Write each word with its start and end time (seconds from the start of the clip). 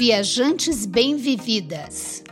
Viajantes 0.00 0.86
Bem-Vividas. 0.86 2.22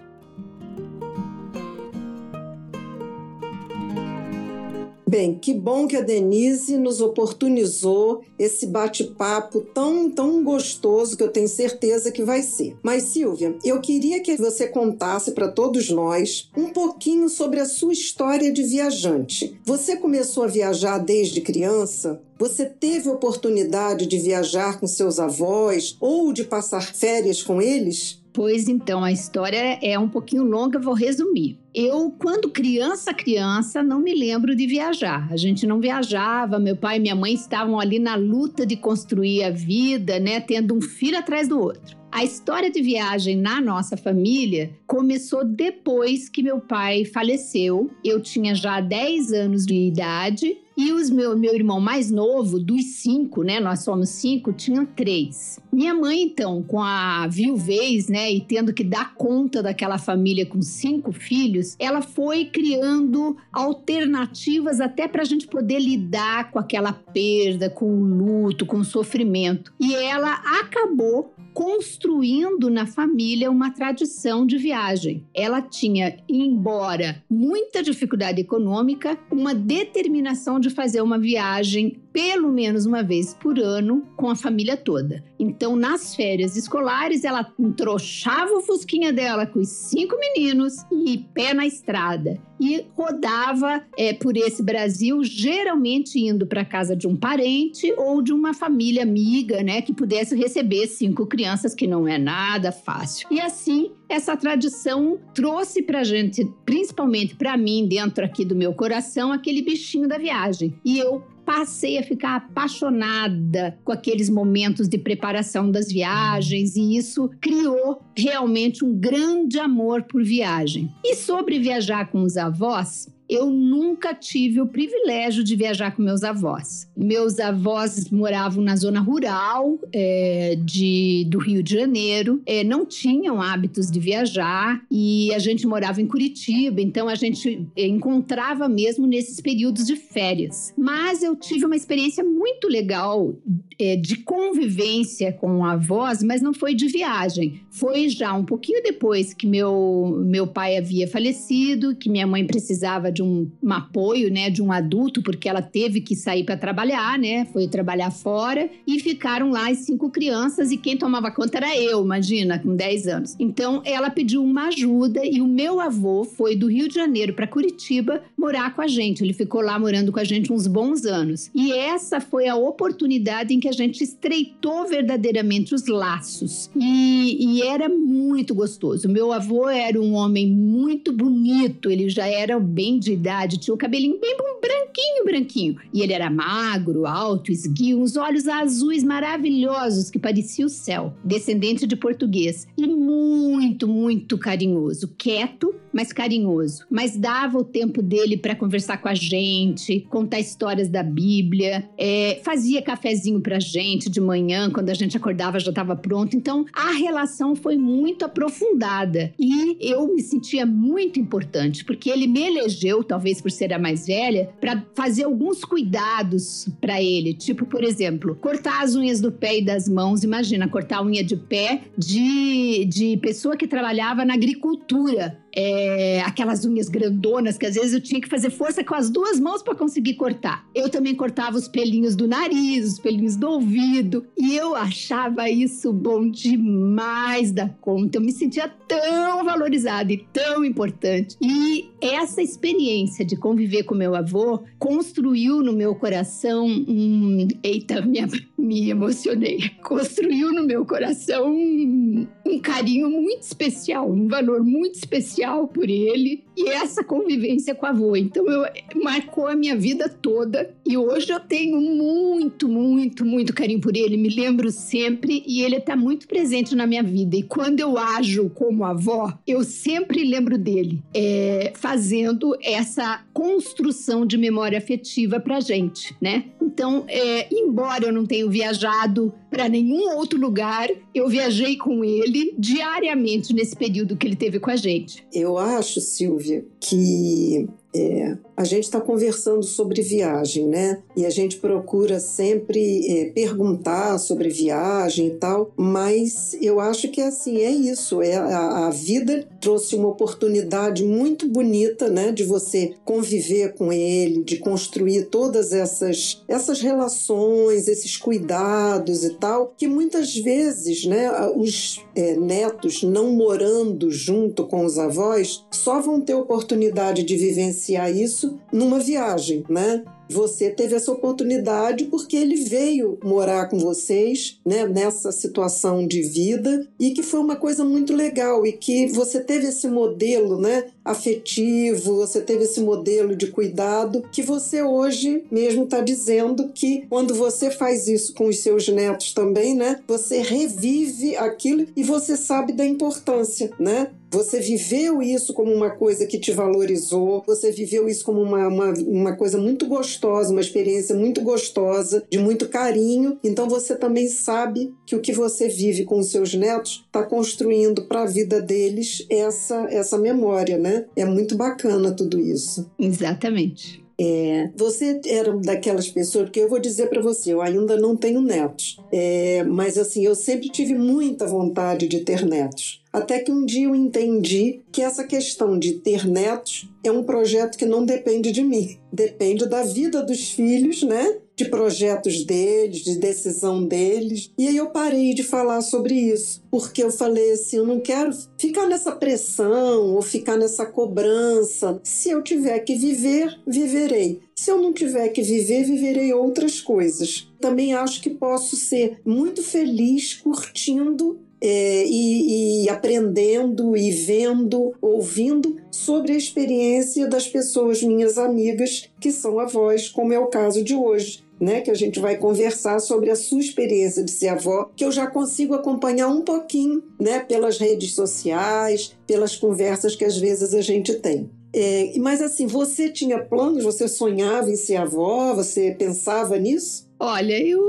Bem, 5.07 5.39
que 5.39 5.53
bom 5.53 5.87
que 5.87 5.97
a 5.97 6.01
Denise 6.01 6.79
nos 6.79 7.01
oportunizou 7.01 8.23
esse 8.39 8.67
bate-papo 8.67 9.61
tão, 9.61 10.11
tão 10.11 10.43
gostoso 10.43 11.17
que 11.17 11.23
eu 11.23 11.31
tenho 11.31 11.47
certeza 11.47 12.11
que 12.11 12.25
vai 12.25 12.43
ser. 12.43 12.77
Mas, 12.83 13.05
Silvia, 13.05 13.55
eu 13.63 13.81
queria 13.81 14.21
que 14.21 14.37
você 14.37 14.67
contasse 14.67 15.33
para 15.33 15.49
todos 15.49 15.91
nós 15.91 16.51
um 16.57 16.71
pouquinho 16.71 17.29
sobre 17.29 17.61
a 17.61 17.67
sua 17.67 17.93
história 17.93 18.51
de 18.51 18.63
viajante. 18.63 19.61
Você 19.65 19.97
começou 19.97 20.45
a 20.45 20.49
viajar 20.49 20.99
desde 20.99 21.43
criança? 21.43 22.23
Você 22.39 22.65
teve 22.65 23.09
oportunidade 23.09 24.07
de 24.07 24.19
viajar 24.19 24.81
com 24.81 24.87
seus 24.87 25.21
avós 25.21 25.97
ou 26.01 26.33
de 26.33 26.45
passar 26.45 26.95
férias 26.95 27.43
com 27.43 27.61
eles? 27.61 28.24
Pois 28.35 28.69
então, 28.69 29.05
a 29.05 29.13
história 29.13 29.79
é 29.81 29.97
um 29.97 30.09
pouquinho 30.09 30.43
longa, 30.43 30.77
vou 30.77 30.93
resumir. 30.93 31.57
Eu, 31.73 32.11
quando 32.19 32.51
criança, 32.51 33.15
criança, 33.15 33.81
não 33.81 34.01
me 34.01 34.13
lembro 34.13 34.57
de 34.57 34.67
viajar. 34.67 35.29
A 35.31 35.37
gente 35.37 35.65
não 35.69 35.79
viajava, 35.79 36.59
meu 36.59 36.77
pai 36.77 36.97
e 36.97 37.01
minha 37.01 37.15
mãe 37.15 37.33
estavam 37.33 37.79
ali 37.79 38.01
na 38.01 38.17
luta 38.17 38.67
de 38.67 38.77
construir 38.77 39.45
a 39.45 39.51
vida, 39.51 40.19
né, 40.19 40.41
tendo 40.41 40.75
um 40.75 40.81
filho 40.81 41.17
atrás 41.17 41.47
do 41.47 41.61
outro. 41.61 41.97
A 42.11 42.25
história 42.25 42.71
de 42.71 42.83
viagem 42.83 43.37
na 43.37 43.61
nossa 43.61 43.97
família 43.97 44.73
começou 44.85 45.45
depois 45.45 46.29
que 46.29 46.43
meu 46.43 46.61
pai 46.61 47.05
faleceu. 47.05 47.89
Eu 48.05 48.21
tinha 48.21 48.55
já 48.55 48.81
10 48.81 49.33
anos 49.33 49.65
de 49.65 49.75
idade 49.75 50.57
e 50.77 50.93
os 50.93 51.09
meu, 51.11 51.37
meu 51.37 51.55
irmão 51.55 51.81
mais 51.81 52.11
novo, 52.11 52.59
dos 52.59 52.85
cinco, 52.97 53.43
né? 53.43 53.61
Nós 53.61 53.85
somos 53.85 54.09
cinco, 54.11 54.53
tinha 54.53 54.85
três. 54.85 55.61
Minha 55.75 55.93
mãe, 55.93 56.23
então, 56.23 56.63
com 56.63 56.81
a 56.81 57.27
viuvez, 57.27 58.07
né? 58.07 58.31
E 58.31 58.41
tendo 58.41 58.73
que 58.73 58.85
dar 58.85 59.13
conta 59.15 59.61
daquela 59.61 59.99
família 59.99 60.47
com 60.47 60.63
cinco 60.63 61.11
filhos, 61.11 61.75
ela 61.81 62.01
foi 62.01 62.45
criando 62.45 63.37
alternativas 63.53 64.81
até 64.81 65.09
para 65.09 65.23
a 65.23 65.25
gente 65.25 65.49
poder 65.49 65.81
lidar 65.81 66.53
com 66.53 66.61
aquela 66.61 66.93
perda, 66.93 67.69
com 67.69 67.87
o 67.87 68.05
luto, 68.05 68.65
com 68.65 68.77
o 68.77 68.85
sofrimento. 68.85 69.75
E 69.81 69.97
ela 69.97 70.35
acabou 70.61 71.35
construindo 71.53 72.69
na 72.69 72.85
família 72.85 73.51
uma 73.51 73.71
tradição 73.71 74.45
de 74.45 74.59
viagem. 74.59 75.25
Ela 75.33 75.63
tinha, 75.63 76.17
embora 76.29 77.23
muita 77.31 77.83
dificuldade 77.83 78.41
econômica, 78.41 79.19
uma 79.31 79.55
determinação 79.55 80.61
de 80.61 80.71
fazer 80.71 81.01
uma 81.01 81.19
viagem 81.19 82.01
pelo 82.13 82.53
menos 82.53 82.87
uma 82.87 83.03
vez 83.03 83.35
por 83.35 83.59
ano 83.59 84.07
com 84.17 84.31
a 84.31 84.37
família 84.37 84.77
toda. 84.77 85.25
Então, 85.37 85.64
nas 85.75 86.15
férias 86.15 86.57
escolares, 86.57 87.25
ela 87.25 87.51
entrochava 87.59 88.53
o 88.53 88.61
fusquinha 88.61 89.13
dela 89.13 89.47
com 89.47 89.61
os 89.61 89.69
cinco 89.69 90.17
meninos 90.19 90.75
e 90.93 91.19
pé 91.35 91.55
na 91.55 91.67
estrada. 91.67 92.41
E 92.61 92.87
rodava 92.97 93.85
é, 93.99 94.13
por 94.13 94.37
esse 94.37 94.63
Brasil, 94.63 95.23
geralmente 95.25 96.19
indo 96.19 96.47
para 96.47 96.65
casa 96.65 96.95
de 96.95 97.07
um 97.07 97.17
parente 97.17 97.93
ou 97.97 98.23
de 98.23 98.33
uma 98.33 98.55
família 98.55 99.03
amiga, 99.03 99.63
né, 99.63 99.83
que 99.83 99.93
pudesse 99.93 100.37
receber 100.37 100.87
cinco 100.87 101.27
crianças, 101.27 101.75
que 101.75 101.87
não 101.87 102.07
é 102.07 102.17
nada 102.17 102.71
fácil. 102.71 103.27
E 103.31 103.41
assim, 103.41 103.91
essa 104.09 104.37
tradição 104.37 105.19
trouxe 105.35 105.83
para 105.83 106.05
gente, 106.05 106.49
principalmente 106.65 107.35
para 107.35 107.57
mim, 107.57 107.87
dentro 107.87 108.25
aqui 108.25 108.45
do 108.45 108.55
meu 108.55 108.73
coração, 108.73 109.33
aquele 109.33 109.63
bichinho 109.63 110.09
da 110.09 110.17
viagem. 110.17 110.75
E 110.85 110.99
eu 110.99 111.23
passei 111.45 111.99
a 111.99 112.03
ficar 112.03 112.37
apaixonada 112.37 113.79
com 113.85 113.93
aqueles 113.93 114.31
momentos 114.31 114.89
de 114.89 114.99
preparação 114.99 115.71
das 115.71 115.93
viagens 115.93 116.77
e 116.77 116.97
isso 116.97 117.31
criou 117.41 118.03
realmente 118.17 118.85
um 118.85 118.95
grande 118.95 119.59
amor 119.59 120.05
por 120.05 120.23
viagem. 120.25 120.93
E 121.05 121.15
sobre 121.15 121.59
viajar 121.59 122.11
com 122.11 122.23
os 122.23 122.37
avós, 122.37 123.09
eu 123.29 123.51
nunca 123.51 124.15
tive 124.15 124.61
o 124.61 124.67
privilégio 124.67 125.43
de 125.43 125.57
viajar 125.57 125.95
com 125.95 126.03
meus 126.03 126.23
avós. 126.23 126.89
Meus 126.97 127.39
avós 127.39 128.11
moravam 128.11 128.63
na 128.63 128.77
zona 128.77 129.01
rural 129.01 129.79
é, 129.93 130.57
de, 130.63 131.27
do 131.29 131.39
Rio 131.39 131.63
de 131.63 131.75
Janeiro, 131.75 132.43
é, 132.45 132.63
não 132.63 132.85
tinham 132.85 133.41
hábitos 133.41 133.91
de 133.91 133.99
viajar 133.99 134.83
e 134.91 135.33
a 135.33 135.39
gente 135.39 135.67
morava 135.67 136.01
em 136.01 136.07
Curitiba, 136.07 136.81
então 136.81 137.09
a 137.09 137.15
gente 137.15 137.67
encontrava 137.77 138.69
mesmo 138.69 139.07
nesses 139.07 139.41
períodos 139.41 139.87
de 139.87 139.97
férias. 139.97 140.73
Mas 140.77 141.23
eu 141.23 141.35
tive 141.35 141.65
uma 141.65 141.77
experiência 141.77 142.23
muito 142.23 142.69
legal 142.69 143.35
é, 143.79 143.97
de 143.97 144.17
convivência 144.17 145.33
com 145.33 145.65
avós, 145.65 146.23
mas 146.23 146.43
não 146.43 146.53
foi 146.53 146.75
de 146.75 146.89
viagem. 146.89 147.61
Foi 147.71 148.09
já 148.09 148.33
um 148.35 148.45
pouquinho 148.45 148.83
depois 148.83 149.33
que 149.33 149.47
meu, 149.47 150.23
meu 150.27 150.47
pai 150.47 150.77
havia 150.77 151.09
falecido, 151.09 151.97
que 151.97 152.09
minha 152.09 152.27
mãe 152.27 152.47
precisava 152.47 153.11
de 153.15 153.23
um, 153.23 153.51
um 153.63 153.73
apoio, 153.73 154.31
né, 154.31 154.51
de 154.51 154.61
um 154.61 154.73
adulto, 154.73 155.23
porque 155.23 155.49
ela 155.49 155.63
teve 155.63 156.01
que 156.01 156.17
sair 156.17 156.45
para 156.45 156.57
trabalhar, 156.57 157.19
né, 157.19 157.45
foi 157.47 157.69
trabalhar 157.69 158.11
fora 158.11 158.69
e 158.87 158.99
ficaram 158.99 159.51
lá 159.51 159.71
as 159.71 159.79
cinco 159.79 160.11
crianças 160.11 160.71
e 160.71 160.77
quem 160.77 160.97
tomava 160.97 161.31
conta 161.31 161.59
era 161.59 161.77
eu, 161.77 162.03
imagina, 162.03 162.59
com 162.59 162.75
10 162.75 163.07
anos. 163.07 163.37
Então 163.39 163.81
ela 163.85 164.11
pediu 164.11 164.43
uma 164.43 164.69
ajuda 164.69 165.21
e 165.25 165.41
o 165.41 165.47
meu 165.47 165.81
avô 165.81 166.25
foi 166.25 166.57
do 166.57 166.67
Rio 166.67 166.89
de 166.89 166.95
Janeiro 166.95 167.33
para 167.33 167.47
Curitiba 167.47 168.23
morar 168.37 168.75
com 168.75 168.83
a 168.83 168.87
gente. 168.87 169.23
Ele 169.23 169.33
ficou 169.33 169.61
lá 169.61 169.79
morando 169.79 170.13
com 170.13 170.19
a 170.19 170.25
gente 170.25 170.53
uns 170.53 170.67
bons 170.67 171.05
anos. 171.05 171.51
E 171.55 171.73
essa 171.73 172.21
foi 172.21 172.49
a 172.49 172.57
oportunidade 172.57 173.55
em 173.55 173.61
que 173.61 173.69
a 173.69 173.73
gente 173.73 174.03
estreitou 174.03 174.87
verdadeiramente 174.87 175.75
os 175.75 175.87
laços. 175.87 176.71
E, 176.77 177.59
e 177.59 177.63
era 177.63 177.89
muito 177.89 178.55
gostoso. 178.55 179.09
Meu 179.09 179.33
avô 179.33 179.69
era 179.69 180.01
um 180.01 180.15
homem 180.15 180.47
muito 180.47 181.13
bonito, 181.13 181.91
ele 181.91 182.09
já 182.09 182.27
era 182.27 182.59
bem 182.59 182.99
de 183.05 183.13
idade, 183.13 183.59
tinha 183.59 183.75
o 183.75 183.79
cabelinho 183.79 184.19
bem 184.19 184.37
branquinho, 184.61 185.25
branquinho. 185.25 185.77
E 185.93 186.03
ele 186.03 186.13
era 186.13 186.31
magro, 186.31 187.07
alto, 187.07 187.53
esguio, 187.53 188.01
uns 188.01 188.17
olhos 188.17 188.49
azuis 188.49 189.05
maravilhosos 189.05 190.11
que 190.11 190.19
parecia 190.19 190.65
o 190.65 190.69
céu. 190.69 191.15
Descendente 191.23 191.87
de 191.87 191.97
português. 191.97 192.67
E 192.77 192.87
muito, 192.87 193.87
muito 193.87 194.39
carinhoso. 194.39 195.09
Quieto, 195.19 195.75
mais 195.95 196.13
carinhoso, 196.13 196.85
mas 196.91 197.17
dava 197.17 197.59
o 197.59 197.65
tempo 197.65 198.03
dele 198.03 198.37
para 198.37 198.57
conversar 198.57 198.99
com 198.99 199.09
a 199.09 199.15
gente, 199.15 200.01
contar 200.11 200.41
histórias 200.41 200.89
da 200.89 201.03
Bíblia, 201.03 201.89
é, 201.97 202.41
fazia 202.43 202.83
cafezinho 202.83 203.41
pra 203.41 203.61
gente 203.61 204.11
de 204.11 204.21
manhã, 204.21 204.71
quando 204.71 204.91
a 204.91 204.95
gente 204.95 205.17
acordava 205.17 205.61
já 205.61 205.71
estava 205.71 205.95
pronto. 205.95 206.37
Então 206.37 206.67
a 206.73 206.93
relação 206.93 207.55
foi 207.55 207.77
muito 207.77 208.25
aprofundada 208.25 209.33
e 209.39 209.77
eu 209.81 210.13
me 210.13 210.21
sentia 210.21 210.67
muito 210.67 211.21
importante, 211.21 211.85
porque 211.85 212.11
ele 212.11 212.27
me 212.27 212.43
elegeu, 212.43 213.05
talvez 213.05 213.41
por 213.41 213.51
ser 213.51 213.73
a 213.73 213.79
mais 213.79 214.07
velha, 214.07 214.51
para 214.61 214.85
fazer 214.95 215.25
alguns 215.25 215.65
cuidados 215.65 216.69
para 216.81 217.01
ele, 217.03 217.35
tipo, 217.35 217.67
por 217.67 217.85
exemplo, 217.85 218.35
cortar 218.41 218.83
as 218.83 218.95
unhas 218.95 219.21
do 219.21 219.31
pé 219.31 219.59
e 219.59 219.65
das 219.65 219.89
mãos. 219.89 220.25
Imagina, 220.25 220.69
cortar 220.69 220.99
a 220.99 221.05
unha 221.05 221.23
de 221.23 221.37
pé 221.37 221.83
de, 221.97 222.85
de 222.87 223.17
pessoa 223.19 223.57
que 223.57 223.67
trabalhava 223.67 224.25
na 224.25 224.35
agricultura 224.35 225.39
é, 225.55 226.21
aquelas 226.23 226.65
unhas 226.65 226.89
grandonas 226.89 227.57
que 227.57 227.67
às 227.67 227.75
vezes 227.75 227.93
eu 227.93 228.01
tinha 228.01 228.21
que 228.21 228.29
fazer 228.29 228.51
força 228.51 228.83
com 228.83 228.95
as 228.95 229.09
duas 229.09 229.39
mãos 229.39 229.63
para 229.63 229.75
conseguir 229.75 230.15
cortar. 230.15 230.67
Eu 230.75 230.89
também 230.89 231.15
cortava 231.15 231.57
os 231.57 231.69
pelinhos 231.69 232.17
do 232.17 232.27
nariz, 232.27 232.95
os 232.95 232.99
pelinhos 232.99 233.37
do 233.37 233.49
ouvido, 233.49 234.27
e 234.37 234.57
eu 234.57 234.75
achava 234.75 235.49
isso 235.49 235.93
bom 235.93 236.29
demais 236.29 237.53
da 237.53 237.69
conta. 237.69 238.19
Eu 238.19 238.23
me 238.23 238.33
sentia 238.33 238.69
tão 238.69 239.45
valorizada 239.45 240.13
e 240.13 240.19
tão 240.33 240.65
importante. 240.65 241.37
E 241.41 241.89
essa 242.01 242.43
experiência 242.43 243.25
de 243.25 243.37
conviver 243.37 243.85
com 243.85 243.95
meu 243.95 244.15
avô 244.17 244.63
construiu 244.79 245.63
no 245.63 245.73
meu 245.73 245.95
coração 245.95 246.67
um. 246.67 247.47
Eita, 247.63 248.01
minha, 248.03 248.27
me 248.59 248.91
emocionei. 248.91 249.71
Construiu 249.83 250.53
no 250.53 250.65
meu 250.65 250.85
coração 250.85 251.53
um, 251.53 252.27
um 252.45 252.59
carinho 252.59 253.11
muito 253.11 253.43
especial, 253.43 254.11
um 254.11 254.27
valor 254.27 254.63
muito 254.65 254.97
especial 254.97 255.44
especial 255.45 255.69
por 255.69 255.89
ele 255.89 256.44
e 256.57 256.69
essa 256.69 257.03
convivência 257.03 257.75
com 257.75 257.87
a 257.87 257.91
avô. 257.91 258.17
Então, 258.17 258.47
eu, 258.47 258.65
marcou 259.03 259.47
a 259.47 259.55
minha 259.55 259.77
vida 259.77 260.09
toda 260.09 260.75
e 260.87 260.97
hoje 260.97 261.33
eu 261.33 261.41
tenho 261.41 261.81
muito, 261.81 262.69
muito, 262.69 263.25
muito 263.25 263.53
carinho 263.53 263.81
por 263.81 263.97
ele. 263.97 264.17
Me 264.17 264.29
lembro 264.29 264.71
sempre 264.71 265.43
e 265.47 265.63
ele 265.63 265.77
está 265.77 265.97
muito 265.97 266.27
presente 266.27 266.75
na 266.75 266.87
minha 266.87 267.03
vida. 267.03 267.37
E 267.37 267.43
quando 267.43 267.81
eu 267.81 267.99
ajo 267.99 268.51
como 268.51 268.85
avó, 268.85 269.37
eu 269.47 269.65
sempre 269.65 270.25
lembro 270.25 270.59
dele, 270.59 271.03
é, 271.15 271.73
fazendo 271.75 272.57
essa 272.63 273.25
construção 273.33 274.27
de 274.27 274.37
memória 274.37 274.79
afetiva 274.79 275.41
para 275.41 275.61
gente, 275.61 276.15
né? 276.21 276.45
Então, 276.61 277.05
é, 277.09 277.47
embora 277.55 278.07
eu 278.07 278.13
não 278.13 278.27
tenha 278.27 278.49
viajado 278.49 279.33
para 279.51 279.69
nenhum 279.69 280.17
outro 280.17 280.39
lugar, 280.39 280.89
eu 281.15 281.29
viajei 281.29 281.77
com 281.77 282.05
ele 282.05 282.53
diariamente 282.59 283.55
nesse 283.55 283.77
período 283.77 284.17
que 284.17 284.27
ele 284.27 284.35
teve 284.35 284.59
com 284.59 284.71
a 284.71 284.77
gente. 284.77 285.25
Eu 285.33 285.57
acho, 285.57 286.01
Silvia, 286.01 286.44
que 286.81 287.67
é, 287.95 288.37
a 288.57 288.65
gente 288.65 288.85
está 288.85 289.01
conversando 289.01 289.63
sobre 289.63 290.03
viagem, 290.03 290.67
né? 290.67 291.03
E 291.17 291.25
a 291.25 291.31
gente 291.31 291.59
procura 291.59 292.19
sempre 292.19 293.07
é, 293.09 293.25
perguntar 293.27 294.19
sobre 294.19 294.49
viagem 294.49 295.29
e 295.29 295.31
tal, 295.31 295.73
mas 295.77 296.57
eu 296.61 296.81
acho 296.81 297.09
que 297.09 297.21
é 297.21 297.29
assim, 297.29 297.59
é 297.59 297.71
isso. 297.71 298.21
É 298.21 298.35
a, 298.35 298.87
a, 298.87 298.91
vida 298.91 299.49
trouxe 299.61 299.95
uma 299.95 300.09
oportunidade 300.09 301.05
muito 301.05 301.49
bonita, 301.49 302.09
né? 302.09 302.33
De 302.33 302.43
você 302.43 302.95
conviver 303.05 303.75
com 303.75 303.93
ele, 303.93 304.43
de 304.43 304.57
construir 304.59 305.27
todas 305.27 305.73
essas, 305.73 306.43
essas 306.49 306.81
relações, 306.81 307.87
esses 307.87 308.17
cuidados 308.17 309.25
e 309.25 309.35
tal, 309.35 309.73
que 309.77 309.87
muitas 309.87 310.37
vezes, 310.37 311.05
né? 311.05 311.31
Os 311.55 312.05
é, 312.17 312.37
netos 312.37 313.05
não 313.05 313.31
morando 313.31 314.11
junto 314.11 314.67
com 314.67 314.85
os 314.85 314.99
avós 314.99 315.65
só 315.71 316.01
vão 316.01 316.21
ter 316.21 316.35
oportunidade 316.35 317.23
de 317.23 317.37
vivenciar 317.37 317.84
isso 317.93 318.11
isso 318.11 318.59
numa 318.73 318.99
viagem, 318.99 319.65
né? 319.69 320.03
Você 320.29 320.71
teve 320.71 320.95
essa 320.95 321.13
oportunidade 321.13 322.05
porque 322.05 322.37
ele 322.37 322.57
veio 322.57 323.19
morar 323.23 323.69
com 323.69 323.79
vocês, 323.79 324.59
né, 324.65 324.87
nessa 324.87 325.31
situação 325.31 326.07
de 326.07 326.23
vida 326.23 326.87
e 326.99 327.11
que 327.11 327.23
foi 327.23 327.41
uma 327.41 327.57
coisa 327.57 327.85
muito 327.85 328.15
legal 328.15 328.67
e 328.67 328.73
que 328.73 329.07
você 329.09 329.41
teve 329.41 329.69
esse 329.69 329.87
modelo, 329.87 330.61
né, 330.61 330.87
afetivo, 331.05 332.17
você 332.17 332.41
teve 332.41 332.65
esse 332.65 332.81
modelo 332.81 333.37
de 333.37 333.49
cuidado 333.49 334.25
que 334.33 334.43
você 334.43 334.83
hoje 334.83 335.45
mesmo 335.51 335.85
está 335.85 336.01
dizendo 336.01 336.71
que 336.75 337.05
quando 337.09 337.35
você 337.35 337.71
faz 337.71 338.09
isso 338.09 338.33
com 338.35 338.47
os 338.47 338.59
seus 338.59 338.89
netos 338.89 339.35
também, 339.35 339.75
né, 339.75 340.01
você 340.09 340.41
revive 340.41 341.37
aquilo 341.37 341.87
e 341.95 342.03
você 342.03 342.37
sabe 342.37 342.73
da 342.73 342.87
importância, 342.87 343.71
né? 343.79 344.11
Você 344.35 344.59
viveu 344.59 345.23
isso 345.23 345.55
como 345.55 345.73
uma 345.73 345.91
coisa 345.91 346.27
que 346.27 346.41
te 346.41 346.51
valorizou, 346.51 347.45
você 347.47 347.71
viveu 347.71 348.09
isso 348.09 348.25
como 348.25 348.43
uma, 348.43 348.67
uma, 348.67 348.93
uma 349.07 349.37
coisa 349.37 349.57
muito 349.59 349.87
gostosa, 349.87 350.15
uma 350.27 350.61
experiência 350.61 351.15
muito 351.15 351.41
gostosa, 351.41 352.25
de 352.31 352.39
muito 352.39 352.69
carinho. 352.69 353.39
Então 353.43 353.69
você 353.69 353.97
também 353.97 354.29
sabe 354.29 354.95
que 355.07 355.17
o 355.17 355.21
que 355.21 355.33
você 355.33 355.69
vive 355.69 356.05
com 356.05 356.19
os 356.19 356.31
seus 356.31 356.55
netos 356.55 357.05
está 357.07 357.23
construindo 357.23 358.03
para 358.07 358.23
a 358.23 358.27
vida 358.27 358.61
deles 358.61 359.27
essa, 359.31 359.87
essa 359.91 360.19
memória, 360.19 360.79
né? 360.79 361.07
É 361.17 361.25
muito 361.25 361.57
bacana 361.57 362.13
tudo 362.13 362.39
isso. 362.41 362.91
Exatamente. 362.99 364.04
É, 364.19 364.71
você 364.77 365.21
era 365.27 365.57
daquelas 365.57 366.09
pessoas 366.09 366.51
que 366.51 366.61
eu 366.61 366.69
vou 366.69 366.79
dizer 366.79 367.09
para 367.09 367.21
você, 367.21 367.53
eu 367.53 367.61
ainda 367.61 367.97
não 367.97 368.17
tenho 368.17 368.41
netos, 368.41 368.99
é, 369.13 369.65
mas 369.65 369.99
assim 369.99 370.25
eu 370.25 370.35
sempre 370.35 370.69
tive 370.69 370.95
muita 370.95 371.47
vontade 371.47 372.07
de 372.07 372.21
ter 372.21 372.45
netos. 372.45 373.03
Até 373.13 373.39
que 373.41 373.53
um 373.53 373.65
dia 373.65 373.87
eu 373.87 373.95
entendi 373.95 374.81
que 374.91 375.03
essa 375.03 375.25
questão 375.25 375.79
de 375.79 375.95
ter 375.95 376.27
netos 376.27 376.89
é 377.03 377.11
um 377.11 377.23
projeto 377.23 377.79
que 377.79 377.87
não 377.87 378.05
depende 378.05 378.51
de 378.51 378.63
mim, 378.63 378.99
depende 379.13 379.69
da 379.69 379.83
vida 379.83 380.23
dos 380.23 380.51
filhos, 380.51 381.03
né? 381.03 381.39
De 381.57 381.67
projetos 381.67 382.45
deles, 382.45 382.99
de 382.99 383.17
decisão 383.17 383.85
deles. 383.85 384.51
E 384.59 384.67
aí 384.67 384.77
eu 384.77 384.91
parei 384.91 385.35
de 385.35 385.43
falar 385.45 385.83
sobre 385.83 386.15
isso, 386.15 386.63
porque 386.71 387.03
eu 387.03 387.11
falei 387.11 387.53
assim: 387.53 387.77
eu 387.77 387.87
não 387.87 388.01
quero 388.01 388.31
ficar 388.59 388.87
nessa 388.87 389.13
pressão 389.13 390.15
ou 390.15 390.23
ficar 390.23 390.57
nessa 390.57 390.85
cobrança. 390.85 392.01
Se 392.03 392.31
eu 392.31 392.43
tiver 392.43 392.81
que 392.81 392.97
viver, 392.97 393.57
viverei. 393.67 394.41
Se 394.57 394.71
eu 394.71 394.81
não 394.81 394.93
tiver 394.93 395.29
que 395.29 395.43
viver, 395.43 395.85
viverei 395.85 396.33
outras 396.33 396.81
coisas. 396.81 397.49
Também 397.61 397.95
acho 397.95 398.21
que 398.21 398.31
posso 398.31 398.77
ser 398.77 399.21
muito 399.25 399.63
feliz 399.63 400.35
curtindo 400.35 401.39
é, 401.61 402.05
e, 402.07 402.85
e 402.85 402.89
aprendendo 402.91 403.97
e 403.97 404.11
vendo, 404.11 404.95
ouvindo 405.01 405.77
sobre 405.91 406.33
a 406.33 406.37
experiência 406.37 407.27
das 407.27 407.49
pessoas, 407.49 408.03
minhas 408.03 408.37
amigas, 408.37 409.09
que 409.19 409.33
são 409.33 409.59
avós, 409.59 410.09
como 410.09 410.33
é 410.33 410.39
o 410.39 410.49
caso 410.49 410.85
de 410.85 410.95
hoje. 410.95 411.44
Né, 411.61 411.81
que 411.81 411.91
a 411.91 411.95
gente 411.95 412.19
vai 412.19 412.37
conversar 412.37 412.99
sobre 412.99 413.31
a 413.31 413.37
sua 413.37 413.61
experiência 413.61 414.25
de 414.25 414.31
ser 414.31 414.49
avó, 414.49 414.91
que 414.97 415.05
eu 415.05 415.13
já 415.13 415.27
consigo 415.27 415.73
acompanhar 415.73 416.27
um 416.27 416.43
pouquinho, 416.43 417.03
né, 417.19 417.41
pelas 417.41 417.79
redes 417.79 418.13
sociais, 418.15 419.15
pelas 419.27 419.57
conversas 419.57 420.17
que 420.17 420.25
às 420.25 420.37
vezes 420.37 420.75
a 420.75 420.81
gente 420.81 421.15
tem. 421.15 421.49
É, 421.77 422.13
mas 422.19 422.41
assim, 422.41 422.69
você 422.69 423.09
tinha 423.09 423.39
planos? 423.39 423.83
Você 423.83 424.07
sonhava 424.07 424.71
em 424.71 424.77
ser 424.77 424.95
avó? 424.95 425.53
Você 425.55 425.91
pensava 425.99 426.57
nisso? 426.57 427.05
Olha, 427.19 427.59
eu 427.61 427.81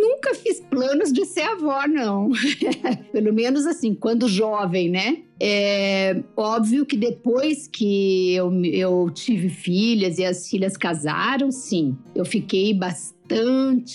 nunca 0.00 0.34
fiz 0.34 0.60
planos 0.60 1.12
de 1.12 1.26
ser 1.26 1.42
avó, 1.42 1.86
não. 1.86 2.30
Pelo 3.12 3.34
menos 3.34 3.66
assim, 3.66 3.94
quando 3.94 4.28
jovem, 4.28 4.88
né? 4.88 5.18
É 5.40 6.22
óbvio 6.36 6.86
que 6.86 6.96
depois 6.96 7.66
que 7.66 8.34
eu, 8.34 8.52
eu 8.64 9.10
tive 9.12 9.48
filhas 9.48 10.18
e 10.18 10.24
as 10.24 10.48
filhas 10.48 10.76
casaram, 10.76 11.50
sim, 11.50 11.96
eu 12.14 12.24
fiquei 12.24 12.72
bastante 12.72 13.14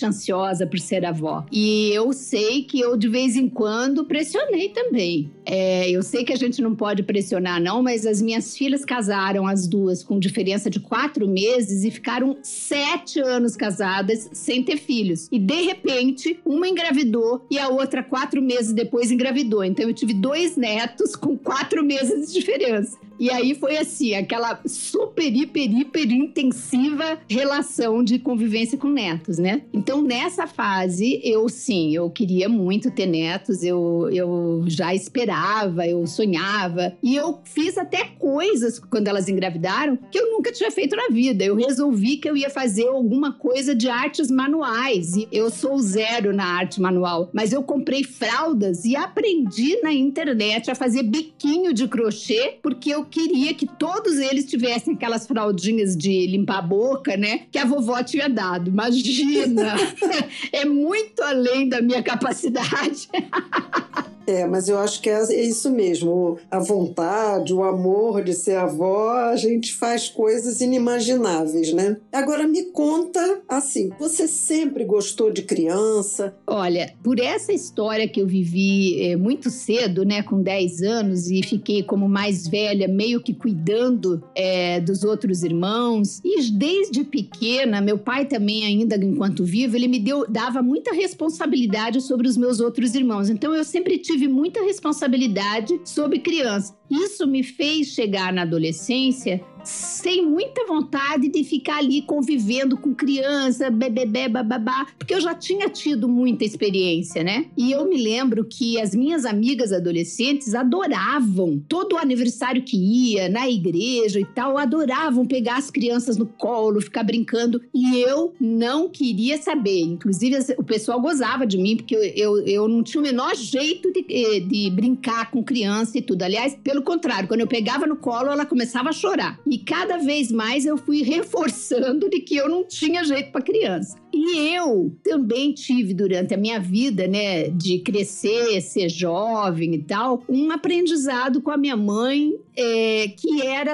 ansiosa 0.04 0.66
por 0.66 0.78
ser 0.78 1.04
avó. 1.04 1.44
E 1.52 1.90
eu 1.92 2.12
sei 2.12 2.62
que 2.62 2.80
eu, 2.80 2.96
de 2.96 3.08
vez 3.08 3.36
em 3.36 3.48
quando, 3.48 4.04
pressionei 4.04 4.70
também. 4.70 5.30
É, 5.46 5.88
eu 5.90 6.02
sei 6.02 6.24
que 6.24 6.32
a 6.32 6.36
gente 6.36 6.60
não 6.60 6.74
pode 6.74 7.02
pressionar, 7.02 7.60
não, 7.60 7.82
mas 7.82 8.06
as 8.06 8.20
minhas 8.20 8.56
filhas 8.56 8.84
casaram, 8.84 9.46
as 9.46 9.66
duas, 9.66 10.02
com 10.02 10.18
diferença 10.18 10.68
de 10.68 10.80
quatro 10.80 11.28
meses 11.28 11.84
e 11.84 11.90
ficaram 11.90 12.36
sete 12.42 13.20
anos 13.20 13.56
casadas 13.56 14.28
sem 14.32 14.62
ter 14.62 14.76
filhos. 14.76 15.28
E, 15.30 15.38
de 15.38 15.62
repente, 15.62 16.40
uma 16.44 16.68
engravidou 16.68 17.46
e 17.50 17.58
a 17.58 17.68
outra, 17.68 18.02
quatro 18.02 18.42
meses 18.42 18.72
depois, 18.72 19.10
engravidou. 19.10 19.64
Então, 19.64 19.86
eu 19.86 19.94
tive 19.94 20.12
dois 20.12 20.56
netos 20.56 21.14
com 21.14 21.29
quatro 21.36 21.84
meses 21.84 22.32
de 22.32 22.40
diferença. 22.40 22.98
E 23.20 23.28
aí 23.28 23.54
foi 23.54 23.76
assim, 23.76 24.14
aquela 24.14 24.58
super, 24.64 25.26
hiper, 25.26 25.70
hiper 25.70 26.10
intensiva 26.10 27.18
relação 27.28 28.02
de 28.02 28.18
convivência 28.18 28.78
com 28.78 28.88
netos, 28.88 29.36
né? 29.36 29.60
Então, 29.74 30.00
nessa 30.00 30.46
fase, 30.46 31.20
eu 31.22 31.46
sim, 31.50 31.94
eu 31.94 32.08
queria 32.08 32.48
muito 32.48 32.90
ter 32.90 33.04
netos, 33.04 33.62
eu, 33.62 34.08
eu 34.10 34.64
já 34.66 34.94
esperava, 34.94 35.86
eu 35.86 36.06
sonhava. 36.06 36.94
E 37.02 37.14
eu 37.14 37.40
fiz 37.44 37.76
até 37.76 38.06
coisas 38.18 38.78
quando 38.78 39.08
elas 39.08 39.28
engravidaram 39.28 39.98
que 40.10 40.18
eu 40.18 40.30
nunca 40.30 40.50
tinha 40.50 40.70
feito 40.70 40.96
na 40.96 41.08
vida. 41.08 41.44
Eu 41.44 41.56
resolvi 41.56 42.16
que 42.16 42.28
eu 42.28 42.34
ia 42.34 42.48
fazer 42.48 42.88
alguma 42.88 43.34
coisa 43.34 43.74
de 43.74 43.90
artes 43.90 44.30
manuais. 44.30 45.14
E 45.14 45.28
eu 45.30 45.50
sou 45.50 45.78
zero 45.78 46.32
na 46.32 46.46
arte 46.46 46.80
manual, 46.80 47.28
mas 47.34 47.52
eu 47.52 47.62
comprei 47.62 48.02
fraldas 48.02 48.86
e 48.86 48.96
aprendi 48.96 49.78
na 49.82 49.92
internet 49.92 50.70
a 50.70 50.74
fazer 50.74 51.02
biquinho 51.02 51.74
de 51.74 51.86
crochê, 51.86 52.54
porque 52.62 52.88
eu 52.88 53.09
queria 53.10 53.52
que 53.54 53.66
todos 53.66 54.18
eles 54.18 54.46
tivessem 54.46 54.94
aquelas 54.94 55.26
fraldinhas 55.26 55.96
de 55.96 56.26
limpar 56.26 56.58
a 56.58 56.62
boca, 56.62 57.16
né? 57.16 57.42
Que 57.50 57.58
a 57.58 57.64
vovó 57.64 58.02
tinha 58.02 58.28
dado. 58.28 58.70
Imagina! 58.70 59.74
é 60.52 60.64
muito 60.64 61.22
além 61.22 61.68
da 61.68 61.82
minha 61.82 62.02
capacidade. 62.02 63.08
É, 64.30 64.46
mas 64.46 64.68
eu 64.68 64.78
acho 64.78 65.02
que 65.02 65.10
é 65.10 65.20
isso 65.42 65.70
mesmo. 65.70 66.38
A 66.48 66.60
vontade, 66.60 67.52
o 67.52 67.64
amor 67.64 68.22
de 68.22 68.32
ser 68.32 68.56
avó, 68.56 69.10
a 69.10 69.34
gente 69.34 69.74
faz 69.74 70.08
coisas 70.08 70.60
inimagináveis, 70.60 71.72
né? 71.72 71.96
Agora 72.12 72.46
me 72.46 72.66
conta 72.66 73.40
assim: 73.48 73.90
você 73.98 74.28
sempre 74.28 74.84
gostou 74.84 75.32
de 75.32 75.42
criança? 75.42 76.32
Olha, 76.46 76.94
por 77.02 77.18
essa 77.18 77.52
história 77.52 78.06
que 78.06 78.20
eu 78.20 78.26
vivi 78.26 79.02
é, 79.02 79.16
muito 79.16 79.50
cedo, 79.50 80.04
né, 80.04 80.22
com 80.22 80.40
10 80.40 80.82
anos, 80.82 81.28
e 81.28 81.42
fiquei 81.42 81.82
como 81.82 82.08
mais 82.08 82.46
velha, 82.46 82.86
meio 82.86 83.20
que 83.20 83.34
cuidando 83.34 84.22
é, 84.34 84.80
dos 84.80 85.02
outros 85.02 85.42
irmãos. 85.42 86.20
E 86.24 86.50
desde 86.52 87.02
pequena, 87.02 87.80
meu 87.80 87.98
pai 87.98 88.26
também, 88.26 88.64
ainda 88.64 88.96
enquanto 88.96 89.44
vivo, 89.44 89.76
ele 89.76 89.88
me 89.88 89.98
deu, 89.98 90.24
dava 90.28 90.62
muita 90.62 90.92
responsabilidade 90.94 92.00
sobre 92.00 92.28
os 92.28 92.36
meus 92.36 92.60
outros 92.60 92.94
irmãos. 92.94 93.28
Então 93.28 93.54
eu 93.54 93.64
sempre 93.64 93.98
tive 93.98 94.19
tive 94.20 94.28
muita 94.28 94.60
responsabilidade 94.62 95.80
sobre 95.84 96.18
criança. 96.18 96.78
Isso 96.90 97.26
me 97.26 97.42
fez 97.42 97.88
chegar 97.88 98.32
na 98.32 98.42
adolescência 98.42 99.40
sem 99.64 100.26
muita 100.26 100.66
vontade 100.66 101.28
de 101.28 101.44
ficar 101.44 101.78
ali 101.78 102.02
convivendo 102.02 102.76
com 102.76 102.94
criança, 102.94 103.70
bebê, 103.70 104.28
bababá, 104.28 104.86
porque 104.98 105.14
eu 105.14 105.20
já 105.20 105.34
tinha 105.34 105.68
tido 105.68 106.08
muita 106.08 106.44
experiência, 106.44 107.22
né? 107.22 107.46
E 107.56 107.72
eu 107.72 107.88
me 107.88 108.02
lembro 108.02 108.44
que 108.44 108.80
as 108.80 108.94
minhas 108.94 109.24
amigas 109.24 109.72
adolescentes 109.72 110.54
adoravam 110.54 111.62
todo 111.68 111.94
o 111.94 111.98
aniversário 111.98 112.62
que 112.62 112.76
ia, 112.76 113.28
na 113.28 113.48
igreja 113.48 114.20
e 114.20 114.24
tal, 114.24 114.56
adoravam 114.56 115.26
pegar 115.26 115.56
as 115.56 115.70
crianças 115.70 116.16
no 116.16 116.26
colo, 116.26 116.80
ficar 116.80 117.02
brincando, 117.02 117.60
e 117.74 117.98
eu 117.98 118.32
não 118.40 118.88
queria 118.88 119.36
saber. 119.36 119.80
Inclusive, 119.80 120.54
o 120.56 120.64
pessoal 120.64 121.00
gozava 121.00 121.46
de 121.46 121.58
mim, 121.58 121.76
porque 121.76 121.94
eu, 121.94 122.02
eu, 122.16 122.46
eu 122.46 122.68
não 122.68 122.82
tinha 122.82 123.00
o 123.00 123.04
menor 123.04 123.34
jeito 123.34 123.92
de, 123.92 124.04
eh, 124.08 124.40
de 124.40 124.70
brincar 124.70 125.30
com 125.30 125.42
criança 125.42 125.98
e 125.98 126.02
tudo. 126.02 126.22
Aliás, 126.22 126.56
pelo 126.62 126.79
contrário, 126.82 127.28
quando 127.28 127.40
eu 127.40 127.46
pegava 127.46 127.86
no 127.86 127.96
colo, 127.96 128.30
ela 128.30 128.46
começava 128.46 128.90
a 128.90 128.92
chorar. 128.92 129.38
E 129.46 129.58
cada 129.58 129.98
vez 129.98 130.30
mais 130.30 130.64
eu 130.64 130.76
fui 130.76 131.02
reforçando 131.02 132.08
de 132.08 132.20
que 132.20 132.36
eu 132.36 132.48
não 132.48 132.64
tinha 132.64 133.04
jeito 133.04 133.30
para 133.32 133.42
criança. 133.42 133.96
E 134.12 134.54
eu 134.54 134.92
também 135.04 135.52
tive 135.52 135.94
durante 135.94 136.34
a 136.34 136.36
minha 136.36 136.58
vida, 136.58 137.06
né, 137.06 137.48
de 137.48 137.78
crescer, 137.78 138.60
ser 138.60 138.88
jovem 138.88 139.74
e 139.74 139.82
tal, 139.82 140.24
um 140.28 140.50
aprendizado 140.50 141.40
com 141.40 141.50
a 141.50 141.56
minha 141.56 141.76
mãe 141.76 142.34
é, 142.56 143.08
que 143.08 143.42
era 143.42 143.72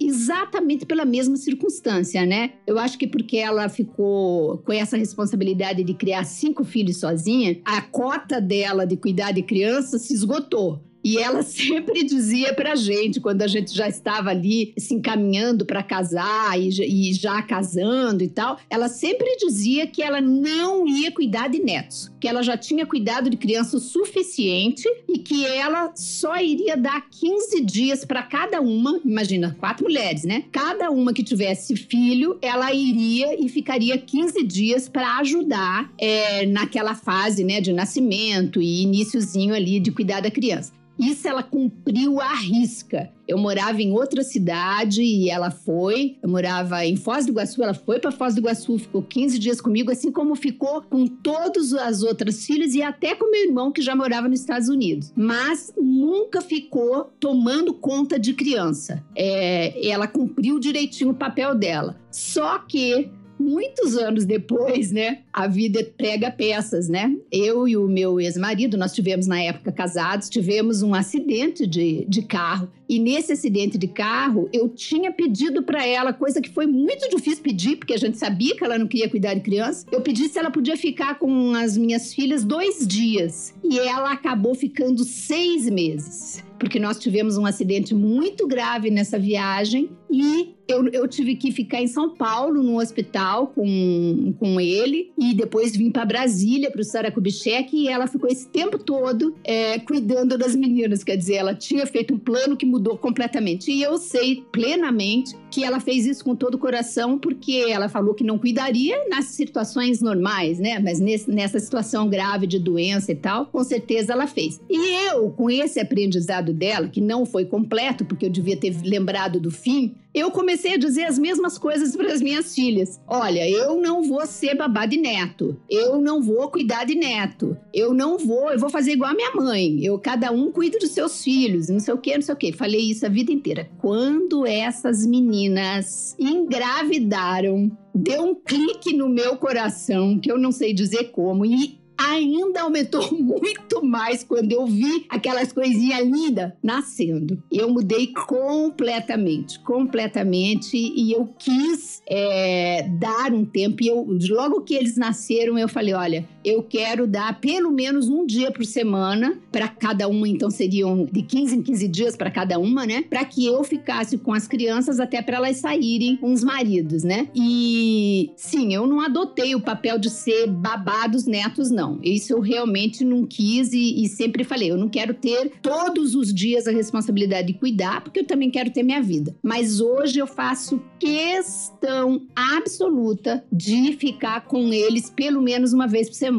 exatamente 0.00 0.84
pela 0.84 1.04
mesma 1.04 1.36
circunstância, 1.36 2.26
né? 2.26 2.52
Eu 2.66 2.78
acho 2.78 2.98
que 2.98 3.06
porque 3.06 3.38
ela 3.38 3.68
ficou 3.68 4.58
com 4.58 4.72
essa 4.72 4.96
responsabilidade 4.96 5.82
de 5.82 5.94
criar 5.94 6.24
cinco 6.24 6.64
filhos 6.64 6.98
sozinha, 6.98 7.58
a 7.64 7.80
cota 7.80 8.40
dela 8.40 8.86
de 8.86 8.96
cuidar 8.96 9.32
de 9.32 9.42
crianças 9.42 10.02
se 10.02 10.12
esgotou. 10.14 10.80
E 11.06 11.18
ela 11.18 11.40
sempre 11.46 12.02
dizia 12.02 12.52
pra 12.52 12.74
gente, 12.74 13.20
quando 13.20 13.42
a 13.42 13.46
gente 13.46 13.72
já 13.72 13.88
estava 13.88 14.30
ali 14.30 14.74
se 14.76 14.92
encaminhando 14.92 15.64
para 15.64 15.80
casar 15.80 16.60
e, 16.60 16.68
e, 16.68 17.14
já 17.14 17.40
casando 17.42 18.24
e 18.24 18.28
tal, 18.28 18.58
ela 18.68 18.88
sempre 18.88 19.36
dizia 19.36 19.86
que 19.86 20.02
ela 20.02 20.20
não 20.20 20.84
ia 20.84 21.12
cuidar 21.12 21.46
de 21.46 21.60
netos, 21.60 22.10
que 22.18 22.26
ela 22.26 22.42
já 22.42 22.56
tinha 22.56 22.84
cuidado 22.84 23.30
de 23.30 23.36
criança 23.36 23.76
o 23.76 23.80
suficiente 23.80 24.84
e 25.08 25.18
que 25.20 25.46
ela 25.46 25.92
só 25.94 26.40
iria 26.40 26.76
dar 26.76 27.08
15 27.08 27.60
dias 27.60 28.04
para 28.04 28.24
cada 28.24 28.60
uma, 28.60 29.00
imagina, 29.04 29.56
quatro 29.60 29.84
mulheres, 29.84 30.24
né? 30.24 30.46
Cada 30.50 30.90
uma 30.90 31.12
que 31.12 31.22
tivesse 31.22 31.76
filho, 31.76 32.36
ela 32.42 32.72
iria 32.72 33.40
e 33.40 33.48
ficaria 33.48 33.96
15 33.96 34.42
dias 34.42 34.88
para 34.88 35.18
ajudar 35.18 35.88
é, 35.98 36.44
naquela 36.46 36.96
fase, 36.96 37.44
né, 37.44 37.60
de 37.60 37.72
nascimento 37.72 38.60
e 38.60 38.82
iníciozinho 38.82 39.54
ali 39.54 39.78
de 39.78 39.92
cuidar 39.92 40.20
da 40.20 40.32
criança. 40.32 40.72
Isso 40.98 41.28
ela 41.28 41.42
cumpriu 41.42 42.20
à 42.20 42.34
risca. 42.34 43.10
Eu 43.28 43.38
morava 43.38 43.82
em 43.82 43.92
outra 43.92 44.22
cidade 44.22 45.02
e 45.02 45.28
ela 45.28 45.50
foi. 45.50 46.16
Eu 46.22 46.28
morava 46.28 46.84
em 46.86 46.96
Foz 46.96 47.26
do 47.26 47.32
Iguaçu, 47.32 47.62
ela 47.62 47.74
foi 47.74 47.98
para 47.98 48.12
Foz 48.12 48.34
do 48.34 48.40
Iguaçu, 48.40 48.78
ficou 48.78 49.02
15 49.02 49.38
dias 49.38 49.60
comigo, 49.60 49.90
assim 49.90 50.12
como 50.12 50.34
ficou 50.36 50.82
com 50.82 51.06
todas 51.06 51.74
as 51.74 52.02
outras 52.02 52.44
filhas 52.46 52.74
e 52.74 52.82
até 52.82 53.14
com 53.14 53.30
meu 53.30 53.44
irmão 53.44 53.72
que 53.72 53.82
já 53.82 53.96
morava 53.96 54.28
nos 54.28 54.40
Estados 54.40 54.68
Unidos. 54.68 55.12
Mas 55.16 55.72
nunca 55.76 56.40
ficou 56.40 57.10
tomando 57.18 57.74
conta 57.74 58.18
de 58.18 58.32
criança. 58.32 59.04
É, 59.14 59.86
ela 59.88 60.06
cumpriu 60.06 60.58
direitinho 60.60 61.10
o 61.10 61.14
papel 61.14 61.54
dela. 61.54 61.98
Só 62.10 62.58
que 62.60 63.10
muitos 63.38 63.96
anos 63.96 64.24
depois, 64.24 64.90
né, 64.90 65.18
a 65.32 65.46
vida 65.46 65.84
prega 65.96 66.30
peças, 66.30 66.88
né? 66.88 67.14
Eu 67.30 67.68
e 67.68 67.76
o 67.76 67.86
meu 67.86 68.20
ex-marido, 68.20 68.76
nós 68.76 68.92
tivemos 68.92 69.26
na 69.26 69.40
época 69.40 69.72
casados, 69.72 70.28
tivemos 70.28 70.82
um 70.82 70.94
acidente 70.94 71.66
de, 71.66 72.04
de 72.08 72.22
carro. 72.22 72.68
E 72.88 72.98
nesse 72.98 73.32
acidente 73.32 73.76
de 73.76 73.88
carro, 73.88 74.48
eu 74.52 74.68
tinha 74.68 75.12
pedido 75.12 75.62
para 75.62 75.86
ela, 75.86 76.12
coisa 76.12 76.40
que 76.40 76.50
foi 76.50 76.66
muito 76.66 77.08
difícil 77.08 77.42
pedir, 77.42 77.76
porque 77.76 77.94
a 77.94 77.98
gente 77.98 78.18
sabia 78.18 78.54
que 78.56 78.64
ela 78.64 78.78
não 78.78 78.86
queria 78.86 79.08
cuidar 79.08 79.34
de 79.34 79.40
criança. 79.40 79.86
Eu 79.90 80.00
pedi 80.00 80.28
se 80.28 80.38
ela 80.38 80.50
podia 80.50 80.76
ficar 80.76 81.18
com 81.18 81.54
as 81.54 81.76
minhas 81.76 82.14
filhas 82.14 82.44
dois 82.44 82.86
dias. 82.86 83.54
E 83.64 83.78
ela 83.78 84.12
acabou 84.12 84.54
ficando 84.54 85.04
seis 85.04 85.68
meses 85.68 86.44
porque 86.58 86.78
nós 86.78 86.98
tivemos 86.98 87.36
um 87.36 87.46
acidente 87.46 87.94
muito 87.94 88.46
grave 88.46 88.90
nessa 88.90 89.18
viagem 89.18 89.90
e 90.10 90.54
eu, 90.68 90.88
eu 90.88 91.06
tive 91.06 91.36
que 91.36 91.52
ficar 91.52 91.80
em 91.80 91.86
São 91.86 92.10
Paulo, 92.10 92.62
no 92.62 92.80
hospital, 92.80 93.48
com, 93.48 94.34
com 94.38 94.60
ele, 94.60 95.12
e 95.16 95.32
depois 95.32 95.76
vim 95.76 95.90
para 95.90 96.04
Brasília, 96.04 96.70
para 96.70 96.80
o 96.80 96.84
Saracubicheque, 96.84 97.76
e 97.76 97.88
ela 97.88 98.06
ficou 98.06 98.28
esse 98.28 98.48
tempo 98.48 98.78
todo 98.78 99.34
é, 99.44 99.78
cuidando 99.78 100.36
das 100.36 100.56
meninas. 100.56 101.04
Quer 101.04 101.16
dizer, 101.16 101.34
ela 101.34 101.54
tinha 101.54 101.86
feito 101.86 102.14
um 102.14 102.18
plano 102.18 102.56
que 102.56 102.66
mudou 102.76 102.98
completamente. 102.98 103.72
E 103.72 103.82
eu 103.82 103.96
sei 103.96 104.44
plenamente 104.52 105.34
que 105.50 105.64
ela 105.64 105.80
fez 105.80 106.04
isso 106.04 106.22
com 106.22 106.36
todo 106.36 106.56
o 106.56 106.58
coração, 106.58 107.18
porque 107.18 107.64
ela 107.68 107.88
falou 107.88 108.14
que 108.14 108.22
não 108.22 108.38
cuidaria 108.38 109.08
nas 109.08 109.26
situações 109.26 110.02
normais, 110.02 110.58
né? 110.58 110.78
Mas 110.78 111.00
nesse, 111.00 111.30
nessa 111.30 111.58
situação 111.58 112.08
grave 112.08 112.46
de 112.46 112.58
doença 112.58 113.12
e 113.12 113.14
tal, 113.14 113.46
com 113.46 113.64
certeza 113.64 114.12
ela 114.12 114.26
fez. 114.26 114.60
E 114.68 115.08
eu, 115.08 115.30
com 115.30 115.50
esse 115.50 115.80
aprendizado 115.80 116.52
dela, 116.52 116.88
que 116.88 117.00
não 117.00 117.24
foi 117.24 117.46
completo, 117.46 118.04
porque 118.04 118.26
eu 118.26 118.30
devia 118.30 118.56
ter 118.56 118.76
lembrado 118.84 119.40
do 119.40 119.50
fim, 119.50 119.94
eu 120.16 120.30
comecei 120.30 120.72
a 120.72 120.78
dizer 120.78 121.04
as 121.04 121.18
mesmas 121.18 121.58
coisas 121.58 121.94
para 121.94 122.10
as 122.10 122.22
minhas 122.22 122.54
filhas. 122.54 122.98
Olha, 123.06 123.46
eu 123.50 123.78
não 123.82 124.02
vou 124.02 124.24
ser 124.26 124.54
babá 124.54 124.86
de 124.86 124.96
neto. 124.96 125.54
Eu 125.68 126.00
não 126.00 126.22
vou 126.22 126.50
cuidar 126.50 126.84
de 126.84 126.94
neto. 126.94 127.54
Eu 127.72 127.92
não 127.92 128.16
vou, 128.16 128.50
eu 128.50 128.58
vou 128.58 128.70
fazer 128.70 128.92
igual 128.92 129.10
a 129.10 129.14
minha 129.14 129.32
mãe. 129.32 129.84
Eu 129.84 129.98
cada 129.98 130.32
um 130.32 130.50
cuida 130.50 130.78
dos 130.78 130.92
seus 130.92 131.22
filhos, 131.22 131.68
não 131.68 131.80
sei 131.80 131.92
o 131.92 131.98
quê, 131.98 132.14
não 132.14 132.22
sei 132.22 132.34
o 132.34 132.38
quê. 132.38 132.50
Falei 132.66 132.90
isso 132.90 133.06
a 133.06 133.08
vida 133.08 133.30
inteira. 133.30 133.70
Quando 133.78 134.44
essas 134.44 135.06
meninas 135.06 136.16
engravidaram, 136.18 137.70
deu 137.94 138.24
um 138.24 138.34
clique 138.34 138.92
no 138.92 139.08
meu 139.08 139.36
coração, 139.36 140.18
que 140.18 140.32
eu 140.32 140.36
não 140.36 140.50
sei 140.50 140.74
dizer 140.74 141.12
como, 141.12 141.46
e 141.46 141.78
ainda 141.96 142.62
aumentou 142.62 143.10
muito 143.14 143.84
mais 143.84 144.22
quando 144.22 144.50
eu 144.50 144.66
vi 144.66 145.06
aquelas 145.08 145.52
coisinhas 145.52 146.06
lindas 146.06 146.52
nascendo. 146.62 147.42
Eu 147.50 147.70
mudei 147.70 148.08
completamente, 148.08 149.58
completamente, 149.60 150.76
e 150.76 151.12
eu 151.12 151.28
quis 151.38 152.02
é, 152.08 152.88
dar 152.98 153.32
um 153.32 153.44
tempo. 153.44 153.82
E 153.82 153.86
eu, 153.86 154.06
logo 154.30 154.62
que 154.62 154.74
eles 154.74 154.96
nasceram, 154.96 155.58
eu 155.58 155.68
falei: 155.68 155.94
olha, 155.94 156.28
eu 156.46 156.62
quero 156.62 157.08
dar 157.08 157.40
pelo 157.40 157.72
menos 157.72 158.08
um 158.08 158.24
dia 158.24 158.52
por 158.52 158.64
semana 158.64 159.36
para 159.50 159.66
cada 159.66 160.06
uma, 160.06 160.28
então 160.28 160.48
seriam 160.48 161.04
de 161.10 161.20
15 161.20 161.56
em 161.56 161.62
15 161.62 161.88
dias 161.88 162.16
para 162.16 162.30
cada 162.30 162.56
uma, 162.56 162.86
né? 162.86 163.02
Para 163.02 163.24
que 163.24 163.44
eu 163.44 163.64
ficasse 163.64 164.16
com 164.16 164.32
as 164.32 164.46
crianças 164.46 165.00
até 165.00 165.20
para 165.20 165.38
elas 165.38 165.56
saírem 165.56 166.16
com 166.16 166.32
os 166.32 166.44
maridos, 166.44 167.02
né? 167.02 167.28
E 167.34 168.30
sim, 168.36 168.72
eu 168.72 168.86
não 168.86 169.00
adotei 169.00 169.56
o 169.56 169.60
papel 169.60 169.98
de 169.98 170.08
ser 170.08 170.46
babá 170.46 171.08
dos 171.08 171.26
netos, 171.26 171.68
não. 171.68 171.98
Isso 172.00 172.32
eu 172.32 172.40
realmente 172.40 173.04
não 173.04 173.26
quis 173.26 173.72
e, 173.72 174.04
e, 174.04 174.08
sempre 174.08 174.44
falei, 174.44 174.70
eu 174.70 174.76
não 174.76 174.88
quero 174.88 175.14
ter 175.14 175.50
todos 175.60 176.14
os 176.14 176.32
dias 176.32 176.68
a 176.68 176.70
responsabilidade 176.70 177.48
de 177.48 177.54
cuidar, 177.54 178.02
porque 178.02 178.20
eu 178.20 178.24
também 178.24 178.50
quero 178.50 178.70
ter 178.70 178.84
minha 178.84 179.02
vida. 179.02 179.34
Mas 179.42 179.80
hoje 179.80 180.20
eu 180.20 180.28
faço 180.28 180.80
questão 181.00 182.22
absoluta 182.36 183.44
de 183.50 183.94
ficar 183.94 184.42
com 184.42 184.72
eles 184.72 185.10
pelo 185.10 185.42
menos 185.42 185.72
uma 185.72 185.88
vez 185.88 186.08
por 186.08 186.14
semana. 186.14 186.35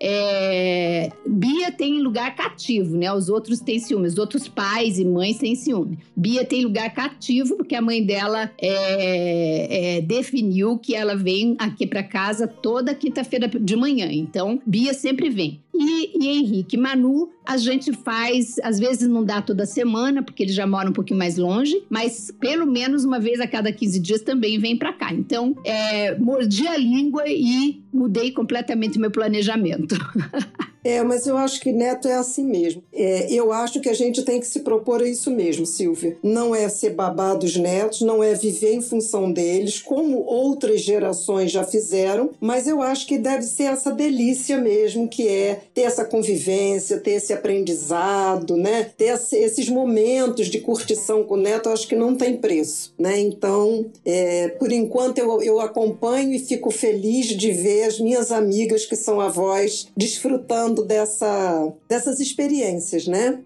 É... 0.00 1.10
Bia 1.26 1.72
tem 1.72 2.00
lugar 2.00 2.34
cativo, 2.34 2.96
né? 2.96 3.12
Os 3.12 3.28
outros 3.28 3.60
têm 3.60 3.78
ciúme, 3.78 4.06
os 4.06 4.18
outros 4.18 4.48
pais 4.48 4.98
e 4.98 5.04
mães 5.04 5.38
têm 5.38 5.54
ciúme. 5.54 5.98
Bia 6.16 6.44
tem 6.44 6.64
lugar 6.64 6.92
cativo 6.92 7.56
porque 7.56 7.74
a 7.74 7.80
mãe 7.80 8.04
dela 8.04 8.50
é... 8.60 9.96
É... 9.96 10.00
definiu 10.00 10.78
que 10.78 10.94
ela 10.94 11.16
vem 11.16 11.56
aqui 11.58 11.86
para 11.86 12.02
casa 12.02 12.46
toda 12.46 12.94
quinta-feira 12.94 13.48
de 13.48 13.76
manhã. 13.76 14.08
Então, 14.10 14.60
Bia 14.66 14.92
sempre 14.94 15.30
vem. 15.30 15.61
E, 15.74 16.18
e 16.18 16.28
Henrique 16.38 16.76
Manu, 16.76 17.30
a 17.46 17.56
gente 17.56 17.92
faz, 17.92 18.58
às 18.62 18.78
vezes 18.78 19.08
não 19.08 19.24
dá 19.24 19.40
toda 19.40 19.64
semana, 19.64 20.22
porque 20.22 20.42
ele 20.42 20.52
já 20.52 20.66
mora 20.66 20.88
um 20.88 20.92
pouquinho 20.92 21.18
mais 21.18 21.38
longe, 21.38 21.82
mas 21.88 22.30
pelo 22.30 22.66
menos 22.66 23.04
uma 23.04 23.18
vez 23.18 23.40
a 23.40 23.46
cada 23.46 23.72
15 23.72 23.98
dias 24.00 24.22
também 24.22 24.58
vem 24.58 24.76
para 24.76 24.92
cá. 24.92 25.12
Então, 25.12 25.56
é, 25.64 26.16
mordi 26.18 26.66
a 26.68 26.76
língua 26.76 27.24
e 27.26 27.82
mudei 27.92 28.30
completamente 28.30 28.98
meu 28.98 29.10
planejamento. 29.10 29.96
É, 30.84 31.02
mas 31.02 31.26
eu 31.26 31.36
acho 31.36 31.60
que 31.60 31.72
neto 31.72 32.08
é 32.08 32.14
assim 32.14 32.44
mesmo. 32.44 32.82
É, 32.92 33.32
eu 33.32 33.52
acho 33.52 33.80
que 33.80 33.88
a 33.88 33.94
gente 33.94 34.22
tem 34.22 34.40
que 34.40 34.46
se 34.46 34.60
propor 34.60 35.02
a 35.02 35.08
isso 35.08 35.30
mesmo, 35.30 35.64
Silvia. 35.64 36.16
Não 36.22 36.54
é 36.54 36.68
ser 36.68 36.90
babá 36.90 37.34
dos 37.34 37.56
netos, 37.56 38.00
não 38.00 38.22
é 38.22 38.34
viver 38.34 38.74
em 38.74 38.80
função 38.80 39.32
deles, 39.32 39.80
como 39.80 40.24
outras 40.24 40.80
gerações 40.80 41.52
já 41.52 41.64
fizeram, 41.64 42.30
mas 42.40 42.66
eu 42.66 42.82
acho 42.82 43.06
que 43.06 43.18
deve 43.18 43.42
ser 43.44 43.64
essa 43.64 43.92
delícia 43.92 44.58
mesmo, 44.58 45.08
que 45.08 45.28
é 45.28 45.60
ter 45.72 45.82
essa 45.82 46.04
convivência, 46.04 46.98
ter 46.98 47.12
esse 47.12 47.32
aprendizado, 47.32 48.56
né? 48.56 48.90
Ter 48.96 49.18
esses 49.32 49.68
momentos 49.68 50.48
de 50.48 50.60
curtição 50.60 51.22
com 51.24 51.34
o 51.34 51.40
neto, 51.40 51.68
eu 51.68 51.72
acho 51.72 51.86
que 51.86 51.94
não 51.94 52.16
tem 52.16 52.36
preço, 52.36 52.92
né? 52.98 53.20
Então, 53.20 53.86
é, 54.04 54.48
por 54.48 54.72
enquanto 54.72 55.18
eu, 55.18 55.42
eu 55.42 55.60
acompanho 55.60 56.32
e 56.32 56.38
fico 56.38 56.70
feliz 56.70 57.26
de 57.26 57.52
ver 57.52 57.84
as 57.84 58.00
minhas 58.00 58.32
amigas 58.32 58.84
que 58.84 58.96
são 58.96 59.20
avós 59.20 59.88
desfrutando 59.96 60.71
falando 60.72 60.84
dessa, 60.84 61.72
dessas 61.88 62.18
experiências, 62.18 63.06
né? 63.06 63.42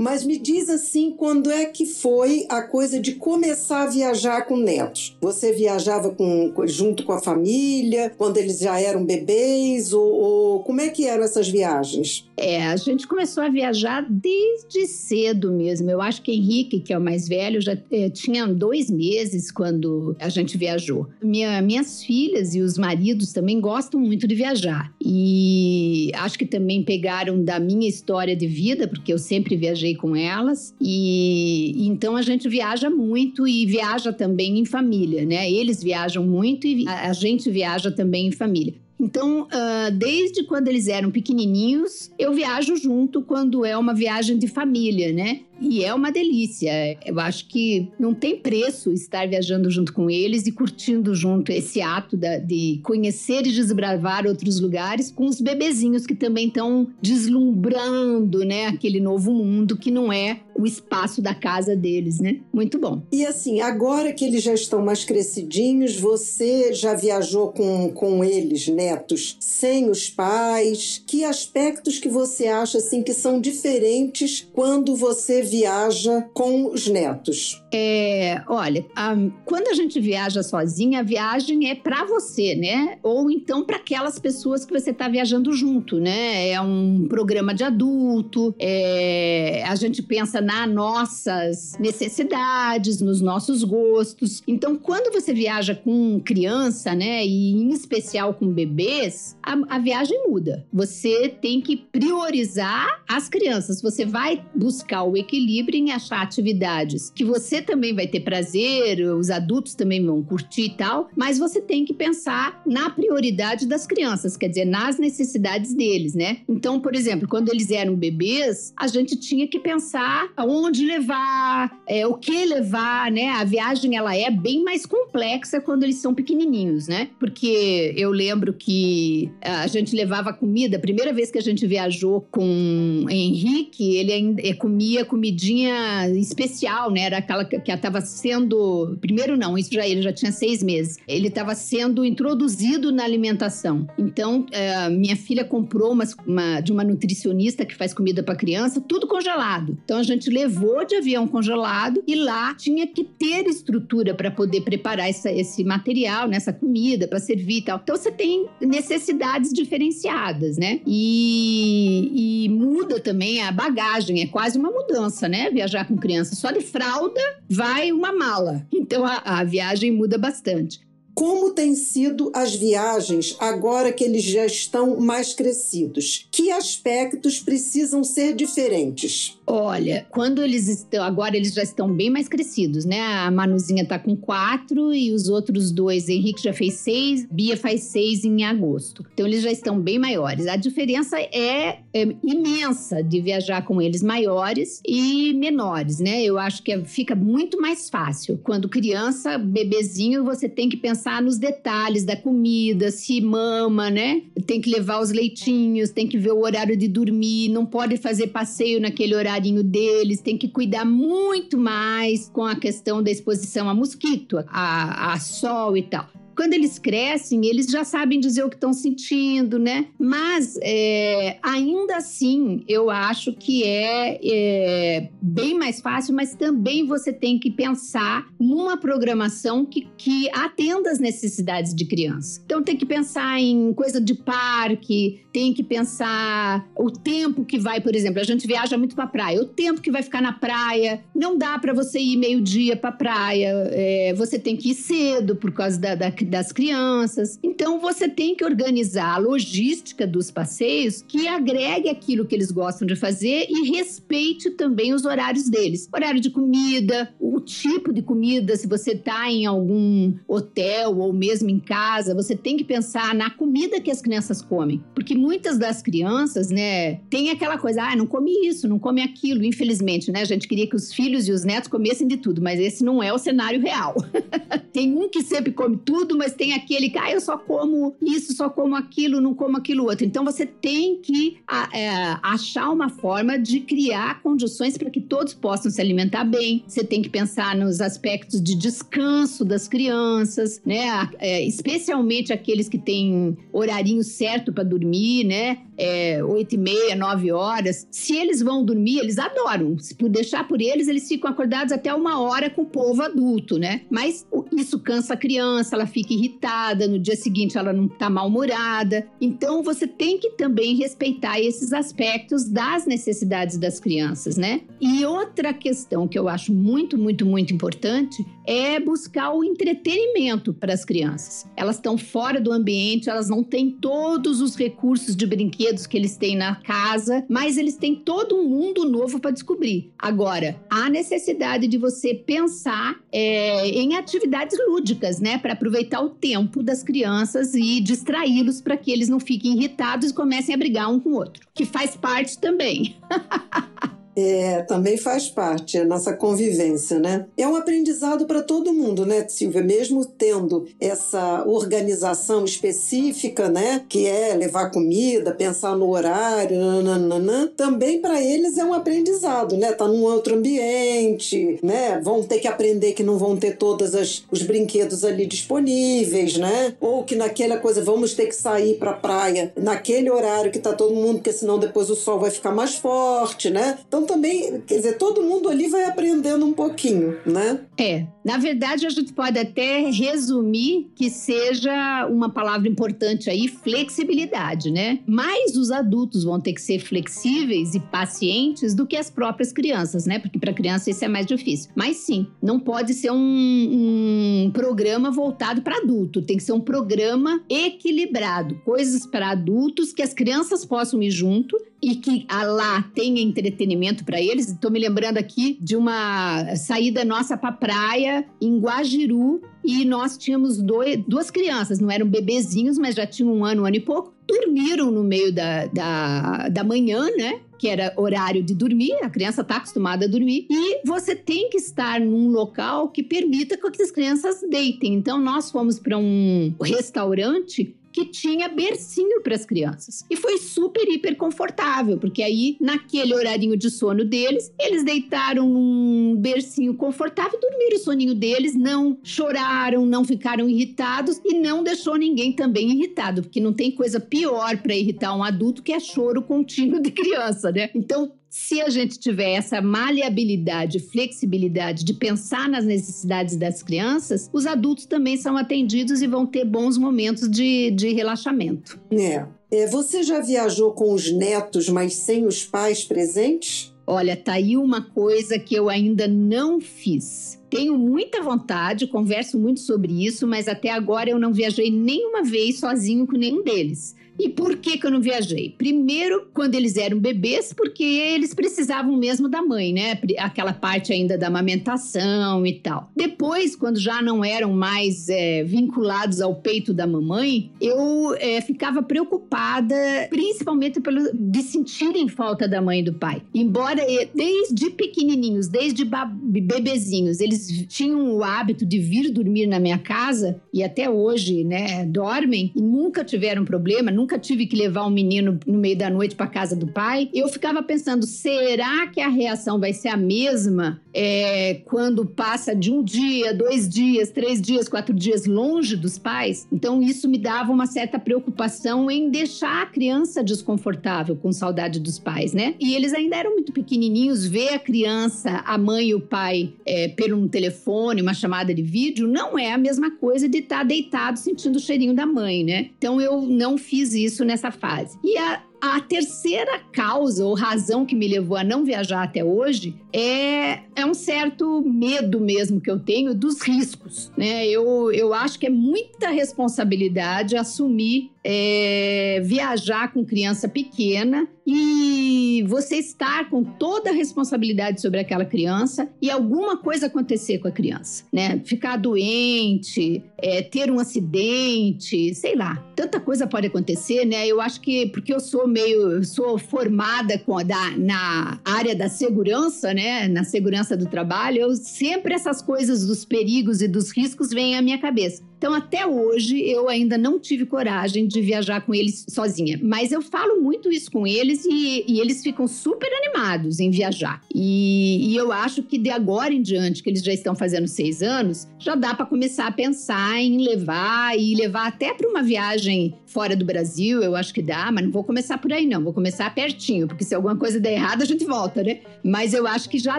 Mas 0.00 0.24
me 0.24 0.38
diz 0.38 0.70
assim, 0.70 1.10
quando 1.10 1.50
é 1.50 1.66
que 1.66 1.84
foi 1.84 2.46
a 2.48 2.62
coisa 2.62 2.98
de 2.98 3.16
começar 3.16 3.82
a 3.82 3.86
viajar 3.86 4.46
com 4.46 4.56
netos? 4.56 5.14
Você 5.20 5.52
viajava 5.52 6.08
com, 6.08 6.54
junto 6.64 7.04
com 7.04 7.12
a 7.12 7.20
família, 7.20 8.10
quando 8.16 8.38
eles 8.38 8.60
já 8.60 8.80
eram 8.80 9.04
bebês, 9.04 9.92
ou, 9.92 10.10
ou 10.10 10.60
como 10.60 10.80
é 10.80 10.88
que 10.88 11.06
eram 11.06 11.22
essas 11.22 11.50
viagens? 11.50 12.26
É, 12.34 12.62
a 12.62 12.76
gente 12.76 13.06
começou 13.06 13.42
a 13.42 13.50
viajar 13.50 14.06
desde 14.08 14.86
cedo 14.86 15.52
mesmo. 15.52 15.90
Eu 15.90 16.00
acho 16.00 16.22
que 16.22 16.32
Henrique, 16.32 16.80
que 16.80 16.94
é 16.94 16.96
o 16.96 17.00
mais 17.00 17.28
velho, 17.28 17.60
já 17.60 17.76
é, 17.90 18.08
tinha 18.08 18.46
dois 18.46 18.90
meses 18.90 19.50
quando 19.50 20.16
a 20.18 20.30
gente 20.30 20.56
viajou. 20.56 21.08
Minha, 21.22 21.60
minhas 21.60 22.02
filhas 22.02 22.54
e 22.54 22.62
os 22.62 22.78
maridos 22.78 23.34
também 23.34 23.60
gostam 23.60 24.00
muito 24.00 24.26
de 24.26 24.34
viajar. 24.34 24.90
E 25.04 26.10
acho 26.14 26.38
que 26.38 26.46
também 26.46 26.82
pegaram 26.82 27.44
da 27.44 27.60
minha 27.60 27.86
história 27.86 28.34
de 28.34 28.46
vida, 28.46 28.88
porque 28.88 29.12
eu 29.12 29.18
sempre 29.18 29.54
viajei 29.54 29.89
com 29.96 30.16
elas. 30.16 30.74
E 30.80 31.86
então 31.86 32.16
a 32.16 32.22
gente 32.22 32.48
viaja 32.48 32.90
muito 32.90 33.46
e 33.46 33.66
viaja 33.66 34.12
também 34.12 34.58
em 34.58 34.64
família, 34.64 35.24
né? 35.24 35.50
Eles 35.50 35.82
viajam 35.82 36.24
muito 36.26 36.66
e 36.66 36.86
a 36.88 37.12
gente 37.12 37.50
viaja 37.50 37.90
também 37.90 38.26
em 38.26 38.32
família. 38.32 38.74
Então, 39.00 39.44
uh, 39.44 39.90
desde 39.96 40.44
quando 40.44 40.68
eles 40.68 40.86
eram 40.86 41.10
pequenininhos, 41.10 42.10
eu 42.18 42.34
viajo 42.34 42.76
junto 42.76 43.22
quando 43.22 43.64
é 43.64 43.74
uma 43.76 43.94
viagem 43.94 44.36
de 44.36 44.46
família, 44.46 45.10
né? 45.10 45.40
E 45.60 45.84
é 45.84 45.92
uma 45.92 46.10
delícia. 46.10 46.70
Eu 47.04 47.20
acho 47.20 47.46
que 47.46 47.88
não 47.98 48.14
tem 48.14 48.36
preço 48.36 48.92
estar 48.92 49.28
viajando 49.28 49.70
junto 49.70 49.92
com 49.92 50.08
eles 50.08 50.46
e 50.46 50.52
curtindo 50.52 51.14
junto 51.14 51.52
esse 51.52 51.80
ato 51.80 52.16
da, 52.16 52.38
de 52.38 52.80
conhecer 52.82 53.46
e 53.46 53.52
desbravar 53.52 54.26
outros 54.26 54.60
lugares 54.60 55.10
com 55.10 55.26
os 55.26 55.40
bebezinhos 55.40 56.06
que 56.06 56.14
também 56.14 56.48
estão 56.48 56.88
deslumbrando, 57.00 58.44
né, 58.44 58.66
aquele 58.66 59.00
novo 59.00 59.32
mundo 59.32 59.76
que 59.76 59.90
não 59.90 60.12
é 60.12 60.40
o 60.54 60.66
espaço 60.66 61.22
da 61.22 61.34
casa 61.34 61.74
deles, 61.74 62.20
né? 62.20 62.40
Muito 62.52 62.78
bom. 62.78 63.02
E 63.10 63.24
assim, 63.24 63.60
agora 63.60 64.12
que 64.12 64.24
eles 64.24 64.42
já 64.42 64.52
estão 64.52 64.84
mais 64.84 65.04
crescidinhos, 65.04 65.98
você 65.98 66.74
já 66.74 66.94
viajou 66.94 67.48
com, 67.48 67.90
com 67.92 68.22
eles, 68.22 68.68
netos, 68.68 69.36
sem 69.40 69.88
os 69.88 70.10
pais? 70.10 71.02
Que 71.06 71.24
aspectos 71.24 71.98
que 71.98 72.08
você 72.08 72.46
acha 72.46 72.78
assim 72.78 73.02
que 73.02 73.14
são 73.14 73.40
diferentes 73.40 74.46
quando 74.52 74.94
você 74.94 75.42
viaja 75.50 76.22
com 76.32 76.72
os 76.72 76.86
netos? 76.86 77.60
É, 77.72 78.42
olha, 78.46 78.86
a, 78.94 79.14
quando 79.44 79.68
a 79.68 79.74
gente 79.74 80.00
viaja 80.00 80.42
sozinha, 80.42 81.00
a 81.00 81.02
viagem 81.02 81.68
é 81.68 81.74
para 81.74 82.04
você, 82.04 82.54
né? 82.54 82.98
Ou 83.02 83.30
então 83.30 83.64
para 83.64 83.76
aquelas 83.76 84.18
pessoas 84.18 84.64
que 84.64 84.72
você 84.72 84.90
está 84.90 85.08
viajando 85.08 85.52
junto, 85.52 85.98
né? 85.98 86.50
É 86.50 86.60
um 86.60 87.06
programa 87.08 87.52
de 87.52 87.64
adulto, 87.64 88.54
é, 88.58 89.64
a 89.66 89.74
gente 89.74 90.02
pensa 90.02 90.40
nas 90.40 90.68
nossas 90.68 91.76
necessidades, 91.78 93.00
nos 93.00 93.20
nossos 93.20 93.64
gostos. 93.64 94.42
Então, 94.46 94.76
quando 94.76 95.12
você 95.12 95.34
viaja 95.34 95.74
com 95.74 96.20
criança, 96.24 96.94
né? 96.94 97.26
E 97.26 97.52
em 97.52 97.70
especial 97.70 98.34
com 98.34 98.46
bebês, 98.48 99.36
a, 99.42 99.76
a 99.76 99.78
viagem 99.78 100.28
muda. 100.28 100.64
Você 100.72 101.28
tem 101.28 101.60
que 101.60 101.76
priorizar 101.76 103.02
as 103.08 103.28
crianças. 103.28 103.82
Você 103.82 104.04
vai 104.04 104.44
buscar 104.54 105.02
o 105.02 105.16
equilíbrio 105.16 105.39
equilíbrio 105.40 105.78
em 105.78 105.90
achar 105.90 106.22
atividades 106.22 107.10
que 107.14 107.24
você 107.24 107.62
também 107.62 107.94
vai 107.94 108.06
ter 108.06 108.20
prazer, 108.20 109.00
os 109.14 109.30
adultos 109.30 109.74
também 109.74 110.04
vão 110.04 110.22
curtir 110.22 110.66
e 110.66 110.70
tal, 110.70 111.08
mas 111.16 111.38
você 111.38 111.60
tem 111.60 111.84
que 111.84 111.94
pensar 111.94 112.62
na 112.66 112.90
prioridade 112.90 113.66
das 113.66 113.86
crianças, 113.86 114.36
quer 114.36 114.48
dizer, 114.48 114.66
nas 114.66 114.98
necessidades 114.98 115.74
deles, 115.74 116.14
né? 116.14 116.38
Então, 116.48 116.80
por 116.80 116.94
exemplo, 116.94 117.26
quando 117.26 117.48
eles 117.48 117.70
eram 117.70 117.94
bebês, 117.94 118.72
a 118.76 118.86
gente 118.86 119.16
tinha 119.16 119.48
que 119.48 119.58
pensar 119.58 120.28
aonde 120.36 120.84
levar, 120.84 121.80
é, 121.88 122.06
o 122.06 122.14
que 122.14 122.44
levar, 122.44 123.10
né? 123.10 123.28
A 123.30 123.44
viagem 123.44 123.96
ela 123.96 124.14
é 124.14 124.30
bem 124.30 124.62
mais 124.62 124.84
complexa 124.84 125.60
quando 125.60 125.84
eles 125.84 125.96
são 125.96 126.14
pequenininhos, 126.14 126.86
né? 126.86 127.08
Porque 127.18 127.94
eu 127.96 128.10
lembro 128.10 128.52
que 128.52 129.30
a 129.40 129.66
gente 129.66 129.94
levava 129.94 130.32
comida, 130.32 130.76
a 130.76 130.80
primeira 130.80 131.12
vez 131.12 131.30
que 131.30 131.38
a 131.38 131.42
gente 131.42 131.66
viajou 131.66 132.26
com 132.30 133.06
Henrique, 133.08 133.96
ele 133.96 134.36
é, 134.42 134.54
comia 134.54 135.04
comida 135.04 135.29
comidinha 135.30 136.08
especial, 136.10 136.90
né? 136.90 137.02
Era 137.02 137.18
aquela 137.18 137.44
que 137.44 137.70
estava 137.70 138.00
sendo. 138.00 138.96
Primeiro, 139.00 139.36
não, 139.36 139.56
isso 139.56 139.72
já 139.72 139.86
ele 139.86 140.02
já 140.02 140.12
tinha 140.12 140.32
seis 140.32 140.62
meses. 140.62 140.98
Ele 141.06 141.28
estava 141.28 141.54
sendo 141.54 142.04
introduzido 142.04 142.90
na 142.90 143.04
alimentação. 143.04 143.86
Então, 143.96 144.44
é, 144.50 144.88
minha 144.90 145.16
filha 145.16 145.44
comprou 145.44 145.92
uma, 145.92 146.04
uma, 146.26 146.60
de 146.60 146.72
uma 146.72 146.82
nutricionista 146.82 147.64
que 147.64 147.74
faz 147.74 147.94
comida 147.94 148.22
para 148.22 148.34
criança, 148.34 148.80
tudo 148.80 149.06
congelado. 149.06 149.78
Então, 149.84 149.98
a 149.98 150.02
gente 150.02 150.28
levou 150.28 150.84
de 150.84 150.96
avião 150.96 151.28
congelado 151.28 152.02
e 152.06 152.14
lá 152.16 152.54
tinha 152.54 152.86
que 152.86 153.04
ter 153.04 153.46
estrutura 153.46 154.14
para 154.14 154.30
poder 154.30 154.62
preparar 154.62 155.08
essa, 155.08 155.30
esse 155.30 155.62
material, 155.62 156.28
né? 156.28 156.38
comida, 156.58 157.06
para 157.06 157.20
servir 157.20 157.58
e 157.58 157.62
tal. 157.62 157.80
Então, 157.82 157.96
você 157.96 158.10
tem 158.10 158.48
necessidades 158.60 159.52
diferenciadas, 159.52 160.56
né? 160.56 160.80
E, 160.84 162.44
e 162.44 162.48
muda 162.48 162.98
também 162.98 163.40
a 163.40 163.52
bagagem, 163.52 164.20
é 164.20 164.26
quase 164.26 164.58
uma 164.58 164.70
mudança 164.70 165.09
criança, 165.10 165.28
né? 165.28 165.50
Viajar 165.50 165.86
com 165.86 165.96
criança. 165.96 166.34
Só 166.36 166.50
de 166.50 166.60
fralda 166.60 167.20
vai 167.48 167.92
uma 167.92 168.12
mala. 168.12 168.66
Então 168.72 169.04
a, 169.04 169.20
a 169.24 169.44
viagem 169.44 169.90
muda 169.90 170.16
bastante. 170.16 170.80
Como 171.12 171.50
têm 171.50 171.74
sido 171.74 172.30
as 172.34 172.54
viagens 172.54 173.36
agora 173.40 173.92
que 173.92 174.04
eles 174.04 174.22
já 174.22 174.46
estão 174.46 174.98
mais 175.00 175.34
crescidos? 175.34 176.26
Que 176.30 176.50
aspectos 176.50 177.40
precisam 177.40 178.02
ser 178.02 178.34
diferentes? 178.34 179.38
Olha, 179.52 180.06
quando 180.10 180.44
eles 180.44 180.68
estão. 180.68 181.02
Agora 181.02 181.36
eles 181.36 181.52
já 181.52 181.64
estão 181.64 181.92
bem 181.92 182.08
mais 182.08 182.28
crescidos, 182.28 182.84
né? 182.84 183.00
A 183.00 183.32
Manuzinha 183.32 183.84
tá 183.84 183.98
com 183.98 184.14
quatro 184.14 184.94
e 184.94 185.10
os 185.10 185.28
outros 185.28 185.72
dois, 185.72 186.08
Henrique 186.08 186.40
já 186.40 186.52
fez 186.52 186.74
seis, 186.74 187.26
Bia 187.28 187.56
faz 187.56 187.82
seis 187.82 188.24
em 188.24 188.44
agosto. 188.44 189.04
Então 189.12 189.26
eles 189.26 189.42
já 189.42 189.50
estão 189.50 189.80
bem 189.80 189.98
maiores. 189.98 190.46
A 190.46 190.54
diferença 190.54 191.18
é, 191.18 191.80
é 191.92 192.14
imensa 192.22 193.02
de 193.02 193.20
viajar 193.20 193.64
com 193.64 193.82
eles 193.82 194.04
maiores 194.04 194.80
e 194.86 195.34
menores, 195.34 195.98
né? 195.98 196.22
Eu 196.22 196.38
acho 196.38 196.62
que 196.62 196.84
fica 196.84 197.16
muito 197.16 197.60
mais 197.60 197.90
fácil. 197.90 198.38
Quando 198.44 198.68
criança, 198.68 199.36
bebezinho, 199.36 200.22
você 200.22 200.48
tem 200.48 200.68
que 200.68 200.76
pensar 200.76 201.20
nos 201.20 201.38
detalhes 201.38 202.04
da 202.04 202.14
comida, 202.14 202.92
se 202.92 203.20
mama, 203.20 203.90
né? 203.90 204.22
Tem 204.46 204.60
que 204.60 204.70
levar 204.70 205.00
os 205.00 205.10
leitinhos, 205.10 205.90
tem 205.90 206.06
que 206.06 206.16
ver 206.16 206.30
o 206.30 206.42
horário 206.42 206.76
de 206.76 206.86
dormir, 206.86 207.48
não 207.48 207.66
pode 207.66 207.96
fazer 207.96 208.28
passeio 208.28 208.80
naquele 208.80 209.12
horário 209.12 209.39
carinho 209.40 209.64
deles, 209.64 210.20
tem 210.20 210.36
que 210.36 210.48
cuidar 210.48 210.84
muito 210.84 211.56
mais 211.56 212.28
com 212.28 212.44
a 212.44 212.54
questão 212.54 213.02
da 213.02 213.10
exposição 213.10 213.70
a 213.70 213.74
mosquito, 213.74 214.44
a, 214.48 215.14
a 215.14 215.18
sol 215.18 215.76
e 215.76 215.82
tal. 215.82 216.06
Quando 216.36 216.54
eles 216.54 216.78
crescem, 216.78 217.44
eles 217.44 217.66
já 217.66 217.84
sabem 217.84 218.18
dizer 218.18 218.44
o 218.44 218.48
que 218.48 218.54
estão 218.54 218.72
sentindo, 218.72 219.58
né? 219.58 219.88
Mas 219.98 220.58
é, 220.62 221.38
ainda 221.42 221.96
assim, 221.96 222.64
eu 222.66 222.88
acho 222.88 223.34
que 223.34 223.62
é, 223.62 224.18
é, 224.22 225.10
bem 225.20 225.58
mais 225.58 225.82
fácil, 225.82 226.14
mas 226.14 226.34
também 226.34 226.86
você 226.86 227.12
tem 227.12 227.38
que 227.38 227.50
pensar 227.50 228.26
numa 228.38 228.78
programação 228.78 229.66
que, 229.66 229.86
que 229.98 230.30
atenda 230.30 230.90
às 230.90 230.98
necessidades 230.98 231.74
de 231.74 231.84
criança. 231.84 232.40
Então 232.44 232.62
tem 232.62 232.76
que 232.76 232.86
pensar 232.86 233.38
em 233.38 233.74
coisa 233.74 234.00
de 234.00 234.14
parque, 234.14 235.20
tem 235.32 235.52
que 235.52 235.62
pensar 235.62 236.66
o 236.76 236.90
tempo 236.90 237.44
que 237.44 237.58
vai, 237.58 237.80
por 237.80 237.94
exemplo, 237.94 238.20
a 238.20 238.24
gente 238.24 238.46
viaja 238.46 238.76
muito 238.76 238.94
para 238.94 239.06
praia, 239.06 239.40
o 239.40 239.46
tempo 239.46 239.80
que 239.80 239.90
vai 239.90 240.02
ficar 240.02 240.20
na 240.20 240.32
praia, 240.32 241.02
não 241.14 241.36
dá 241.36 241.58
para 241.58 241.72
você 241.72 241.98
ir 241.98 242.16
meio-dia 242.16 242.76
para 242.76 242.92
praia, 242.92 243.52
é, 243.70 244.14
você 244.16 244.38
tem 244.38 244.56
que 244.56 244.70
ir 244.70 244.74
cedo 244.74 245.36
por 245.36 245.52
causa 245.52 245.78
da, 245.78 245.94
da, 245.94 246.10
das 246.10 246.52
crianças. 246.52 247.38
Então 247.42 247.80
você 247.80 248.08
tem 248.08 248.34
que 248.34 248.44
organizar 248.44 249.14
a 249.14 249.18
logística 249.18 250.06
dos 250.06 250.30
passeios 250.30 251.02
que 251.06 251.28
agregue 251.28 251.88
aquilo 251.88 252.26
que 252.26 252.34
eles 252.34 252.50
gostam 252.50 252.86
de 252.86 252.96
fazer 252.96 253.46
e 253.48 253.70
respeite 253.70 254.50
também 254.50 254.92
os 254.92 255.04
horários 255.04 255.48
deles. 255.48 255.88
Horário 255.94 256.20
de 256.20 256.30
comida, 256.30 257.12
o 257.18 257.40
tipo 257.40 257.92
de 257.92 258.02
comida, 258.02 258.56
se 258.56 258.66
você 258.66 258.92
está 258.92 259.30
em 259.30 259.46
algum 259.46 260.14
hotel 260.26 260.98
ou 260.98 261.12
mesmo 261.12 261.48
em 261.48 261.58
casa, 261.58 262.14
você 262.14 262.36
tem 262.36 262.56
que 262.56 262.64
pensar 262.64 263.14
na 263.14 263.30
comida 263.30 263.80
que 263.80 263.90
as 263.90 264.00
crianças 264.00 264.42
comem. 264.42 264.82
Porque 264.94 265.14
muitas 265.20 265.58
das 265.58 265.82
crianças, 265.82 266.50
né, 266.50 266.96
tem 267.10 267.30
aquela 267.30 267.58
coisa, 267.58 267.82
ah, 267.82 267.94
não 267.94 268.06
come 268.06 268.32
isso, 268.46 268.66
não 268.66 268.78
come 268.78 269.02
aquilo. 269.02 269.44
Infelizmente, 269.44 270.10
né, 270.10 270.22
a 270.22 270.24
gente 270.24 270.48
queria 270.48 270.66
que 270.66 270.76
os 270.76 270.92
filhos 270.92 271.28
e 271.28 271.32
os 271.32 271.44
netos 271.44 271.68
comessem 271.68 272.08
de 272.08 272.16
tudo, 272.16 272.40
mas 272.40 272.58
esse 272.58 272.82
não 272.82 273.02
é 273.02 273.12
o 273.12 273.18
cenário 273.18 273.60
real. 273.60 273.94
tem 274.72 274.96
um 274.96 275.08
que 275.08 275.22
sempre 275.22 275.52
come 275.52 275.76
tudo, 275.76 276.16
mas 276.16 276.32
tem 276.32 276.54
aquele 276.54 276.88
que, 276.88 276.98
ah, 276.98 277.10
eu 277.10 277.20
só 277.20 277.36
como 277.36 277.94
isso, 278.00 278.32
só 278.32 278.48
como 278.48 278.74
aquilo, 278.74 279.20
não 279.20 279.34
como 279.34 279.56
aquilo 279.56 279.84
outro. 279.84 280.04
Então 280.06 280.24
você 280.24 280.46
tem 280.46 280.96
que 280.96 281.38
é, 281.72 282.16
achar 282.22 282.70
uma 282.70 282.88
forma 282.88 283.38
de 283.38 283.60
criar 283.60 284.22
condições 284.22 284.78
para 284.78 284.90
que 284.90 285.00
todos 285.00 285.34
possam 285.34 285.70
se 285.70 285.80
alimentar 285.80 286.24
bem. 286.24 286.64
Você 286.66 286.84
tem 286.84 287.02
que 287.02 287.08
pensar 287.08 287.56
nos 287.56 287.80
aspectos 287.80 288.40
de 288.40 288.54
descanso 288.54 289.44
das 289.44 289.68
crianças, 289.68 290.60
né? 290.64 291.10
É, 291.18 291.44
especialmente 291.44 292.32
aqueles 292.32 292.68
que 292.68 292.78
têm 292.78 293.36
horarinho 293.52 294.02
certo 294.02 294.52
para 294.52 294.64
dormir, 294.64 295.09
né? 295.24 295.58
É, 295.76 296.22
8 296.22 296.54
e 296.54 296.58
meia, 296.58 296.96
9 296.96 297.32
horas. 297.32 297.86
Se 297.90 298.14
eles 298.14 298.42
vão 298.42 298.64
dormir, 298.64 298.98
eles 298.98 299.18
adoram. 299.18 299.78
Se 299.78 299.94
por 299.94 300.08
deixar 300.08 300.46
por 300.46 300.60
eles, 300.60 300.88
eles 300.88 301.08
ficam 301.08 301.30
acordados 301.30 301.72
até 301.72 301.92
uma 301.94 302.20
hora 302.20 302.50
com 302.50 302.62
o 302.62 302.66
povo 302.66 303.02
adulto, 303.02 303.58
né? 303.58 303.82
Mas 303.90 304.26
isso 304.52 304.78
cansa 304.78 305.14
a 305.14 305.16
criança, 305.16 305.74
ela 305.74 305.86
fica 305.86 306.12
irritada, 306.12 306.86
no 306.86 306.98
dia 306.98 307.16
seguinte 307.16 307.56
ela 307.56 307.72
não 307.72 307.88
tá 307.88 308.10
mal-humorada. 308.10 309.06
Então 309.20 309.62
você 309.62 309.86
tem 309.86 310.18
que 310.18 310.30
também 310.30 310.74
respeitar 310.76 311.40
esses 311.40 311.72
aspectos 311.72 312.48
das 312.48 312.86
necessidades 312.86 313.56
das 313.56 313.80
crianças, 313.80 314.36
né? 314.36 314.62
E 314.80 315.04
outra 315.04 315.52
questão 315.52 316.06
que 316.06 316.18
eu 316.18 316.28
acho 316.28 316.52
muito, 316.52 316.98
muito, 316.98 317.24
muito 317.24 317.54
importante 317.54 318.24
é 318.46 318.80
buscar 318.80 319.32
o 319.32 319.44
entretenimento 319.44 320.52
para 320.52 320.72
as 320.72 320.84
crianças. 320.84 321.46
Elas 321.56 321.76
estão 321.76 321.96
fora 321.96 322.40
do 322.40 322.52
ambiente, 322.52 323.08
elas 323.08 323.28
não 323.28 323.42
têm 323.42 323.70
todos 323.70 324.40
os 324.40 324.56
recursos 324.56 324.99
de 325.06 325.26
brinquedos 325.26 325.86
que 325.86 325.96
eles 325.96 326.16
têm 326.16 326.36
na 326.36 326.56
casa, 326.56 327.24
mas 327.28 327.56
eles 327.56 327.76
têm 327.76 327.94
todo 327.94 328.36
um 328.36 328.48
mundo 328.48 328.84
novo 328.84 329.18
para 329.20 329.30
descobrir. 329.30 329.92
Agora, 329.98 330.60
há 330.68 330.88
necessidade 330.88 331.66
de 331.66 331.78
você 331.78 332.14
pensar 332.14 333.00
é, 333.12 333.68
em 333.68 333.96
atividades 333.96 334.58
lúdicas, 334.68 335.20
né, 335.20 335.38
para 335.38 335.52
aproveitar 335.52 336.00
o 336.00 336.10
tempo 336.10 336.62
das 336.62 336.82
crianças 336.82 337.54
e 337.54 337.80
distraí-los 337.80 338.60
para 338.60 338.76
que 338.76 338.90
eles 338.90 339.08
não 339.08 339.20
fiquem 339.20 339.52
irritados 339.56 340.10
e 340.10 340.14
comecem 340.14 340.54
a 340.54 340.58
brigar 340.58 340.90
um 340.90 341.00
com 341.00 341.10
o 341.10 341.14
outro, 341.14 341.46
que 341.54 341.64
faz 341.64 341.96
parte 341.96 342.38
também. 342.38 342.96
É, 344.16 344.62
também 344.62 344.96
faz 344.96 345.28
parte 345.28 345.78
a 345.78 345.84
nossa 345.84 346.12
convivência, 346.12 346.98
né? 346.98 347.26
É 347.36 347.46
um 347.46 347.56
aprendizado 347.56 348.26
para 348.26 348.42
todo 348.42 348.72
mundo, 348.72 349.06
né, 349.06 349.26
Silvia? 349.28 349.62
Mesmo 349.62 350.04
tendo 350.04 350.66
essa 350.80 351.44
organização 351.46 352.44
específica, 352.44 353.48
né, 353.48 353.84
que 353.88 354.06
é 354.06 354.34
levar 354.34 354.70
comida, 354.70 355.32
pensar 355.32 355.76
no 355.76 355.90
horário, 355.90 356.58
nananana, 356.58 357.52
também 357.56 358.00
para 358.00 358.20
eles 358.20 358.58
é 358.58 358.64
um 358.64 358.74
aprendizado, 358.74 359.56
né? 359.56 359.72
Tá 359.72 359.86
num 359.86 360.02
outro 360.02 360.34
ambiente, 360.36 361.58
né? 361.62 362.00
Vão 362.02 362.22
ter 362.22 362.40
que 362.40 362.48
aprender 362.48 362.92
que 362.92 363.02
não 363.02 363.16
vão 363.16 363.36
ter 363.36 363.56
todos 363.56 363.92
os 364.30 364.42
brinquedos 364.42 365.04
ali 365.04 365.26
disponíveis, 365.26 366.36
né? 366.36 366.74
Ou 366.80 367.04
que 367.04 367.14
naquela 367.14 367.58
coisa 367.58 367.82
vamos 367.82 368.14
ter 368.14 368.26
que 368.26 368.34
sair 368.34 368.74
para 368.74 368.92
praia 368.92 369.52
naquele 369.56 370.10
horário 370.10 370.50
que 370.50 370.58
tá 370.58 370.72
todo 370.72 370.94
mundo, 370.94 371.16
porque 371.16 371.32
senão 371.32 371.58
depois 371.58 371.90
o 371.90 371.94
sol 371.94 372.18
vai 372.18 372.30
ficar 372.30 372.52
mais 372.52 372.76
forte, 372.76 373.50
né? 373.50 373.78
Então 373.86 373.99
também, 374.04 374.60
quer 374.66 374.76
dizer, 374.76 374.98
todo 374.98 375.22
mundo 375.22 375.48
ali 375.48 375.68
vai 375.68 375.84
aprendendo 375.84 376.44
um 376.44 376.52
pouquinho, 376.52 377.16
né? 377.26 377.60
É. 377.78 378.06
Na 378.24 378.36
verdade, 378.36 378.86
a 378.86 378.90
gente 378.90 379.12
pode 379.12 379.38
até 379.38 379.90
resumir 379.90 380.90
que 380.94 381.08
seja 381.08 382.06
uma 382.10 382.28
palavra 382.28 382.68
importante 382.68 383.30
aí, 383.30 383.48
flexibilidade, 383.48 384.70
né? 384.70 385.00
Mas 385.06 385.56
os 385.56 385.70
adultos 385.70 386.24
vão 386.24 386.38
ter 386.38 386.52
que 386.52 386.60
ser 386.60 386.78
flexíveis 386.78 387.74
e 387.74 387.80
pacientes 387.80 388.74
do 388.74 388.86
que 388.86 388.96
as 388.96 389.10
próprias 389.10 389.52
crianças, 389.52 390.04
né? 390.04 390.18
Porque 390.18 390.38
para 390.38 390.52
criança 390.52 390.90
isso 390.90 391.04
é 391.04 391.08
mais 391.08 391.26
difícil. 391.26 391.70
Mas 391.74 391.96
sim, 391.98 392.26
não 392.42 392.60
pode 392.60 392.92
ser 392.92 393.10
um, 393.10 393.16
um 393.16 394.50
programa 394.52 395.10
voltado 395.10 395.62
para 395.62 395.78
adulto, 395.78 396.22
tem 396.22 396.36
que 396.36 396.42
ser 396.42 396.52
um 396.52 396.60
programa 396.60 397.42
equilibrado, 397.48 398.56
coisas 398.64 399.06
para 399.06 399.30
adultos 399.30 399.92
que 399.92 400.02
as 400.02 400.12
crianças 400.12 400.64
possam 400.64 401.02
ir 401.02 401.10
junto 401.10 401.56
e 401.82 401.96
que 401.96 402.26
lá 402.30 402.82
tenha 402.94 403.20
entretenimento 403.20 404.04
para 404.04 404.20
eles. 404.20 404.50
Estou 404.50 404.70
me 404.70 404.78
lembrando 404.78 405.18
aqui 405.18 405.58
de 405.60 405.76
uma 405.76 406.54
saída 406.56 407.04
nossa 407.04 407.36
para 407.36 407.52
praia 407.52 408.24
em 408.40 408.58
Guajiru 408.58 409.40
e 409.64 409.84
nós 409.84 410.16
tínhamos 410.16 410.60
dois, 410.60 411.02
duas 411.06 411.30
crianças, 411.30 411.80
não 411.80 411.90
eram 411.90 412.06
bebezinhos, 412.06 412.78
mas 412.78 412.94
já 412.94 413.06
tinham 413.06 413.32
um 413.32 413.44
ano, 413.44 413.62
um 413.62 413.66
ano 413.66 413.76
e 413.76 413.80
pouco. 413.80 414.14
Dormiram 414.26 414.90
no 414.90 415.02
meio 415.02 415.32
da, 415.32 415.66
da, 415.66 416.48
da 416.48 416.64
manhã, 416.64 417.04
né? 417.16 417.40
que 417.60 417.68
era 417.68 417.92
horário 417.94 418.42
de 418.42 418.54
dormir, 418.54 418.94
a 419.02 419.10
criança 419.10 419.42
está 419.42 419.56
acostumada 419.56 420.06
a 420.06 420.08
dormir, 420.08 420.46
e 420.48 420.80
você 420.82 421.14
tem 421.14 421.50
que 421.50 421.58
estar 421.58 422.00
num 422.00 422.30
local 422.30 422.88
que 422.88 423.02
permita 423.02 423.58
que 423.58 423.82
as 423.82 423.90
crianças 423.90 424.40
deitem. 424.48 424.94
Então, 424.94 425.20
nós 425.20 425.50
fomos 425.50 425.78
para 425.78 425.98
um 425.98 426.54
restaurante 426.58 427.76
que 428.00 428.06
tinha 428.06 428.48
bercinho 428.48 429.20
para 429.20 429.34
as 429.34 429.44
crianças. 429.44 430.04
E 430.08 430.16
foi 430.16 430.38
super, 430.38 430.88
hiper 430.88 431.16
confortável, 431.16 431.98
porque 431.98 432.22
aí, 432.22 432.56
naquele 432.60 433.14
horarinho 433.14 433.56
de 433.56 433.70
sono 433.70 434.04
deles, 434.04 434.50
eles 434.58 434.82
deitaram 434.84 435.46
num 435.46 436.16
bercinho 436.16 436.74
confortável, 436.74 437.38
dormiram 437.38 437.76
o 437.76 437.80
soninho 437.80 438.14
deles, 438.14 438.54
não 438.54 438.98
choraram, 439.02 439.84
não 439.84 440.04
ficaram 440.04 440.48
irritados 440.48 441.20
e 441.24 441.34
não 441.34 441.62
deixou 441.62 441.96
ninguém 441.96 442.32
também 442.32 442.70
irritado, 442.70 443.22
porque 443.22 443.40
não 443.40 443.52
tem 443.52 443.70
coisa 443.70 444.00
pior 444.00 444.56
para 444.58 444.74
irritar 444.74 445.14
um 445.14 445.22
adulto 445.22 445.62
que 445.62 445.72
é 445.72 445.80
choro 445.80 446.22
contínuo 446.22 446.80
de 446.80 446.90
criança, 446.90 447.50
né? 447.50 447.70
Então, 447.74 448.12
se 448.30 448.60
a 448.60 448.70
gente 448.70 448.96
tiver 448.96 449.32
essa 449.32 449.60
maleabilidade, 449.60 450.78
flexibilidade 450.78 451.84
de 451.84 451.92
pensar 451.92 452.48
nas 452.48 452.64
necessidades 452.64 453.34
das 453.34 453.60
crianças, 453.60 454.30
os 454.32 454.46
adultos 454.46 454.86
também 454.86 455.16
são 455.16 455.36
atendidos 455.36 456.00
e 456.00 456.06
vão 456.06 456.24
ter 456.24 456.44
bons 456.44 456.78
momentos 456.78 457.28
de, 457.28 457.72
de 457.72 457.92
relaxamento. 457.92 458.80
É. 458.92 459.26
é. 459.50 459.66
Você 459.66 460.04
já 460.04 460.20
viajou 460.20 460.70
com 460.70 460.94
os 460.94 461.10
netos, 461.12 461.68
mas 461.68 461.94
sem 461.94 462.24
os 462.24 462.44
pais 462.44 462.84
presentes? 462.84 463.74
Olha, 463.84 464.16
tá 464.16 464.34
aí 464.34 464.56
uma 464.56 464.80
coisa 464.80 465.36
que 465.36 465.52
eu 465.52 465.68
ainda 465.68 466.06
não 466.06 466.60
fiz. 466.60 467.42
Tenho 467.50 467.76
muita 467.76 468.22
vontade, 468.22 468.86
converso 468.86 469.36
muito 469.36 469.58
sobre 469.58 470.06
isso, 470.06 470.24
mas 470.24 470.46
até 470.46 470.70
agora 470.70 471.10
eu 471.10 471.18
não 471.18 471.32
viajei 471.32 471.68
nenhuma 471.68 472.22
vez 472.22 472.60
sozinho 472.60 473.04
com 473.04 473.16
nenhum 473.16 473.42
deles. 473.42 473.96
E 474.20 474.28
por 474.28 474.58
que, 474.58 474.76
que 474.76 474.86
eu 474.86 474.90
não 474.90 475.00
viajei? 475.00 475.54
Primeiro, 475.56 476.28
quando 476.34 476.54
eles 476.54 476.76
eram 476.76 476.98
bebês, 476.98 477.54
porque 477.54 477.82
eles 477.82 478.34
precisavam 478.34 478.94
mesmo 478.94 479.30
da 479.30 479.40
mãe, 479.40 479.72
né? 479.72 479.98
Aquela 480.18 480.52
parte 480.52 480.92
ainda 480.92 481.16
da 481.16 481.28
amamentação 481.28 482.44
e 482.44 482.52
tal. 482.52 482.90
Depois, 482.94 483.56
quando 483.56 483.80
já 483.80 484.02
não 484.02 484.22
eram 484.22 484.52
mais 484.52 485.08
é, 485.08 485.42
vinculados 485.42 486.20
ao 486.20 486.34
peito 486.34 486.74
da 486.74 486.86
mamãe, 486.86 487.50
eu 487.60 488.14
é, 488.18 488.42
ficava 488.42 488.82
preocupada, 488.82 489.74
principalmente 490.10 490.80
pelo, 490.80 491.10
de 491.14 491.42
sentirem 491.42 492.06
falta 492.06 492.46
da 492.46 492.60
mãe 492.60 492.80
e 492.80 492.84
do 492.84 492.92
pai. 492.92 493.22
Embora 493.34 493.80
desde 494.14 494.68
pequenininhos, 494.68 495.48
desde 495.48 495.88
bebezinhos, 496.12 497.20
eles 497.20 497.66
tinham 497.68 498.14
o 498.16 498.22
hábito 498.22 498.66
de 498.66 498.78
vir 498.78 499.10
dormir 499.10 499.46
na 499.46 499.58
minha 499.58 499.78
casa 499.78 500.38
e 500.52 500.62
até 500.62 500.90
hoje, 500.90 501.42
né, 501.42 501.86
dormem 501.86 502.52
e 502.54 502.60
nunca 502.60 503.02
tiveram 503.02 503.46
problema, 503.46 503.90
nunca 503.90 504.09
nunca 504.10 504.18
tive 504.18 504.46
que 504.46 504.56
levar 504.56 504.84
um 504.86 504.90
menino 504.90 505.38
no 505.46 505.58
meio 505.58 505.78
da 505.78 505.88
noite 505.88 506.16
para 506.16 506.26
casa 506.26 506.56
do 506.56 506.66
pai. 506.66 507.08
Eu 507.14 507.28
ficava 507.28 507.62
pensando, 507.62 508.04
será 508.04 508.88
que 508.88 509.00
a 509.00 509.08
reação 509.08 509.60
vai 509.60 509.72
ser 509.72 509.88
a 509.88 509.96
mesma 509.96 510.80
é, 510.92 511.62
quando 511.64 512.04
passa 512.04 512.54
de 512.54 512.72
um 512.72 512.82
dia, 512.82 513.32
dois 513.32 513.68
dias, 513.68 514.10
três 514.10 514.40
dias, 514.40 514.68
quatro 514.68 514.92
dias 514.92 515.26
longe 515.26 515.76
dos 515.76 515.96
pais? 515.96 516.48
Então 516.50 516.82
isso 516.82 517.08
me 517.08 517.18
dava 517.18 517.52
uma 517.52 517.66
certa 517.66 518.00
preocupação 518.00 518.90
em 518.90 519.10
deixar 519.10 519.62
a 519.62 519.66
criança 519.66 520.24
desconfortável 520.24 521.14
com 521.14 521.30
saudade 521.30 521.78
dos 521.78 521.98
pais, 521.98 522.32
né? 522.32 522.54
E 522.58 522.74
eles 522.74 522.92
ainda 522.92 523.16
eram 523.16 523.34
muito 523.34 523.52
pequenininhos, 523.52 524.26
ver 524.26 524.54
a 524.54 524.58
criança, 524.58 525.42
a 525.46 525.56
mãe 525.56 525.90
e 525.90 525.94
o 525.94 526.00
pai 526.00 526.52
é, 526.66 526.88
telefone, 527.30 528.02
uma 528.02 528.14
chamada 528.14 528.52
de 528.52 528.62
vídeo, 528.62 529.06
não 529.06 529.38
é 529.38 529.52
a 529.52 529.58
mesma 529.58 529.90
coisa 529.90 530.28
de 530.28 530.38
estar 530.38 530.58
tá 530.58 530.64
deitado 530.64 531.18
sentindo 531.18 531.56
o 531.56 531.60
cheirinho 531.60 531.94
da 531.94 532.06
mãe, 532.06 532.42
né? 532.42 532.70
Então 532.76 533.00
eu 533.00 533.22
não 533.22 533.56
fiz 533.56 533.89
isso 533.94 534.24
nessa 534.24 534.50
fase. 534.50 534.98
E 535.02 535.16
a, 535.16 535.42
a 535.60 535.80
terceira 535.80 536.60
causa 536.72 537.24
ou 537.24 537.34
razão 537.34 537.84
que 537.84 537.94
me 537.94 538.08
levou 538.08 538.36
a 538.36 538.44
não 538.44 538.64
viajar 538.64 539.02
até 539.02 539.22
hoje 539.22 539.76
é, 539.92 540.60
é 540.74 540.86
um 540.86 540.94
certo 540.94 541.62
medo 541.62 542.20
mesmo 542.20 542.60
que 542.60 542.70
eu 542.70 542.78
tenho 542.78 543.14
dos 543.14 543.42
riscos. 543.42 544.10
Né? 544.16 544.46
Eu, 544.46 544.90
eu 544.92 545.12
acho 545.12 545.38
que 545.38 545.46
é 545.46 545.50
muita 545.50 546.08
responsabilidade 546.08 547.36
assumir 547.36 548.10
é, 548.22 549.20
viajar 549.24 549.92
com 549.92 550.04
criança 550.04 550.48
pequena 550.48 551.26
e 551.46 552.44
você 552.46 552.76
estar 552.76 553.28
com 553.28 553.42
toda 553.42 553.90
a 553.90 553.92
responsabilidade 553.92 554.80
sobre 554.80 555.00
aquela 555.00 555.24
criança 555.24 555.88
e 556.00 556.10
alguma 556.10 556.56
coisa 556.56 556.86
acontecer 556.86 557.38
com 557.38 557.48
a 557.48 557.50
criança, 557.50 558.04
né? 558.12 558.40
Ficar 558.44 558.76
doente, 558.76 560.02
é, 560.18 560.42
ter 560.42 560.70
um 560.70 560.78
acidente, 560.78 562.14
sei 562.14 562.36
lá, 562.36 562.56
tanta 562.76 563.00
coisa 563.00 563.26
pode 563.26 563.46
acontecer, 563.46 564.04
né? 564.04 564.26
Eu 564.26 564.40
acho 564.40 564.60
que 564.60 564.86
porque 564.86 565.12
eu 565.12 565.20
sou 565.20 565.48
meio, 565.48 566.04
sou 566.04 566.38
formada 566.38 567.18
com 567.18 567.40
da, 567.44 567.70
na 567.76 568.38
área 568.44 568.74
da 568.76 568.88
segurança, 568.88 569.72
né? 569.74 570.06
Na 570.08 570.24
segurança 570.24 570.76
do 570.76 570.86
trabalho, 570.86 571.38
eu 571.38 571.56
sempre 571.56 572.14
essas 572.14 572.42
coisas 572.42 572.86
dos 572.86 573.04
perigos 573.04 573.62
e 573.62 573.66
dos 573.66 573.90
riscos 573.90 574.30
vêm 574.30 574.56
à 574.56 574.62
minha 574.62 574.78
cabeça. 574.78 575.29
Então, 575.40 575.54
até 575.54 575.86
hoje, 575.86 576.38
eu 576.38 576.68
ainda 576.68 576.98
não 576.98 577.18
tive 577.18 577.46
coragem 577.46 578.06
de 578.06 578.20
viajar 578.20 578.60
com 578.60 578.74
eles 578.74 579.06
sozinha. 579.08 579.58
Mas 579.62 579.90
eu 579.90 580.02
falo 580.02 580.42
muito 580.42 580.70
isso 580.70 580.90
com 580.90 581.06
eles 581.06 581.46
e, 581.46 581.82
e 581.88 581.98
eles 581.98 582.22
ficam 582.22 582.46
super 582.46 582.92
animados 582.92 583.58
em 583.58 583.70
viajar. 583.70 584.20
E, 584.34 585.10
e, 585.10 585.16
eu 585.16 585.32
acho 585.32 585.62
que 585.62 585.78
de 585.78 585.88
agora 585.88 586.34
em 586.34 586.42
diante, 586.42 586.82
que 586.82 586.90
eles 586.90 587.02
já 587.02 587.14
estão 587.14 587.34
fazendo 587.34 587.66
seis 587.66 588.02
anos, 588.02 588.46
já 588.58 588.74
dá 588.74 588.92
para 588.92 589.06
começar 589.06 589.46
a 589.46 589.50
pensar 589.50 590.20
em 590.20 590.44
levar 590.44 591.18
e 591.18 591.34
levar 591.34 591.68
até 591.68 591.94
para 591.94 592.06
uma 592.06 592.22
viagem 592.22 592.94
fora 593.06 593.34
do 593.34 593.46
Brasil. 593.46 594.02
Eu 594.02 594.14
acho 594.16 594.34
que 594.34 594.42
dá, 594.42 594.70
mas 594.70 594.84
não 594.84 594.90
vou 594.90 595.04
começar 595.04 595.38
por 595.38 595.54
aí, 595.54 595.64
não. 595.64 595.82
Vou 595.82 595.94
começar 595.94 596.34
pertinho, 596.34 596.86
porque 596.86 597.02
se 597.02 597.14
alguma 597.14 597.34
coisa 597.34 597.58
der 597.58 597.72
errado, 597.72 598.02
a 598.02 598.04
gente 598.04 598.26
volta, 598.26 598.62
né? 598.62 598.80
Mas 599.02 599.32
eu 599.32 599.46
acho 599.46 599.70
que 599.70 599.78
já 599.78 599.98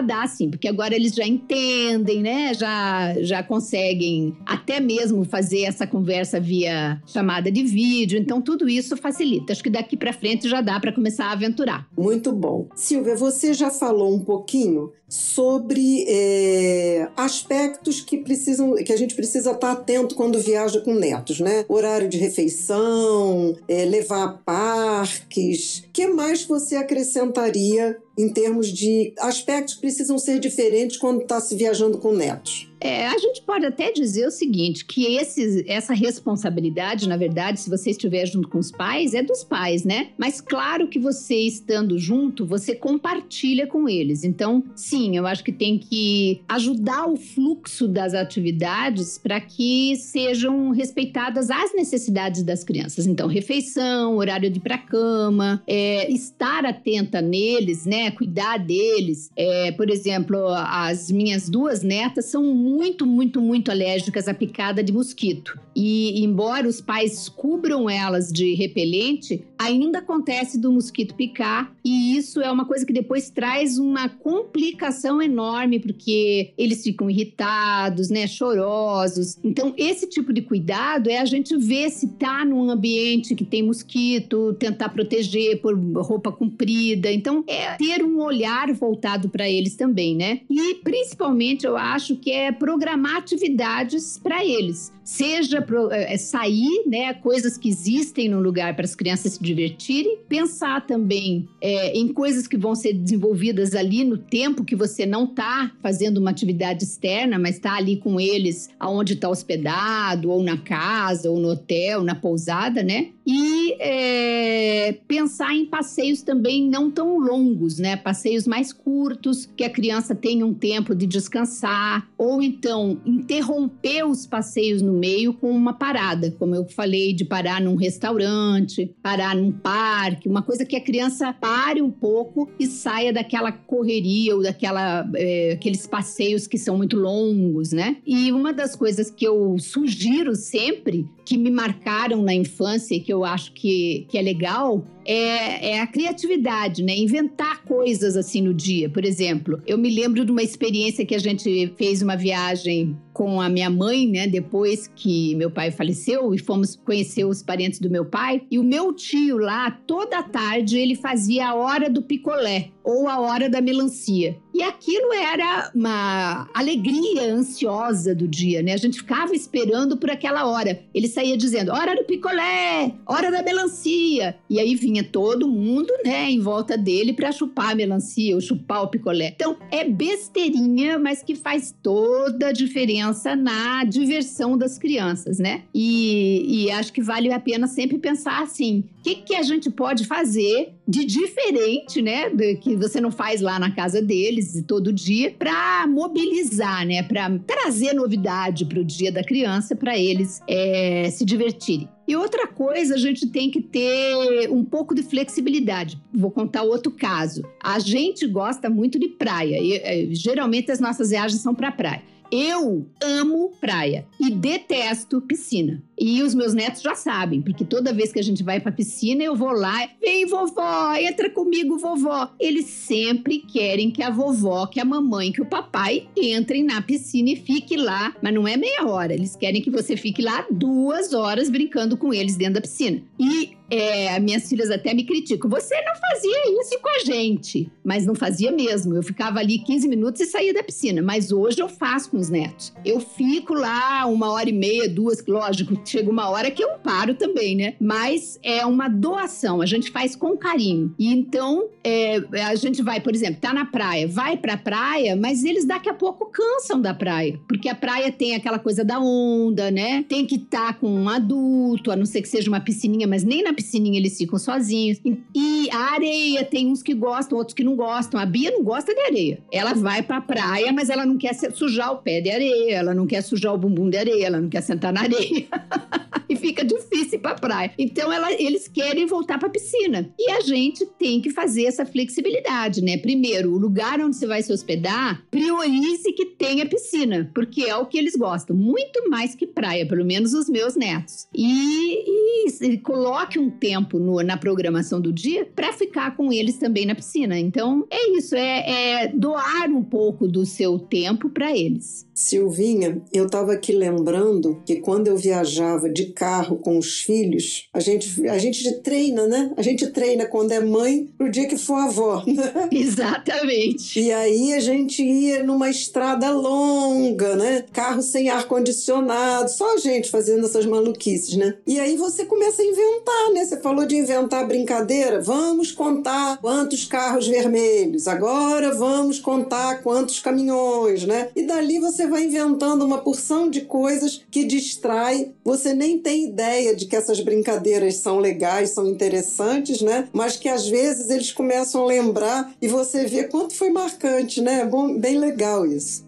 dá, 0.00 0.24
sim, 0.28 0.48
porque 0.48 0.68
agora 0.68 0.94
eles 0.94 1.12
já 1.12 1.26
entendem, 1.26 2.22
né? 2.22 2.54
Já, 2.54 3.14
já 3.22 3.42
conseguem 3.42 4.36
até 4.46 4.78
mesmo 4.78 5.31
fazer 5.32 5.62
essa 5.62 5.86
conversa 5.86 6.38
via 6.38 7.00
chamada 7.06 7.50
de 7.50 7.62
vídeo. 7.62 8.18
Então, 8.18 8.42
tudo 8.42 8.68
isso 8.68 8.98
facilita. 8.98 9.54
Acho 9.54 9.62
que 9.62 9.70
daqui 9.70 9.96
para 9.96 10.12
frente 10.12 10.46
já 10.46 10.60
dá 10.60 10.78
para 10.78 10.92
começar 10.92 11.28
a 11.28 11.32
aventurar. 11.32 11.88
Muito 11.96 12.30
bom. 12.30 12.68
Silvia, 12.76 13.16
você 13.16 13.54
já 13.54 13.70
falou 13.70 14.14
um 14.14 14.20
pouquinho 14.20 14.92
sobre 15.08 16.04
é, 16.06 17.08
aspectos 17.16 18.00
que 18.00 18.18
precisam, 18.18 18.74
que 18.74 18.92
a 18.92 18.96
gente 18.96 19.14
precisa 19.14 19.52
estar 19.52 19.72
atento 19.72 20.14
quando 20.14 20.38
viaja 20.38 20.80
com 20.80 20.94
netos, 20.94 21.40
né? 21.40 21.64
Horário 21.68 22.08
de 22.08 22.18
refeição, 22.18 23.54
é, 23.68 23.84
levar 23.84 24.24
a 24.24 24.28
parques. 24.28 25.84
Que 25.92 26.06
mais 26.06 26.44
você 26.44 26.76
acrescentaria 26.76 27.98
em 28.18 28.28
termos 28.28 28.68
de 28.68 29.14
aspectos 29.18 29.74
que 29.74 29.80
precisam 29.80 30.18
ser 30.18 30.38
diferentes 30.38 30.96
quando 30.96 31.22
está 31.22 31.40
se 31.40 31.54
viajando 31.56 31.98
com 31.98 32.12
netos? 32.12 32.71
É, 32.82 33.06
a 33.06 33.18
gente 33.18 33.42
pode 33.42 33.64
até 33.64 33.92
dizer 33.92 34.26
o 34.26 34.30
seguinte, 34.30 34.84
que 34.84 35.14
esse, 35.14 35.64
essa 35.68 35.94
responsabilidade, 35.94 37.08
na 37.08 37.16
verdade, 37.16 37.60
se 37.60 37.70
você 37.70 37.90
estiver 37.90 38.26
junto 38.26 38.48
com 38.48 38.58
os 38.58 38.72
pais, 38.72 39.14
é 39.14 39.22
dos 39.22 39.44
pais, 39.44 39.84
né? 39.84 40.08
Mas 40.18 40.40
claro 40.40 40.88
que 40.88 40.98
você 40.98 41.36
estando 41.36 41.96
junto, 41.96 42.44
você 42.44 42.74
compartilha 42.74 43.68
com 43.68 43.88
eles. 43.88 44.24
Então, 44.24 44.64
sim, 44.74 45.16
eu 45.16 45.26
acho 45.26 45.44
que 45.44 45.52
tem 45.52 45.78
que 45.78 46.40
ajudar 46.48 47.06
o 47.06 47.16
fluxo 47.16 47.86
das 47.86 48.14
atividades 48.14 49.16
para 49.16 49.40
que 49.40 49.94
sejam 49.96 50.70
respeitadas 50.70 51.50
as 51.50 51.72
necessidades 51.74 52.42
das 52.42 52.64
crianças. 52.64 53.06
Então, 53.06 53.28
refeição, 53.28 54.16
horário 54.16 54.50
de 54.50 54.58
ir 54.58 54.62
para 54.62 54.78
cama, 54.78 55.62
é, 55.68 56.10
estar 56.10 56.64
atenta 56.64 57.20
neles, 57.20 57.86
né? 57.86 58.10
Cuidar 58.10 58.58
deles. 58.58 59.30
É, 59.36 59.70
por 59.72 59.88
exemplo, 59.88 60.48
as 60.48 61.12
minhas 61.12 61.48
duas 61.48 61.82
netas 61.82 62.24
são 62.24 62.42
muito, 62.42 62.71
muito, 62.76 63.40
muito 63.40 63.70
alérgicas 63.70 64.28
à 64.28 64.34
picada 64.34 64.82
de 64.82 64.92
mosquito. 64.92 65.58
E 65.74 66.22
embora 66.22 66.68
os 66.68 66.80
pais 66.80 67.28
cubram 67.28 67.88
elas 67.88 68.30
de 68.30 68.54
repelente, 68.54 69.42
ainda 69.58 69.98
acontece 69.98 70.58
do 70.58 70.70
mosquito 70.70 71.14
picar, 71.14 71.72
e 71.84 72.16
isso 72.16 72.40
é 72.40 72.50
uma 72.50 72.64
coisa 72.64 72.84
que 72.84 72.92
depois 72.92 73.30
traz 73.30 73.78
uma 73.78 74.08
complicação 74.08 75.22
enorme, 75.22 75.78
porque 75.78 76.52
eles 76.58 76.82
ficam 76.82 77.08
irritados, 77.08 78.10
né, 78.10 78.26
chorosos. 78.26 79.38
Então, 79.42 79.72
esse 79.76 80.06
tipo 80.06 80.32
de 80.32 80.42
cuidado 80.42 81.08
é 81.08 81.18
a 81.18 81.24
gente 81.24 81.56
ver 81.56 81.90
se 81.90 82.08
tá 82.08 82.44
num 82.44 82.70
ambiente 82.70 83.34
que 83.34 83.44
tem 83.44 83.62
mosquito, 83.62 84.54
tentar 84.54 84.90
proteger 84.90 85.60
por 85.60 85.78
roupa 85.96 86.30
comprida. 86.30 87.10
Então, 87.10 87.44
é 87.46 87.76
ter 87.76 88.04
um 88.04 88.20
olhar 88.20 88.72
voltado 88.74 89.28
para 89.28 89.48
eles 89.48 89.74
também, 89.76 90.14
né? 90.14 90.40
E 90.50 90.74
principalmente 90.76 91.66
eu 91.66 91.76
acho 91.76 92.16
que 92.16 92.30
é 92.30 92.52
programar 92.62 93.16
atividades 93.16 94.20
para 94.22 94.44
eles. 94.44 94.92
Seja 95.02 95.60
pro, 95.60 95.90
é, 95.90 96.16
sair, 96.16 96.84
né, 96.86 97.12
coisas 97.12 97.58
que 97.58 97.68
existem 97.68 98.28
no 98.28 98.38
lugar 98.40 98.76
para 98.76 98.84
as 98.84 98.94
crianças 98.94 99.32
se 99.32 99.42
divertirem, 99.42 100.18
pensar 100.28 100.86
também 100.86 101.48
é, 101.60 101.92
em 101.98 102.12
coisas 102.12 102.46
que 102.46 102.56
vão 102.56 102.76
ser 102.76 102.92
desenvolvidas 102.92 103.74
ali 103.74 104.04
no 104.04 104.16
tempo 104.16 104.64
que 104.64 104.76
você 104.76 105.04
não 105.04 105.24
está 105.24 105.72
fazendo 105.82 106.18
uma 106.18 106.30
atividade 106.30 106.84
externa, 106.84 107.36
mas 107.36 107.56
está 107.56 107.74
ali 107.74 107.96
com 107.96 108.20
eles 108.20 108.70
aonde 108.78 109.14
está 109.14 109.28
hospedado, 109.28 110.30
ou 110.30 110.40
na 110.40 110.56
casa, 110.56 111.28
ou 111.28 111.40
no 111.40 111.48
hotel, 111.48 112.04
na 112.04 112.14
pousada, 112.14 112.80
né? 112.80 113.08
E 113.26 113.76
é, 113.78 114.96
pensar 115.06 115.54
em 115.54 115.66
passeios 115.66 116.22
também 116.22 116.68
não 116.68 116.90
tão 116.90 117.18
longos, 117.18 117.78
né? 117.78 117.96
Passeios 117.96 118.46
mais 118.46 118.72
curtos, 118.72 119.48
que 119.56 119.64
a 119.64 119.70
criança 119.70 120.14
tenha 120.14 120.44
um 120.44 120.54
tempo 120.54 120.94
de 120.94 121.06
descansar, 121.06 122.08
ou 122.18 122.42
então 122.42 123.00
interromper 123.06 124.04
os 124.04 124.26
passeios 124.26 124.82
no 124.82 124.92
meio 124.92 125.32
com 125.34 125.50
uma 125.50 125.72
parada, 125.72 126.30
como 126.38 126.54
eu 126.54 126.64
falei, 126.64 127.12
de 127.12 127.24
parar 127.24 127.60
num 127.60 127.76
restaurante, 127.76 128.92
parar 129.02 129.36
num 129.36 129.52
parque, 129.52 130.28
uma 130.28 130.42
coisa 130.42 130.64
que 130.64 130.76
a 130.76 130.80
criança 130.80 131.32
pare 131.32 131.80
um 131.80 131.90
pouco 131.90 132.50
e 132.58 132.66
saia 132.66 133.12
daquela 133.12 133.52
correria 133.52 134.34
ou 134.34 134.42
daquela 134.42 135.08
é, 135.14 135.52
aqueles 135.52 135.86
passeios 135.86 136.46
que 136.46 136.58
são 136.58 136.76
muito 136.76 136.96
longos, 136.96 137.72
né? 137.72 137.96
E 138.06 138.32
uma 138.32 138.52
das 138.52 138.74
coisas 138.74 139.10
que 139.10 139.24
eu 139.24 139.56
sugiro 139.58 140.34
sempre, 140.34 141.06
que 141.24 141.36
me 141.36 141.50
marcaram 141.50 142.22
na 142.22 142.34
infância 142.34 142.98
que 143.00 143.11
eu 143.12 143.24
acho 143.24 143.52
que, 143.52 144.06
que 144.08 144.18
é 144.18 144.22
legal, 144.22 144.84
é, 145.04 145.70
é, 145.70 145.80
a 145.80 145.86
criatividade, 145.86 146.82
né? 146.82 146.96
Inventar 146.96 147.62
coisas 147.64 148.16
assim 148.16 148.42
no 148.42 148.54
dia. 148.54 148.88
Por 148.88 149.04
exemplo, 149.04 149.60
eu 149.66 149.78
me 149.78 149.90
lembro 149.90 150.24
de 150.24 150.32
uma 150.32 150.42
experiência 150.42 151.04
que 151.04 151.14
a 151.14 151.18
gente 151.18 151.72
fez 151.76 152.02
uma 152.02 152.16
viagem 152.16 152.96
com 153.12 153.40
a 153.40 153.48
minha 153.48 153.68
mãe, 153.68 154.08
né? 154.08 154.26
Depois 154.26 154.90
que 154.94 155.34
meu 155.34 155.50
pai 155.50 155.70
faleceu 155.70 156.34
e 156.34 156.38
fomos 156.38 156.76
conhecer 156.76 157.24
os 157.24 157.42
parentes 157.42 157.78
do 157.78 157.90
meu 157.90 158.04
pai. 158.04 158.42
E 158.50 158.58
o 158.58 158.64
meu 158.64 158.92
tio 158.92 159.38
lá, 159.38 159.70
toda 159.86 160.22
tarde, 160.22 160.78
ele 160.78 160.94
fazia 160.94 161.48
a 161.48 161.54
hora 161.54 161.90
do 161.90 162.02
picolé 162.02 162.70
ou 162.84 163.08
a 163.08 163.20
hora 163.20 163.48
da 163.48 163.60
melancia. 163.60 164.36
E 164.54 164.62
aquilo 164.62 165.12
era 165.12 165.70
uma 165.74 166.48
alegria 166.52 167.32
ansiosa 167.32 168.14
do 168.14 168.28
dia, 168.28 168.62
né? 168.62 168.72
A 168.72 168.76
gente 168.76 168.98
ficava 168.98 169.34
esperando 169.34 169.96
por 169.96 170.10
aquela 170.10 170.46
hora. 170.46 170.82
Ele 170.94 171.08
saía 171.08 171.36
dizendo: 171.36 171.72
hora 171.72 171.94
do 171.94 172.04
picolé, 172.04 172.94
hora 173.06 173.30
da 173.30 173.42
melancia. 173.42 174.36
E 174.48 174.58
aí 174.58 174.74
vinha 174.74 174.91
todo 175.00 175.46
mundo, 175.46 175.92
né, 176.04 176.28
em 176.28 176.40
volta 176.40 176.76
dele 176.76 177.12
para 177.12 177.30
chupar 177.30 177.70
a 177.70 177.74
melancia 177.76 178.34
ou 178.34 178.40
chupar 178.40 178.82
o 178.82 178.88
picolé. 178.88 179.32
Então 179.36 179.56
é 179.70 179.84
besteirinha, 179.88 180.98
mas 180.98 181.22
que 181.22 181.36
faz 181.36 181.72
toda 181.80 182.48
a 182.48 182.52
diferença 182.52 183.36
na 183.36 183.84
diversão 183.84 184.58
das 184.58 184.76
crianças, 184.76 185.38
né? 185.38 185.62
E, 185.72 186.64
e 186.64 186.70
acho 186.72 186.92
que 186.92 187.00
vale 187.00 187.32
a 187.32 187.38
pena 187.38 187.68
sempre 187.68 187.98
pensar 187.98 188.42
assim: 188.42 188.84
o 188.98 189.02
que, 189.02 189.14
que 189.14 189.34
a 189.36 189.42
gente 189.42 189.70
pode 189.70 190.04
fazer 190.04 190.72
de 190.86 191.04
diferente, 191.04 192.02
né, 192.02 192.28
do 192.28 192.58
que 192.60 192.74
você 192.76 193.00
não 193.00 193.10
faz 193.10 193.40
lá 193.40 193.58
na 193.58 193.70
casa 193.70 194.02
deles 194.02 194.62
todo 194.66 194.92
dia, 194.92 195.30
para 195.38 195.86
mobilizar, 195.86 196.84
né, 196.84 197.02
para 197.02 197.38
trazer 197.46 197.92
novidade 197.92 198.64
para 198.64 198.80
o 198.80 198.84
dia 198.84 199.12
da 199.12 199.22
criança, 199.22 199.76
para 199.76 199.96
eles 199.96 200.40
é, 200.48 201.08
se 201.10 201.24
divertirem. 201.24 201.88
E 202.06 202.16
outra 202.16 202.46
coisa, 202.46 202.94
a 202.94 202.98
gente 202.98 203.26
tem 203.28 203.50
que 203.50 203.60
ter 203.60 204.50
um 204.50 204.64
pouco 204.64 204.94
de 204.94 205.02
flexibilidade. 205.02 206.00
Vou 206.12 206.30
contar 206.30 206.62
outro 206.62 206.90
caso. 206.90 207.42
A 207.62 207.78
gente 207.78 208.26
gosta 208.26 208.68
muito 208.68 208.98
de 208.98 209.08
praia. 209.08 209.58
E, 209.60 209.74
é, 209.74 210.14
geralmente 210.14 210.70
as 210.70 210.80
nossas 210.80 211.10
viagens 211.10 211.40
são 211.40 211.54
para 211.54 211.70
praia. 211.70 212.02
Eu 212.30 212.86
amo 213.02 213.52
praia. 213.60 214.06
e 214.18 214.30
detesto 214.30 215.20
piscina. 215.20 215.82
E 215.98 216.22
os 216.22 216.34
meus 216.34 216.54
netos 216.54 216.82
já 216.82 216.94
sabem, 216.94 217.42
porque 217.42 217.64
toda 217.64 217.92
vez 217.92 218.12
que 218.12 218.18
a 218.18 218.22
gente 218.22 218.42
vai 218.42 218.60
pra 218.60 218.72
piscina, 218.72 219.22
eu 219.22 219.36
vou 219.36 219.52
lá, 219.52 219.88
vem 220.00 220.26
vovó, 220.26 220.94
entra 220.94 221.30
comigo, 221.30 221.78
vovó. 221.78 222.30
Eles 222.40 222.66
sempre 222.66 223.38
querem 223.38 223.90
que 223.90 224.02
a 224.02 224.10
vovó, 224.10 224.66
que 224.66 224.80
a 224.80 224.84
mamãe, 224.84 225.30
que 225.30 225.42
o 225.42 225.46
papai 225.46 226.08
entrem 226.16 226.64
na 226.64 226.80
piscina 226.82 227.30
e 227.30 227.36
fique 227.36 227.76
lá, 227.76 228.14
mas 228.22 228.34
não 228.34 228.48
é 228.48 228.56
meia 228.56 228.86
hora, 228.86 229.14
eles 229.14 229.36
querem 229.36 229.62
que 229.62 229.70
você 229.70 229.96
fique 229.96 230.22
lá 230.22 230.46
duas 230.50 231.12
horas 231.12 231.50
brincando 231.50 231.96
com 231.96 232.12
eles 232.12 232.36
dentro 232.36 232.54
da 232.54 232.60
piscina. 232.60 233.02
E 233.18 233.56
é, 233.72 234.20
minhas 234.20 234.46
filhas 234.50 234.70
até 234.70 234.92
me 234.92 235.02
criticam. 235.02 235.48
Você 235.48 235.74
não 235.80 235.94
fazia 235.96 236.60
isso 236.60 236.78
com 236.78 236.90
a 236.90 236.98
gente. 236.98 237.72
Mas 237.82 238.04
não 238.04 238.14
fazia 238.14 238.52
mesmo. 238.52 238.94
Eu 238.94 239.02
ficava 239.02 239.38
ali 239.38 239.58
15 239.60 239.88
minutos 239.88 240.20
e 240.20 240.26
saía 240.26 240.52
da 240.52 240.62
piscina. 240.62 241.00
Mas 241.00 241.32
hoje 241.32 241.60
eu 241.60 241.70
faço 241.70 242.10
com 242.10 242.18
os 242.18 242.28
netos. 242.28 242.74
Eu 242.84 243.00
fico 243.00 243.54
lá 243.54 244.04
uma 244.04 244.30
hora 244.30 244.50
e 244.50 244.52
meia, 244.52 244.86
duas, 244.86 245.24
lógico, 245.26 245.74
chega 245.92 246.10
uma 246.10 246.30
hora 246.30 246.50
que 246.50 246.64
eu 246.64 246.70
paro 246.78 247.14
também, 247.14 247.54
né? 247.54 247.74
Mas 247.78 248.38
é 248.42 248.64
uma 248.64 248.88
doação, 248.88 249.60
a 249.60 249.66
gente 249.66 249.90
faz 249.90 250.16
com 250.16 250.36
carinho. 250.36 250.94
E 250.98 251.12
então 251.12 251.68
é, 251.84 252.22
a 252.44 252.54
gente 252.54 252.82
vai, 252.82 253.00
por 253.00 253.14
exemplo, 253.14 253.40
tá 253.40 253.52
na 253.52 253.66
praia, 253.66 254.08
vai 254.08 254.36
pra 254.36 254.56
praia, 254.56 255.14
mas 255.14 255.44
eles 255.44 255.66
daqui 255.66 255.88
a 255.88 255.94
pouco 255.94 256.26
cansam 256.26 256.80
da 256.80 256.94
praia. 256.94 257.38
Porque 257.46 257.68
a 257.68 257.74
praia 257.74 258.10
tem 258.10 258.34
aquela 258.34 258.58
coisa 258.58 258.84
da 258.84 258.98
onda, 258.98 259.70
né? 259.70 260.04
Tem 260.08 260.24
que 260.24 260.36
estar 260.36 260.68
tá 260.68 260.72
com 260.72 260.88
um 260.88 261.08
adulto, 261.08 261.90
a 261.90 261.96
não 261.96 262.06
ser 262.06 262.22
que 262.22 262.28
seja 262.28 262.48
uma 262.48 262.60
piscininha, 262.60 263.06
mas 263.06 263.22
nem 263.22 263.42
na 263.42 263.52
piscininha 263.52 263.98
eles 263.98 264.16
ficam 264.16 264.38
sozinhos. 264.38 264.98
E 265.34 265.68
a 265.70 265.92
areia, 265.94 266.44
tem 266.44 266.68
uns 266.68 266.82
que 266.82 266.94
gostam, 266.94 267.36
outros 267.36 267.54
que 267.54 267.64
não 267.64 267.76
gostam. 267.76 268.18
A 268.18 268.24
Bia 268.24 268.50
não 268.50 268.62
gosta 268.62 268.94
de 268.94 269.00
areia. 269.00 269.38
Ela 269.52 269.74
vai 269.74 270.02
pra 270.02 270.20
praia, 270.20 270.72
mas 270.72 270.88
ela 270.88 271.04
não 271.04 271.18
quer 271.18 271.34
sujar 271.34 271.92
o 271.92 271.98
pé 271.98 272.20
de 272.20 272.30
areia, 272.30 272.76
ela 272.76 272.94
não 272.94 273.06
quer 273.06 273.22
sujar 273.22 273.54
o 273.54 273.58
bumbum 273.58 273.90
de 273.90 273.98
areia, 273.98 274.26
ela 274.26 274.40
não 274.40 274.48
quer 274.48 274.62
sentar 274.62 274.92
na 274.92 275.02
areia. 275.02 275.46
e 276.28 276.36
fica 276.36 276.64
difícil 276.64 277.20
pra 277.20 277.34
praia. 277.34 277.72
Então 277.78 278.12
ela, 278.12 278.32
eles 278.32 278.68
querem 278.68 279.06
voltar 279.06 279.38
pra 279.38 279.48
piscina. 279.48 280.12
E 280.18 280.30
a 280.30 280.40
gente 280.40 280.86
tem 280.98 281.20
que 281.20 281.30
fazer 281.30 281.64
essa 281.64 281.84
flexibilidade, 281.84 282.82
né? 282.82 282.96
Primeiro, 282.96 283.52
o 283.52 283.58
lugar 283.58 284.00
onde 284.00 284.16
você 284.16 284.26
vai 284.26 284.42
se 284.42 284.52
hospedar, 284.52 285.22
priorize 285.30 286.12
que 286.12 286.26
tenha 286.26 286.66
piscina, 286.66 287.30
porque 287.34 287.62
é 287.62 287.76
o 287.76 287.86
que 287.86 287.98
eles 287.98 288.16
gostam, 288.16 288.56
muito 288.56 289.08
mais 289.08 289.34
que 289.34 289.46
praia, 289.46 289.86
pelo 289.86 290.04
menos 290.04 290.32
os 290.32 290.48
meus 290.48 290.76
netos. 290.76 291.26
E, 291.34 292.48
e 292.60 292.78
coloque 292.78 293.38
um 293.38 293.50
tempo 293.50 293.98
no, 293.98 294.22
na 294.22 294.36
programação 294.36 295.00
do 295.00 295.12
dia 295.12 295.48
para 295.54 295.72
ficar 295.72 296.16
com 296.16 296.32
eles 296.32 296.58
também 296.58 296.86
na 296.86 296.94
piscina. 296.94 297.38
Então, 297.38 297.86
é 297.90 298.16
isso, 298.16 298.34
é, 298.34 299.04
é 299.04 299.08
doar 299.08 299.70
um 299.70 299.82
pouco 299.82 300.26
do 300.26 300.44
seu 300.44 300.78
tempo 300.78 301.28
para 301.28 301.56
eles. 301.56 302.06
Silvinha, 302.14 303.02
eu 303.12 303.26
estava 303.26 303.52
aqui 303.52 303.72
lembrando 303.72 304.62
que 304.64 304.76
quando 304.76 305.08
eu 305.08 305.16
viajava 305.16 305.61
de 305.92 306.06
carro 306.06 306.56
com 306.56 306.78
os 306.78 307.00
filhos, 307.00 307.68
a 307.72 307.80
gente, 307.80 308.28
a 308.28 308.38
gente 308.38 308.70
treina, 308.80 309.26
né? 309.26 309.52
A 309.56 309.62
gente 309.62 309.86
treina 309.88 310.26
quando 310.26 310.52
é 310.52 310.60
mãe 310.60 311.08
pro 311.16 311.30
dia 311.30 311.46
que 311.46 311.56
for 311.56 311.76
avó. 311.76 312.22
Né? 312.32 312.68
Exatamente. 312.72 314.00
E 314.00 314.10
aí 314.10 314.54
a 314.54 314.60
gente 314.60 315.02
ia 315.02 315.42
numa 315.42 315.68
estrada 315.68 316.30
longa, 316.30 317.36
né? 317.36 317.64
Carro 317.72 318.00
sem 318.00 318.30
ar-condicionado, 318.30 319.50
só 319.50 319.74
a 319.74 319.76
gente 319.76 320.10
fazendo 320.10 320.46
essas 320.46 320.64
maluquices, 320.64 321.36
né? 321.36 321.54
E 321.66 321.78
aí 321.78 321.96
você 321.96 322.24
começa 322.24 322.62
a 322.62 322.64
inventar, 322.64 323.30
né? 323.32 323.44
Você 323.44 323.60
falou 323.60 323.84
de 323.84 323.96
inventar 323.96 324.46
brincadeira. 324.46 325.20
Vamos 325.20 325.72
contar 325.72 326.38
quantos 326.38 326.84
carros 326.84 327.28
vermelhos. 327.28 328.08
Agora 328.08 328.74
vamos 328.74 329.18
contar 329.18 329.82
quantos 329.82 330.18
caminhões, 330.18 331.04
né? 331.04 331.28
E 331.36 331.42
dali 331.42 331.78
você 331.78 332.06
vai 332.06 332.24
inventando 332.24 332.84
uma 332.84 332.98
porção 332.98 333.50
de 333.50 333.62
coisas 333.62 334.22
que 334.30 334.44
distrai. 334.44 335.32
Você 335.52 335.74
nem 335.74 335.98
tem 335.98 336.28
ideia 336.28 336.74
de 336.74 336.86
que 336.86 336.96
essas 336.96 337.20
brincadeiras 337.20 337.96
são 337.96 338.18
legais, 338.18 338.70
são 338.70 338.88
interessantes, 338.88 339.82
né? 339.82 340.08
Mas 340.10 340.34
que 340.34 340.48
às 340.48 340.66
vezes 340.66 341.10
eles 341.10 341.30
começam 341.30 341.82
a 341.82 341.86
lembrar 341.86 342.54
e 342.58 342.66
você 342.66 343.04
vê 343.04 343.24
quanto 343.24 343.54
foi 343.54 343.68
marcante, 343.68 344.40
né? 344.40 344.60
É 344.60 344.64
bom, 344.64 344.98
bem 344.98 345.18
legal 345.18 345.66
isso. 345.66 346.06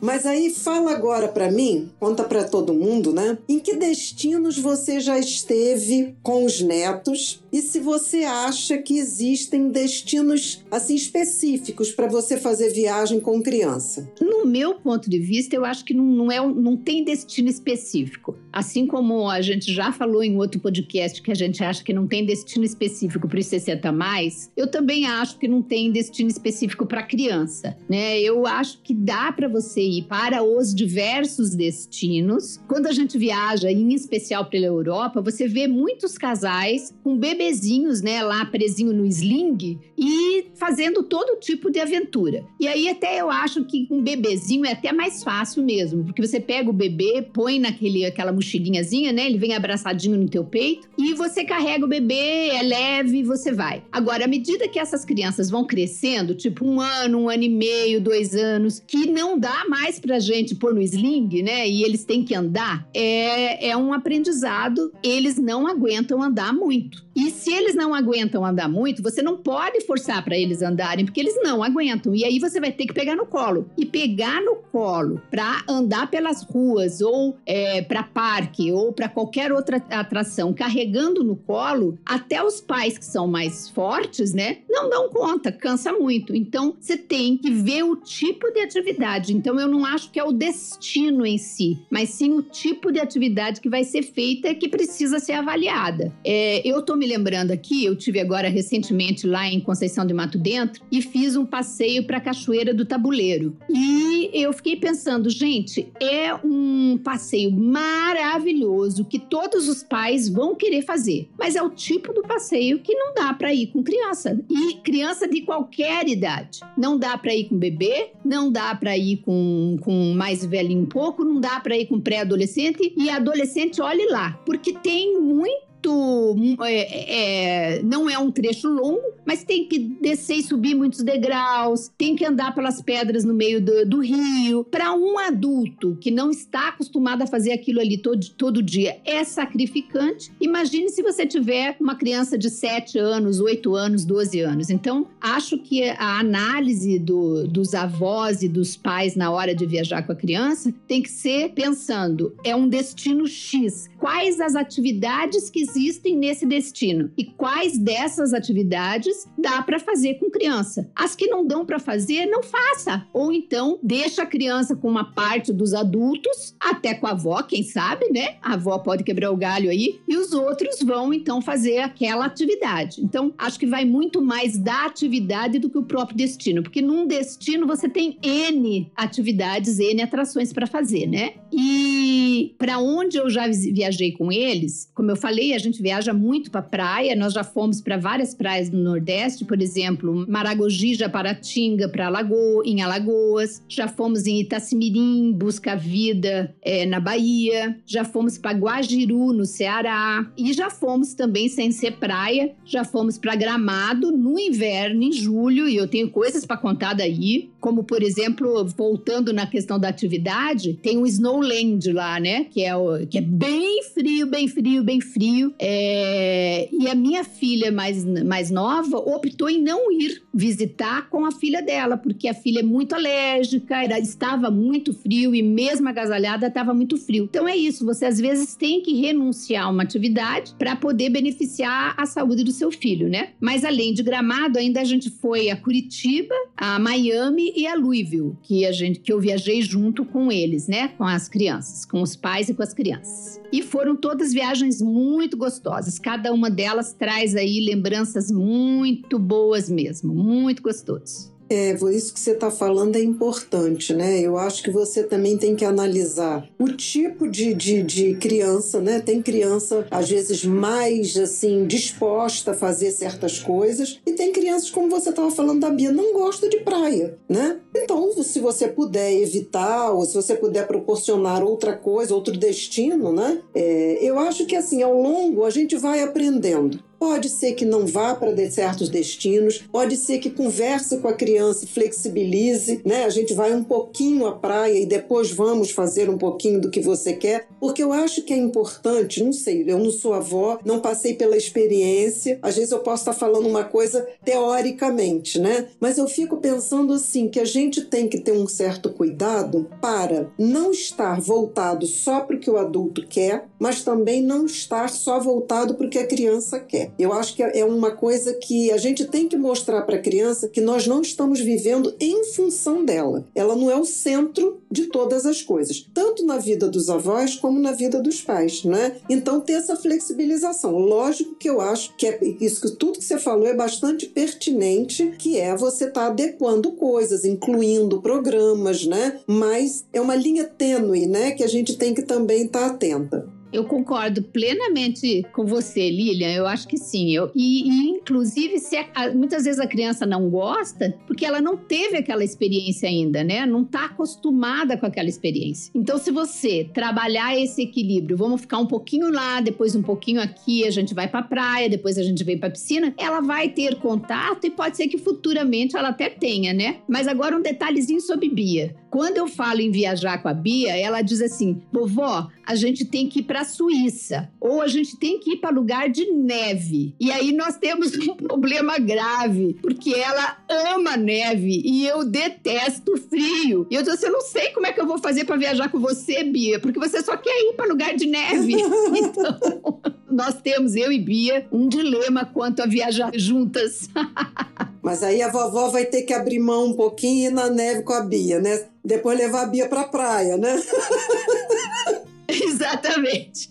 Mas 0.00 0.26
aí 0.26 0.50
fala 0.50 0.90
agora 0.90 1.28
para 1.28 1.48
mim, 1.48 1.88
conta 2.00 2.24
para 2.24 2.42
todo 2.42 2.74
mundo, 2.74 3.12
né? 3.12 3.38
Em 3.48 3.60
que 3.60 3.76
destinos 3.76 4.58
você 4.58 4.98
já 4.98 5.20
esteve 5.20 6.16
com 6.20 6.44
os 6.44 6.60
netos 6.60 7.41
e 7.52 7.60
se 7.60 7.78
você 7.78 8.24
acha 8.24 8.78
que 8.78 8.98
existem 8.98 9.68
destinos 9.68 10.64
assim 10.70 10.94
específicos 10.94 11.92
para 11.92 12.06
você 12.06 12.38
fazer 12.38 12.70
viagem 12.70 13.20
com 13.20 13.42
criança? 13.42 14.10
No 14.20 14.46
meu 14.46 14.74
ponto 14.74 15.10
de 15.10 15.18
vista, 15.18 15.54
eu 15.54 15.64
acho 15.64 15.84
que 15.84 15.92
não, 15.92 16.04
não, 16.04 16.32
é, 16.32 16.40
não 16.40 16.76
tem 16.78 17.04
destino 17.04 17.50
específico. 17.50 18.38
Assim 18.50 18.86
como 18.86 19.28
a 19.28 19.42
gente 19.42 19.72
já 19.72 19.92
falou 19.92 20.22
em 20.22 20.36
outro 20.38 20.60
podcast 20.60 21.20
que 21.20 21.30
a 21.30 21.34
gente 21.34 21.62
acha 21.62 21.84
que 21.84 21.92
não 21.92 22.06
tem 22.06 22.24
destino 22.24 22.64
específico 22.64 23.28
para 23.28 23.38
os 23.38 23.46
60 23.46 23.92
mais, 23.92 24.50
eu 24.56 24.66
também 24.66 25.06
acho 25.06 25.38
que 25.38 25.46
não 25.46 25.60
tem 25.60 25.92
destino 25.92 26.30
específico 26.30 26.86
para 26.86 27.02
criança, 27.02 27.76
né? 27.88 28.18
Eu 28.18 28.46
acho 28.46 28.80
que 28.82 28.94
dá 28.94 29.30
para 29.30 29.48
você 29.48 29.82
ir 29.82 30.04
para 30.04 30.42
os 30.42 30.74
diversos 30.74 31.54
destinos. 31.54 32.58
Quando 32.66 32.86
a 32.86 32.92
gente 32.92 33.18
viaja, 33.18 33.70
em 33.70 33.92
especial 33.92 34.46
pela 34.46 34.66
Europa, 34.66 35.20
você 35.20 35.46
vê 35.46 35.68
muitos 35.68 36.16
casais 36.16 36.94
com 37.02 37.18
bebezinhos, 37.42 38.02
né, 38.02 38.22
lá 38.22 38.44
presinho 38.44 38.92
no 38.92 39.06
sling 39.06 39.78
e 39.98 40.46
fazendo 40.54 41.02
todo 41.02 41.38
tipo 41.38 41.70
de 41.70 41.78
aventura. 41.78 42.44
E 42.58 42.66
aí 42.66 42.88
até 42.88 43.20
eu 43.20 43.30
acho 43.30 43.64
que 43.64 43.86
um 43.90 44.02
bebezinho 44.02 44.64
é 44.64 44.72
até 44.72 44.92
mais 44.92 45.22
fácil 45.22 45.62
mesmo, 45.62 46.04
porque 46.04 46.26
você 46.26 46.40
pega 46.40 46.70
o 46.70 46.72
bebê, 46.72 47.26
põe 47.32 47.58
naquele 47.58 48.04
aquela 48.04 48.32
mochilinhazinha, 48.32 49.12
né, 49.12 49.26
ele 49.26 49.38
vem 49.38 49.54
abraçadinho 49.54 50.16
no 50.16 50.28
teu 50.28 50.44
peito 50.44 50.88
e 50.98 51.14
você 51.14 51.44
carrega 51.44 51.84
o 51.84 51.88
bebê, 51.88 52.48
é 52.48 52.62
leve 52.62 53.18
e 53.18 53.22
você 53.22 53.52
vai. 53.52 53.82
Agora, 53.92 54.24
à 54.24 54.28
medida 54.28 54.68
que 54.68 54.78
essas 54.78 55.04
crianças 55.04 55.50
vão 55.50 55.66
crescendo, 55.66 56.34
tipo 56.34 56.64
um 56.64 56.80
ano, 56.80 57.18
um 57.18 57.28
ano 57.28 57.42
e 57.42 57.48
meio, 57.48 58.00
dois 58.00 58.34
anos, 58.34 58.82
que 58.86 59.06
não 59.06 59.38
dá 59.38 59.64
mais 59.68 59.82
mais 59.82 59.98
pra 59.98 60.20
gente 60.20 60.54
pôr 60.54 60.72
no 60.72 60.80
sling, 60.80 61.42
né? 61.42 61.68
E 61.68 61.82
eles 61.82 62.04
têm 62.04 62.24
que 62.24 62.34
andar, 62.34 62.88
é, 62.94 63.68
é 63.68 63.76
um 63.76 63.92
aprendizado. 63.92 64.92
Eles 65.02 65.36
não 65.36 65.66
aguentam 65.66 66.22
andar 66.22 66.52
muito. 66.52 67.04
E 67.14 67.30
se 67.32 67.52
eles 67.52 67.74
não 67.74 67.94
aguentam 67.94 68.44
andar 68.44 68.68
muito, 68.68 69.02
você 69.02 69.22
não 69.22 69.36
pode 69.36 69.80
forçar 69.80 70.22
para 70.24 70.36
eles 70.36 70.62
andarem, 70.62 71.04
porque 71.04 71.20
eles 71.20 71.34
não 71.42 71.62
aguentam. 71.62 72.14
E 72.14 72.24
aí 72.24 72.38
você 72.38 72.60
vai 72.60 72.70
ter 72.70 72.86
que 72.86 72.92
pegar 72.92 73.16
no 73.16 73.26
colo. 73.26 73.68
E 73.76 73.84
pegar 73.84 74.40
no 74.42 74.56
colo 74.56 75.20
para 75.30 75.64
andar 75.68 76.10
pelas 76.10 76.42
ruas, 76.42 77.00
ou 77.00 77.36
é, 77.46 77.82
para 77.82 78.02
parque, 78.02 78.70
ou 78.70 78.92
para 78.92 79.08
qualquer 79.08 79.52
outra 79.52 79.78
atração, 79.90 80.52
carregando 80.52 81.24
no 81.24 81.34
colo, 81.34 81.98
até 82.04 82.42
os 82.42 82.60
pais 82.60 82.98
que 82.98 83.04
são 83.04 83.26
mais 83.26 83.68
fortes, 83.68 84.32
né, 84.32 84.58
não 84.68 84.88
dão 84.88 85.08
conta, 85.08 85.50
cansa 85.50 85.92
muito. 85.92 86.34
Então 86.34 86.76
você 86.78 86.96
tem 86.96 87.36
que 87.36 87.50
ver 87.50 87.82
o 87.84 87.96
tipo 87.96 88.50
de 88.50 88.60
atividade. 88.60 89.34
Então 89.34 89.58
eu 89.58 89.68
não 89.68 89.84
acho 89.86 90.10
que 90.10 90.20
é 90.20 90.24
o 90.24 90.32
destino 90.32 91.24
em 91.24 91.38
si, 91.38 91.78
mas 91.90 92.10
sim 92.10 92.32
o 92.32 92.42
tipo 92.42 92.92
de 92.92 93.00
atividade 93.00 93.60
que 93.60 93.68
vai 93.68 93.84
ser 93.84 94.02
feita 94.02 94.54
que 94.54 94.68
precisa 94.68 95.18
ser 95.18 95.32
avaliada. 95.32 96.12
É, 96.24 96.66
eu 96.66 96.82
tô 96.82 96.94
me 96.94 97.06
lembrando 97.06 97.21
aqui, 97.52 97.84
eu 97.84 97.96
tive 97.96 98.20
agora 98.20 98.48
recentemente 98.48 99.26
lá 99.26 99.48
em 99.48 99.60
Conceição 99.60 100.04
de 100.04 100.12
Mato 100.12 100.38
Dentro 100.38 100.82
e 100.90 101.00
fiz 101.00 101.36
um 101.36 101.46
passeio 101.46 102.04
para 102.04 102.18
a 102.18 102.20
Cachoeira 102.20 102.74
do 102.74 102.84
Tabuleiro. 102.84 103.56
E 103.68 104.30
eu 104.32 104.52
fiquei 104.52 104.76
pensando, 104.76 105.30
gente, 105.30 105.88
é 106.00 106.34
um 106.44 106.98
passeio 107.02 107.50
maravilhoso 107.50 109.04
que 109.04 109.18
todos 109.18 109.68
os 109.68 109.82
pais 109.82 110.28
vão 110.28 110.54
querer 110.54 110.82
fazer, 110.82 111.28
mas 111.38 111.56
é 111.56 111.62
o 111.62 111.70
tipo 111.70 112.12
do 112.12 112.22
passeio 112.22 112.80
que 112.80 112.94
não 112.94 113.14
dá 113.14 113.32
para 113.34 113.54
ir 113.54 113.68
com 113.68 113.82
criança 113.82 114.40
e 114.50 114.74
criança 114.74 115.28
de 115.28 115.42
qualquer 115.42 116.08
idade. 116.08 116.60
Não 116.76 116.98
dá 116.98 117.16
para 117.16 117.34
ir 117.34 117.44
com 117.44 117.56
bebê, 117.56 118.10
não 118.24 118.50
dá 118.50 118.74
para 118.74 118.96
ir 118.96 119.18
com, 119.18 119.76
com 119.80 120.12
mais 120.14 120.44
velhinho 120.44 120.82
um 120.82 120.86
pouco, 120.86 121.24
não 121.24 121.40
dá 121.40 121.60
para 121.60 121.76
ir 121.76 121.86
com 121.86 122.00
pré-adolescente 122.00 122.92
e 122.96 123.10
adolescente, 123.10 123.80
olhe 123.80 124.06
lá, 124.06 124.32
porque 124.44 124.72
tem 124.72 125.20
muito 125.20 125.61
muito. 125.90 126.64
É, 126.64 127.78
é, 127.78 127.82
não 127.82 128.08
é 128.08 128.18
um 128.18 128.30
trecho 128.30 128.68
longo, 128.68 129.02
mas 129.24 129.44
tem 129.44 129.66
que 129.66 129.78
descer 129.78 130.36
e 130.36 130.42
subir 130.42 130.74
muitos 130.74 131.02
degraus, 131.02 131.90
tem 131.96 132.14
que 132.14 132.24
andar 132.24 132.54
pelas 132.54 132.80
pedras 132.82 133.24
no 133.24 133.34
meio 133.34 133.60
do, 133.60 133.86
do 133.86 134.00
rio. 134.00 134.64
Para 134.64 134.92
um 134.92 135.18
adulto 135.18 135.96
que 136.00 136.10
não 136.10 136.30
está 136.30 136.68
acostumado 136.68 137.22
a 137.22 137.26
fazer 137.26 137.52
aquilo 137.52 137.80
ali 137.80 137.98
todo, 137.98 138.28
todo 138.30 138.62
dia, 138.62 138.98
é 139.04 139.24
sacrificante. 139.24 140.30
Imagine 140.40 140.88
se 140.88 141.02
você 141.02 141.26
tiver 141.26 141.76
uma 141.80 141.94
criança 141.94 142.36
de 142.36 142.50
7 142.50 142.98
anos, 142.98 143.40
8 143.40 143.74
anos, 143.74 144.04
12 144.04 144.40
anos. 144.40 144.70
Então, 144.70 145.06
acho 145.20 145.58
que 145.58 145.88
a 145.88 146.18
análise 146.18 146.98
do, 146.98 147.46
dos 147.46 147.74
avós 147.74 148.42
e 148.42 148.48
dos 148.48 148.76
pais 148.76 149.16
na 149.16 149.30
hora 149.30 149.54
de 149.54 149.66
viajar 149.66 150.02
com 150.02 150.12
a 150.12 150.16
criança 150.16 150.72
tem 150.86 151.02
que 151.02 151.10
ser 151.10 151.50
pensando: 151.50 152.34
é 152.44 152.54
um 152.54 152.68
destino 152.68 153.26
X. 153.26 153.88
Quais 153.98 154.40
as 154.40 154.54
atividades 154.54 155.48
que 155.48 155.60
existem 155.76 156.16
nesse 156.16 156.46
destino 156.46 157.10
e 157.16 157.24
quais 157.24 157.78
dessas 157.78 158.32
atividades 158.32 159.26
dá 159.38 159.62
para 159.62 159.78
fazer 159.78 160.14
com 160.14 160.30
criança. 160.30 160.90
As 160.94 161.14
que 161.14 161.26
não 161.26 161.46
dão 161.46 161.64
para 161.64 161.78
fazer, 161.78 162.26
não 162.26 162.42
faça. 162.42 163.06
Ou 163.12 163.32
então 163.32 163.78
deixa 163.82 164.22
a 164.22 164.26
criança 164.26 164.76
com 164.76 164.88
uma 164.88 165.12
parte 165.12 165.52
dos 165.52 165.74
adultos, 165.74 166.54
até 166.60 166.94
com 166.94 167.06
a 167.06 167.10
avó, 167.10 167.42
quem 167.42 167.62
sabe, 167.62 168.10
né? 168.10 168.36
A 168.42 168.54
avó 168.54 168.78
pode 168.78 169.04
quebrar 169.04 169.30
o 169.30 169.36
galho 169.36 169.70
aí, 169.70 170.00
e 170.08 170.16
os 170.16 170.32
outros 170.32 170.80
vão 170.82 171.12
então 171.12 171.40
fazer 171.40 171.78
aquela 171.78 172.26
atividade. 172.26 173.02
Então, 173.02 173.32
acho 173.38 173.58
que 173.58 173.66
vai 173.66 173.84
muito 173.84 174.20
mais 174.20 174.58
da 174.58 174.86
atividade 174.86 175.58
do 175.58 175.70
que 175.70 175.78
o 175.78 175.84
próprio 175.84 176.16
destino, 176.16 176.62
porque 176.62 176.82
num 176.82 177.06
destino 177.06 177.66
você 177.66 177.88
tem 177.88 178.18
N 178.22 178.90
atividades, 178.96 179.78
N 179.78 180.02
atrações 180.02 180.52
para 180.52 180.66
fazer, 180.66 181.06
né? 181.06 181.34
E 181.52 182.54
para 182.58 182.78
onde 182.78 183.16
eu 183.16 183.28
já 183.28 183.46
viajei 183.48 184.12
com 184.12 184.32
eles, 184.32 184.90
como 184.94 185.10
eu 185.10 185.16
falei, 185.16 185.54
gente 185.62 185.82
viaja 185.82 186.12
muito 186.12 186.50
para 186.50 186.62
praia, 186.62 187.16
nós 187.16 187.32
já 187.32 187.44
fomos 187.44 187.80
para 187.80 187.96
várias 187.96 188.34
praias 188.34 188.68
do 188.68 188.78
Nordeste, 188.78 189.44
por 189.44 189.60
exemplo, 189.60 190.26
Maragogi, 190.28 190.94
Japaratinga, 190.94 191.88
para 191.88 192.06
Alagoas, 192.06 192.66
em 192.66 192.80
Alagoas, 192.82 193.62
já 193.68 193.88
fomos 193.88 194.26
em 194.26 194.40
Itacimirim, 194.40 195.32
Busca 195.32 195.76
Vida, 195.76 196.54
é, 196.62 196.84
na 196.86 197.00
Bahia, 197.00 197.78
já 197.86 198.04
fomos 198.04 198.38
para 198.38 198.56
Guajiru, 198.56 199.32
no 199.32 199.44
Ceará, 199.44 200.30
e 200.36 200.52
já 200.52 200.70
fomos 200.70 201.14
também, 201.14 201.48
sem 201.48 201.70
ser 201.70 201.92
praia, 201.92 202.54
já 202.64 202.84
fomos 202.84 203.18
para 203.18 203.34
Gramado 203.34 204.10
no 204.10 204.38
inverno, 204.38 205.02
em 205.02 205.12
julho, 205.12 205.68
e 205.68 205.76
eu 205.76 205.88
tenho 205.88 206.10
coisas 206.10 206.44
para 206.44 206.56
contar 206.56 206.94
daí, 206.94 207.50
como 207.60 207.84
por 207.84 208.02
exemplo, 208.02 208.66
voltando 208.76 209.32
na 209.32 209.46
questão 209.46 209.78
da 209.78 209.88
atividade, 209.88 210.74
tem 210.82 210.98
o 210.98 211.06
Snowland 211.06 211.92
lá, 211.92 212.18
né? 212.18 212.44
Que 212.44 212.64
é, 212.64 212.74
o, 212.74 213.06
que 213.06 213.18
é 213.18 213.20
bem 213.20 213.82
frio, 213.94 214.26
bem 214.26 214.48
frio, 214.48 214.82
bem 214.82 215.00
frio. 215.00 215.51
É, 215.58 216.68
e 216.72 216.88
a 216.88 216.94
minha 216.94 217.24
filha 217.24 217.70
mais, 217.70 218.04
mais 218.04 218.50
nova 218.50 218.98
optou 218.98 219.48
em 219.48 219.60
não 219.60 219.90
ir 219.92 220.22
visitar 220.32 221.08
com 221.08 221.24
a 221.24 221.32
filha 221.32 221.62
dela, 221.62 221.96
porque 221.96 222.28
a 222.28 222.34
filha 222.34 222.60
é 222.60 222.62
muito 222.62 222.94
alérgica, 222.94 223.82
era, 223.82 223.98
estava 223.98 224.50
muito 224.50 224.92
frio 224.92 225.34
e 225.34 225.42
mesmo 225.42 225.88
agasalhada 225.88 226.46
estava 226.46 226.72
muito 226.72 226.96
frio. 226.96 227.24
Então 227.24 227.46
é 227.46 227.56
isso, 227.56 227.84
você 227.84 228.06
às 228.06 228.18
vezes 228.18 228.54
tem 228.54 228.80
que 228.82 228.94
renunciar 228.94 229.66
a 229.66 229.70
uma 229.70 229.82
atividade 229.82 230.54
para 230.58 230.76
poder 230.76 231.10
beneficiar 231.10 231.94
a 231.96 232.06
saúde 232.06 232.44
do 232.44 232.52
seu 232.52 232.70
filho, 232.70 233.08
né? 233.08 233.30
Mas 233.40 233.64
além 233.64 233.92
de 233.92 234.02
Gramado, 234.02 234.58
ainda 234.58 234.80
a 234.80 234.84
gente 234.84 235.10
foi 235.10 235.50
a 235.50 235.56
Curitiba, 235.56 236.34
a 236.56 236.78
Miami 236.78 237.52
e 237.56 237.66
a 237.66 237.74
Louisville, 237.74 238.36
que 238.42 238.64
a 238.64 238.72
gente 238.72 239.00
que 239.00 239.12
eu 239.12 239.20
viajei 239.20 239.62
junto 239.62 240.04
com 240.04 240.30
eles, 240.30 240.68
né? 240.68 240.88
Com 240.96 241.04
as 241.04 241.28
crianças, 241.28 241.84
com 241.84 242.02
os 242.02 242.16
pais 242.16 242.48
e 242.48 242.54
com 242.54 242.62
as 242.62 242.72
crianças. 242.72 243.40
E 243.52 243.62
foram 243.62 243.94
todas 243.94 244.32
viagens 244.32 244.80
muito 244.80 245.36
gostosas. 245.42 245.98
Cada 245.98 246.32
uma 246.32 246.48
delas 246.48 246.92
traz 246.92 247.34
aí 247.34 247.60
lembranças 247.60 248.30
muito 248.30 249.18
boas 249.18 249.68
mesmo, 249.68 250.14
muito 250.14 250.62
gostosos. 250.62 251.31
É, 251.52 251.76
isso 251.94 252.14
que 252.14 252.20
você 252.20 252.30
está 252.30 252.50
falando 252.50 252.96
é 252.96 253.02
importante, 253.02 253.92
né? 253.92 254.18
Eu 254.20 254.38
acho 254.38 254.62
que 254.62 254.70
você 254.70 255.02
também 255.02 255.36
tem 255.36 255.54
que 255.54 255.66
analisar 255.66 256.48
o 256.58 256.68
tipo 256.68 257.28
de, 257.28 257.52
de, 257.52 257.82
de, 257.82 258.14
criança, 258.14 258.80
né? 258.80 259.00
Tem 259.00 259.20
criança, 259.20 259.86
às 259.90 260.08
vezes, 260.08 260.46
mais, 260.46 261.14
assim, 261.14 261.66
disposta 261.66 262.52
a 262.52 262.54
fazer 262.54 262.90
certas 262.90 263.38
coisas 263.38 264.00
e 264.06 264.12
tem 264.12 264.32
crianças, 264.32 264.70
como 264.70 264.88
você 264.88 265.10
estava 265.10 265.30
falando 265.30 265.60
da 265.60 265.68
Bia, 265.68 265.92
não 265.92 266.14
gosta 266.14 266.48
de 266.48 266.60
praia, 266.60 267.18
né? 267.28 267.60
Então, 267.76 268.10
se 268.22 268.40
você 268.40 268.68
puder 268.68 269.12
evitar 269.12 269.90
ou 269.90 270.06
se 270.06 270.14
você 270.14 270.34
puder 270.34 270.66
proporcionar 270.66 271.44
outra 271.44 271.76
coisa, 271.76 272.14
outro 272.14 272.34
destino, 272.34 273.12
né? 273.12 273.42
É, 273.54 273.98
eu 274.00 274.18
acho 274.18 274.46
que, 274.46 274.56
assim, 274.56 274.82
ao 274.82 274.94
longo 274.94 275.44
a 275.44 275.50
gente 275.50 275.76
vai 275.76 276.02
aprendendo. 276.02 276.82
Pode 277.02 277.28
ser 277.30 277.54
que 277.54 277.64
não 277.64 277.84
vá 277.84 278.14
para 278.14 278.32
certos 278.48 278.88
destinos, 278.88 279.58
pode 279.72 279.96
ser 279.96 280.20
que 280.20 280.30
converse 280.30 280.98
com 280.98 281.08
a 281.08 281.12
criança 281.12 281.64
e 281.64 281.68
flexibilize, 281.68 282.80
né? 282.84 283.04
A 283.04 283.10
gente 283.10 283.34
vai 283.34 283.52
um 283.52 283.64
pouquinho 283.64 284.24
à 284.24 284.36
praia 284.36 284.78
e 284.78 284.86
depois 284.86 285.32
vamos 285.32 285.72
fazer 285.72 286.08
um 286.08 286.16
pouquinho 286.16 286.60
do 286.60 286.70
que 286.70 286.80
você 286.80 287.12
quer, 287.14 287.48
porque 287.58 287.82
eu 287.82 287.92
acho 287.92 288.22
que 288.22 288.32
é 288.32 288.36
importante, 288.36 289.20
não 289.20 289.32
sei, 289.32 289.64
eu 289.66 289.80
não 289.80 289.90
sou 289.90 290.14
avó, 290.14 290.60
não 290.64 290.78
passei 290.78 291.14
pela 291.14 291.36
experiência, 291.36 292.38
às 292.40 292.54
vezes 292.54 292.70
eu 292.70 292.78
posso 292.78 293.02
estar 293.02 293.14
falando 293.14 293.48
uma 293.48 293.64
coisa 293.64 294.06
teoricamente, 294.24 295.40
né? 295.40 295.66
Mas 295.80 295.98
eu 295.98 296.06
fico 296.06 296.36
pensando 296.36 296.92
assim 296.92 297.26
que 297.26 297.40
a 297.40 297.44
gente 297.44 297.80
tem 297.80 298.06
que 298.06 298.20
ter 298.20 298.32
um 298.32 298.46
certo 298.46 298.92
cuidado 298.92 299.68
para 299.80 300.30
não 300.38 300.70
estar 300.70 301.20
voltado 301.20 301.84
só 301.84 302.20
para 302.20 302.36
o 302.36 302.38
que 302.38 302.48
o 302.50 302.58
adulto 302.58 303.04
quer, 303.08 303.48
mas 303.58 303.82
também 303.82 304.22
não 304.22 304.46
estar 304.46 304.88
só 304.88 305.18
voltado 305.18 305.74
para 305.74 305.86
o 305.86 305.90
que 305.90 305.98
a 305.98 306.06
criança 306.06 306.60
quer. 306.60 306.91
Eu 306.98 307.12
acho 307.12 307.34
que 307.34 307.42
é 307.42 307.64
uma 307.64 307.90
coisa 307.90 308.34
que 308.34 308.70
a 308.70 308.76
gente 308.76 309.04
tem 309.06 309.28
que 309.28 309.36
mostrar 309.36 309.82
para 309.82 309.96
a 309.96 310.02
criança 310.02 310.48
que 310.48 310.60
nós 310.60 310.86
não 310.86 311.00
estamos 311.00 311.40
vivendo 311.40 311.94
em 311.98 312.24
função 312.24 312.84
dela. 312.84 313.24
Ela 313.34 313.56
não 313.56 313.70
é 313.70 313.76
o 313.76 313.84
centro 313.84 314.60
de 314.70 314.86
todas 314.86 315.26
as 315.26 315.42
coisas, 315.42 315.86
tanto 315.92 316.24
na 316.24 316.38
vida 316.38 316.68
dos 316.68 316.88
avós 316.88 317.36
como 317.36 317.58
na 317.58 317.72
vida 317.72 318.00
dos 318.00 318.20
pais, 318.22 318.64
né? 318.64 318.96
Então 319.08 319.40
ter 319.40 319.54
essa 319.54 319.76
flexibilização. 319.76 320.78
Lógico 320.78 321.34
que 321.34 321.48
eu 321.48 321.60
acho 321.60 321.94
que 321.96 322.06
é 322.06 322.18
isso 322.40 322.60
que 322.60 322.70
tudo 322.76 322.98
que 322.98 323.04
você 323.04 323.18
falou 323.18 323.46
é 323.46 323.54
bastante 323.54 324.06
pertinente, 324.06 325.12
que 325.18 325.38
é 325.38 325.56
você 325.56 325.84
estar 325.84 326.02
tá 326.02 326.06
adequando 326.06 326.72
coisas, 326.72 327.24
incluindo 327.24 328.00
programas, 328.00 328.86
né? 328.86 329.20
Mas 329.26 329.84
é 329.92 330.00
uma 330.00 330.14
linha 330.14 330.44
tênue, 330.44 331.06
né, 331.06 331.32
que 331.32 331.44
a 331.44 331.48
gente 331.48 331.76
tem 331.76 331.94
que 331.94 332.02
também 332.02 332.46
estar 332.46 332.60
tá 332.60 332.66
atenta. 332.66 333.41
Eu 333.52 333.64
concordo 333.64 334.22
plenamente 334.22 335.24
com 335.32 335.44
você, 335.44 335.90
Lilian. 335.90 336.32
Eu 336.32 336.46
acho 336.46 336.66
que 336.66 336.78
sim. 336.78 337.14
Eu, 337.14 337.30
e, 337.34 337.68
e 337.68 337.90
inclusive, 337.90 338.58
se 338.58 338.76
a, 338.94 339.10
muitas 339.10 339.44
vezes 339.44 339.60
a 339.60 339.66
criança 339.66 340.06
não 340.06 340.30
gosta, 340.30 340.96
porque 341.06 341.26
ela 341.26 341.40
não 341.40 341.56
teve 341.56 341.98
aquela 341.98 342.24
experiência 342.24 342.88
ainda, 342.88 343.22
né? 343.22 343.44
Não 343.44 343.62
está 343.62 343.86
acostumada 343.86 344.76
com 344.76 344.86
aquela 344.86 345.08
experiência. 345.08 345.70
Então, 345.74 345.98
se 345.98 346.10
você 346.10 346.68
trabalhar 346.72 347.38
esse 347.38 347.62
equilíbrio, 347.62 348.16
vamos 348.16 348.40
ficar 348.40 348.58
um 348.58 348.66
pouquinho 348.66 349.10
lá, 349.10 349.40
depois 349.40 349.74
um 349.76 349.82
pouquinho 349.82 350.20
aqui, 350.20 350.66
a 350.66 350.70
gente 350.70 350.94
vai 350.94 351.06
para 351.06 351.22
praia, 351.22 351.68
depois 351.68 351.98
a 351.98 352.02
gente 352.02 352.24
vem 352.24 352.38
para 352.38 352.50
piscina, 352.50 352.94
ela 352.96 353.20
vai 353.20 353.50
ter 353.50 353.76
contato 353.76 354.46
e 354.46 354.50
pode 354.50 354.76
ser 354.76 354.88
que 354.88 354.96
futuramente 354.96 355.76
ela 355.76 355.88
até 355.88 356.08
tenha, 356.08 356.52
né? 356.52 356.78
Mas 356.88 357.06
agora 357.06 357.36
um 357.36 357.42
detalhezinho 357.42 358.00
sobre 358.00 358.28
Bia. 358.28 358.74
Quando 358.92 359.16
eu 359.16 359.26
falo 359.26 359.62
em 359.62 359.70
viajar 359.70 360.20
com 360.20 360.28
a 360.28 360.34
Bia, 360.34 360.76
ela 360.76 361.00
diz 361.00 361.22
assim: 361.22 361.62
vovó, 361.72 362.28
a 362.46 362.54
gente 362.54 362.84
tem 362.84 363.08
que 363.08 363.20
ir 363.20 363.22
para 363.22 363.40
a 363.40 363.44
Suíça 363.44 364.28
ou 364.38 364.60
a 364.60 364.68
gente 364.68 364.98
tem 364.98 365.18
que 365.18 365.32
ir 365.32 365.36
para 365.38 365.48
lugar 365.48 365.88
de 365.88 366.12
neve. 366.12 366.94
E 367.00 367.10
aí 367.10 367.32
nós 367.32 367.56
temos 367.56 367.96
um 367.96 368.12
problema 368.28 368.78
grave, 368.78 369.56
porque 369.62 369.94
ela 369.94 370.36
ama 370.76 370.94
neve 370.94 371.62
e 371.64 371.86
eu 371.86 372.04
detesto 372.04 372.94
frio. 373.08 373.66
E 373.70 373.74
eu 373.74 373.82
disse, 373.82 374.04
eu 374.04 374.12
não 374.12 374.20
sei 374.20 374.50
como 374.50 374.66
é 374.66 374.72
que 374.72 374.80
eu 374.82 374.86
vou 374.86 374.98
fazer 374.98 375.24
para 375.24 375.38
viajar 375.38 375.70
com 375.70 375.80
você, 375.80 376.22
Bia, 376.24 376.60
porque 376.60 376.78
você 376.78 377.02
só 377.02 377.16
quer 377.16 377.48
ir 377.48 377.54
para 377.54 377.64
lugar 377.64 377.96
de 377.96 378.06
neve. 378.06 378.56
Então, 378.92 379.80
nós 380.10 380.40
temos, 380.42 380.76
eu 380.76 380.92
e 380.92 380.98
Bia, 380.98 381.46
um 381.50 381.66
dilema 381.66 382.26
quanto 382.26 382.60
a 382.60 382.66
viajar 382.66 383.10
juntas. 383.14 383.88
Mas 384.82 385.02
aí 385.02 385.22
a 385.22 385.30
vovó 385.30 385.68
vai 385.68 385.86
ter 385.86 386.02
que 386.02 386.12
abrir 386.12 386.38
mão 386.38 386.66
um 386.66 386.74
pouquinho 386.74 387.24
e 387.24 387.26
ir 387.26 387.30
na 387.30 387.48
neve 387.48 387.82
com 387.82 387.92
a 387.92 388.00
Bia, 388.00 388.40
né? 388.40 388.66
Depois 388.84 389.16
levar 389.16 389.42
a 389.42 389.46
Bia 389.46 389.68
pra 389.68 389.84
praia, 389.84 390.36
né? 390.36 390.60
Exatamente. 392.26 393.48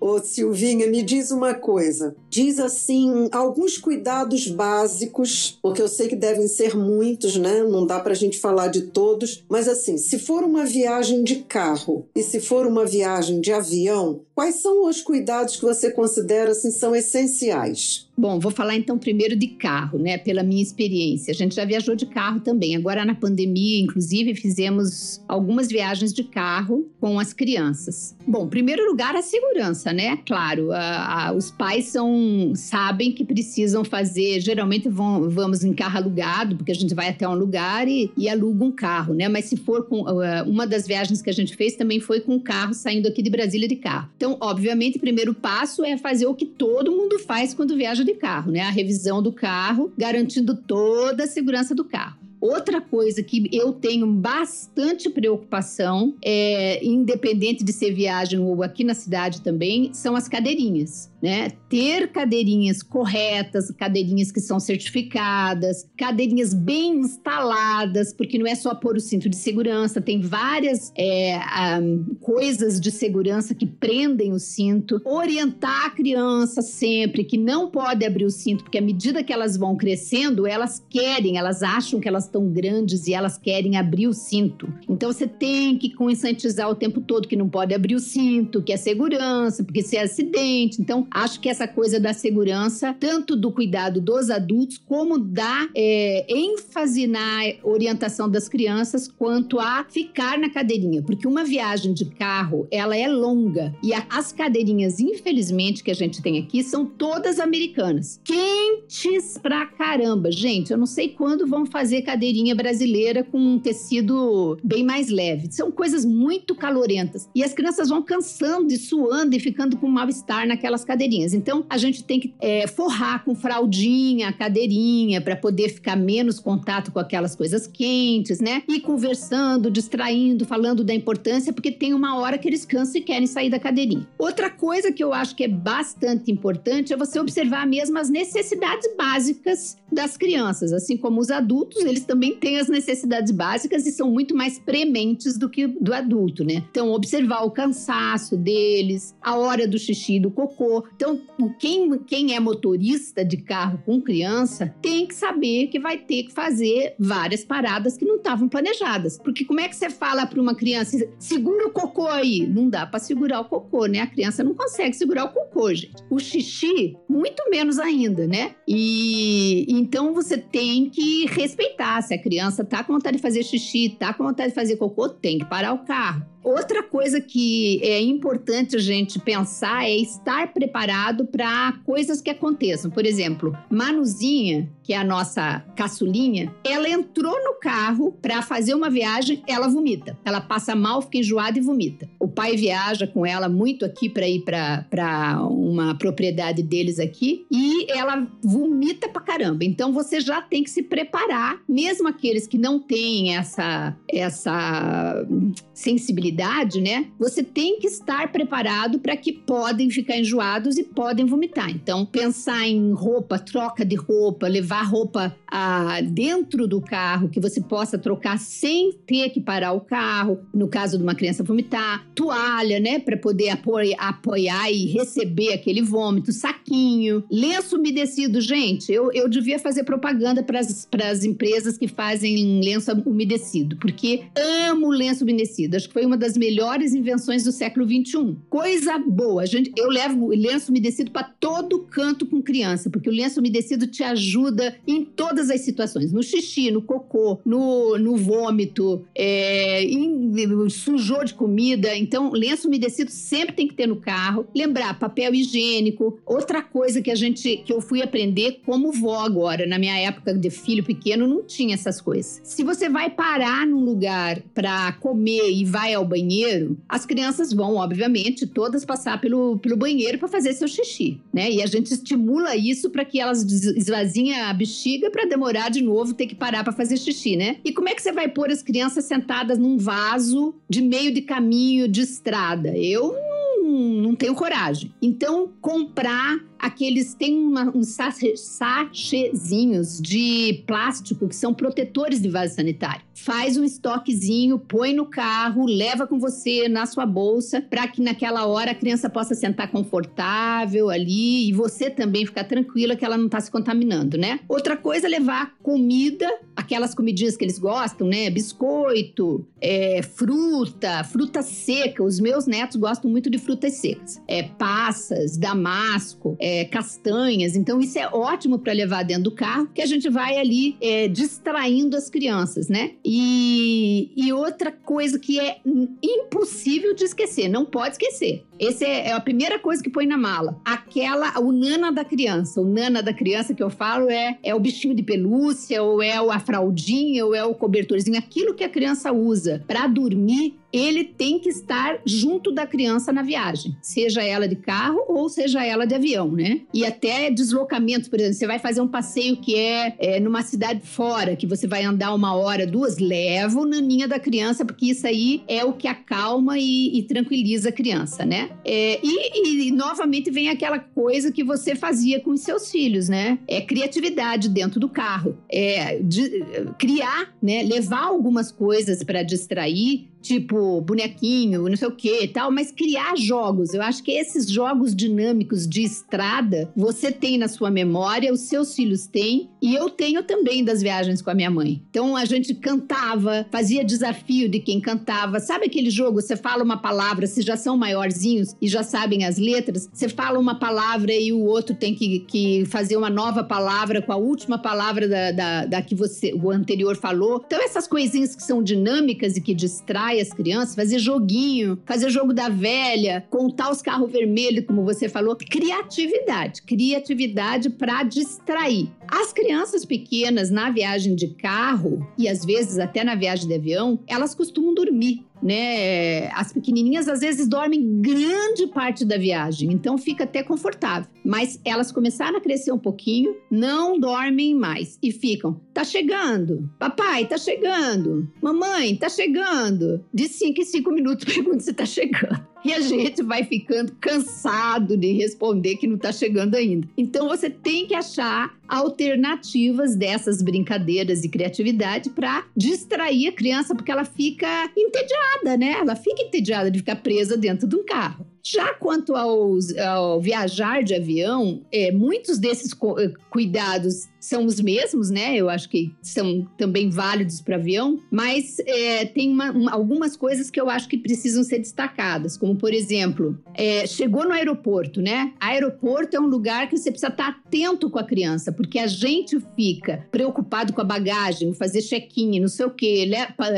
Ô 0.00 0.18
Silvinha, 0.20 0.86
me 0.86 1.02
diz 1.02 1.30
uma 1.30 1.54
coisa. 1.54 2.16
Diz 2.34 2.58
assim, 2.58 3.28
alguns 3.30 3.78
cuidados 3.78 4.48
básicos, 4.48 5.56
porque 5.62 5.80
eu 5.80 5.86
sei 5.86 6.08
que 6.08 6.16
devem 6.16 6.48
ser 6.48 6.76
muitos, 6.76 7.36
né? 7.36 7.62
Não 7.62 7.86
dá 7.86 8.00
pra 8.00 8.12
gente 8.12 8.40
falar 8.40 8.66
de 8.66 8.88
todos, 8.88 9.44
mas 9.48 9.68
assim, 9.68 9.96
se 9.96 10.18
for 10.18 10.42
uma 10.42 10.64
viagem 10.64 11.22
de 11.22 11.36
carro 11.36 12.08
e 12.12 12.24
se 12.24 12.40
for 12.40 12.66
uma 12.66 12.84
viagem 12.84 13.40
de 13.40 13.52
avião, 13.52 14.22
quais 14.34 14.56
são 14.56 14.88
os 14.88 15.00
cuidados 15.00 15.54
que 15.54 15.62
você 15.62 15.92
considera 15.92 16.50
assim 16.50 16.72
são 16.72 16.92
essenciais? 16.92 18.08
Bom, 18.16 18.38
vou 18.38 18.52
falar 18.52 18.76
então 18.76 18.96
primeiro 18.96 19.34
de 19.34 19.48
carro, 19.48 19.98
né? 19.98 20.16
Pela 20.16 20.44
minha 20.44 20.62
experiência. 20.62 21.32
A 21.32 21.34
gente 21.34 21.54
já 21.54 21.64
viajou 21.64 21.96
de 21.96 22.06
carro 22.06 22.38
também. 22.40 22.76
Agora 22.76 23.04
na 23.04 23.14
pandemia, 23.14 23.80
inclusive, 23.80 24.36
fizemos 24.36 25.20
algumas 25.26 25.66
viagens 25.68 26.12
de 26.12 26.22
carro 26.22 26.86
com 27.00 27.18
as 27.18 27.32
crianças. 27.32 28.14
Bom, 28.26 28.46
primeiro 28.46 28.86
lugar, 28.86 29.16
a 29.16 29.22
segurança, 29.22 29.92
né? 29.92 30.18
Claro, 30.24 30.70
a, 30.70 31.28
a, 31.28 31.32
os 31.32 31.50
pais 31.50 31.86
são, 31.86 32.08
sabem 32.54 33.12
que 33.12 33.24
precisam 33.24 33.84
fazer. 33.84 34.40
Geralmente 34.40 34.88
vão, 34.88 35.28
vamos 35.28 35.64
em 35.64 35.72
carro 35.72 35.98
alugado, 35.98 36.56
porque 36.56 36.72
a 36.72 36.74
gente 36.74 36.94
vai 36.94 37.08
até 37.08 37.28
um 37.28 37.34
lugar 37.34 37.88
e, 37.88 38.10
e 38.16 38.28
aluga 38.28 38.64
um 38.64 38.70
carro, 38.70 39.14
né? 39.14 39.28
Mas 39.28 39.46
se 39.46 39.56
for 39.56 39.86
com 39.86 40.02
uh, 40.02 40.44
uma 40.46 40.66
das 40.66 40.86
viagens 40.86 41.22
que 41.22 41.30
a 41.30 41.34
gente 41.34 41.56
fez 41.56 41.76
também 41.76 42.00
foi 42.00 42.20
com 42.20 42.36
o 42.36 42.40
carro 42.40 42.74
saindo 42.74 43.08
aqui 43.08 43.22
de 43.22 43.30
Brasília 43.30 43.68
de 43.68 43.76
carro. 43.76 44.08
Então, 44.16 44.36
obviamente, 44.40 44.96
o 44.96 45.00
primeiro 45.00 45.34
passo 45.34 45.84
é 45.84 45.96
fazer 45.96 46.26
o 46.26 46.34
que 46.34 46.46
todo 46.46 46.90
mundo 46.90 47.18
faz 47.18 47.54
quando 47.54 47.76
viaja 47.76 48.04
de 48.04 48.14
carro, 48.14 48.50
né? 48.50 48.60
A 48.60 48.70
revisão 48.70 49.22
do 49.22 49.32
carro, 49.32 49.92
garantindo 49.96 50.54
toda 50.54 51.24
a 51.24 51.26
segurança 51.26 51.74
do 51.74 51.84
carro. 51.84 52.24
Outra 52.44 52.78
coisa 52.78 53.22
que 53.22 53.48
eu 53.50 53.72
tenho 53.72 54.06
bastante 54.06 55.08
preocupação, 55.08 56.14
é, 56.22 56.84
independente 56.84 57.64
de 57.64 57.72
ser 57.72 57.94
viagem 57.94 58.38
ou 58.38 58.62
aqui 58.62 58.84
na 58.84 58.92
cidade 58.92 59.40
também, 59.40 59.88
são 59.94 60.14
as 60.14 60.28
cadeirinhas 60.28 61.10
né? 61.24 61.52
Ter 61.70 62.12
cadeirinhas 62.12 62.82
corretas, 62.82 63.70
cadeirinhas 63.70 64.30
que 64.30 64.42
são 64.42 64.60
certificadas, 64.60 65.88
cadeirinhas 65.96 66.52
bem 66.52 66.98
instaladas, 66.98 68.12
porque 68.12 68.38
não 68.38 68.46
é 68.46 68.54
só 68.54 68.74
pôr 68.74 68.98
o 68.98 69.00
cinto 69.00 69.30
de 69.30 69.36
segurança, 69.36 70.02
tem 70.02 70.20
várias 70.20 70.92
é, 70.94 71.40
um, 71.80 72.14
coisas 72.20 72.78
de 72.78 72.90
segurança 72.90 73.54
que 73.54 73.64
prendem 73.64 74.32
o 74.32 74.38
cinto. 74.38 75.00
Orientar 75.02 75.86
a 75.86 75.90
criança 75.90 76.60
sempre 76.60 77.24
que 77.24 77.38
não 77.38 77.70
pode 77.70 78.04
abrir 78.04 78.26
o 78.26 78.30
cinto, 78.30 78.64
porque 78.64 78.76
à 78.76 78.82
medida 78.82 79.24
que 79.24 79.32
elas 79.32 79.56
vão 79.56 79.78
crescendo, 79.78 80.46
elas 80.46 80.84
querem, 80.90 81.38
elas 81.38 81.62
acham 81.62 82.00
que 82.00 82.06
elas 82.06 82.24
estão 82.24 82.46
grandes 82.50 83.06
e 83.06 83.14
elas 83.14 83.38
querem 83.38 83.78
abrir 83.78 84.08
o 84.08 84.12
cinto. 84.12 84.70
Então 84.86 85.10
você 85.10 85.26
tem 85.26 85.78
que 85.78 85.94
conscientizar 85.94 86.68
o 86.68 86.74
tempo 86.74 87.00
todo 87.00 87.26
que 87.26 87.34
não 87.34 87.48
pode 87.48 87.72
abrir 87.72 87.94
o 87.94 87.98
cinto, 88.00 88.60
que 88.60 88.74
é 88.74 88.76
segurança, 88.76 89.64
porque 89.64 89.80
se 89.80 89.96
é 89.96 90.02
acidente. 90.02 90.82
Então 90.82 91.08
Acho 91.14 91.38
que 91.38 91.48
essa 91.48 91.68
coisa 91.68 92.00
da 92.00 92.12
segurança, 92.12 92.92
tanto 92.92 93.36
do 93.36 93.52
cuidado 93.52 94.00
dos 94.00 94.30
adultos, 94.30 94.78
como 94.78 95.16
da 95.16 95.68
é, 95.72 96.26
ênfase 96.28 97.06
na 97.06 97.38
orientação 97.62 98.28
das 98.28 98.48
crianças 98.48 99.06
quanto 99.06 99.60
a 99.60 99.86
ficar 99.88 100.36
na 100.36 100.50
cadeirinha. 100.50 101.02
Porque 101.02 101.28
uma 101.28 101.44
viagem 101.44 101.94
de 101.94 102.06
carro, 102.06 102.66
ela 102.68 102.96
é 102.96 103.06
longa. 103.06 103.72
E 103.80 103.92
as 103.94 104.32
cadeirinhas, 104.32 104.98
infelizmente, 104.98 105.84
que 105.84 105.90
a 105.92 105.94
gente 105.94 106.20
tem 106.20 106.36
aqui, 106.36 106.64
são 106.64 106.84
todas 106.84 107.38
americanas. 107.38 108.20
Quentes 108.24 109.38
pra 109.38 109.66
caramba. 109.66 110.32
Gente, 110.32 110.72
eu 110.72 110.76
não 110.76 110.86
sei 110.86 111.10
quando 111.10 111.46
vão 111.46 111.64
fazer 111.64 112.02
cadeirinha 112.02 112.56
brasileira 112.56 113.22
com 113.22 113.38
um 113.38 113.60
tecido 113.60 114.58
bem 114.64 114.82
mais 114.82 115.10
leve. 115.10 115.46
São 115.52 115.70
coisas 115.70 116.04
muito 116.04 116.56
calorentas. 116.56 117.28
E 117.32 117.44
as 117.44 117.54
crianças 117.54 117.88
vão 117.88 118.02
cansando 118.02 118.72
e 118.72 118.76
suando 118.76 119.36
e 119.36 119.38
ficando 119.38 119.76
com 119.76 119.86
mal-estar 119.86 120.44
naquelas 120.48 120.84
cadeirinhas 120.84 121.03
cadeirinhas. 121.04 121.34
Então, 121.34 121.64
a 121.68 121.76
gente 121.76 122.02
tem 122.02 122.18
que 122.18 122.34
é, 122.40 122.66
forrar 122.66 123.24
com 123.24 123.34
fraldinha 123.34 124.28
a 124.28 124.32
cadeirinha 124.32 125.20
para 125.20 125.36
poder 125.36 125.68
ficar 125.68 125.96
menos 125.96 126.40
contato 126.40 126.90
com 126.90 126.98
aquelas 126.98 127.36
coisas 127.36 127.66
quentes, 127.66 128.40
né? 128.40 128.62
E 128.68 128.80
conversando, 128.80 129.70
distraindo, 129.70 130.44
falando 130.44 130.82
da 130.82 130.94
importância, 130.94 131.52
porque 131.52 131.70
tem 131.70 131.92
uma 131.92 132.18
hora 132.18 132.38
que 132.38 132.48
eles 132.48 132.64
cansam 132.64 133.00
e 133.00 133.04
querem 133.04 133.26
sair 133.26 133.50
da 133.50 133.58
cadeirinha. 133.58 134.06
Outra 134.18 134.50
coisa 134.50 134.90
que 134.90 135.04
eu 135.04 135.12
acho 135.12 135.36
que 135.36 135.44
é 135.44 135.48
bastante 135.48 136.30
importante 136.30 136.92
é 136.92 136.96
você 136.96 137.18
observar 137.18 137.66
mesmo 137.66 137.98
as 137.98 138.08
necessidades 138.08 138.88
básicas 138.96 139.76
das 139.92 140.16
crianças, 140.16 140.72
assim 140.72 140.96
como 140.96 141.20
os 141.20 141.30
adultos, 141.30 141.84
eles 141.84 142.04
também 142.04 142.34
têm 142.34 142.58
as 142.58 142.68
necessidades 142.68 143.30
básicas 143.30 143.86
e 143.86 143.92
são 143.92 144.10
muito 144.10 144.34
mais 144.34 144.58
prementes 144.58 145.38
do 145.38 145.48
que 145.48 145.66
do 145.66 145.94
adulto, 145.94 146.44
né? 146.44 146.64
Então, 146.70 146.90
observar 146.92 147.42
o 147.42 147.50
cansaço 147.50 148.36
deles, 148.36 149.14
a 149.22 149.36
hora 149.36 149.68
do 149.68 149.78
xixi, 149.78 150.18
do 150.18 150.30
cocô. 150.30 150.84
Então, 150.96 151.20
quem, 151.58 151.98
quem 151.98 152.34
é 152.34 152.40
motorista 152.40 153.24
de 153.24 153.38
carro 153.38 153.82
com 153.84 154.00
criança 154.00 154.74
tem 154.80 155.06
que 155.06 155.14
saber 155.14 155.66
que 155.66 155.78
vai 155.78 155.98
ter 155.98 156.24
que 156.24 156.32
fazer 156.32 156.94
várias 156.98 157.44
paradas 157.44 157.96
que 157.96 158.04
não 158.04 158.16
estavam 158.16 158.48
planejadas. 158.48 159.18
Porque 159.18 159.44
como 159.44 159.60
é 159.60 159.68
que 159.68 159.76
você 159.76 159.90
fala 159.90 160.26
para 160.26 160.40
uma 160.40 160.54
criança, 160.54 160.96
segura 161.18 161.66
o 161.66 161.70
cocô 161.70 162.06
aí? 162.06 162.46
Não 162.46 162.68
dá 162.68 162.86
para 162.86 163.00
segurar 163.00 163.40
o 163.40 163.44
cocô, 163.46 163.86
né? 163.86 164.00
A 164.00 164.06
criança 164.06 164.44
não 164.44 164.54
consegue 164.54 164.94
segurar 164.94 165.24
o 165.24 165.32
cocô, 165.32 165.74
gente. 165.74 166.02
O 166.08 166.18
xixi, 166.18 166.96
muito 167.08 167.42
menos 167.50 167.78
ainda, 167.78 168.26
né? 168.26 168.54
E 168.66 169.66
então 169.68 170.14
você 170.14 170.38
tem 170.38 170.88
que 170.88 171.26
respeitar. 171.26 172.02
Se 172.02 172.14
a 172.14 172.22
criança 172.22 172.64
tá 172.64 172.84
com 172.84 172.92
vontade 172.92 173.16
de 173.16 173.22
fazer 173.22 173.42
xixi, 173.42 173.96
tá 173.98 174.14
com 174.14 174.24
vontade 174.24 174.50
de 174.50 174.54
fazer 174.54 174.76
cocô, 174.76 175.08
tem 175.08 175.38
que 175.38 175.44
parar 175.44 175.72
o 175.72 175.84
carro. 175.84 176.33
Outra 176.44 176.82
coisa 176.82 177.22
que 177.22 177.80
é 177.82 177.98
importante 178.02 178.76
a 178.76 178.78
gente 178.78 179.18
pensar 179.18 179.86
é 179.86 179.96
estar 179.96 180.52
preparado 180.52 181.24
para 181.24 181.72
coisas 181.86 182.20
que 182.20 182.28
aconteçam. 182.28 182.90
Por 182.90 183.06
exemplo, 183.06 183.56
Manuzinha, 183.70 184.70
que 184.84 184.92
é 184.92 184.96
a 184.96 185.02
nossa 185.02 185.64
caçulinha, 185.74 186.54
ela 186.62 186.88
entrou 186.88 187.42
no 187.42 187.54
carro 187.54 188.12
para 188.22 188.40
fazer 188.42 188.74
uma 188.74 188.88
viagem, 188.88 189.42
ela 189.48 189.66
vomita. 189.66 190.16
Ela 190.24 190.40
passa 190.40 190.76
mal, 190.76 191.02
fica 191.02 191.18
enjoada 191.18 191.58
e 191.58 191.62
vomita. 191.62 192.08
O 192.20 192.28
pai 192.28 192.56
viaja 192.56 193.06
com 193.06 193.26
ela 193.26 193.48
muito 193.48 193.84
aqui 193.84 194.08
para 194.08 194.28
ir 194.28 194.44
para 194.44 195.42
uma 195.42 195.96
propriedade 195.96 196.62
deles 196.62 197.00
aqui 197.00 197.46
e 197.50 197.90
ela 197.90 198.28
vomita 198.42 199.08
pra 199.08 199.20
caramba. 199.20 199.64
Então 199.64 199.92
você 199.92 200.20
já 200.20 200.40
tem 200.40 200.62
que 200.62 200.70
se 200.70 200.82
preparar, 200.82 201.58
mesmo 201.68 202.06
aqueles 202.06 202.46
que 202.46 202.58
não 202.58 202.78
têm 202.78 203.34
essa 203.34 203.96
essa 204.08 205.26
sensibilidade 205.72 206.44
né? 206.80 207.06
Você 207.18 207.42
tem 207.42 207.78
que 207.78 207.86
estar 207.86 208.30
preparado 208.30 208.98
para 208.98 209.16
que 209.16 209.32
podem 209.32 209.90
ficar 209.90 210.16
enjoados 210.18 210.76
e 210.76 210.84
podem 210.84 211.24
vomitar. 211.24 211.70
Então, 211.70 212.04
pensar 212.04 212.66
em 212.66 212.92
roupa, 212.92 213.38
troca 213.38 213.84
de 213.84 213.96
roupa, 213.96 214.46
levar 214.74 214.82
roupa 214.82 215.36
ah, 215.46 216.00
dentro 216.02 216.66
do 216.66 216.80
carro 216.80 217.28
que 217.28 217.38
você 217.38 217.60
possa 217.60 217.96
trocar 217.96 218.38
sem 218.38 218.92
ter 219.06 219.30
que 219.30 219.40
parar 219.40 219.72
o 219.72 219.80
carro, 219.80 220.40
no 220.52 220.66
caso 220.66 220.96
de 220.98 221.04
uma 221.04 221.14
criança 221.14 221.44
vomitar, 221.44 222.04
toalha, 222.14 222.80
né, 222.80 222.98
para 222.98 223.16
poder 223.16 223.50
apoiar, 223.50 223.96
apoiar, 223.98 224.70
e 224.72 224.86
receber 224.86 225.52
aquele 225.52 225.82
vômito, 225.82 226.32
saquinho, 226.32 227.22
lenço 227.30 227.76
umedecido, 227.76 228.40
gente. 228.40 228.92
Eu, 228.92 229.12
eu 229.12 229.28
devia 229.28 229.58
fazer 229.58 229.84
propaganda 229.84 230.42
para 230.42 230.58
as 230.58 231.24
empresas 231.24 231.78
que 231.78 231.86
fazem 231.86 232.60
lenço 232.60 232.90
umedecido, 233.06 233.76
porque 233.76 234.24
amo 234.68 234.90
lenço 234.90 235.22
umedecido. 235.22 235.76
Acho 235.76 235.86
que 235.86 235.92
foi 235.92 236.04
uma 236.04 236.16
das 236.16 236.36
melhores 236.36 236.94
invenções 236.94 237.44
do 237.44 237.52
século 237.52 237.86
21. 237.86 238.34
Coisa 238.48 238.98
boa. 238.98 239.46
Gente, 239.46 239.72
eu 239.76 239.88
levo 239.88 240.28
lenço 240.28 240.70
umedecido 240.70 241.10
para 241.10 241.24
todo 241.24 241.80
canto 241.80 242.26
com 242.26 242.42
criança, 242.42 242.90
porque 242.90 243.08
o 243.08 243.12
lenço 243.12 243.38
umedecido 243.38 243.86
te 243.86 244.02
ajuda 244.02 244.63
em 244.86 245.04
todas 245.04 245.50
as 245.50 245.60
situações. 245.60 246.12
No 246.12 246.22
xixi, 246.22 246.70
no 246.70 246.82
cocô, 246.82 247.40
no, 247.44 247.98
no 247.98 248.16
vômito, 248.16 249.04
é, 249.14 249.82
em, 249.84 250.34
sujou 250.68 251.24
de 251.24 251.34
comida. 251.34 251.96
Então, 251.96 252.32
lenço 252.32 252.68
umedecido 252.68 253.10
sempre 253.10 253.54
tem 253.54 253.68
que 253.68 253.74
ter 253.74 253.86
no 253.86 253.96
carro. 253.96 254.46
Lembrar, 254.54 254.98
papel 254.98 255.34
higiênico. 255.34 256.18
Outra 256.24 256.62
coisa 256.62 257.02
que 257.02 257.10
a 257.10 257.14
gente, 257.14 257.58
que 257.58 257.72
eu 257.72 257.80
fui 257.80 258.02
aprender 258.02 258.60
como 258.64 258.92
vó 258.92 259.20
agora. 259.20 259.66
Na 259.66 259.78
minha 259.78 259.98
época 259.98 260.34
de 260.34 260.50
filho 260.50 260.84
pequeno, 260.84 261.26
não 261.26 261.42
tinha 261.42 261.74
essas 261.74 262.00
coisas. 262.00 262.40
Se 262.42 262.62
você 262.62 262.88
vai 262.88 263.10
parar 263.10 263.66
num 263.66 263.84
lugar 263.84 264.40
para 264.54 264.92
comer 264.92 265.50
e 265.50 265.64
vai 265.64 265.94
ao 265.94 266.04
banheiro, 266.04 266.76
as 266.88 267.04
crianças 267.04 267.52
vão, 267.52 267.76
obviamente, 267.76 268.46
todas 268.46 268.84
passar 268.84 269.20
pelo, 269.20 269.58
pelo 269.58 269.76
banheiro 269.76 270.18
para 270.18 270.28
fazer 270.28 270.52
seu 270.52 270.68
xixi, 270.68 271.20
né? 271.32 271.50
E 271.50 271.62
a 271.62 271.66
gente 271.66 271.92
estimula 271.92 272.56
isso 272.56 272.90
para 272.90 273.04
que 273.04 273.20
elas 273.20 273.42
esvaziem 273.42 274.34
a 274.34 274.52
bexiga 274.54 275.10
para 275.10 275.26
demorar 275.26 275.68
de 275.68 275.82
novo 275.82 276.14
ter 276.14 276.26
que 276.26 276.34
parar 276.34 276.64
para 276.64 276.72
fazer 276.72 276.96
xixi, 276.96 277.36
né? 277.36 277.56
E 277.64 277.72
como 277.72 277.88
é 277.88 277.94
que 277.94 278.02
você 278.02 278.12
vai 278.12 278.28
pôr 278.28 278.50
as 278.50 278.62
crianças 278.62 279.04
sentadas 279.04 279.58
num 279.58 279.76
vaso 279.76 280.54
de 280.68 280.80
meio 280.80 281.12
de 281.12 281.22
caminho 281.22 281.86
de 281.86 282.00
estrada? 282.00 282.76
Eu 282.76 283.14
não, 283.62 283.78
não 283.78 284.14
tenho 284.14 284.34
coragem. 284.34 284.92
Então, 285.02 285.50
comprar 285.60 286.38
aqueles 286.64 287.12
tem 287.12 287.36
uma, 287.36 287.70
uns 287.76 287.94
sachêzinhos 288.36 290.00
de 290.00 290.62
plástico 290.66 291.28
que 291.28 291.36
são 291.36 291.52
protetores 291.52 292.22
de 292.22 292.28
vaso 292.30 292.54
sanitário. 292.54 293.02
Faz 293.14 293.56
um 293.56 293.64
estoquezinho, 293.64 294.58
põe 294.58 294.94
no 294.94 295.04
carro, 295.04 295.66
leva 295.66 296.06
com 296.06 296.18
você 296.18 296.68
na 296.68 296.86
sua 296.86 297.04
bolsa, 297.04 297.60
para 297.60 297.86
que 297.86 298.00
naquela 298.00 298.46
hora 298.46 298.70
a 298.70 298.74
criança 298.74 299.10
possa 299.10 299.34
sentar 299.34 299.70
confortável 299.70 300.88
ali 300.88 301.48
e 301.48 301.52
você 301.52 301.90
também 301.90 302.24
ficar 302.24 302.44
tranquila 302.44 302.96
que 302.96 303.04
ela 303.04 303.18
não 303.18 303.26
está 303.26 303.40
se 303.40 303.50
contaminando, 303.50 304.16
né? 304.16 304.40
Outra 304.48 304.76
coisa 304.76 305.06
é 305.06 305.10
levar 305.10 305.54
comida, 305.62 306.26
aquelas 306.56 306.94
comidinhas 306.94 307.36
que 307.36 307.44
eles 307.44 307.58
gostam, 307.58 308.06
né? 308.06 308.30
Biscoito, 308.30 309.46
é, 309.60 310.02
fruta, 310.02 311.04
fruta 311.04 311.42
seca. 311.42 312.02
Os 312.02 312.18
meus 312.18 312.46
netos 312.46 312.76
gostam 312.76 313.10
muito 313.10 313.28
de 313.28 313.38
frutas 313.38 313.74
secas. 313.74 314.20
É, 314.26 314.42
passas, 314.42 315.36
damasco, 315.36 316.36
é, 316.40 316.53
castanhas. 316.64 317.56
Então, 317.56 317.80
isso 317.80 317.98
é 317.98 318.06
ótimo 318.06 318.58
para 318.58 318.72
levar 318.72 319.02
dentro 319.02 319.24
do 319.24 319.30
carro, 319.32 319.68
que 319.74 319.82
a 319.82 319.86
gente 319.86 320.08
vai 320.08 320.36
ali 320.36 320.76
é, 320.80 321.08
distraindo 321.08 321.96
as 321.96 322.10
crianças, 322.10 322.68
né? 322.68 322.92
E, 323.04 324.12
e 324.14 324.32
outra 324.32 324.70
coisa 324.70 325.18
que 325.18 325.40
é 325.40 325.58
impossível 326.02 326.94
de 326.94 327.04
esquecer, 327.04 327.48
não 327.48 327.64
pode 327.64 327.94
esquecer. 327.94 328.44
Essa 328.60 328.84
é, 328.84 329.08
é 329.08 329.12
a 329.12 329.20
primeira 329.20 329.58
coisa 329.58 329.82
que 329.82 329.90
põe 329.90 330.06
na 330.06 330.16
mala. 330.16 330.60
Aquela, 330.64 331.38
o 331.40 331.50
nana 331.52 331.90
da 331.90 332.04
criança. 332.04 332.60
O 332.60 332.64
nana 332.64 333.02
da 333.02 333.12
criança 333.12 333.54
que 333.54 333.62
eu 333.62 333.70
falo 333.70 334.10
é, 334.10 334.38
é 334.42 334.54
o 334.54 334.60
bichinho 334.60 334.94
de 334.94 335.02
pelúcia, 335.02 335.82
ou 335.82 336.02
é 336.02 336.12
a 336.16 336.38
fraldinha, 336.38 337.24
ou 337.24 337.34
é 337.34 337.44
o 337.44 337.54
cobertorzinho. 337.54 338.18
Aquilo 338.18 338.54
que 338.54 338.64
a 338.64 338.68
criança 338.68 339.12
usa 339.12 339.64
para 339.66 339.86
dormir 339.86 340.54
ele 340.74 341.04
tem 341.04 341.38
que 341.38 341.48
estar 341.48 342.00
junto 342.04 342.50
da 342.50 342.66
criança 342.66 343.12
na 343.12 343.22
viagem, 343.22 343.76
seja 343.80 344.22
ela 344.22 344.48
de 344.48 344.56
carro 344.56 345.04
ou 345.06 345.28
seja 345.28 345.64
ela 345.64 345.86
de 345.86 345.94
avião, 345.94 346.32
né? 346.32 346.62
E 346.74 346.84
até 346.84 347.30
deslocamentos, 347.30 348.08
por 348.08 348.18
exemplo, 348.18 348.34
você 348.34 348.46
vai 348.46 348.58
fazer 348.58 348.80
um 348.80 348.88
passeio 348.88 349.36
que 349.36 349.54
é, 349.54 349.94
é 349.98 350.20
numa 350.20 350.42
cidade 350.42 350.80
fora, 350.84 351.36
que 351.36 351.46
você 351.46 351.68
vai 351.68 351.84
andar 351.84 352.12
uma 352.12 352.34
hora, 352.34 352.66
duas, 352.66 352.98
leva 352.98 353.60
o 353.60 353.64
naninha 353.64 354.08
da 354.08 354.18
criança, 354.18 354.64
porque 354.64 354.86
isso 354.86 355.06
aí 355.06 355.42
é 355.46 355.64
o 355.64 355.74
que 355.74 355.86
acalma 355.86 356.58
e, 356.58 356.98
e 356.98 357.02
tranquiliza 357.04 357.68
a 357.68 357.72
criança, 357.72 358.24
né? 358.26 358.50
É, 358.64 358.98
e, 359.00 359.68
e, 359.68 359.70
novamente 359.70 360.30
vem 360.30 360.48
aquela 360.48 360.80
coisa 360.80 361.30
que 361.30 361.44
você 361.44 361.76
fazia 361.76 362.18
com 362.18 362.30
os 362.30 362.40
seus 362.40 362.70
filhos, 362.70 363.08
né? 363.08 363.38
É 363.46 363.60
criatividade 363.60 364.48
dentro 364.48 364.80
do 364.80 364.88
carro, 364.88 365.38
é 365.48 366.00
de, 366.00 366.44
criar, 366.78 367.32
né? 367.40 367.62
Levar 367.62 368.06
algumas 368.06 368.50
coisas 368.50 369.04
para 369.04 369.22
distrair 369.22 370.08
tipo 370.24 370.80
bonequinho, 370.80 371.68
não 371.68 371.76
sei 371.76 371.86
o 371.86 371.94
que 371.94 372.22
e 372.22 372.28
tal, 372.28 372.50
mas 372.50 372.72
criar 372.72 373.14
jogos. 373.16 373.74
Eu 373.74 373.82
acho 373.82 374.02
que 374.02 374.12
esses 374.12 374.48
jogos 374.48 374.96
dinâmicos 374.96 375.68
de 375.68 375.82
estrada 375.82 376.72
você 376.74 377.12
tem 377.12 377.36
na 377.36 377.46
sua 377.46 377.70
memória, 377.70 378.32
os 378.32 378.40
seus 378.40 378.74
filhos 378.74 379.06
têm, 379.06 379.50
e 379.60 379.74
eu 379.74 379.90
tenho 379.90 380.22
também 380.22 380.64
das 380.64 380.80
viagens 380.80 381.20
com 381.20 381.30
a 381.30 381.34
minha 381.34 381.50
mãe. 381.50 381.82
Então 381.90 382.16
a 382.16 382.24
gente 382.24 382.54
cantava, 382.54 383.46
fazia 383.50 383.84
desafio 383.84 384.48
de 384.48 384.60
quem 384.60 384.80
cantava. 384.80 385.40
Sabe 385.40 385.66
aquele 385.66 385.90
jogo? 385.90 386.22
Você 386.22 386.36
fala 386.36 386.64
uma 386.64 386.78
palavra, 386.78 387.26
se 387.26 387.42
já 387.42 387.56
são 387.56 387.76
maiorzinhos 387.76 388.56
e 388.62 388.66
já 388.66 388.82
sabem 388.82 389.26
as 389.26 389.36
letras, 389.36 389.88
você 389.92 390.08
fala 390.08 390.38
uma 390.38 390.58
palavra 390.58 391.12
e 391.12 391.32
o 391.32 391.44
outro 391.44 391.74
tem 391.74 391.94
que, 391.94 392.20
que 392.20 392.64
fazer 392.66 392.96
uma 392.96 393.10
nova 393.10 393.44
palavra 393.44 394.00
com 394.00 394.12
a 394.12 394.16
última 394.16 394.58
palavra 394.58 395.06
da, 395.06 395.32
da, 395.32 395.66
da 395.66 395.82
que 395.82 395.94
você, 395.94 396.32
o 396.32 396.50
anterior 396.50 396.96
falou. 396.96 397.42
Então 397.46 397.62
essas 397.62 397.86
coisinhas 397.86 398.34
que 398.34 398.42
são 398.42 398.62
dinâmicas 398.62 399.36
e 399.36 399.40
que 399.40 399.54
distraem 399.54 400.13
as 400.20 400.32
crianças, 400.32 400.74
fazer 400.74 400.98
joguinho, 400.98 401.78
fazer 401.84 402.10
jogo 402.10 402.32
da 402.32 402.48
velha, 402.48 403.24
contar 403.30 403.70
os 403.70 403.82
carros 403.82 404.10
vermelhos, 404.10 404.66
como 404.66 404.84
você 404.84 405.08
falou. 405.08 405.36
Criatividade, 405.36 406.62
criatividade 406.62 407.70
para 407.70 408.02
distrair. 408.02 408.90
As 409.16 409.32
crianças 409.32 409.84
pequenas 409.84 410.50
na 410.50 410.70
viagem 410.70 411.14
de 411.14 411.28
carro 411.28 412.04
e 412.18 412.28
às 412.28 412.44
vezes 412.44 412.80
até 412.80 413.04
na 413.04 413.14
viagem 413.14 413.46
de 413.46 413.54
avião, 413.54 414.00
elas 414.08 414.34
costumam 414.34 414.74
dormir 414.74 415.24
né? 415.44 416.28
As 416.28 416.54
pequenininhas 416.54 417.06
às 417.06 417.20
vezes 417.20 417.46
dormem 417.46 418.00
grande 418.00 418.66
parte 418.68 419.04
da 419.04 419.18
viagem, 419.18 419.70
então 419.70 419.98
fica 419.98 420.24
até 420.24 420.42
confortável. 420.42 421.08
Mas 421.22 421.60
elas 421.62 421.92
começaram 421.92 422.38
a 422.38 422.40
crescer 422.40 422.72
um 422.72 422.78
pouquinho, 422.78 423.36
não 423.50 424.00
dormem 424.00 424.54
mais 424.54 424.98
e 425.02 425.12
ficam: 425.12 425.60
tá 425.74 425.84
chegando, 425.84 426.70
papai, 426.78 427.26
tá 427.26 427.36
chegando, 427.36 428.26
mamãe, 428.42 428.96
tá 428.96 429.10
chegando. 429.10 430.02
De 430.14 430.28
5 430.28 430.62
em 430.62 430.64
5 430.64 430.90
minutos 430.90 431.26
pergunta 431.30 431.60
se 431.60 431.74
tá 431.74 431.84
chegando 431.84 432.53
e 432.64 432.72
a 432.72 432.80
gente 432.80 433.22
vai 433.22 433.44
ficando 433.44 433.92
cansado 434.00 434.96
de 434.96 435.12
responder 435.12 435.76
que 435.76 435.86
não 435.86 435.96
está 435.96 436.10
chegando 436.10 436.54
ainda. 436.54 436.88
Então 436.96 437.28
você 437.28 437.50
tem 437.50 437.86
que 437.86 437.94
achar 437.94 438.56
alternativas 438.66 439.94
dessas 439.94 440.40
brincadeiras 440.40 441.24
e 441.24 441.28
criatividade 441.28 442.10
para 442.10 442.46
distrair 442.56 443.28
a 443.28 443.32
criança, 443.32 443.74
porque 443.74 443.90
ela 443.90 444.04
fica 444.04 444.70
entediada, 444.76 445.56
né? 445.58 445.72
Ela 445.72 445.94
fica 445.94 446.22
entediada 446.22 446.70
de 446.70 446.78
ficar 446.78 446.96
presa 446.96 447.36
dentro 447.36 447.68
de 447.68 447.76
um 447.76 447.84
carro. 447.84 448.26
Já 448.46 448.74
quanto 448.74 449.16
aos, 449.16 449.74
ao 449.78 450.20
viajar 450.20 450.84
de 450.84 450.94
avião, 450.94 451.62
é, 451.72 451.90
muitos 451.90 452.36
desses 452.36 452.72
eh, 452.72 453.12
cuidados 453.30 454.06
são 454.24 454.46
os 454.46 454.60
mesmos, 454.60 455.10
né? 455.10 455.36
Eu 455.36 455.50
acho 455.50 455.68
que 455.68 455.94
são 456.02 456.46
também 456.56 456.88
válidos 456.88 457.40
para 457.40 457.56
avião, 457.56 458.00
mas 458.10 458.58
é, 458.60 459.04
tem 459.04 459.30
uma, 459.30 459.50
uma, 459.50 459.72
algumas 459.72 460.16
coisas 460.16 460.50
que 460.50 460.58
eu 460.58 460.70
acho 460.70 460.88
que 460.88 460.96
precisam 460.96 461.42
ser 461.44 461.58
destacadas, 461.58 462.36
como 462.36 462.56
por 462.56 462.72
exemplo, 462.72 463.38
é, 463.54 463.86
chegou 463.86 464.24
no 464.24 464.32
aeroporto, 464.32 465.02
né? 465.02 465.32
Aeroporto 465.38 466.16
é 466.16 466.20
um 466.20 466.26
lugar 466.26 466.68
que 466.68 466.76
você 466.76 466.90
precisa 466.90 467.12
estar 467.12 467.28
atento 467.28 467.90
com 467.90 467.98
a 467.98 468.04
criança, 468.04 468.50
porque 468.50 468.78
a 468.78 468.86
gente 468.86 469.38
fica 469.54 470.06
preocupado 470.10 470.72
com 470.72 470.80
a 470.80 470.84
bagagem, 470.84 471.52
fazer 471.52 471.82
check-in, 471.82 472.40
não 472.40 472.48
sei 472.48 472.66
o 472.66 472.70
quê, 472.70 473.10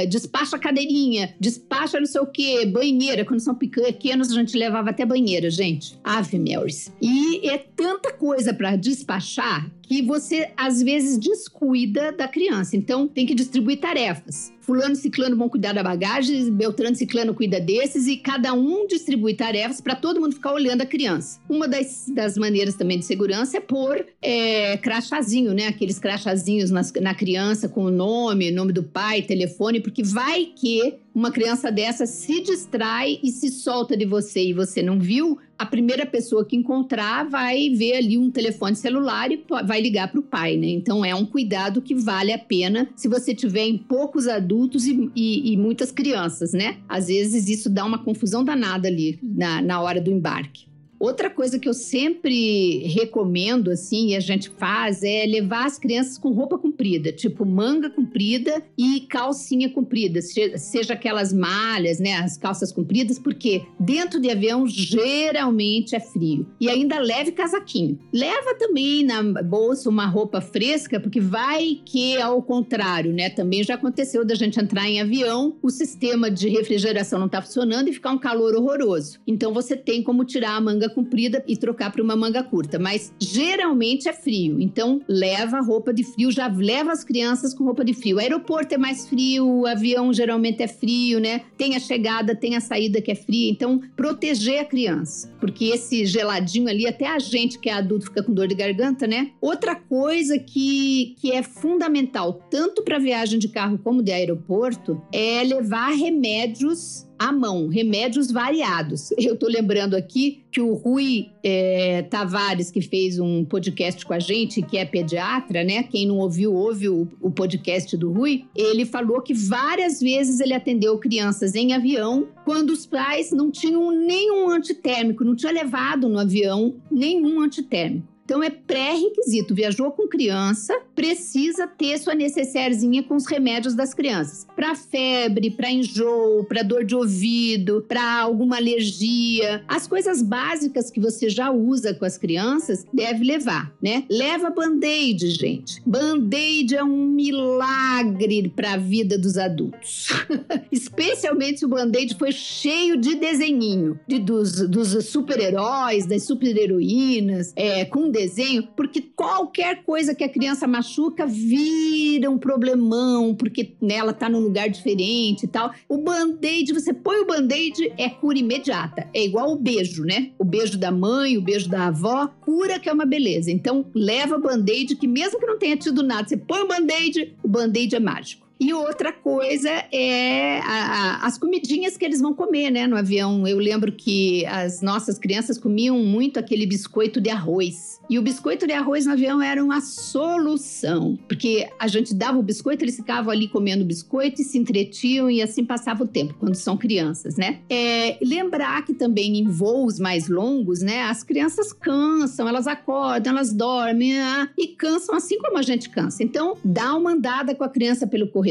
despacha 0.09 0.57
a 0.57 0.59
cadeirinha, 0.59 1.34
despacha 1.41 2.01
não 2.01 2.07
sei 2.07 2.20
o 2.20 2.26
quê, 2.26 2.66
banheira. 2.66 3.24
Quando 3.24 3.41
são 3.41 3.55
pequenos, 3.55 4.30
a 4.30 4.34
gente 4.34 4.57
levava 4.77 4.91
até 4.91 5.07
banheira, 5.07 5.51
gente. 5.51 5.99
Ave 6.05 6.39
Marys. 6.39 6.93
E 7.01 7.49
é 7.49 7.59
tanta 7.59 8.12
coisa 8.12 8.53
para 8.53 8.77
despachar 8.77 9.70
que 9.87 10.03
você 10.03 10.51
às 10.57 10.82
vezes 10.82 11.18
descuida 11.18 12.12
da 12.12 12.28
criança. 12.28 12.76
Então 12.76 13.07
tem 13.07 13.24
que 13.24 13.34
distribuir 13.34 13.78
tarefas 13.78 14.53
fulano 14.66 14.97
ciclano 14.97 15.37
vão 15.37 15.49
cuidar 15.49 15.72
da 15.72 15.82
bagagem, 15.82 16.51
Beltrano 16.51 16.97
ciclano 16.97 17.32
cuida 17.32 17.61
desses 17.61 18.09
e 18.09 18.16
cada 18.16 18.53
um 18.53 18.84
distribui 18.89 19.34
tarefas 19.34 19.80
para 19.80 19.95
todo 19.95 20.20
mundo 20.20 20.34
ficar 20.34 20.53
olhando 20.53 20.82
a 20.82 20.87
criança. 20.87 21.41
Uma 21.49 21.68
das, 21.68 22.07
das 22.12 22.37
maneiras 22.37 22.74
também 22.74 22.99
de 22.99 23.05
segurança 23.05 23.59
é 23.59 23.61
pôr 23.61 24.05
é, 24.20 24.76
crachazinho, 24.78 25.55
né? 25.55 25.68
Aqueles 25.68 26.01
crachazinhos 26.01 26.72
nas, 26.72 26.93
na 26.95 27.14
criança 27.14 27.68
com 27.68 27.84
o 27.84 27.91
nome, 27.93 28.51
nome 28.51 28.72
do 28.72 28.82
pai, 28.82 29.22
telefone, 29.22 29.78
porque 29.78 30.03
vai 30.03 30.47
que 30.47 30.95
uma 31.14 31.30
criança 31.30 31.70
dessa 31.70 32.05
se 32.05 32.43
distrai 32.43 33.20
e 33.22 33.30
se 33.30 33.49
solta 33.49 33.97
de 33.97 34.05
você 34.05 34.49
e 34.49 34.53
você 34.53 34.82
não 34.82 34.99
viu, 34.99 35.39
a 35.59 35.66
primeira 35.66 36.04
pessoa 36.04 36.44
que 36.44 36.57
encontrar 36.57 37.28
vai 37.28 37.70
ver 37.70 37.96
ali 37.96 38.18
um 38.18 38.30
telefone 38.30 38.76
celular 38.76 39.30
e 39.30 39.44
vai 39.64 39.80
ligar 39.80 40.11
para 40.11 40.20
o 40.20 40.22
pai, 40.22 40.57
né? 40.57 40.68
Então 40.68 41.04
é 41.04 41.14
um 41.14 41.24
cuidado 41.24 41.80
que 41.80 41.94
vale 41.94 42.32
a 42.32 42.38
pena 42.38 42.88
se 42.94 43.09
você 43.09 43.34
tiver 43.34 43.66
em 43.66 43.78
poucos 43.78 44.28
adultos 44.28 44.86
e, 44.86 45.11
e, 45.14 45.52
e, 45.52 45.57
muitas 45.57 45.90
crianças, 45.90 46.52
né? 46.52 46.78
Às 46.88 47.09
vezes 47.09 47.48
isso 47.48 47.70
dá 47.70 47.84
uma 47.84 47.98
confusão 47.98 48.44
danada 48.44 48.88
ali 48.88 49.18
na, 49.22 49.62
na 49.62 49.80
hora 49.80 50.00
do 50.00 50.11
embarque. 50.11 50.65
Outra 50.99 51.28
coisa 51.28 51.59
que 51.59 51.68
eu 51.68 51.74
sempre 51.74 52.78
recomendo, 52.86 53.70
assim, 53.70 54.09
e 54.09 54.16
a 54.16 54.20
gente 54.20 54.49
faz, 54.51 55.03
é 55.03 55.26
levar 55.26 55.66
as 55.66 55.78
crianças 55.78 56.16
com 56.16 56.32
roupa 56.32 56.57
comprida, 56.59 57.12
tipo 57.12 57.44
manga 57.44 57.90
comprida 57.90 58.62
e 58.78 59.01
calcinha 59.01 59.68
comprida, 59.68 60.20
seja 60.22 60.94
aquelas 60.94 61.32
malhas, 61.32 61.99
né, 61.99 62.14
as 62.14 62.38
calças 62.38 62.72
compridas, 62.72 63.18
porque 63.18 63.62
dentro 63.78 64.20
de 64.20 64.30
avião 64.30 64.66
geralmente 64.66 65.94
é 65.94 66.01
frio. 66.01 66.47
E 66.61 66.68
ainda 66.68 66.99
leve 66.99 67.32
casaquinho. 67.32 67.99
Leva 68.12 68.55
também 68.55 69.05
na 69.05 69.22
bolsa 69.42 69.90
uma 69.90 70.07
roupa 70.07 70.40
fresca, 70.40 70.99
porque 70.99 71.20
vai 71.20 71.80
que 71.84 72.16
ao 72.20 72.42
contrário, 72.42 73.12
né, 73.12 73.28
também 73.28 73.62
já 73.62 73.74
aconteceu 73.74 74.24
da 74.24 74.34
gente 74.34 74.59
entrar 74.59 74.88
em 74.88 75.01
avião, 75.01 75.57
o 75.62 75.70
sistema 75.70 76.30
de 76.30 76.49
refrigeração 76.49 77.18
não 77.18 77.28
tá 77.28 77.42
funcionando 77.42 77.88
e 77.88 77.92
ficar 77.92 78.12
um 78.12 78.18
calor 78.18 78.55
horroroso. 78.55 79.20
Então 79.26 79.53
você 79.53 79.76
tem 79.76 80.03
como 80.03 80.24
tirar 80.24 80.57
a 80.57 80.61
manga 80.61 80.86
manga 80.87 80.89
comprida 80.89 81.45
e 81.47 81.57
trocar 81.57 81.91
para 81.91 82.03
uma 82.03 82.16
manga 82.16 82.43
curta. 82.43 82.78
Mas 82.78 83.12
geralmente 83.18 84.09
é 84.09 84.12
frio, 84.12 84.61
então 84.61 85.01
leva 85.09 85.61
roupa 85.61 85.93
de 85.93 86.05
frio, 86.05 86.30
já 86.30 86.47
leva 86.47 86.93
as 86.93 87.05
crianças 87.05 87.53
com 87.53 87.64
roupa 87.64 87.84
de 87.84 87.93
frio. 87.93 88.16
O 88.16 88.20
aeroporto 88.20 88.74
é 88.74 88.78
mais 88.78 89.09
frio, 89.09 89.47
o 89.47 89.66
avião 89.66 90.12
geralmente 90.12 90.62
é 90.62 90.68
frio, 90.68 91.18
né? 91.18 91.43
Tem 91.57 91.76
a 91.76 91.80
chegada, 91.80 92.34
tem 92.34 92.57
a 92.57 92.61
saída 92.61 93.01
que 93.01 93.11
é 93.11 93.14
fria, 93.14 93.51
então 93.51 93.80
proteger 93.97 94.61
a 94.61 94.64
criança, 94.64 95.32
porque 95.41 95.66
esse 95.66 96.07
geladinho 96.07 96.68
ali, 96.68 96.87
até 96.87 97.07
a 97.07 97.18
gente 97.18 97.59
que 97.59 97.68
é 97.68 97.72
adulto 97.72 98.07
fica 98.07 98.22
com 98.22 98.32
dor 98.32 98.47
de 98.47 98.55
garganta, 98.55 99.07
né? 99.07 99.30
Outra 99.41 99.74
coisa 99.74 100.39
que, 100.39 101.16
que 101.20 101.32
é 101.32 101.43
fundamental, 101.43 102.41
tanto 102.51 102.82
para 102.82 102.99
viagem 102.99 103.39
de 103.39 103.49
carro 103.49 103.78
como 103.78 104.03
de 104.03 104.12
aeroporto, 104.12 105.01
é 105.12 105.43
levar 105.43 105.91
remédios 105.91 107.05
à 107.18 107.32
mão, 107.32 107.68
remédios 107.68 108.30
variados. 108.30 109.10
Eu 109.18 109.34
estou 109.34 109.48
lembrando 109.48 109.94
aqui 109.94 110.44
que 110.50 110.60
o 110.60 110.74
Rui 110.74 111.30
é, 111.42 112.02
Tavares, 112.02 112.70
que 112.70 112.80
fez 112.80 113.18
um 113.18 113.44
podcast 113.44 114.04
com 114.04 114.14
a 114.14 114.18
gente, 114.18 114.62
que 114.62 114.78
é 114.78 114.84
pediatra, 114.84 115.62
né? 115.62 115.82
Quem 115.82 116.06
não 116.06 116.18
ouviu, 116.18 116.54
ouve 116.54 116.88
o, 116.88 117.08
o 117.20 117.30
podcast 117.30 117.96
do 117.96 118.12
Rui. 118.12 118.44
Ele 118.54 118.84
falou 118.84 119.20
que 119.20 119.34
várias 119.34 120.00
vezes 120.00 120.40
ele 120.40 120.54
atendeu 120.54 120.98
crianças 120.98 121.54
em 121.54 121.72
avião 121.72 122.28
quando 122.44 122.70
os 122.70 122.86
pais 122.86 123.32
não 123.32 123.50
tinham 123.50 123.90
nenhum 123.90 124.50
antitérmico, 124.50 125.24
não 125.24 125.36
tinha 125.36 125.52
levado 125.52 126.08
no 126.08 126.18
avião 126.18 126.76
nenhum 126.90 127.40
antitérmico. 127.40 128.15
Então 128.27 128.43
é 128.43 128.51
pré-requisito. 128.51 129.55
Viajou 129.55 129.93
com 129.93 130.09
criança, 130.09 130.77
precisa 130.97 131.68
ter 131.68 131.97
sua 131.99 132.12
necessairezinha 132.12 133.05
com 133.05 133.14
os 133.14 133.24
remédios 133.24 133.72
das 133.72 133.95
crianças. 133.95 134.45
Para 134.57 134.74
febre, 134.74 135.53
para 135.53 135.70
enjoo, 135.70 136.45
para 136.45 136.64
dor 136.64 136.85
de 136.85 136.97
ouvido, 136.97 137.85
para 137.87 138.20
alguma 138.20 138.57
alergia. 138.57 139.62
As 139.68 139.87
coisas 139.87 140.22
básicas 140.22 140.91
que 140.91 140.99
você 140.99 141.31
já 141.31 141.53
usa 141.53 141.95
com 141.95 142.05
as 142.05 142.18
crianças, 142.18 142.85
deve 142.93 143.24
levar, 143.24 143.72
né? 143.81 144.05
Leva 144.11 144.51
band-aid, 144.51 145.31
gente. 145.31 145.81
Band-aid 145.87 146.74
é 146.74 146.83
um 146.83 147.07
milagre 147.07 148.53
para 148.57 148.72
a 148.72 148.77
vida 148.77 149.16
dos 149.16 149.39
adultos. 149.39 150.09
Especialmente 150.72 151.64
o 151.64 151.68
band-aid 151.68 152.16
foi 152.18 152.33
cheio 152.33 152.97
de 152.97 153.14
desenhinho, 153.14 154.01
de, 154.09 154.18
dos, 154.18 154.68
dos 154.68 155.07
super-heróis, 155.07 156.07
das 156.07 156.24
super-heroínas, 156.24 157.53
é, 157.55 157.85
com 157.85 158.15
desenho, 158.16 158.66
porque 158.74 159.00
qualquer 159.00 159.82
coisa 159.82 160.14
que 160.14 160.24
a 160.24 160.28
criança 160.28 160.66
machuca 160.66 161.26
vira 161.26 162.30
um 162.30 162.38
problemão, 162.38 163.34
porque 163.34 163.74
nela 163.80 164.12
tá 164.12 164.28
num 164.28 164.40
lugar 164.40 164.68
diferente 164.70 165.44
e 165.44 165.48
tal. 165.48 165.72
O 165.88 165.98
band-aid, 165.98 166.72
você 166.72 166.94
põe 166.94 167.18
o 167.20 167.26
band-aid, 167.26 167.92
é 167.98 168.08
cura 168.08 168.38
imediata. 168.38 169.08
É 169.12 169.24
igual 169.24 169.52
o 169.52 169.56
beijo, 169.56 170.04
né? 170.04 170.30
O 170.38 170.44
beijo 170.44 170.78
da 170.78 170.90
mãe, 170.90 171.36
o 171.36 171.42
beijo 171.42 171.68
da 171.68 171.88
avó, 171.88 172.28
cura 172.40 172.78
que 172.78 172.88
é 172.88 172.92
uma 172.92 173.06
beleza. 173.06 173.50
Então, 173.50 173.84
leva 173.94 174.38
band-aid, 174.38 174.96
que 174.96 175.06
mesmo 175.06 175.38
que 175.38 175.46
não 175.46 175.58
tenha 175.58 175.76
tido 175.76 176.02
nada, 176.02 176.28
você 176.28 176.36
põe 176.36 176.60
o 176.60 176.68
band-aid, 176.68 177.34
o 177.42 177.48
band-aid 177.48 177.94
é 177.94 178.00
mágico. 178.00 178.45
E 178.59 178.72
outra 178.72 179.12
coisa 179.12 179.68
é 179.92 180.61
a, 180.61 181.22
a, 181.22 181.26
as 181.26 181.38
comidinhas 181.38 181.96
que 181.96 182.04
eles 182.04 182.20
vão 182.20 182.34
comer, 182.34 182.70
né, 182.70 182.86
no 182.86 182.96
avião. 182.96 183.46
Eu 183.46 183.59
lembro 183.59 183.92
que 183.92 184.44
as 184.46 184.80
nossas 184.80 185.18
crianças 185.18 185.59
comiam 185.59 185.98
muito 185.98 186.38
aquele 186.38 186.66
biscoito 186.66 187.20
de 187.20 187.28
arroz. 187.28 188.00
E 188.09 188.18
o 188.18 188.22
biscoito 188.22 188.66
de 188.66 188.72
arroz 188.72 189.04
no 189.04 189.12
avião 189.12 189.42
era 189.42 189.62
uma 189.62 189.80
solução, 189.80 191.18
porque 191.28 191.68
a 191.78 191.88
gente 191.88 192.14
dava 192.14 192.38
o 192.38 192.42
biscoito, 192.42 192.84
eles 192.84 192.96
ficavam 192.96 193.32
ali 193.32 193.48
comendo 193.48 193.84
biscoito 193.84 194.40
e 194.40 194.44
se 194.44 194.57
entretiam 194.57 195.28
e 195.28 195.42
assim 195.42 195.64
passava 195.64 196.04
o 196.04 196.07
tempo, 196.07 196.34
quando 196.38 196.54
são 196.54 196.76
crianças, 196.76 197.36
né? 197.36 197.59
É, 197.68 198.16
lembrar 198.22 198.84
que 198.84 198.94
também 198.94 199.38
em 199.38 199.48
voos 199.48 199.98
mais 199.98 200.28
longos, 200.28 200.82
né, 200.82 201.02
as 201.02 201.24
crianças 201.24 201.72
cansam, 201.72 202.48
elas 202.48 202.68
acordam, 202.68 203.32
elas 203.32 203.52
dormem 203.52 204.20
ah, 204.20 204.48
e 204.57 204.68
cansam 204.68 205.16
assim 205.16 205.38
como 205.38 205.59
a 205.59 205.62
gente 205.62 205.90
cansa. 205.90 206.22
Então, 206.22 206.57
dá 206.64 206.94
uma 206.94 207.12
andada 207.12 207.54
com 207.54 207.64
a 207.64 207.68
criança 207.68 208.07
pelo 208.07 208.28
corredor, 208.28 208.45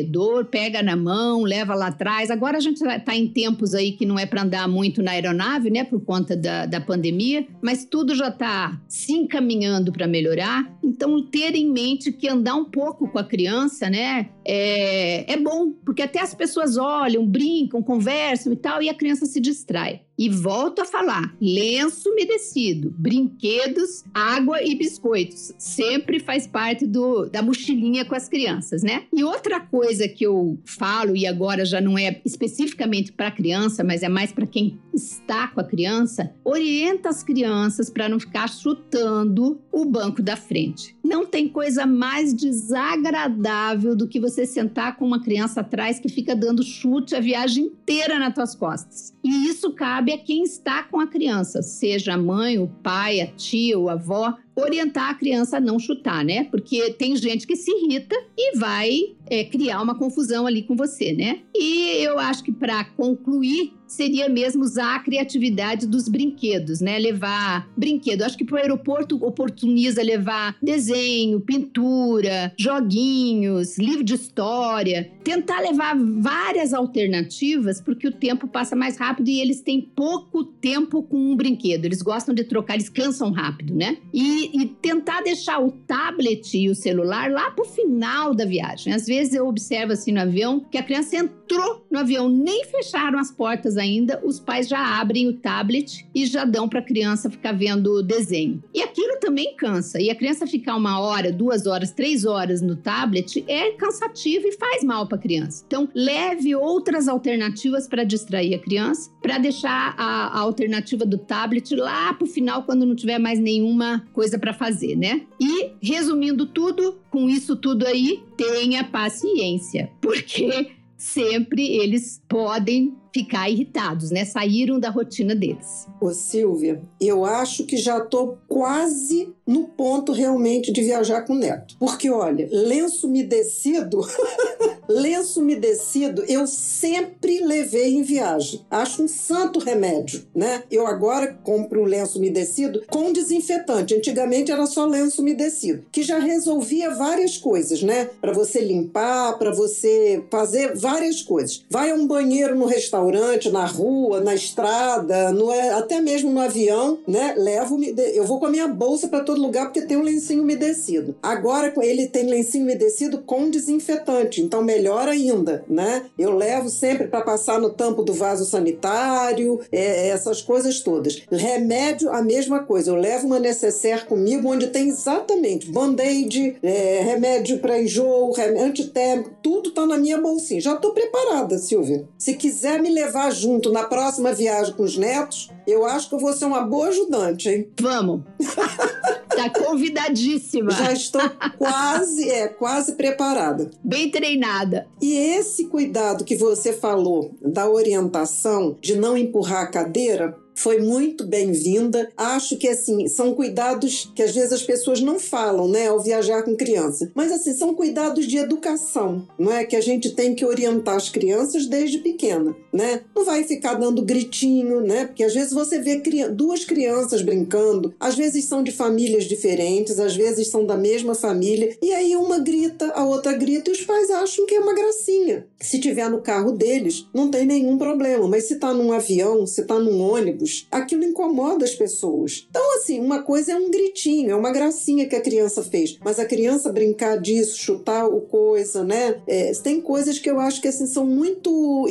pega 0.51 0.83
na 0.83 0.95
mão, 0.95 1.43
leva 1.43 1.73
lá 1.73 1.87
atrás. 1.87 2.29
Agora 2.29 2.57
a 2.57 2.61
gente 2.61 2.81
está 2.81 3.15
em 3.15 3.27
tempos 3.27 3.73
aí 3.73 3.91
que 3.93 4.05
não 4.05 4.17
é 4.19 4.25
para 4.25 4.41
andar 4.41 4.67
muito 4.67 5.01
na 5.01 5.11
aeronave, 5.11 5.69
né, 5.69 5.83
por 5.83 6.01
conta 6.01 6.35
da, 6.35 6.65
da 6.65 6.81
pandemia, 6.81 7.45
mas 7.61 7.85
tudo 7.85 8.15
já 8.15 8.29
está 8.29 8.79
se 8.87 9.13
encaminhando 9.13 9.45
caminhando 9.45 9.91
para 9.91 10.07
melhorar. 10.07 10.65
Então, 10.83 11.21
ter 11.23 11.55
em 11.55 11.69
mente 11.69 12.11
que 12.11 12.27
andar 12.27 12.55
um 12.55 12.65
pouco 12.65 13.07
com 13.07 13.19
a 13.19 13.23
criança, 13.23 13.89
né, 13.89 14.29
é, 14.45 15.31
é 15.31 15.37
bom, 15.37 15.71
porque 15.85 16.01
até 16.01 16.19
as 16.21 16.33
pessoas 16.33 16.77
olham, 16.77 17.25
brincam, 17.25 17.81
conversam 17.81 18.53
e 18.53 18.55
tal, 18.55 18.81
e 18.81 18.89
a 18.89 18.93
criança 18.93 19.25
se 19.25 19.39
distrai. 19.39 20.01
E 20.17 20.29
volto 20.29 20.79
a 20.79 20.85
falar: 20.85 21.35
lenço 21.41 22.09
umedecido, 22.09 22.93
brinquedos, 22.97 24.03
água 24.13 24.63
e 24.63 24.75
biscoitos. 24.75 25.53
Sempre 25.57 26.19
faz 26.19 26.47
parte 26.47 26.85
do, 26.85 27.29
da 27.29 27.41
mochilinha 27.41 28.05
com 28.05 28.15
as 28.15 28.29
crianças, 28.29 28.81
né? 28.83 29.03
E 29.13 29.23
outra 29.23 29.59
coisa 29.59 30.07
que 30.07 30.25
eu 30.25 30.57
falo, 30.65 31.15
e 31.15 31.27
agora 31.27 31.65
já 31.65 31.81
não 31.81 31.97
é 31.97 32.21
especificamente 32.25 33.11
para 33.11 33.31
criança, 33.31 33.83
mas 33.83 34.03
é 34.03 34.09
mais 34.09 34.31
para 34.31 34.47
quem 34.47 34.79
está 34.93 35.47
com 35.47 35.59
a 35.59 35.63
criança, 35.63 36.33
orienta 36.43 37.09
as 37.09 37.23
crianças 37.23 37.89
para 37.89 38.07
não 38.07 38.19
ficar 38.19 38.47
chutando 38.47 39.59
o 39.71 39.85
banco 39.85 40.21
da 40.21 40.37
frente. 40.37 40.95
Não 41.03 41.25
tem 41.25 41.47
coisa 41.47 41.85
mais 41.85 42.33
desagradável 42.33 43.95
do 43.95 44.07
que 44.07 44.19
você 44.19 44.45
sentar 44.45 44.95
com 44.95 45.05
uma 45.05 45.21
criança 45.21 45.61
atrás 45.61 45.99
que 45.99 46.07
fica 46.07 46.35
dando 46.35 46.63
chute 46.63 47.15
a 47.15 47.19
viagem 47.19 47.65
inteira 47.65 48.17
nas 48.17 48.33
tuas 48.33 48.55
costas. 48.55 49.13
E 49.23 49.47
isso 49.47 49.71
cabe 49.73 50.04
a 50.13 50.17
quem 50.17 50.43
está 50.43 50.83
com 50.83 50.99
a 50.99 51.07
criança, 51.07 51.61
seja 51.61 52.13
a 52.13 52.17
mãe, 52.17 52.57
o 52.57 52.67
pai, 52.67 53.21
a 53.21 53.27
tia, 53.27 53.77
a 53.77 53.93
avó, 53.93 54.37
orientar 54.55 55.09
a 55.09 55.13
criança 55.13 55.57
a 55.57 55.61
não 55.61 55.77
chutar, 55.77 56.23
né? 56.23 56.45
Porque 56.45 56.91
tem 56.93 57.15
gente 57.15 57.45
que 57.45 57.55
se 57.55 57.69
irrita 57.71 58.15
e 58.37 58.57
vai 58.57 59.15
é, 59.29 59.43
criar 59.43 59.81
uma 59.81 59.97
confusão 59.97 60.47
ali 60.47 60.63
com 60.63 60.75
você, 60.75 61.13
né? 61.13 61.39
E 61.53 62.03
eu 62.03 62.17
acho 62.17 62.43
que 62.43 62.51
para 62.51 62.83
concluir 62.83 63.73
seria 63.87 64.27
mesmo 64.27 64.63
usar 64.63 64.95
a 64.95 64.99
criatividade 64.99 65.87
dos 65.87 66.07
brinquedos, 66.07 66.81
né? 66.81 66.97
Levar 66.97 67.69
brinquedo. 67.77 68.23
Acho 68.23 68.37
que 68.37 68.43
para 68.43 68.55
o 68.55 68.57
aeroporto 68.57 69.23
oportuniza 69.23 70.01
levar 70.01 70.55
desenho, 70.61 71.39
pintura, 71.39 72.53
joguinhos, 72.57 73.77
livro 73.77 74.03
de 74.03 74.15
história. 74.15 75.11
Tentar 75.23 75.59
levar 75.61 75.95
várias 75.97 76.73
alternativas, 76.73 77.81
porque 77.81 78.07
o 78.07 78.11
tempo 78.11 78.47
passa 78.47 78.75
mais 78.75 78.97
rápido 78.97 79.29
e 79.29 79.39
eles 79.39 79.61
têm 79.61 79.81
pouco 79.81 80.43
tempo 80.43 81.03
com 81.03 81.17
um 81.17 81.35
brinquedo. 81.35 81.85
Eles 81.85 82.01
gostam 82.01 82.33
de 82.33 82.43
trocar, 82.43 82.75
eles 82.75 82.89
cansam 82.89 83.31
rápido, 83.31 83.73
né? 83.73 83.97
E, 84.13 84.44
e 84.53 84.65
tentar 84.65 85.21
deixar 85.21 85.59
o 85.59 85.71
tablet 85.71 86.57
e 86.57 86.69
o 86.69 86.75
celular 86.75 87.31
lá 87.31 87.51
para 87.51 87.65
o 87.65 87.67
final 87.67 88.33
da 88.33 88.45
viagem. 88.45 88.93
Às 88.93 89.05
vezes 89.05 89.33
eu 89.33 89.47
observo 89.47 89.93
assim 89.93 90.11
no 90.11 90.21
avião 90.21 90.59
que 90.59 90.77
a 90.77 90.83
criança 90.83 91.15
entrou 91.17 91.85
no 91.91 91.99
avião, 91.99 92.29
nem 92.29 92.65
fecharam 92.65 93.19
as 93.19 93.31
portas 93.31 93.77
ainda, 93.77 94.21
os 94.23 94.39
pais 94.39 94.67
já 94.67 94.99
abrem 94.99 95.27
o 95.27 95.33
tablet 95.33 96.05
e 96.13 96.25
já 96.25 96.45
dão 96.45 96.67
para 96.67 96.79
a 96.79 96.83
criança 96.83 97.29
ficar 97.29 97.51
vendo 97.53 98.01
desenho. 98.03 98.63
E 98.73 98.81
aquilo 98.81 99.19
também 99.19 99.55
cansa. 99.55 100.01
E 100.01 100.09
a 100.09 100.15
criança 100.15 100.47
ficar 100.47 100.75
uma 100.75 100.99
hora, 100.99 101.31
duas 101.31 101.65
horas, 101.65 101.91
três 101.91 102.25
horas 102.25 102.61
no 102.61 102.75
tablet 102.75 103.43
é 103.47 103.71
cansativo 103.71 104.47
e 104.47 104.51
faz 104.53 104.83
mal 104.83 105.07
para 105.07 105.17
a 105.17 105.21
criança. 105.21 105.63
Então, 105.67 105.87
leve 105.93 106.55
outras 106.55 107.07
alternativas 107.07 107.87
para 107.87 108.03
distrair 108.03 108.53
a 108.53 108.59
criança, 108.59 109.11
para 109.21 109.37
deixar 109.37 109.95
a, 109.97 110.27
a, 110.27 110.39
alternativa 110.39 111.05
do 111.05 111.17
tablet 111.17 111.75
lá 111.75 112.13
para 112.13 112.25
o 112.25 112.27
final, 112.27 112.63
quando 112.63 112.85
não 112.85 112.95
tiver 112.95 113.19
mais 113.19 113.39
nenhuma 113.39 114.05
coisa 114.13 114.34
para 114.37 114.53
fazer, 114.53 114.95
né? 114.95 115.21
E, 115.39 115.71
resumindo 115.81 116.45
tudo, 116.45 116.99
com 117.09 117.29
isso 117.29 117.55
tudo 117.55 117.85
aí, 117.85 118.23
tenha 118.37 118.83
paciência, 118.83 119.91
porque 120.01 120.71
sempre 120.97 121.67
eles 121.77 122.21
podem 122.27 122.95
ficar 123.15 123.49
irritados, 123.49 124.11
né? 124.11 124.25
Saíram 124.25 124.77
da 124.77 124.89
rotina 124.89 125.33
deles. 125.33 125.87
Ô 126.01 126.11
Silvia, 126.11 126.81
eu 126.99 127.23
acho 127.23 127.63
que 127.63 127.77
já 127.77 128.01
tô 128.01 128.35
quase 128.45 129.33
no 129.47 129.69
ponto 129.69 130.11
realmente 130.11 130.69
de 130.69 130.81
viajar 130.81 131.21
com 131.21 131.31
o 131.31 131.37
neto. 131.37 131.77
Porque 131.79 132.09
olha, 132.09 132.45
lenço 132.51 133.07
umedecido, 133.07 134.01
lenço 134.89 135.39
umedecido 135.39 136.25
eu 136.27 136.45
sempre 136.45 137.39
levei 137.39 137.95
em 137.95 138.01
viagem. 138.01 138.65
Acho 138.69 139.03
um 139.03 139.07
santo 139.07 139.59
remédio, 139.59 140.23
né? 140.35 140.63
Eu 140.69 140.85
agora 140.85 141.39
compro 141.41 141.83
o 141.83 141.85
lenço 141.85 142.17
umedecido 142.17 142.83
com 142.89 143.13
desinfetante. 143.13 143.95
Antigamente 143.95 144.51
era 144.51 144.65
só 144.65 144.85
lenço 144.85 145.21
umedecido, 145.21 145.85
que 145.89 146.03
já 146.03 146.19
resolvia 146.19 146.93
várias 146.93 147.37
coisas, 147.37 147.81
né? 147.81 148.09
Para 148.19 148.33
você 148.33 148.59
limpar, 148.59 149.37
para 149.37 149.51
você 149.51 150.21
fazer 150.29 150.75
várias 150.75 151.21
coisas. 151.21 151.63
Vai 151.69 151.91
a 151.91 151.95
um 151.95 152.05
banheiro 152.05 152.55
no 152.55 152.65
restaurante 152.65 153.04
restaurante, 153.05 153.51
na 153.51 153.65
rua, 153.65 154.21
na 154.21 154.33
estrada, 154.33 155.31
no, 155.31 155.49
até 155.51 156.01
mesmo 156.01 156.31
no 156.31 156.39
avião, 156.39 156.99
né? 157.07 157.33
Levo, 157.37 157.79
eu 157.83 158.25
vou 158.25 158.39
com 158.39 158.47
a 158.47 158.49
minha 158.49 158.67
bolsa 158.67 159.07
para 159.07 159.23
todo 159.23 159.41
lugar 159.41 159.65
porque 159.65 159.81
tem 159.81 159.97
um 159.97 160.01
lencinho 160.01 160.43
umedecido. 160.43 161.15
Agora 161.21 161.73
ele 161.81 162.07
tem 162.07 162.27
lencinho 162.27 162.63
umedecido 162.63 163.19
com 163.19 163.49
desinfetante, 163.49 164.41
então 164.41 164.63
melhor 164.63 165.07
ainda, 165.07 165.63
né? 165.67 166.05
Eu 166.17 166.35
levo 166.35 166.69
sempre 166.69 167.07
para 167.07 167.21
passar 167.21 167.59
no 167.59 167.69
tampo 167.69 168.03
do 168.03 168.13
vaso 168.13 168.45
sanitário, 168.45 169.59
é, 169.71 170.09
essas 170.09 170.41
coisas 170.41 170.79
todas. 170.79 171.23
Remédio, 171.31 172.09
a 172.11 172.21
mesma 172.21 172.63
coisa. 172.63 172.91
Eu 172.91 172.95
levo 172.95 173.27
uma 173.27 173.39
necessaire 173.39 174.05
comigo 174.05 174.49
onde 174.49 174.67
tem 174.67 174.89
exatamente 174.89 175.71
band-aid, 175.71 176.57
é, 176.61 177.01
remédio 177.03 177.59
para 177.59 177.81
enjoo, 177.81 178.31
remédio 178.31 178.65
antitérmico, 178.65 179.31
tudo 179.41 179.71
tá 179.71 179.85
na 179.85 179.97
minha 179.97 180.19
bolsinha. 180.19 180.61
Já 180.61 180.75
tô 180.75 180.91
preparada, 180.91 181.57
Silvia. 181.57 182.07
Se 182.17 182.33
quiser 182.33 182.81
me 182.81 182.89
levar 182.95 183.29
junto 183.31 183.71
na 183.71 183.83
próxima 183.83 184.33
viagem 184.33 184.73
com 184.73 184.83
os 184.83 184.97
netos, 184.97 185.51
eu 185.67 185.85
acho 185.85 186.09
que 186.09 186.15
eu 186.15 186.19
vou 186.19 186.33
ser 186.33 186.45
uma 186.45 186.61
boa 186.61 186.87
ajudante, 186.87 187.49
hein? 187.49 187.69
Vamos! 187.79 188.21
tá 189.35 189.49
convidadíssima. 189.49 190.71
Já 190.71 190.93
estou 190.93 191.21
quase, 191.57 192.29
é, 192.29 192.47
quase 192.47 192.93
preparada. 192.93 193.69
Bem 193.83 194.09
treinada. 194.09 194.87
E 195.01 195.17
esse 195.17 195.67
cuidado 195.67 196.23
que 196.23 196.35
você 196.35 196.71
falou 196.71 197.35
da 197.41 197.69
orientação, 197.69 198.77
de 198.81 198.95
não 198.95 199.17
empurrar 199.17 199.63
a 199.63 199.67
cadeira, 199.67 200.37
foi 200.55 200.79
muito 200.79 201.27
bem-vinda. 201.27 202.09
Acho 202.17 202.57
que 202.57 202.67
assim, 202.67 203.07
são 203.07 203.35
cuidados 203.35 204.11
que 204.15 204.23
às 204.23 204.33
vezes 204.33 204.53
as 204.53 204.63
pessoas 204.63 205.01
não 205.01 205.19
falam, 205.19 205.67
né, 205.67 205.87
ao 205.87 206.01
viajar 206.01 206.43
com 206.43 206.55
criança. 206.55 207.11
Mas 207.13 207.31
assim, 207.31 207.53
são 207.53 207.75
cuidados 207.75 208.25
de 208.25 208.37
educação, 208.37 209.27
não 209.37 209.51
é 209.51 209.65
que 209.65 209.75
a 209.75 209.81
gente 209.81 210.11
tem 210.11 210.33
que 210.33 210.45
orientar 210.45 210.95
as 210.95 211.09
crianças 211.09 211.67
desde 211.67 211.99
pequena, 211.99 212.55
né? 212.71 213.01
Não 213.15 213.25
vai 213.25 213.43
ficar 213.43 213.73
dando 213.73 214.01
gritinho, 214.01 214.81
né? 214.81 215.05
Porque 215.05 215.23
às 215.23 215.33
vezes 215.33 215.51
você 215.51 215.79
vê 215.79 216.01
duas 216.31 216.63
crianças 216.63 217.21
brincando, 217.21 217.93
às 217.99 218.15
vezes 218.15 218.45
são 218.45 218.63
de 218.63 218.71
famílias 218.71 219.25
diferentes, 219.25 219.99
às 219.99 220.15
vezes 220.15 220.47
são 220.47 220.65
da 220.65 220.77
mesma 220.77 221.13
família, 221.13 221.75
e 221.81 221.93
aí 221.93 222.15
uma 222.15 222.39
grita, 222.39 222.91
a 222.95 223.05
outra 223.05 223.33
grita 223.33 223.69
e 223.69 223.73
os 223.73 223.81
pais 223.81 224.09
acham 224.09 224.45
que 224.45 224.55
é 224.55 224.59
uma 224.59 224.73
gracinha. 224.73 225.45
Se 225.59 225.79
tiver 225.79 226.09
no 226.09 226.21
carro 226.21 226.51
deles, 226.51 227.07
não 227.13 227.29
tem 227.29 227.45
nenhum 227.45 227.77
problema, 227.77 228.27
mas 228.27 228.45
se 228.45 228.55
tá 228.55 228.73
num 228.73 228.93
avião, 228.93 229.45
se 229.45 229.63
tá 229.65 229.79
num 229.79 230.01
ônibus, 230.01 230.44
amigos. 230.45 230.67
Aquilo 230.71 231.03
incomoda 231.03 231.65
as 231.65 231.73
pessoas. 231.73 232.47
Então, 232.49 232.77
assim, 232.77 232.99
uma 232.99 233.23
coisa 233.23 233.53
é 233.53 233.55
um 233.55 233.69
gritinho, 233.69 234.31
é 234.31 234.35
uma 234.35 234.51
gracinha 234.51 235.07
que 235.07 235.15
a 235.15 235.21
criança 235.21 235.63
fez, 235.63 235.97
mas 236.03 236.19
a 236.19 236.25
criança 236.25 236.71
brincar 236.71 237.19
disso, 237.19 237.57
chutar 237.57 238.07
o 238.07 238.21
coisa, 238.21 238.83
né? 238.83 239.21
É, 239.27 239.51
tem 239.63 239.81
coisas 239.81 240.19
que 240.19 240.29
eu 240.29 240.39
acho 240.39 240.61
que 240.61 240.67
assim 240.67 240.85
são 240.85 241.05
muito 241.05 241.87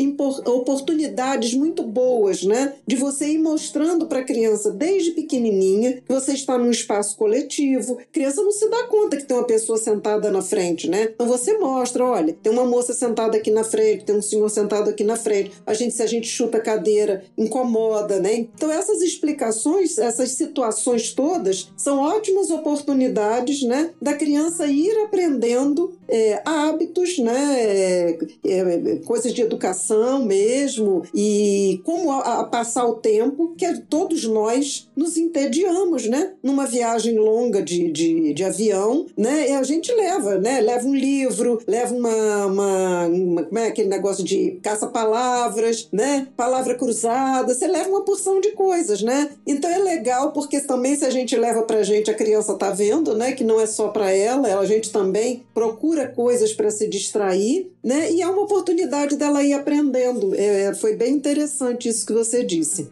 oportunidades 0.46 1.54
muito 1.54 1.82
boas, 1.82 2.44
né? 2.44 2.74
De 2.86 2.96
você 2.96 3.28
ir 3.28 3.38
mostrando 3.38 4.06
para 4.06 4.20
a 4.20 4.24
criança 4.24 4.70
desde 4.70 5.10
pequenininha 5.12 6.02
que 6.06 6.12
você 6.12 6.32
está 6.32 6.56
num 6.56 6.70
espaço 6.70 7.16
coletivo. 7.16 7.98
A 7.98 8.12
criança 8.12 8.42
não 8.42 8.52
se 8.52 8.68
dá 8.68 8.84
conta 8.84 9.16
que 9.16 9.24
tem 9.24 9.36
uma 9.36 9.46
pessoa 9.46 9.78
sentada 9.78 10.30
na 10.30 10.42
frente, 10.42 10.88
né? 10.88 11.10
Então 11.14 11.26
você 11.26 11.58
mostra, 11.58 12.04
olha, 12.04 12.36
tem 12.42 12.52
uma 12.52 12.64
moça 12.64 12.92
sentada 12.92 13.36
aqui 13.36 13.50
na 13.50 13.64
frente, 13.64 14.04
tem 14.04 14.16
um 14.16 14.22
senhor 14.22 14.48
sentado 14.48 14.90
aqui 14.90 15.02
na 15.02 15.16
frente. 15.16 15.52
A 15.66 15.74
gente 15.74 15.94
se 15.94 16.02
a 16.02 16.06
gente 16.06 16.26
chuta 16.26 16.58
a 16.58 16.60
cadeira, 16.60 17.24
incomoda, 17.36 18.20
né? 18.20 18.43
Então 18.54 18.70
essas 18.70 19.00
explicações, 19.00 19.98
essas 19.98 20.32
situações 20.32 21.12
todas 21.12 21.70
são 21.76 21.98
ótimas 21.98 22.50
oportunidades, 22.50 23.62
né, 23.62 23.90
da 24.00 24.14
criança 24.14 24.66
ir 24.66 25.04
aprendendo 25.04 25.96
é, 26.08 26.42
hábitos, 26.44 27.18
né, 27.18 27.56
é, 27.60 28.18
é, 28.44 28.96
coisas 29.04 29.32
de 29.32 29.42
educação 29.42 30.24
mesmo, 30.24 31.02
e 31.14 31.80
como 31.84 32.10
a, 32.12 32.40
a 32.40 32.44
passar 32.44 32.86
o 32.86 32.94
tempo, 32.94 33.54
que 33.56 33.64
todos 33.88 34.24
nós 34.24 34.88
nos 34.96 35.16
entediamos, 35.16 36.06
né? 36.06 36.32
Numa 36.42 36.66
viagem 36.66 37.18
longa 37.18 37.62
de, 37.62 37.90
de, 37.90 38.32
de 38.32 38.44
avião, 38.44 39.06
né? 39.16 39.50
E 39.50 39.52
a 39.52 39.62
gente 39.62 39.92
leva, 39.92 40.38
né? 40.38 40.60
Leva 40.60 40.86
um 40.86 40.94
livro, 40.94 41.60
leva 41.66 41.94
uma, 41.94 42.46
uma, 42.46 43.06
uma 43.06 43.42
como 43.44 43.58
é 43.58 43.68
aquele 43.68 43.88
negócio 43.88 44.24
de 44.24 44.58
caça-palavras, 44.62 45.88
né? 45.92 46.28
Palavra 46.36 46.74
cruzada, 46.74 47.54
você 47.54 47.66
leva 47.66 47.88
uma 47.88 48.02
porção 48.02 48.40
de 48.40 48.52
coisas, 48.52 49.02
né? 49.02 49.30
Então 49.46 49.70
é 49.70 49.78
legal 49.78 50.32
porque 50.32 50.60
também 50.60 50.96
se 50.96 51.04
a 51.04 51.10
gente 51.10 51.36
leva 51.36 51.62
pra 51.62 51.82
gente, 51.82 52.10
a 52.10 52.14
criança 52.14 52.54
tá 52.54 52.70
vendo, 52.70 53.14
né? 53.14 53.32
Que 53.32 53.44
não 53.44 53.60
é 53.60 53.66
só 53.66 53.88
para 53.88 54.10
ela, 54.10 54.58
a 54.58 54.66
gente 54.66 54.90
também 54.90 55.44
procura 55.54 55.93
coisas 56.08 56.52
para 56.52 56.70
se 56.70 56.88
distrair, 56.88 57.70
né? 57.82 58.12
E 58.12 58.22
é 58.22 58.26
uma 58.26 58.42
oportunidade 58.42 59.16
dela 59.16 59.42
ir 59.42 59.52
aprendendo. 59.52 60.34
É, 60.34 60.74
foi 60.74 60.96
bem 60.96 61.14
interessante 61.14 61.88
isso 61.88 62.06
que 62.06 62.12
você 62.12 62.44
disse. 62.44 62.88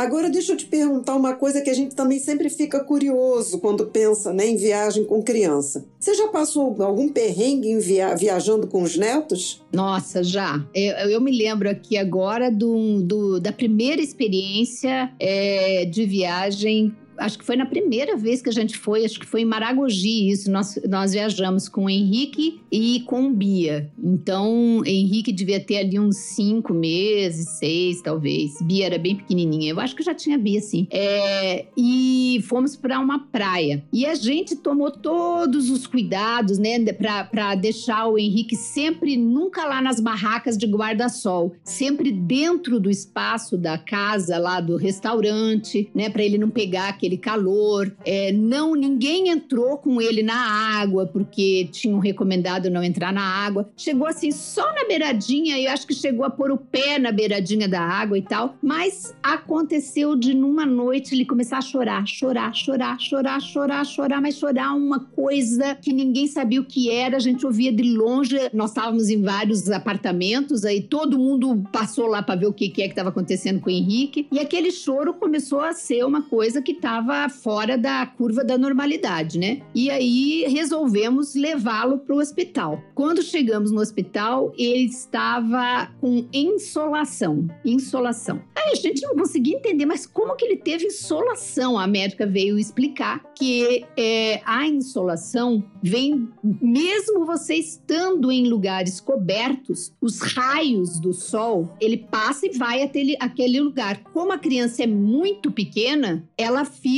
Agora 0.00 0.30
deixa 0.30 0.52
eu 0.52 0.56
te 0.56 0.64
perguntar 0.64 1.14
uma 1.14 1.34
coisa 1.34 1.60
que 1.60 1.68
a 1.68 1.74
gente 1.74 1.94
também 1.94 2.18
sempre 2.18 2.48
fica 2.48 2.82
curioso 2.82 3.58
quando 3.58 3.84
pensa 3.84 4.32
né, 4.32 4.46
em 4.46 4.56
viagem 4.56 5.04
com 5.04 5.22
criança. 5.22 5.84
Você 5.98 6.14
já 6.14 6.26
passou 6.28 6.74
algum 6.82 7.06
perrengue 7.06 7.78
via 7.78 8.14
viajando 8.14 8.66
com 8.66 8.82
os 8.82 8.96
netos? 8.96 9.62
Nossa, 9.70 10.22
já. 10.22 10.64
Eu, 10.74 11.10
eu 11.10 11.20
me 11.20 11.30
lembro 11.30 11.68
aqui 11.68 11.98
agora 11.98 12.50
do, 12.50 13.02
do 13.02 13.38
da 13.38 13.52
primeira 13.52 14.00
experiência 14.00 15.12
é, 15.20 15.84
de 15.84 16.06
viagem 16.06 16.96
acho 17.20 17.38
que 17.38 17.44
foi 17.44 17.54
na 17.54 17.66
primeira 17.66 18.16
vez 18.16 18.42
que 18.42 18.48
a 18.48 18.52
gente 18.52 18.76
foi, 18.76 19.04
acho 19.04 19.20
que 19.20 19.26
foi 19.26 19.42
em 19.42 19.44
Maragogi, 19.44 20.30
isso. 20.30 20.50
Nós, 20.50 20.78
nós 20.88 21.12
viajamos 21.12 21.68
com 21.68 21.84
o 21.84 21.90
Henrique 21.90 22.60
e 22.72 23.00
com 23.06 23.26
o 23.26 23.30
Bia. 23.30 23.90
Então, 24.02 24.82
Henrique 24.84 25.32
devia 25.32 25.60
ter 25.60 25.78
ali 25.78 25.98
uns 25.98 26.16
cinco 26.16 26.72
meses, 26.72 27.58
seis, 27.58 28.00
talvez. 28.00 28.60
Bia 28.62 28.86
era 28.86 28.98
bem 28.98 29.14
pequenininha. 29.14 29.70
Eu 29.70 29.80
acho 29.80 29.94
que 29.94 30.02
já 30.02 30.14
tinha 30.14 30.38
Bia, 30.38 30.60
sim. 30.60 30.86
É, 30.90 31.66
e 31.76 32.42
fomos 32.48 32.74
para 32.74 32.98
uma 32.98 33.18
praia. 33.18 33.84
E 33.92 34.06
a 34.06 34.14
gente 34.14 34.56
tomou 34.56 34.90
todos 34.90 35.70
os 35.70 35.86
cuidados, 35.86 36.58
né, 36.58 36.78
para 36.92 37.54
deixar 37.54 38.08
o 38.08 38.18
Henrique 38.18 38.56
sempre, 38.56 39.16
nunca 39.16 39.64
lá 39.66 39.82
nas 39.82 40.00
barracas 40.00 40.56
de 40.56 40.66
guarda-sol, 40.66 41.54
sempre 41.62 42.10
dentro 42.10 42.80
do 42.80 42.90
espaço 42.90 43.58
da 43.58 43.76
casa, 43.76 44.38
lá 44.38 44.60
do 44.60 44.76
restaurante, 44.76 45.90
né, 45.94 46.08
para 46.08 46.22
ele 46.22 46.38
não 46.38 46.48
pegar 46.48 46.88
aquele 46.88 47.09
aquele 47.10 47.16
calor. 47.16 47.92
É, 48.04 48.32
não, 48.32 48.74
ninguém 48.74 49.28
entrou 49.28 49.78
com 49.78 50.00
ele 50.00 50.22
na 50.22 50.36
água 50.80 51.06
porque 51.06 51.68
tinham 51.72 51.98
recomendado 51.98 52.70
não 52.70 52.82
entrar 52.82 53.12
na 53.12 53.22
água. 53.22 53.68
Chegou 53.76 54.06
assim 54.06 54.30
só 54.30 54.72
na 54.74 54.84
beiradinha 54.86 55.58
e 55.58 55.66
acho 55.66 55.86
que 55.86 55.94
chegou 55.94 56.24
a 56.24 56.30
pôr 56.30 56.50
o 56.50 56.56
pé 56.56 56.98
na 56.98 57.10
beiradinha 57.10 57.68
da 57.68 57.80
água 57.80 58.16
e 58.18 58.22
tal. 58.22 58.56
Mas 58.62 59.14
aconteceu 59.22 60.14
de 60.16 60.34
numa 60.34 60.64
noite 60.64 61.14
ele 61.14 61.24
começar 61.24 61.58
a 61.58 61.62
chorar, 61.62 62.06
chorar, 62.06 62.54
chorar, 62.54 63.00
chorar, 63.00 63.40
chorar, 63.40 63.84
chorar, 63.84 64.20
mas 64.20 64.36
chorar 64.36 64.74
uma 64.74 65.00
coisa 65.00 65.74
que 65.74 65.92
ninguém 65.92 66.26
sabia 66.26 66.60
o 66.60 66.64
que 66.64 66.90
era. 66.90 67.16
A 67.16 67.20
gente 67.20 67.44
ouvia 67.44 67.72
de 67.72 67.82
longe. 67.82 68.36
Nós 68.52 68.70
estávamos 68.70 69.08
em 69.08 69.22
vários 69.22 69.68
apartamentos 69.70 70.64
aí 70.64 70.82
todo 70.82 71.18
mundo 71.18 71.62
passou 71.72 72.06
lá 72.06 72.22
para 72.22 72.38
ver 72.38 72.46
o 72.46 72.52
que, 72.52 72.68
que 72.68 72.82
é 72.82 72.84
que 72.86 72.92
estava 72.92 73.08
acontecendo 73.08 73.60
com 73.60 73.68
o 73.68 73.72
Henrique 73.72 74.26
e 74.30 74.38
aquele 74.38 74.70
choro 74.70 75.14
começou 75.14 75.60
a 75.60 75.72
ser 75.72 76.04
uma 76.04 76.22
coisa 76.22 76.60
que 76.60 76.72
estava 76.72 76.99
estava 77.00 77.28
fora 77.28 77.78
da 77.78 78.04
curva 78.06 78.44
da 78.44 78.58
normalidade, 78.58 79.38
né? 79.38 79.62
E 79.74 79.90
aí 79.90 80.44
resolvemos 80.48 81.34
levá-lo 81.34 81.98
para 81.98 82.14
o 82.14 82.18
hospital. 82.18 82.82
Quando 82.94 83.22
chegamos 83.22 83.70
no 83.70 83.80
hospital, 83.80 84.52
ele 84.58 84.84
estava 84.84 85.90
com 86.00 86.26
insolação. 86.32 87.48
Insolação. 87.64 88.40
Aí 88.54 88.72
a 88.72 88.74
gente 88.74 89.02
não 89.02 89.14
conseguia 89.14 89.56
entender, 89.56 89.86
mas 89.86 90.06
como 90.06 90.36
que 90.36 90.44
ele 90.44 90.56
teve 90.56 90.86
insolação? 90.86 91.78
A 91.78 91.86
médica 91.86 92.26
veio 92.26 92.58
explicar 92.58 93.22
que 93.34 93.84
é, 93.96 94.42
a 94.44 94.66
insolação 94.66 95.64
vem, 95.82 96.28
mesmo 96.60 97.24
você 97.24 97.54
estando 97.54 98.30
em 98.30 98.46
lugares 98.46 99.00
cobertos, 99.00 99.92
os 100.00 100.20
raios 100.20 101.00
do 101.00 101.14
sol, 101.14 101.74
ele 101.80 101.96
passa 101.96 102.46
e 102.46 102.50
vai 102.50 102.82
até 102.82 103.00
aquele 103.18 103.60
lugar. 103.60 104.02
Como 104.12 104.32
a 104.32 104.38
criança 104.38 104.82
é 104.82 104.86
muito 104.86 105.50
pequena, 105.50 106.28
ela 106.36 106.64
fica 106.64 106.89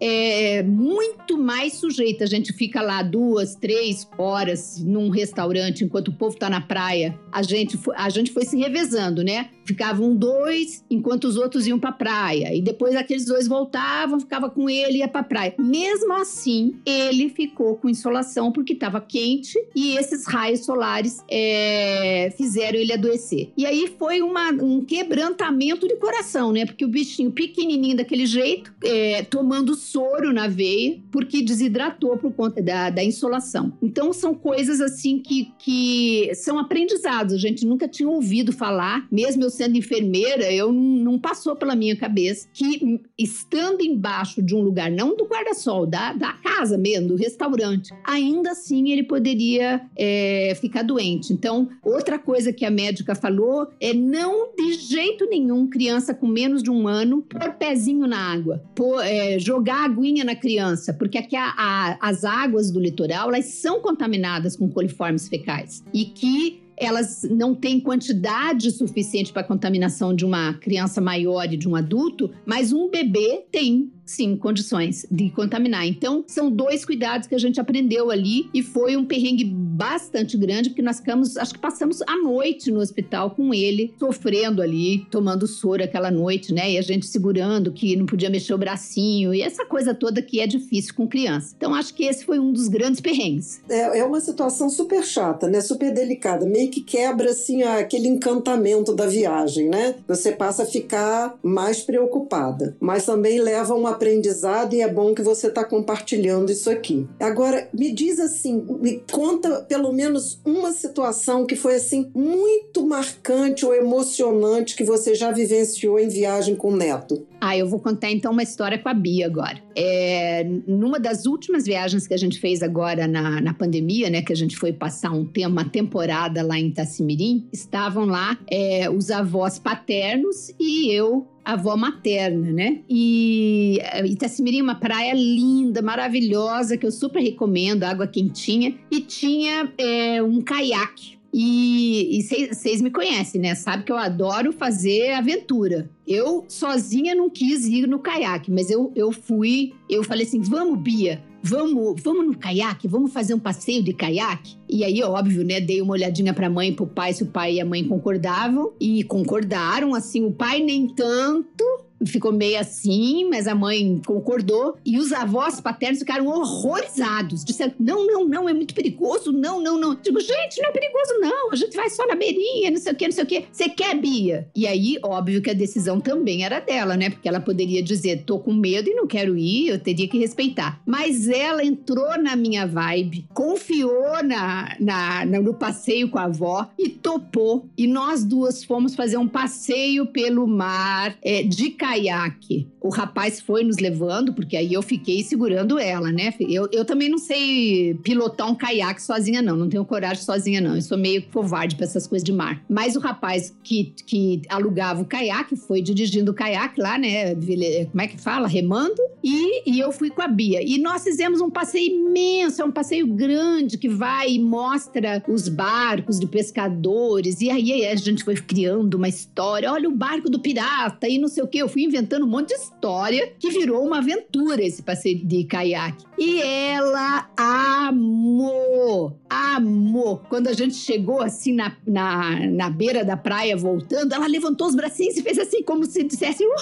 é, 0.00 0.62
muito 0.62 1.38
mais 1.38 1.74
sujeita. 1.74 2.24
A 2.24 2.26
gente 2.26 2.52
fica 2.52 2.82
lá 2.82 3.02
duas, 3.02 3.54
três 3.54 4.08
horas 4.18 4.82
num 4.84 5.08
restaurante 5.08 5.84
enquanto 5.84 6.08
o 6.08 6.12
povo 6.12 6.34
está 6.34 6.48
na 6.50 6.60
praia. 6.60 7.18
A 7.32 7.42
gente, 7.42 7.78
a 7.94 8.08
gente 8.08 8.32
foi 8.32 8.44
se 8.44 8.56
revezando, 8.56 9.22
né? 9.22 9.50
Ficavam 9.64 10.14
dois 10.14 10.84
enquanto 10.88 11.24
os 11.24 11.36
outros 11.36 11.66
iam 11.66 11.78
para 11.78 11.92
praia. 11.92 12.54
E 12.54 12.62
depois 12.62 12.94
aqueles 12.94 13.26
dois 13.26 13.48
voltavam, 13.48 14.20
ficava 14.20 14.48
com 14.48 14.70
ele 14.70 14.94
e 14.94 14.98
ia 14.98 15.08
para 15.08 15.22
praia. 15.22 15.54
Mesmo 15.58 16.12
assim, 16.14 16.76
ele 16.84 17.28
ficou 17.28 17.76
com 17.76 17.88
insolação 17.88 18.52
porque 18.52 18.72
estava 18.72 19.00
quente 19.00 19.58
e 19.74 19.96
esses 19.96 20.26
raios 20.26 20.64
solares 20.64 21.22
é, 21.28 22.32
fizeram 22.36 22.78
ele 22.78 22.92
adoecer. 22.92 23.50
E 23.56 23.66
aí 23.66 23.92
foi 23.98 24.22
uma, 24.22 24.50
um 24.50 24.84
quebrantamento 24.84 25.86
de 25.88 25.96
coração, 25.96 26.52
né? 26.52 26.64
Porque 26.64 26.84
o 26.84 26.88
bichinho 26.88 27.30
pequenininho 27.30 27.96
daquele 27.96 28.26
jeito, 28.26 28.72
é, 28.84 29.22
tomando 29.26 29.74
soro 29.74 30.32
na 30.32 30.48
veia, 30.48 30.98
porque 31.10 31.42
desidratou 31.42 32.16
por 32.16 32.32
conta 32.32 32.62
da, 32.62 32.90
da 32.90 33.04
insolação. 33.04 33.72
Então 33.82 34.12
são 34.12 34.34
coisas 34.34 34.80
assim 34.80 35.18
que, 35.18 35.52
que 35.58 36.30
são 36.34 36.58
aprendizados. 36.58 37.34
A 37.34 37.38
gente 37.38 37.66
nunca 37.66 37.88
tinha 37.88 38.08
ouvido 38.08 38.52
falar, 38.52 39.06
mesmo 39.10 39.42
eu 39.42 39.50
sendo 39.50 39.76
enfermeira, 39.76 40.50
eu 40.52 40.72
não 40.72 41.18
passou 41.18 41.56
pela 41.56 41.74
minha 41.74 41.96
cabeça 41.96 42.48
que 42.52 43.00
estando 43.18 43.82
embaixo 43.82 44.42
de 44.42 44.54
um 44.54 44.60
lugar, 44.60 44.90
não 44.90 45.16
do 45.16 45.24
guarda-sol, 45.24 45.86
da, 45.86 46.12
da 46.12 46.32
casa 46.32 46.78
mesmo, 46.78 47.08
do 47.08 47.16
restaurante, 47.16 47.92
ainda 48.04 48.52
assim 48.52 48.90
ele 48.90 49.02
poderia 49.02 49.80
é, 49.96 50.56
ficar 50.60 50.82
doente. 50.82 51.32
Então, 51.32 51.68
outra 51.82 52.18
coisa 52.18 52.52
que 52.52 52.64
a 52.64 52.70
médica 52.70 53.14
falou 53.14 53.68
é 53.80 53.92
não 53.92 54.54
de 54.54 54.74
jeito 54.74 55.26
nenhum 55.28 55.68
criança 55.68 56.14
com 56.14 56.26
menos 56.26 56.62
de 56.62 56.70
um 56.70 56.86
ano 56.86 57.22
pôr 57.22 57.54
pezinho 57.54 58.06
na 58.06 58.18
água, 58.18 58.62
pôr, 58.74 59.00
é, 59.04 59.15
jogar 59.38 59.84
aguinha 59.84 60.24
na 60.24 60.34
criança, 60.34 60.92
porque 60.92 61.18
aqui 61.18 61.36
a, 61.36 61.54
a, 61.56 61.98
as 62.00 62.24
águas 62.24 62.70
do 62.70 62.80
litoral 62.80 63.28
elas 63.28 63.46
são 63.46 63.80
contaminadas 63.80 64.56
com 64.56 64.68
coliformes 64.68 65.28
fecais 65.28 65.84
e 65.92 66.04
que 66.04 66.62
elas 66.76 67.22
não 67.30 67.54
têm 67.54 67.80
quantidade 67.80 68.70
suficiente 68.70 69.32
para 69.32 69.42
contaminação 69.42 70.14
de 70.14 70.24
uma 70.24 70.54
criança 70.54 71.00
maior 71.00 71.50
e 71.50 71.56
de 71.56 71.68
um 71.68 71.74
adulto, 71.74 72.30
mas 72.44 72.72
um 72.72 72.90
bebê 72.90 73.44
tem 73.50 73.90
sim, 74.06 74.36
condições 74.36 75.04
de 75.10 75.28
contaminar. 75.30 75.84
Então, 75.86 76.24
são 76.28 76.48
dois 76.48 76.84
cuidados 76.84 77.26
que 77.26 77.34
a 77.34 77.38
gente 77.38 77.60
aprendeu 77.60 78.10
ali 78.10 78.48
e 78.54 78.62
foi 78.62 78.96
um 78.96 79.04
perrengue 79.04 79.44
bastante 79.44 80.36
grande, 80.36 80.70
porque 80.70 80.80
nós 80.80 80.98
ficamos, 80.98 81.36
acho 81.36 81.52
que 81.52 81.58
passamos 81.58 82.00
a 82.02 82.16
noite 82.16 82.70
no 82.70 82.78
hospital 82.78 83.32
com 83.32 83.52
ele, 83.52 83.92
sofrendo 83.98 84.62
ali, 84.62 85.04
tomando 85.10 85.46
soro 85.46 85.82
aquela 85.82 86.10
noite, 86.10 86.54
né? 86.54 86.70
E 86.70 86.78
a 86.78 86.82
gente 86.82 87.06
segurando 87.06 87.72
que 87.72 87.96
não 87.96 88.06
podia 88.06 88.30
mexer 88.30 88.54
o 88.54 88.58
bracinho 88.58 89.34
e 89.34 89.42
essa 89.42 89.66
coisa 89.66 89.92
toda 89.92 90.22
que 90.22 90.40
é 90.40 90.46
difícil 90.46 90.94
com 90.94 91.08
criança. 91.08 91.54
Então, 91.56 91.74
acho 91.74 91.92
que 91.92 92.04
esse 92.04 92.24
foi 92.24 92.38
um 92.38 92.52
dos 92.52 92.68
grandes 92.68 93.00
perrengues. 93.00 93.60
É, 93.68 93.98
é 93.98 94.04
uma 94.04 94.20
situação 94.20 94.70
super 94.70 95.02
chata, 95.02 95.48
né? 95.48 95.60
Super 95.60 95.92
delicada, 95.92 96.46
meio 96.46 96.70
que 96.70 96.80
quebra 96.80 97.30
assim 97.30 97.64
aquele 97.64 98.06
encantamento 98.06 98.94
da 98.94 99.06
viagem, 99.06 99.68
né? 99.68 99.96
Você 100.06 100.30
passa 100.30 100.62
a 100.62 100.66
ficar 100.66 101.36
mais 101.42 101.80
preocupada, 101.80 102.76
mas 102.80 103.04
também 103.04 103.40
leva 103.40 103.74
uma 103.74 103.95
aprendizado 103.96 104.74
e 104.74 104.80
é 104.80 104.88
bom 104.88 105.14
que 105.14 105.22
você 105.22 105.48
está 105.48 105.64
compartilhando 105.64 106.52
isso 106.52 106.70
aqui. 106.70 107.06
Agora, 107.18 107.68
me 107.72 107.92
diz 107.92 108.20
assim, 108.20 108.64
me 108.80 109.02
conta 109.10 109.62
pelo 109.62 109.92
menos 109.92 110.38
uma 110.44 110.72
situação 110.72 111.44
que 111.44 111.56
foi 111.56 111.76
assim 111.76 112.10
muito 112.14 112.86
marcante 112.86 113.64
ou 113.64 113.74
emocionante 113.74 114.76
que 114.76 114.84
você 114.84 115.14
já 115.14 115.32
vivenciou 115.32 115.98
em 115.98 116.08
viagem 116.08 116.54
com 116.54 116.68
o 116.68 116.76
neto. 116.76 117.26
Ah, 117.40 117.56
eu 117.56 117.68
vou 117.68 117.78
contar 117.80 118.10
então 118.10 118.32
uma 118.32 118.42
história 118.42 118.78
com 118.78 118.88
a 118.88 118.94
Bia 118.94 119.26
agora. 119.26 119.62
É, 119.76 120.44
numa 120.66 120.98
das 120.98 121.26
últimas 121.26 121.64
viagens 121.64 122.06
que 122.06 122.14
a 122.14 122.16
gente 122.16 122.40
fez 122.40 122.62
agora 122.62 123.06
na, 123.06 123.40
na 123.40 123.54
pandemia, 123.54 124.08
né, 124.08 124.22
que 124.22 124.32
a 124.32 124.36
gente 124.36 124.56
foi 124.56 124.72
passar 124.72 125.10
um 125.10 125.24
tempo, 125.24 125.50
uma 125.50 125.64
temporada 125.64 126.42
lá 126.42 126.58
em 126.58 126.68
Itacimirim, 126.68 127.46
estavam 127.52 128.06
lá 128.06 128.38
é, 128.50 128.88
os 128.90 129.10
avós 129.10 129.58
paternos 129.58 130.52
e 130.58 130.90
eu 130.92 131.26
avó 131.44 131.76
materna, 131.76 132.50
né? 132.50 132.80
E 132.88 133.78
é, 133.80 134.04
Itacimirim 134.04 134.58
é 134.58 134.62
uma 134.62 134.74
praia 134.74 135.14
linda, 135.14 135.80
maravilhosa, 135.80 136.76
que 136.76 136.84
eu 136.84 136.90
super 136.90 137.22
recomendo, 137.22 137.84
água 137.84 138.06
quentinha. 138.08 138.74
E 138.90 139.00
tinha 139.00 139.72
é, 139.78 140.20
um 140.20 140.40
caiaque 140.40 141.15
e 141.38 142.22
vocês 142.22 142.80
me 142.80 142.90
conhecem, 142.90 143.38
né? 143.38 143.54
Sabe 143.54 143.84
que 143.84 143.92
eu 143.92 143.98
adoro 143.98 144.52
fazer 144.52 145.12
aventura. 145.12 145.90
Eu 146.06 146.46
sozinha 146.48 147.14
não 147.14 147.28
quis 147.28 147.66
ir 147.66 147.86
no 147.86 147.98
caiaque, 147.98 148.50
mas 148.50 148.70
eu, 148.70 148.90
eu 148.96 149.12
fui, 149.12 149.74
eu 149.90 150.02
falei 150.02 150.26
assim: 150.26 150.40
vamos, 150.40 150.78
Bia, 150.78 151.22
vamos, 151.42 152.00
vamos 152.02 152.26
no 152.26 152.38
caiaque, 152.38 152.88
vamos 152.88 153.12
fazer 153.12 153.34
um 153.34 153.38
passeio 153.38 153.82
de 153.82 153.92
caiaque. 153.92 154.56
E 154.66 154.82
aí, 154.82 155.02
óbvio, 155.02 155.44
né, 155.44 155.60
dei 155.60 155.82
uma 155.82 155.92
olhadinha 155.92 156.32
pra 156.32 156.48
mãe 156.48 156.72
pro 156.72 156.86
pai, 156.86 157.12
se 157.12 157.22
o 157.22 157.26
pai 157.26 157.56
e 157.56 157.60
a 157.60 157.66
mãe 157.66 157.84
concordavam. 157.84 158.72
E 158.80 159.02
concordaram, 159.04 159.94
assim, 159.94 160.24
o 160.24 160.32
pai 160.32 160.60
nem 160.60 160.88
tanto, 160.88 161.64
ficou 162.04 162.32
meio 162.32 162.58
assim, 162.58 163.28
mas 163.28 163.46
a 163.46 163.54
mãe 163.54 164.00
concordou. 164.04 164.76
E 164.84 164.98
os 164.98 165.12
avós 165.12 165.60
paternos 165.60 166.00
ficaram 166.00 166.26
horrorizados. 166.26 167.44
Disseram: 167.44 167.72
não, 167.78 168.06
não, 168.06 168.28
não, 168.28 168.48
é 168.48 168.54
muito 168.54 168.74
perigoso, 168.74 169.32
não, 169.32 169.60
não, 169.60 169.78
não. 169.78 169.94
Digo, 169.94 170.20
gente, 170.20 170.60
não 170.60 170.68
é 170.68 170.72
perigoso, 170.72 171.20
não. 171.20 171.52
A 171.52 171.56
gente 171.56 171.76
vai 171.76 171.88
só 171.88 172.06
na 172.06 172.14
beirinha, 172.14 172.70
não 172.70 172.78
sei 172.78 172.92
o 172.92 172.96
quê, 172.96 173.04
não 173.06 173.12
sei 173.12 173.24
o 173.24 173.26
quê. 173.26 173.44
Você 173.50 173.68
quer, 173.68 173.96
Bia? 173.96 174.48
E 174.54 174.66
aí, 174.66 174.98
óbvio 175.02 175.40
que 175.40 175.50
a 175.50 175.54
decisão 175.54 176.00
também 176.00 176.44
era 176.44 176.60
dela, 176.60 176.96
né? 176.96 177.10
Porque 177.10 177.28
ela 177.28 177.40
poderia 177.40 177.82
dizer: 177.82 178.24
tô 178.24 178.38
com 178.38 178.52
medo 178.52 178.90
e 178.90 178.94
não 178.94 179.06
quero 179.06 179.36
ir, 179.36 179.68
eu 179.68 179.78
teria 179.78 180.08
que 180.08 180.18
respeitar. 180.18 180.80
Mas 180.84 181.28
ela 181.28 181.64
entrou 181.64 182.20
na 182.20 182.36
minha 182.36 182.66
vibe, 182.66 183.26
confiou 183.32 184.22
na, 184.22 184.76
na, 184.80 185.24
no 185.24 185.54
passeio 185.54 186.08
com 186.08 186.18
a 186.18 186.24
avó 186.24 186.68
e 186.78 186.88
topou. 186.88 187.66
E 187.76 187.86
nós 187.86 188.24
duas 188.24 188.64
fomos 188.64 188.94
fazer 188.94 189.16
um 189.16 189.28
passeio 189.28 190.06
pelo 190.06 190.46
mar 190.46 191.16
é, 191.22 191.42
de 191.42 191.70
caiaque. 191.86 192.68
O 192.80 192.88
rapaz 192.88 193.40
foi 193.40 193.64
nos 193.64 193.78
levando, 193.78 194.32
porque 194.32 194.56
aí 194.56 194.72
eu 194.72 194.82
fiquei 194.82 195.22
segurando 195.22 195.78
ela, 195.78 196.10
né? 196.10 196.32
Eu, 196.40 196.68
eu 196.72 196.84
também 196.84 197.08
não 197.08 197.18
sei 197.18 197.94
pilotar 198.02 198.50
um 198.50 198.54
caiaque 198.54 199.02
sozinha, 199.02 199.40
não. 199.40 199.56
Não 199.56 199.68
tenho 199.68 199.84
coragem 199.84 200.22
sozinha, 200.22 200.60
não. 200.60 200.74
Eu 200.74 200.82
sou 200.82 200.98
meio 200.98 201.22
covarde 201.22 201.76
para 201.76 201.84
essas 201.84 202.06
coisas 202.06 202.24
de 202.24 202.32
mar. 202.32 202.62
Mas 202.68 202.96
o 202.96 203.00
rapaz 203.00 203.54
que, 203.62 203.92
que 204.06 204.42
alugava 204.48 205.02
o 205.02 205.04
caiaque 205.04 205.56
foi 205.56 205.80
dirigindo 205.80 206.30
o 206.32 206.34
caiaque 206.34 206.80
lá, 206.80 206.98
né? 206.98 207.34
Como 207.34 208.02
é 208.02 208.06
que 208.08 208.20
fala? 208.20 208.46
Remando. 208.46 209.00
E, 209.22 209.70
e 209.70 209.80
eu 209.80 209.90
fui 209.90 210.10
com 210.10 210.22
a 210.22 210.28
Bia. 210.28 210.62
E 210.62 210.78
nós 210.78 211.02
fizemos 211.02 211.40
um 211.40 211.50
passeio 211.50 211.92
imenso, 211.92 212.62
é 212.62 212.64
um 212.64 212.70
passeio 212.70 213.06
grande 213.06 213.78
que 213.78 213.88
vai 213.88 214.30
e 214.30 214.38
mostra 214.38 215.22
os 215.28 215.48
barcos 215.48 216.20
de 216.20 216.26
pescadores. 216.26 217.40
E 217.40 217.50
aí, 217.50 217.72
aí 217.72 217.86
a 217.86 217.96
gente 217.96 218.22
foi 218.22 218.36
criando 218.36 218.94
uma 218.94 219.08
história. 219.08 219.72
Olha 219.72 219.88
o 219.88 219.92
barco 219.92 220.30
do 220.30 220.38
pirata 220.38 221.08
e 221.08 221.18
não 221.18 221.28
sei 221.28 221.42
o 221.42 221.48
quê. 221.48 221.58
Eu 221.58 221.68
fui 221.76 221.84
inventando 221.84 222.24
um 222.24 222.28
monte 222.28 222.48
de 222.48 222.54
história 222.54 223.34
que 223.38 223.50
virou 223.50 223.84
uma 223.84 223.98
aventura 223.98 224.64
esse 224.64 224.82
passeio 224.82 225.22
de 225.26 225.44
caiaque. 225.44 226.06
E 226.18 226.40
ela 226.40 227.28
amou, 227.36 229.14
amou. 229.28 230.22
Quando 230.30 230.48
a 230.48 230.54
gente 230.54 230.74
chegou 230.74 231.20
assim 231.20 231.52
na, 231.52 231.76
na, 231.86 232.46
na 232.46 232.70
beira 232.70 233.04
da 233.04 233.14
praia 233.14 233.54
voltando, 233.54 234.14
ela 234.14 234.26
levantou 234.26 234.66
os 234.66 234.74
bracinhos 234.74 235.18
e 235.18 235.22
fez 235.22 235.38
assim 235.38 235.62
como 235.62 235.84
se 235.84 236.02
dissesse 236.02 236.42
uhul, 236.42 236.56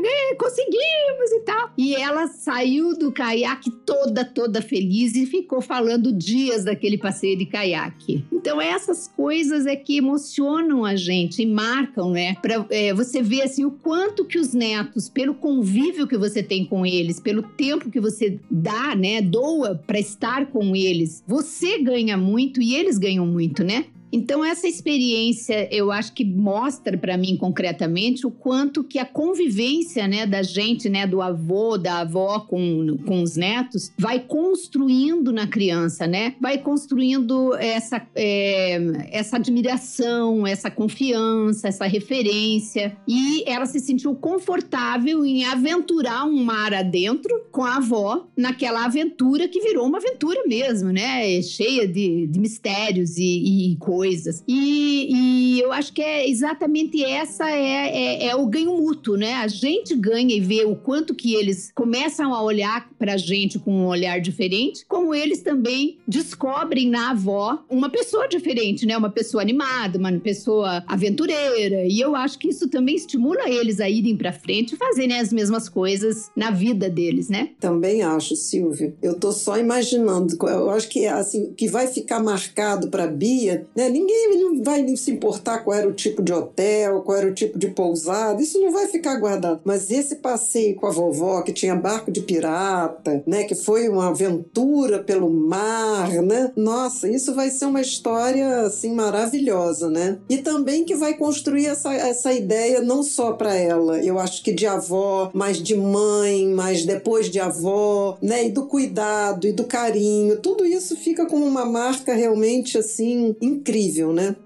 né, 0.00 0.36
conseguimos 0.38 1.32
e 1.32 1.40
tal. 1.40 1.70
E 1.76 1.96
ela 1.96 2.28
saiu 2.28 2.96
do 2.96 3.10
caiaque 3.10 3.72
toda, 3.84 4.24
toda 4.24 4.62
feliz 4.62 5.16
e 5.16 5.26
ficou 5.26 5.60
falando 5.60 6.12
dias 6.12 6.62
daquele 6.62 6.96
passeio 6.96 7.36
de 7.36 7.46
caiaque. 7.46 8.24
Então 8.30 8.60
essas 8.60 9.08
coisas 9.08 9.66
é 9.66 9.74
que 9.74 9.96
emocionam 9.96 10.84
a 10.84 10.94
gente 10.94 11.42
e 11.42 11.46
marcam, 11.46 12.10
né? 12.10 12.36
Pra 12.36 12.64
é, 12.70 12.94
você 12.94 13.20
ver 13.20 13.42
assim 13.42 13.64
o 13.64 13.79
quanto 13.82 14.24
que 14.24 14.38
os 14.38 14.54
netos, 14.54 15.08
pelo 15.08 15.34
convívio 15.34 16.06
que 16.06 16.16
você 16.16 16.42
tem 16.42 16.64
com 16.64 16.84
eles, 16.84 17.20
pelo 17.20 17.42
tempo 17.42 17.90
que 17.90 18.00
você 18.00 18.38
dá, 18.50 18.94
né, 18.94 19.20
doa 19.20 19.74
para 19.74 19.98
estar 19.98 20.46
com 20.46 20.74
eles, 20.74 21.22
você 21.26 21.82
ganha 21.82 22.16
muito 22.16 22.60
e 22.60 22.74
eles 22.74 22.98
ganham 22.98 23.26
muito, 23.26 23.64
né? 23.64 23.86
Então 24.12 24.44
essa 24.44 24.66
experiência, 24.66 25.68
eu 25.72 25.92
acho 25.92 26.12
que 26.12 26.24
mostra 26.24 26.98
para 26.98 27.16
mim 27.16 27.36
concretamente 27.36 28.26
o 28.26 28.30
quanto 28.30 28.82
que 28.82 28.98
a 28.98 29.04
convivência, 29.04 30.08
né, 30.08 30.26
da 30.26 30.42
gente, 30.42 30.88
né, 30.88 31.06
do 31.06 31.22
avô, 31.22 31.78
da 31.78 32.00
avó 32.00 32.40
com, 32.40 32.96
com 33.06 33.22
os 33.22 33.36
netos, 33.36 33.92
vai 33.98 34.18
construindo 34.18 35.32
na 35.32 35.46
criança, 35.46 36.06
né? 36.06 36.34
Vai 36.40 36.58
construindo 36.58 37.54
essa, 37.54 38.04
é, 38.14 38.80
essa 39.12 39.36
admiração, 39.36 40.46
essa 40.46 40.70
confiança, 40.70 41.68
essa 41.68 41.86
referência. 41.86 42.96
E 43.06 43.44
ela 43.46 43.66
se 43.66 43.78
sentiu 43.78 44.14
confortável 44.14 45.24
em 45.24 45.44
aventurar 45.44 46.24
um 46.24 46.42
mar 46.42 46.74
adentro 46.74 47.46
com 47.52 47.64
a 47.64 47.76
avó 47.76 48.26
naquela 48.36 48.84
aventura 48.84 49.48
que 49.48 49.60
virou 49.60 49.86
uma 49.86 49.98
aventura 49.98 50.42
mesmo, 50.46 50.90
né? 50.90 51.40
Cheia 51.42 51.86
de, 51.86 52.26
de 52.26 52.40
mistérios 52.40 53.16
e, 53.16 53.72
e 53.72 53.76
coisas 53.76 53.99
coisas. 54.00 54.42
E, 54.48 55.08
e 55.14 55.60
eu 55.60 55.72
acho 55.72 55.92
que 55.92 56.00
é 56.00 56.26
exatamente 56.26 57.04
essa 57.04 57.50
é, 57.50 58.24
é, 58.24 58.26
é, 58.28 58.34
o 58.34 58.46
ganho 58.46 58.74
mútuo, 58.78 59.14
né? 59.14 59.34
A 59.34 59.46
gente 59.46 59.94
ganha 59.94 60.34
e 60.34 60.40
vê 60.40 60.64
o 60.64 60.74
quanto 60.74 61.14
que 61.14 61.34
eles 61.34 61.70
começam 61.74 62.32
a 62.32 62.42
olhar 62.42 62.88
pra 62.98 63.18
gente 63.18 63.58
com 63.58 63.70
um 63.70 63.86
olhar 63.86 64.18
diferente, 64.18 64.86
como 64.88 65.14
eles 65.14 65.42
também 65.42 65.98
descobrem 66.08 66.88
na 66.88 67.10
avó 67.10 67.62
uma 67.68 67.90
pessoa 67.90 68.26
diferente, 68.26 68.86
né? 68.86 68.96
Uma 68.96 69.10
pessoa 69.10 69.42
animada, 69.42 69.98
uma 69.98 70.12
pessoa 70.12 70.82
aventureira. 70.86 71.84
E 71.86 72.00
eu 72.00 72.16
acho 72.16 72.38
que 72.38 72.48
isso 72.48 72.70
também 72.70 72.94
estimula 72.94 73.50
eles 73.50 73.80
a 73.80 73.90
irem 73.90 74.16
pra 74.16 74.32
frente 74.32 74.74
e 74.74 74.78
fazerem 74.78 75.20
as 75.20 75.30
mesmas 75.30 75.68
coisas 75.68 76.30
na 76.34 76.50
vida 76.50 76.88
deles, 76.88 77.28
né? 77.28 77.50
Também 77.60 78.00
acho, 78.00 78.34
Silvia. 78.34 78.94
Eu 79.02 79.18
tô 79.18 79.30
só 79.30 79.58
imaginando. 79.58 80.38
Eu 80.40 80.70
acho 80.70 80.88
que 80.88 81.06
assim, 81.06 81.52
que 81.52 81.68
vai 81.68 81.86
ficar 81.86 82.18
marcado 82.18 82.88
para 82.88 83.06
Bia, 83.06 83.66
né? 83.76 83.89
Ninguém 83.90 84.62
vai 84.62 84.96
se 84.96 85.10
importar 85.10 85.58
qual 85.58 85.76
era 85.76 85.88
o 85.88 85.92
tipo 85.92 86.22
de 86.22 86.32
hotel, 86.32 87.02
qual 87.02 87.18
era 87.18 87.28
o 87.28 87.34
tipo 87.34 87.58
de 87.58 87.68
pousada, 87.68 88.42
isso 88.42 88.60
não 88.60 88.70
vai 88.70 88.86
ficar 88.86 89.16
guardado. 89.16 89.60
Mas 89.64 89.90
esse 89.90 90.16
passeio 90.16 90.76
com 90.76 90.86
a 90.86 90.90
vovó, 90.90 91.42
que 91.42 91.52
tinha 91.52 91.74
barco 91.74 92.10
de 92.10 92.20
pirata, 92.20 93.22
né, 93.26 93.44
que 93.44 93.54
foi 93.54 93.88
uma 93.88 94.08
aventura 94.08 95.00
pelo 95.00 95.30
mar, 95.30 96.10
né? 96.22 96.52
Nossa, 96.56 97.08
isso 97.08 97.34
vai 97.34 97.50
ser 97.50 97.66
uma 97.66 97.80
história 97.80 98.60
assim 98.62 98.94
maravilhosa, 98.94 99.88
né? 99.88 100.18
E 100.28 100.38
também 100.38 100.84
que 100.84 100.94
vai 100.94 101.14
construir 101.14 101.66
essa, 101.66 101.92
essa 101.92 102.32
ideia 102.32 102.80
não 102.80 103.02
só 103.02 103.32
para 103.32 103.54
ela, 103.54 103.98
eu 103.98 104.18
acho 104.18 104.42
que 104.42 104.52
de 104.52 104.66
avó, 104.66 105.30
mas 105.32 105.62
de 105.62 105.74
mãe, 105.74 106.46
mas 106.48 106.84
depois 106.84 107.30
de 107.30 107.40
avó, 107.40 108.18
né? 108.22 108.46
E 108.46 108.50
do 108.50 108.66
cuidado 108.66 109.46
e 109.46 109.52
do 109.52 109.64
carinho, 109.64 110.38
tudo 110.38 110.64
isso 110.64 110.96
fica 110.96 111.26
como 111.26 111.44
uma 111.44 111.64
marca 111.64 112.14
realmente 112.14 112.78
assim 112.78 113.34
incrível 113.40 113.79
incrível, 113.80 114.12
né? 114.12 114.36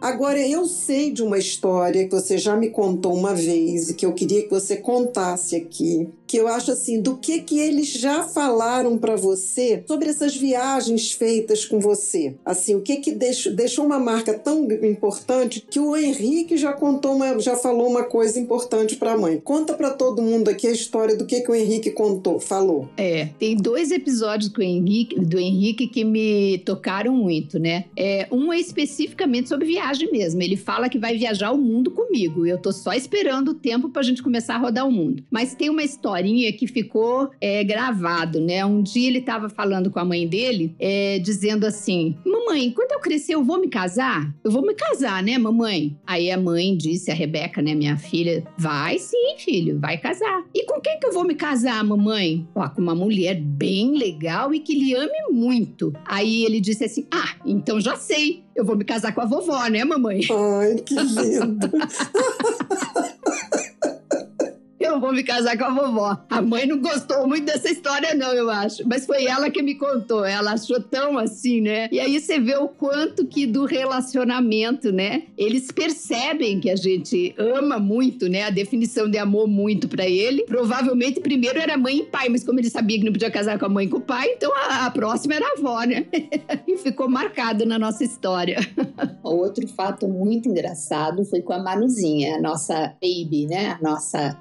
Agora, 0.00 0.38
eu 0.38 0.66
sei 0.66 1.10
de 1.10 1.22
uma 1.22 1.36
história 1.36 2.04
que 2.04 2.14
você 2.14 2.38
já 2.38 2.56
me 2.56 2.70
contou 2.70 3.12
uma 3.12 3.34
vez 3.34 3.90
e 3.90 3.94
que 3.94 4.06
eu 4.06 4.12
queria 4.12 4.42
que 4.42 4.50
você 4.50 4.76
contasse 4.76 5.56
aqui, 5.56 6.08
que 6.26 6.36
eu 6.36 6.48
acho 6.48 6.72
assim, 6.72 7.00
do 7.00 7.16
que 7.16 7.40
que 7.40 7.58
eles 7.58 7.88
já 7.88 8.24
falaram 8.24 8.98
para 8.98 9.16
você 9.16 9.84
sobre 9.86 10.08
essas 10.08 10.36
viagens 10.36 11.12
feitas 11.12 11.64
com 11.64 11.78
você. 11.78 12.34
Assim, 12.44 12.74
o 12.74 12.80
que 12.80 12.96
que 12.96 13.12
deixou, 13.12 13.52
deixou 13.52 13.84
uma 13.84 13.98
marca 13.98 14.34
tão 14.34 14.64
importante 14.70 15.64
que 15.68 15.78
o 15.78 15.96
Henrique 15.96 16.56
já 16.56 16.72
contou, 16.72 17.14
uma, 17.14 17.38
já 17.38 17.56
falou 17.56 17.88
uma 17.88 18.04
coisa 18.04 18.38
importante 18.38 18.96
para 18.96 19.12
a 19.12 19.18
mãe. 19.18 19.40
Conta 19.42 19.74
para 19.74 19.90
todo 19.90 20.22
mundo 20.22 20.48
aqui 20.48 20.66
a 20.66 20.72
história 20.72 21.16
do 21.16 21.26
que 21.26 21.40
que 21.40 21.50
o 21.50 21.54
Henrique 21.54 21.90
contou, 21.90 22.40
falou. 22.40 22.88
É, 22.96 23.26
tem 23.38 23.56
dois 23.56 23.90
episódios 23.90 24.50
com 24.50 24.60
o 24.60 24.64
Henrique, 24.64 25.18
do 25.20 25.38
Henrique 25.38 25.86
que 25.86 26.04
me 26.04 26.58
tocaram 26.58 27.14
muito, 27.14 27.58
né? 27.58 27.84
É, 27.96 28.26
um 28.30 28.52
é 28.52 28.58
especificamente 28.58 29.48
sobre 29.48 29.66
viagem 29.66 30.10
mesmo. 30.10 30.42
Ele 30.42 30.56
fala 30.56 30.88
que 30.88 30.98
vai 30.98 31.16
viajar 31.16 31.52
o 31.52 31.58
mundo 31.58 31.90
comigo. 31.90 32.46
Eu 32.46 32.58
tô 32.58 32.72
só 32.72 32.92
esperando 32.92 33.50
o 33.50 33.54
tempo 33.54 33.88
pra 33.88 34.02
gente 34.02 34.22
começar 34.22 34.56
a 34.56 34.58
rodar 34.58 34.86
o 34.86 34.92
mundo. 34.92 35.22
Mas 35.30 35.54
tem 35.54 35.70
uma 35.70 35.82
história 35.82 36.15
historinha 36.16 36.52
que 36.52 36.66
ficou 36.66 37.30
é, 37.40 37.62
gravado, 37.62 38.40
né? 38.40 38.64
Um 38.64 38.82
dia 38.82 39.08
ele 39.08 39.18
estava 39.18 39.48
falando 39.48 39.90
com 39.90 39.98
a 39.98 40.04
mãe 40.04 40.26
dele, 40.26 40.74
é, 40.78 41.18
dizendo 41.18 41.66
assim: 41.66 42.16
Mamãe, 42.24 42.70
quando 42.70 42.92
eu 42.92 43.00
crescer, 43.00 43.34
eu 43.34 43.44
vou 43.44 43.60
me 43.60 43.68
casar? 43.68 44.34
Eu 44.42 44.50
vou 44.50 44.62
me 44.62 44.74
casar, 44.74 45.22
né, 45.22 45.36
mamãe? 45.36 45.98
Aí 46.06 46.30
a 46.30 46.38
mãe 46.38 46.76
disse, 46.76 47.10
a 47.10 47.14
Rebeca, 47.14 47.60
né, 47.60 47.74
minha 47.74 47.96
filha, 47.96 48.44
vai 48.56 48.98
sim, 48.98 49.36
filho, 49.38 49.78
vai 49.78 49.98
casar. 49.98 50.44
E 50.54 50.64
com 50.64 50.80
quem 50.80 50.98
que 50.98 51.06
eu 51.06 51.12
vou 51.12 51.24
me 51.24 51.34
casar, 51.34 51.82
mamãe? 51.84 52.46
Ó, 52.54 52.68
com 52.68 52.80
uma 52.80 52.94
mulher 52.94 53.34
bem 53.34 53.96
legal 53.96 54.54
e 54.54 54.60
que 54.60 54.74
lhe 54.74 54.94
ame 54.94 55.18
muito. 55.30 55.92
Aí 56.04 56.44
ele 56.44 56.60
disse 56.60 56.84
assim: 56.84 57.06
Ah, 57.10 57.34
então 57.44 57.80
já 57.80 57.96
sei. 57.96 58.44
Eu 58.54 58.64
vou 58.64 58.74
me 58.74 58.84
casar 58.84 59.14
com 59.14 59.20
a 59.20 59.26
vovó, 59.26 59.66
né, 59.68 59.84
mamãe? 59.84 60.20
Ai, 60.30 60.76
que 60.76 60.94
lindo. 60.94 61.70
eu 64.86 65.00
vou 65.00 65.12
me 65.12 65.22
casar 65.22 65.56
com 65.56 65.64
a 65.64 65.70
vovó. 65.70 66.18
A 66.30 66.40
mãe 66.40 66.66
não 66.66 66.78
gostou 66.78 67.26
muito 67.26 67.44
dessa 67.44 67.70
história, 67.70 68.14
não, 68.14 68.32
eu 68.32 68.50
acho. 68.50 68.86
Mas 68.86 69.06
foi 69.06 69.26
ela 69.26 69.50
que 69.50 69.62
me 69.62 69.74
contou. 69.74 70.24
Ela 70.24 70.52
achou 70.52 70.80
tão 70.80 71.18
assim, 71.18 71.60
né? 71.60 71.88
E 71.92 72.00
aí 72.00 72.18
você 72.18 72.38
vê 72.38 72.56
o 72.56 72.68
quanto 72.68 73.26
que 73.26 73.46
do 73.46 73.64
relacionamento, 73.64 74.92
né? 74.92 75.24
Eles 75.36 75.70
percebem 75.70 76.60
que 76.60 76.70
a 76.70 76.76
gente 76.76 77.34
ama 77.38 77.78
muito, 77.78 78.28
né? 78.28 78.44
A 78.44 78.50
definição 78.50 79.10
de 79.10 79.18
amor 79.18 79.46
muito 79.46 79.88
para 79.88 80.06
ele. 80.06 80.44
Provavelmente 80.44 81.20
primeiro 81.20 81.58
era 81.58 81.76
mãe 81.76 81.98
e 81.98 82.02
pai, 82.04 82.28
mas 82.28 82.44
como 82.44 82.60
ele 82.60 82.70
sabia 82.70 82.98
que 82.98 83.04
não 83.04 83.12
podia 83.12 83.30
casar 83.30 83.58
com 83.58 83.66
a 83.66 83.68
mãe 83.68 83.86
e 83.86 83.88
com 83.88 83.98
o 83.98 84.00
pai, 84.00 84.28
então 84.36 84.52
a, 84.54 84.86
a 84.86 84.90
próxima 84.90 85.34
era 85.34 85.46
a 85.46 85.58
avó, 85.58 85.82
né? 85.84 86.06
e 86.66 86.76
ficou 86.76 87.08
marcado 87.08 87.66
na 87.66 87.78
nossa 87.78 88.04
história. 88.04 88.58
Outro 89.22 89.66
fato 89.68 90.08
muito 90.08 90.48
engraçado 90.48 91.24
foi 91.24 91.42
com 91.42 91.52
a 91.52 91.58
Manuzinha, 91.58 92.36
a 92.36 92.40
nossa 92.40 92.94
baby, 93.00 93.46
né? 93.46 93.76
A 93.80 93.82
nossa 93.82 94.34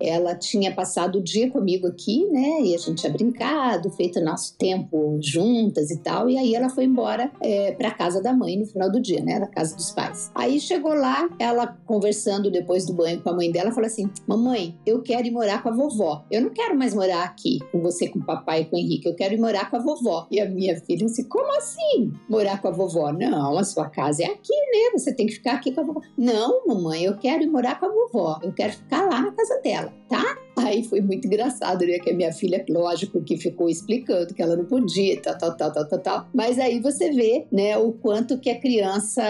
ela 0.00 0.34
tinha 0.34 0.74
passado 0.74 1.18
o 1.18 1.22
dia 1.22 1.50
comigo 1.50 1.86
aqui, 1.86 2.24
né? 2.26 2.60
E 2.62 2.74
a 2.74 2.78
gente 2.78 3.00
tinha 3.00 3.12
brincado, 3.12 3.90
feito 3.90 4.20
nosso 4.20 4.56
tempo 4.56 5.18
juntas 5.20 5.90
e 5.90 5.98
tal. 5.98 6.28
E 6.28 6.38
aí 6.38 6.54
ela 6.54 6.68
foi 6.68 6.84
embora 6.84 7.30
é, 7.40 7.72
para 7.72 7.90
casa 7.90 8.22
da 8.22 8.32
mãe 8.32 8.56
no 8.56 8.66
final 8.66 8.90
do 8.90 9.00
dia, 9.00 9.22
né? 9.22 9.38
Na 9.38 9.46
casa 9.46 9.74
dos 9.74 9.90
pais. 9.90 10.30
Aí 10.34 10.60
chegou 10.60 10.94
lá, 10.94 11.28
ela 11.38 11.66
conversando 11.86 12.50
depois 12.50 12.86
do 12.86 12.92
banho 12.92 13.20
com 13.20 13.30
a 13.30 13.34
mãe 13.34 13.50
dela, 13.50 13.72
falou 13.72 13.86
assim: 13.86 14.10
Mamãe, 14.26 14.76
eu 14.86 15.02
quero 15.02 15.26
ir 15.26 15.30
morar 15.30 15.62
com 15.62 15.68
a 15.68 15.72
vovó. 15.72 16.24
Eu 16.30 16.42
não 16.42 16.50
quero 16.50 16.76
mais 16.76 16.94
morar 16.94 17.24
aqui 17.24 17.58
com 17.72 17.80
você, 17.80 18.08
com 18.08 18.18
o 18.18 18.24
papai 18.24 18.62
e 18.62 18.64
com 18.66 18.76
o 18.76 18.78
Henrique. 18.78 19.08
Eu 19.08 19.14
quero 19.14 19.34
ir 19.34 19.40
morar 19.40 19.70
com 19.70 19.76
a 19.76 19.80
vovó. 19.80 20.26
E 20.30 20.40
a 20.40 20.48
minha 20.48 20.78
filha 20.80 21.06
disse: 21.06 21.24
Como 21.24 21.56
assim? 21.56 22.12
Morar 22.28 22.60
com 22.60 22.68
a 22.68 22.70
vovó? 22.70 23.12
Não, 23.12 23.58
a 23.58 23.64
sua 23.64 23.88
casa 23.88 24.22
é 24.22 24.26
aqui, 24.26 24.54
né? 24.54 24.90
Você 24.94 25.12
tem 25.12 25.26
que 25.26 25.34
ficar 25.34 25.52
aqui 25.52 25.72
com 25.72 25.80
a 25.80 25.84
vovó. 25.84 26.00
Não, 26.16 26.66
mamãe, 26.66 27.04
eu 27.04 27.16
quero 27.16 27.42
ir 27.42 27.46
morar 27.46 27.78
com 27.78 27.86
a 27.86 27.88
vovó. 27.88 28.38
Eu 28.42 28.52
quero 28.52 28.72
ficar 28.72 29.02
lá 29.08 29.20
na 29.20 29.32
casa 29.32 29.47
dela, 29.56 29.92
tá? 30.08 30.38
Aí 30.58 30.82
foi 30.82 31.00
muito 31.00 31.26
engraçado, 31.26 31.86
né? 31.86 31.98
Que 31.98 32.10
a 32.10 32.14
minha 32.14 32.32
filha, 32.32 32.64
lógico, 32.68 33.22
que 33.22 33.36
ficou 33.36 33.68
explicando 33.68 34.34
que 34.34 34.42
ela 34.42 34.56
não 34.56 34.64
podia, 34.64 35.20
tal, 35.20 35.38
tal, 35.38 35.56
tal, 35.56 35.72
tal, 35.72 35.88
tal, 35.88 35.98
tal. 36.00 36.28
Mas 36.34 36.58
aí 36.58 36.80
você 36.80 37.10
vê, 37.10 37.46
né, 37.50 37.76
o 37.78 37.92
quanto 37.92 38.38
que 38.38 38.50
a 38.50 38.58
criança 38.58 39.22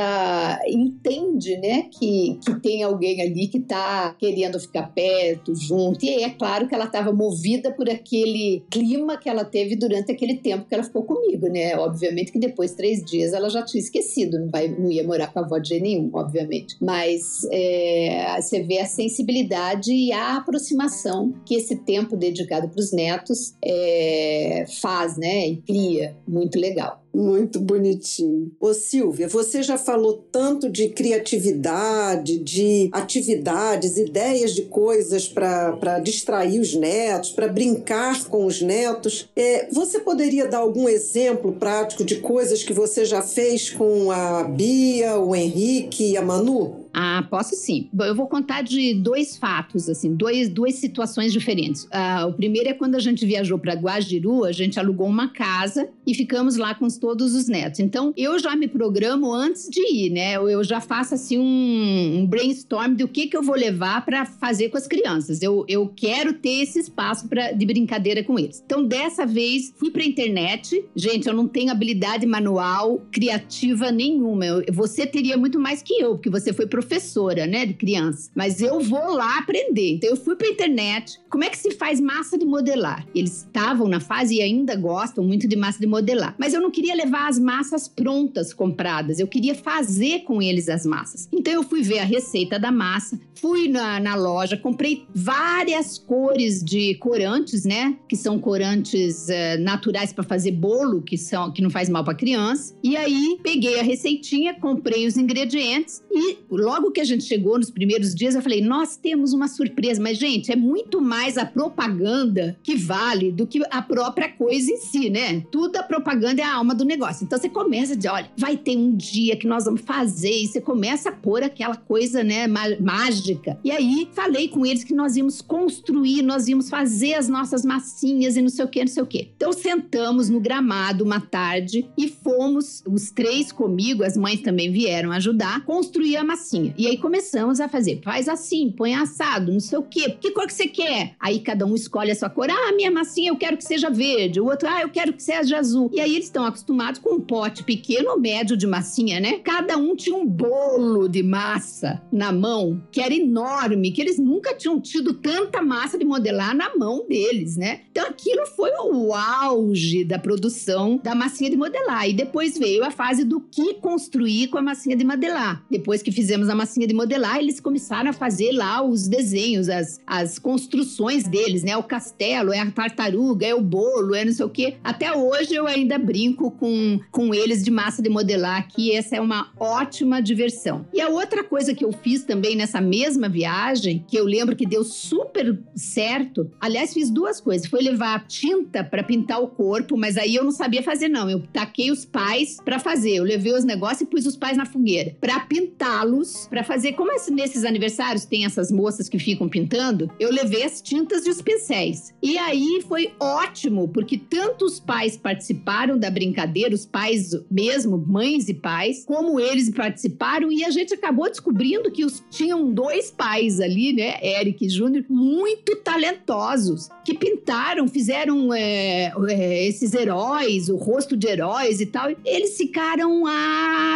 entende, 0.66 1.56
né, 1.58 1.86
que, 1.92 2.38
que 2.44 2.60
tem 2.60 2.82
alguém 2.82 3.20
ali 3.20 3.48
que 3.48 3.60
tá 3.60 4.14
querendo 4.18 4.58
ficar 4.58 4.92
perto, 4.94 5.54
junto. 5.54 6.04
E 6.04 6.08
aí 6.08 6.22
é 6.22 6.30
claro 6.30 6.66
que 6.66 6.74
ela 6.74 6.86
estava 6.86 7.12
movida 7.12 7.72
por 7.72 7.88
aquele 7.88 8.64
clima 8.70 9.16
que 9.16 9.28
ela 9.28 9.44
teve 9.44 9.76
durante 9.76 10.10
aquele 10.10 10.36
tempo 10.36 10.66
que 10.66 10.74
ela 10.74 10.84
ficou 10.84 11.02
comigo, 11.02 11.48
né? 11.48 11.76
Obviamente 11.76 12.32
que 12.32 12.38
depois, 12.38 12.74
três 12.74 13.04
dias, 13.04 13.32
ela 13.32 13.50
já 13.50 13.62
tinha 13.62 13.80
esquecido, 13.80 14.38
não, 14.38 14.48
vai, 14.48 14.68
não 14.68 14.90
ia 14.90 15.04
morar 15.04 15.32
com 15.32 15.38
a 15.40 15.42
avó 15.42 15.58
de 15.58 15.78
nenhum, 15.78 16.10
obviamente. 16.14 16.76
Mas 16.80 17.46
é, 17.52 18.40
você 18.40 18.62
vê 18.62 18.78
a 18.78 18.86
sensibilidade 18.86 20.07
e 20.08 20.12
a 20.12 20.38
aproximação 20.38 21.34
que 21.44 21.54
esse 21.54 21.76
tempo 21.76 22.16
dedicado 22.16 22.68
para 22.68 22.80
os 22.80 22.92
netos 22.92 23.54
é, 23.62 24.64
faz, 24.80 25.18
né? 25.18 25.48
E 25.48 25.56
cria. 25.58 26.16
Muito 26.26 26.58
legal. 26.58 27.02
Muito 27.14 27.58
bonitinho. 27.58 28.52
Ô 28.60 28.72
Silvia, 28.72 29.28
você 29.28 29.62
já 29.62 29.76
falou 29.76 30.24
tanto 30.30 30.70
de 30.70 30.88
criatividade, 30.90 32.38
de 32.38 32.88
atividades, 32.92 33.96
ideias 33.98 34.54
de 34.54 34.62
coisas 34.62 35.26
para 35.26 35.98
distrair 35.98 36.60
os 36.60 36.74
netos, 36.74 37.30
para 37.30 37.48
brincar 37.48 38.24
com 38.26 38.46
os 38.46 38.62
netos. 38.62 39.28
É, 39.34 39.68
você 39.70 39.98
poderia 39.98 40.46
dar 40.46 40.58
algum 40.58 40.88
exemplo 40.88 41.52
prático 41.52 42.04
de 42.04 42.16
coisas 42.16 42.62
que 42.62 42.72
você 42.72 43.04
já 43.04 43.20
fez 43.20 43.68
com 43.68 44.10
a 44.10 44.44
Bia, 44.44 45.18
o 45.18 45.34
Henrique 45.34 46.12
e 46.12 46.16
a 46.16 46.22
Manu? 46.22 46.87
Ah, 47.00 47.22
posso 47.30 47.54
sim. 47.54 47.88
Eu 47.96 48.12
vou 48.12 48.26
contar 48.26 48.62
de 48.62 48.92
dois 48.92 49.36
fatos, 49.36 49.88
assim, 49.88 50.16
dois, 50.16 50.48
duas 50.48 50.74
situações 50.74 51.32
diferentes. 51.32 51.86
Ah, 51.92 52.26
o 52.26 52.32
primeiro 52.32 52.68
é 52.68 52.72
quando 52.72 52.96
a 52.96 52.98
gente 52.98 53.24
viajou 53.24 53.56
para 53.56 53.74
Guajiru, 53.74 54.44
a 54.44 54.50
gente 54.50 54.80
alugou 54.80 55.06
uma 55.06 55.28
casa 55.28 55.88
e 56.04 56.12
ficamos 56.12 56.56
lá 56.56 56.74
com 56.74 56.88
todos 56.88 57.36
os 57.36 57.46
netos. 57.46 57.78
Então, 57.78 58.12
eu 58.16 58.36
já 58.40 58.56
me 58.56 58.66
programo 58.66 59.32
antes 59.32 59.68
de 59.70 59.80
ir, 59.80 60.10
né? 60.10 60.34
Eu 60.34 60.64
já 60.64 60.80
faço 60.80 61.14
assim 61.14 61.38
um, 61.38 62.18
um 62.18 62.26
brainstorm 62.26 62.94
do 62.94 63.06
que, 63.06 63.28
que 63.28 63.36
eu 63.36 63.44
vou 63.44 63.54
levar 63.54 64.04
para 64.04 64.26
fazer 64.26 64.68
com 64.68 64.76
as 64.76 64.88
crianças. 64.88 65.40
Eu, 65.40 65.64
eu 65.68 65.86
quero 65.94 66.32
ter 66.32 66.62
esse 66.62 66.80
espaço 66.80 67.28
pra, 67.28 67.52
de 67.52 67.64
brincadeira 67.64 68.24
com 68.24 68.36
eles. 68.36 68.60
Então, 68.66 68.84
dessa 68.84 69.24
vez, 69.24 69.72
fui 69.76 69.92
para 69.92 70.02
internet. 70.02 70.84
Gente, 70.96 71.28
eu 71.28 71.34
não 71.34 71.46
tenho 71.46 71.70
habilidade 71.70 72.26
manual 72.26 73.00
criativa 73.12 73.92
nenhuma. 73.92 74.44
Eu, 74.44 74.64
você 74.72 75.06
teria 75.06 75.36
muito 75.36 75.60
mais 75.60 75.80
que 75.80 75.94
eu, 76.02 76.16
porque 76.16 76.28
você 76.28 76.52
foi 76.52 76.66
professora, 76.88 77.46
né, 77.46 77.66
de 77.66 77.74
criança. 77.74 78.30
Mas 78.34 78.62
eu 78.62 78.80
vou 78.80 79.12
lá 79.12 79.38
aprender. 79.38 79.92
Então, 79.92 80.08
eu 80.08 80.16
fui 80.16 80.34
para 80.34 80.48
internet. 80.48 81.20
Como 81.28 81.44
é 81.44 81.50
que 81.50 81.58
se 81.58 81.72
faz 81.72 82.00
massa 82.00 82.38
de 82.38 82.46
modelar? 82.46 83.06
Eles 83.14 83.38
estavam 83.38 83.86
na 83.86 84.00
fase 84.00 84.36
e 84.36 84.42
ainda 84.42 84.74
gostam 84.74 85.22
muito 85.22 85.46
de 85.46 85.54
massa 85.54 85.78
de 85.78 85.86
modelar. 85.86 86.34
Mas 86.38 86.54
eu 86.54 86.60
não 86.60 86.70
queria 86.70 86.94
levar 86.94 87.28
as 87.28 87.38
massas 87.38 87.86
prontas 87.86 88.54
compradas, 88.54 89.18
eu 89.18 89.28
queria 89.28 89.54
fazer 89.54 90.20
com 90.20 90.40
eles 90.40 90.68
as 90.68 90.86
massas. 90.86 91.28
Então 91.30 91.52
eu 91.52 91.62
fui 91.62 91.82
ver 91.82 91.98
a 91.98 92.04
receita 92.04 92.58
da 92.58 92.72
massa, 92.72 93.20
fui 93.34 93.68
na, 93.68 94.00
na 94.00 94.14
loja, 94.14 94.56
comprei 94.56 95.04
várias 95.14 95.98
cores 95.98 96.64
de 96.64 96.94
corantes, 96.94 97.64
né? 97.64 97.96
Que 98.08 98.16
são 98.16 98.38
corantes 98.38 99.26
uh, 99.28 99.60
naturais 99.60 100.12
para 100.12 100.24
fazer 100.24 100.52
bolo, 100.52 101.02
que 101.02 101.18
são 101.18 101.52
que 101.52 101.60
não 101.60 101.70
faz 101.70 101.88
mal 101.88 102.04
para 102.04 102.14
criança. 102.14 102.74
E 102.82 102.96
aí 102.96 103.38
peguei 103.42 103.78
a 103.78 103.82
receitinha, 103.82 104.54
comprei 104.54 105.06
os 105.06 105.16
ingredientes 105.16 106.02
e 106.10 106.38
logo 106.78 106.92
que 106.92 107.00
a 107.00 107.04
gente 107.04 107.24
chegou 107.24 107.58
nos 107.58 107.70
primeiros 107.70 108.14
dias, 108.14 108.34
eu 108.34 108.42
falei: 108.42 108.60
nós 108.60 108.96
temos 108.96 109.32
uma 109.32 109.48
surpresa. 109.48 110.00
Mas, 110.00 110.16
gente, 110.16 110.52
é 110.52 110.56
muito 110.56 111.00
mais 111.00 111.36
a 111.36 111.44
propaganda 111.44 112.56
que 112.62 112.76
vale 112.76 113.32
do 113.32 113.46
que 113.46 113.60
a 113.70 113.82
própria 113.82 114.28
coisa 114.28 114.70
em 114.70 114.76
si, 114.76 115.10
né? 115.10 115.42
Tudo 115.50 115.76
a 115.76 115.82
propaganda 115.82 116.40
é 116.40 116.44
a 116.44 116.54
alma 116.54 116.74
do 116.74 116.84
negócio. 116.84 117.24
Então 117.24 117.38
você 117.38 117.48
começa 117.48 117.96
dizer: 117.96 118.08
olha, 118.08 118.30
vai 118.36 118.56
ter 118.56 118.76
um 118.76 118.94
dia 118.94 119.36
que 119.36 119.46
nós 119.46 119.64
vamos 119.64 119.80
fazer, 119.80 120.42
e 120.42 120.46
você 120.46 120.60
começa 120.60 121.08
a 121.08 121.12
pôr 121.12 121.42
aquela 121.42 121.76
coisa, 121.76 122.22
né, 122.22 122.46
mágica. 122.46 123.58
E 123.64 123.70
aí 123.70 124.08
falei 124.12 124.48
com 124.48 124.64
eles 124.64 124.84
que 124.84 124.94
nós 124.94 125.16
íamos 125.16 125.40
construir, 125.40 126.22
nós 126.22 126.46
íamos 126.46 126.70
fazer 126.70 127.14
as 127.14 127.28
nossas 127.28 127.64
massinhas 127.64 128.36
e 128.36 128.42
não 128.42 128.48
sei 128.48 128.64
o 128.64 128.68
que, 128.68 128.80
não 128.80 128.88
sei 128.88 129.02
o 129.02 129.06
que. 129.06 129.30
Então 129.36 129.52
sentamos 129.52 130.28
no 130.28 130.40
gramado 130.40 131.04
uma 131.04 131.20
tarde 131.20 131.88
e 131.96 132.08
fomos, 132.08 132.82
os 132.86 133.10
três 133.10 133.50
comigo, 133.50 134.04
as 134.04 134.16
mães 134.16 134.40
também 134.40 134.70
vieram 134.70 135.10
ajudar, 135.12 135.64
construir 135.64 136.16
a 136.16 136.24
massinha. 136.24 136.57
E 136.76 136.86
aí 136.86 136.98
começamos 136.98 137.60
a 137.60 137.68
fazer, 137.68 138.00
faz 138.02 138.28
assim, 138.28 138.70
põe 138.70 138.94
assado, 138.94 139.52
não 139.52 139.60
sei 139.60 139.78
o 139.78 139.82
que, 139.82 140.10
que 140.10 140.30
cor 140.30 140.46
que 140.46 140.54
você 140.54 140.66
quer? 140.66 141.14
Aí 141.20 141.40
cada 141.40 141.64
um 141.64 141.74
escolhe 141.74 142.10
a 142.10 142.14
sua 142.14 142.30
cor. 142.30 142.48
Ah, 142.50 142.72
minha 142.74 142.90
massinha 142.90 143.30
eu 143.30 143.36
quero 143.36 143.56
que 143.56 143.64
seja 143.64 143.90
verde, 143.90 144.40
o 144.40 144.46
outro, 144.46 144.68
ah, 144.68 144.82
eu 144.82 144.88
quero 144.88 145.12
que 145.12 145.22
seja 145.22 145.58
azul. 145.58 145.90
E 145.92 146.00
aí 146.00 146.14
eles 146.14 146.26
estão 146.26 146.44
acostumados 146.44 147.00
com 147.00 147.14
um 147.14 147.20
pote 147.20 147.62
pequeno 147.62 148.10
ou 148.10 148.20
médio 148.20 148.56
de 148.56 148.66
massinha, 148.66 149.20
né? 149.20 149.38
Cada 149.38 149.76
um 149.76 149.94
tinha 149.94 150.16
um 150.16 150.26
bolo 150.26 151.08
de 151.08 151.22
massa 151.22 152.02
na 152.12 152.32
mão, 152.32 152.82
que 152.90 153.00
era 153.00 153.14
enorme, 153.14 153.90
que 153.90 154.00
eles 154.00 154.18
nunca 154.18 154.54
tinham 154.54 154.80
tido 154.80 155.14
tanta 155.14 155.62
massa 155.62 155.98
de 155.98 156.04
modelar 156.04 156.54
na 156.54 156.76
mão 156.76 157.06
deles, 157.06 157.56
né? 157.56 157.80
Então 157.90 158.06
aquilo 158.06 158.46
foi 158.46 158.70
o 158.82 159.14
auge 159.14 160.04
da 160.04 160.18
produção 160.18 161.00
da 161.02 161.14
massinha 161.14 161.50
de 161.50 161.56
modelar. 161.56 162.08
E 162.08 162.12
depois 162.12 162.58
veio 162.58 162.84
a 162.84 162.90
fase 162.90 163.24
do 163.24 163.40
que 163.40 163.74
construir 163.74 164.48
com 164.48 164.58
a 164.58 164.62
massinha 164.62 164.96
de 164.96 165.04
modelar. 165.04 165.64
Depois 165.70 166.02
que 166.02 166.12
fizemos 166.12 166.47
a 166.48 166.54
massinha 166.54 166.86
de 166.86 166.94
modelar, 166.94 167.38
eles 167.38 167.60
começaram 167.60 168.10
a 168.10 168.12
fazer 168.12 168.52
lá 168.52 168.82
os 168.82 169.08
desenhos, 169.08 169.68
as, 169.68 170.00
as 170.06 170.38
construções 170.38 171.24
deles, 171.24 171.62
né? 171.62 171.76
O 171.76 171.82
castelo, 171.82 172.52
é 172.52 172.60
a 172.60 172.70
tartaruga, 172.70 173.46
é 173.46 173.54
o 173.54 173.60
bolo, 173.60 174.14
é 174.14 174.24
não 174.24 174.32
sei 174.32 174.44
o 174.44 174.50
quê. 174.50 174.74
Até 174.82 175.12
hoje 175.12 175.54
eu 175.54 175.66
ainda 175.66 175.98
brinco 175.98 176.50
com, 176.52 177.00
com 177.10 177.34
eles 177.34 177.64
de 177.64 177.70
massa 177.70 178.02
de 178.02 178.08
modelar 178.08 178.58
aqui. 178.58 178.92
Essa 178.92 179.16
é 179.16 179.20
uma 179.20 179.50
ótima 179.58 180.20
diversão. 180.20 180.86
E 180.92 181.00
a 181.00 181.08
outra 181.08 181.42
coisa 181.44 181.74
que 181.74 181.84
eu 181.84 181.92
fiz 181.92 182.24
também 182.24 182.56
nessa 182.56 182.80
mesma 182.80 183.28
viagem, 183.28 184.04
que 184.06 184.16
eu 184.16 184.24
lembro 184.24 184.56
que 184.56 184.66
deu 184.66 184.84
super 184.84 185.58
certo, 185.74 186.50
aliás, 186.60 186.92
fiz 186.92 187.10
duas 187.10 187.40
coisas. 187.40 187.66
Foi 187.68 187.80
levar 187.80 188.26
tinta 188.26 188.84
para 188.84 189.02
pintar 189.02 189.42
o 189.42 189.48
corpo, 189.48 189.96
mas 189.96 190.16
aí 190.16 190.34
eu 190.34 190.44
não 190.44 190.52
sabia 190.52 190.82
fazer, 190.82 191.08
não. 191.08 191.28
Eu 191.28 191.42
taquei 191.52 191.90
os 191.90 192.04
pais 192.04 192.58
para 192.64 192.78
fazer. 192.78 193.16
Eu 193.16 193.24
levei 193.24 193.52
os 193.52 193.64
negócios 193.64 194.02
e 194.02 194.06
pus 194.06 194.26
os 194.26 194.36
pais 194.36 194.56
na 194.56 194.66
fogueira 194.66 195.16
para 195.20 195.40
pintá-los 195.40 196.37
para 196.46 196.62
fazer. 196.62 196.92
Como 196.92 197.10
nesses 197.30 197.64
aniversários 197.64 198.24
tem 198.24 198.44
essas 198.44 198.70
moças 198.70 199.08
que 199.08 199.18
ficam 199.18 199.48
pintando, 199.48 200.10
eu 200.20 200.30
levei 200.30 200.62
as 200.62 200.80
tintas 200.80 201.26
e 201.26 201.30
os 201.30 201.42
pincéis. 201.42 202.14
E 202.22 202.38
aí 202.38 202.82
foi 202.86 203.12
ótimo, 203.18 203.88
porque 203.88 204.18
tanto 204.18 204.64
os 204.64 204.78
pais 204.78 205.16
participaram 205.16 205.98
da 205.98 206.10
brincadeira, 206.10 206.74
os 206.74 206.86
pais 206.86 207.30
mesmo, 207.50 207.98
mães 207.98 208.48
e 208.48 208.54
pais, 208.54 209.04
como 209.04 209.40
eles 209.40 209.70
participaram, 209.70 210.52
e 210.52 210.64
a 210.64 210.70
gente 210.70 210.94
acabou 210.94 211.28
descobrindo 211.28 211.90
que 211.90 212.04
os, 212.04 212.22
tinham 212.30 212.70
dois 212.72 213.10
pais 213.10 213.60
ali, 213.60 213.92
né, 213.92 214.18
Eric 214.22 214.64
e 214.64 214.68
Júnior, 214.68 215.04
muito 215.08 215.76
talentosos, 215.76 216.88
que 217.04 217.14
pintaram, 217.14 217.88
fizeram 217.88 218.52
é, 218.52 219.12
é, 219.28 219.66
esses 219.66 219.94
heróis, 219.94 220.68
o 220.68 220.76
rosto 220.76 221.16
de 221.16 221.26
heróis 221.26 221.80
e 221.80 221.86
tal. 221.86 222.10
Eles 222.24 222.56
ficaram 222.56 223.24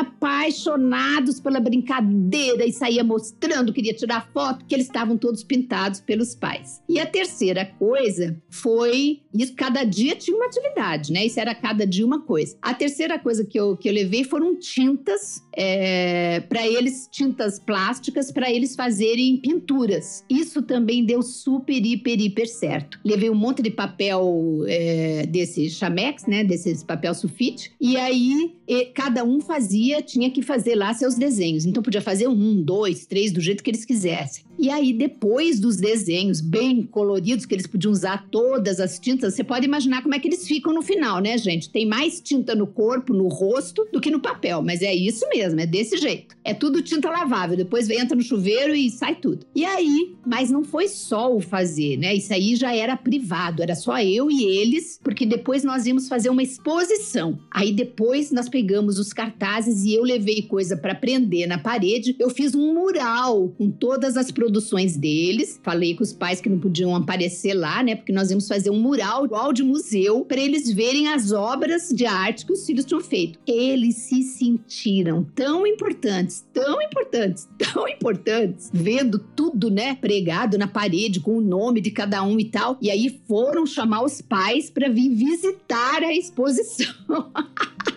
apaixonados 0.01 1.41
pela 1.41 1.61
brincadeira 1.61 2.32
e 2.37 2.73
saía 2.73 3.05
mostrando, 3.05 3.73
queria 3.73 3.95
tirar 3.95 4.31
foto, 4.33 4.65
que 4.65 4.75
eles 4.75 4.87
estavam 4.87 5.17
todos 5.17 5.43
pintados 5.43 6.01
pelos 6.01 6.35
pais. 6.35 6.81
E 6.89 6.99
a 6.99 7.07
terceira 7.07 7.65
coisa 7.65 8.41
foi 8.51 9.21
isso, 9.35 9.55
cada 9.55 9.85
dia 9.85 10.15
tinha 10.15 10.37
uma 10.37 10.47
atividade, 10.47 11.13
né? 11.13 11.25
Isso 11.25 11.41
era 11.41 11.55
cada 11.55 11.87
dia 11.87 12.05
uma 12.05 12.21
coisa. 12.21 12.57
A 12.61 12.75
terceira 12.75 13.19
coisa 13.19 13.45
que 13.45 13.59
eu, 13.59 13.77
que 13.77 13.89
eu 13.89 13.93
levei 13.93 14.25
foram 14.25 14.59
tintas 14.59 15.43
é, 15.55 16.41
para 16.41 16.67
eles, 16.67 17.09
tintas 17.11 17.59
plásticas, 17.59 18.31
para 18.31 18.51
eles 18.51 18.77
fazerem 18.77 19.39
pinturas. 19.39 20.25
Isso 20.29 20.63
também 20.63 21.05
deu 21.05 21.23
super, 21.23 21.85
hiper, 21.85 22.21
hiper 22.21 22.49
certo. 22.49 23.01
Levei 23.05 23.31
um 23.31 23.35
monte 23.35 23.63
de 23.63 23.71
papel 23.71 24.65
é, 24.67 25.27
desse 25.27 25.71
chamex, 25.71 26.27
né? 26.27 26.45
Desses 26.45 26.85
papel 26.85 27.15
sulfite. 27.15 27.73
E 27.81 27.97
aí 27.97 28.53
e 28.73 28.87
cada 28.87 29.25
um 29.25 29.41
fazia, 29.41 30.01
tinha 30.03 30.31
que 30.31 30.41
fazer 30.41 30.75
lá 30.75 30.95
seus 30.95 31.15
desenhos. 31.15 31.67
Então 31.67 31.83
podia 31.83 32.01
fazer 32.01 32.22
um, 32.29 32.63
dois, 32.63 33.07
três, 33.07 33.33
do 33.33 33.41
jeito 33.41 33.63
que 33.63 33.71
eles 33.71 33.85
quisessem. 33.85 34.45
E 34.63 34.71
aí, 34.71 34.93
depois 34.93 35.59
dos 35.59 35.77
desenhos 35.77 36.41
bem 36.41 36.85
coloridos, 36.85 37.45
que 37.45 37.53
eles 37.53 37.67
podiam 37.67 37.91
usar 37.91 38.29
todas 38.31 38.79
as 38.79 38.97
tintas, 38.97 39.35
você 39.35 39.43
pode 39.43 39.67
imaginar 39.67 40.03
como 40.03 40.15
é 40.15 40.21
que 40.21 40.29
eles 40.29 40.47
ficam 40.47 40.73
no 40.73 40.83
final, 40.83 41.19
né, 41.19 41.37
gente? 41.37 41.69
Tem 41.69 41.85
mais 41.85 42.21
tinta 42.21 42.55
no 42.55 42.69
corpo, 42.69 43.13
no 43.13 43.27
rosto, 43.27 43.85
do 43.93 44.01
que 44.01 44.09
no 44.09 44.21
papel. 44.21 44.63
Mas 44.63 44.81
é 44.81 44.95
isso 44.95 45.29
mesmo, 45.31 45.59
é 45.59 45.67
desse 45.67 45.97
jeito. 45.97 46.37
É 46.45 46.55
tudo 46.55 46.81
tinta 46.81 47.11
lavável. 47.11 47.57
Depois 47.57 47.91
entra 47.91 48.15
no 48.15 48.23
chuveiro 48.23 48.73
e 48.73 48.89
sai 48.89 49.17
tudo. 49.17 49.45
E 49.53 49.65
aí, 49.65 50.15
mas 50.25 50.49
não 50.49 50.63
foi 50.63 50.87
só 50.87 51.35
o 51.35 51.41
fazer, 51.41 51.97
né? 51.97 52.15
Isso 52.15 52.33
aí 52.33 52.55
já 52.55 52.73
era 52.73 52.97
privado, 52.97 53.65
era 53.65 53.75
só 53.75 54.01
eu 54.01 54.31
e 54.31 54.45
eles, 54.45 55.01
porque 55.03 55.27
depois 55.27 55.65
nós 55.65 55.87
íamos 55.87 56.07
fazer 56.07 56.31
uma 56.31 56.43
exposição. 56.43 57.37
Aí 57.51 57.73
depois 57.73 58.31
nós 58.31 58.49
pegamos 58.49 59.01
os 59.01 59.13
cartazes 59.13 59.83
e 59.83 59.93
eu 59.93 60.05
levei 60.05 60.43
coisa 60.43 60.77
para 60.77 60.95
prender 60.95 61.49
na 61.49 61.59
parede. 61.59 62.15
Eu 62.17 62.31
fiz 62.31 62.55
um 62.55 62.73
mural 62.75 63.49
com 63.59 63.69
todas 63.69 64.17
as 64.17 64.31
produções 64.31 64.52
deles. 64.97 65.61
Falei 65.63 65.95
com 65.95 66.03
os 66.03 66.13
pais 66.13 66.41
que 66.41 66.49
não 66.49 66.59
podiam 66.59 66.95
aparecer 66.95 67.55
lá, 67.55 67.83
né? 67.83 67.95
Porque 67.95 68.13
nós 68.13 68.31
íamos 68.31 68.49
fazer 68.49 68.71
um 68.71 68.81
mural 68.81 69.25
igual 69.25 69.53
de 69.53 69.63
museu 69.63 70.25
para 70.25 70.41
eles 70.41 70.71
verem 70.73 71.09
as 71.09 71.33
obras 71.33 71.89
de 71.89 72.07
arte 72.07 72.47
que 72.47 72.53
os 72.53 72.67
filhos 72.67 72.85
tinham 72.85 73.01
feito. 73.01 73.39
Eles 73.47 73.97
se 73.97 74.23
sentiram 74.23 75.25
tão 75.35 75.67
importantes, 75.67 76.45
tão 76.53 76.81
importantes, 76.83 77.49
tão 77.59 77.89
importantes, 77.89 78.71
vendo 78.73 79.19
tudo, 79.19 79.71
né? 79.71 79.95
Pregado 79.95 80.59
na 80.59 80.67
parede 80.67 81.21
com 81.21 81.39
o 81.39 81.41
nome 81.41 81.81
de 81.81 81.91
cada 81.91 82.23
um 82.23 82.39
e 82.39 82.45
tal. 82.45 82.77
E 82.81 82.91
aí 82.91 83.21
foram 83.27 83.67
chamar 83.67 84.03
os 84.05 84.21
pais 84.21 84.71
para 84.71 84.89
vir 84.89 85.11
visitar 85.11 86.03
a 86.03 86.15
exposição. 86.15 86.93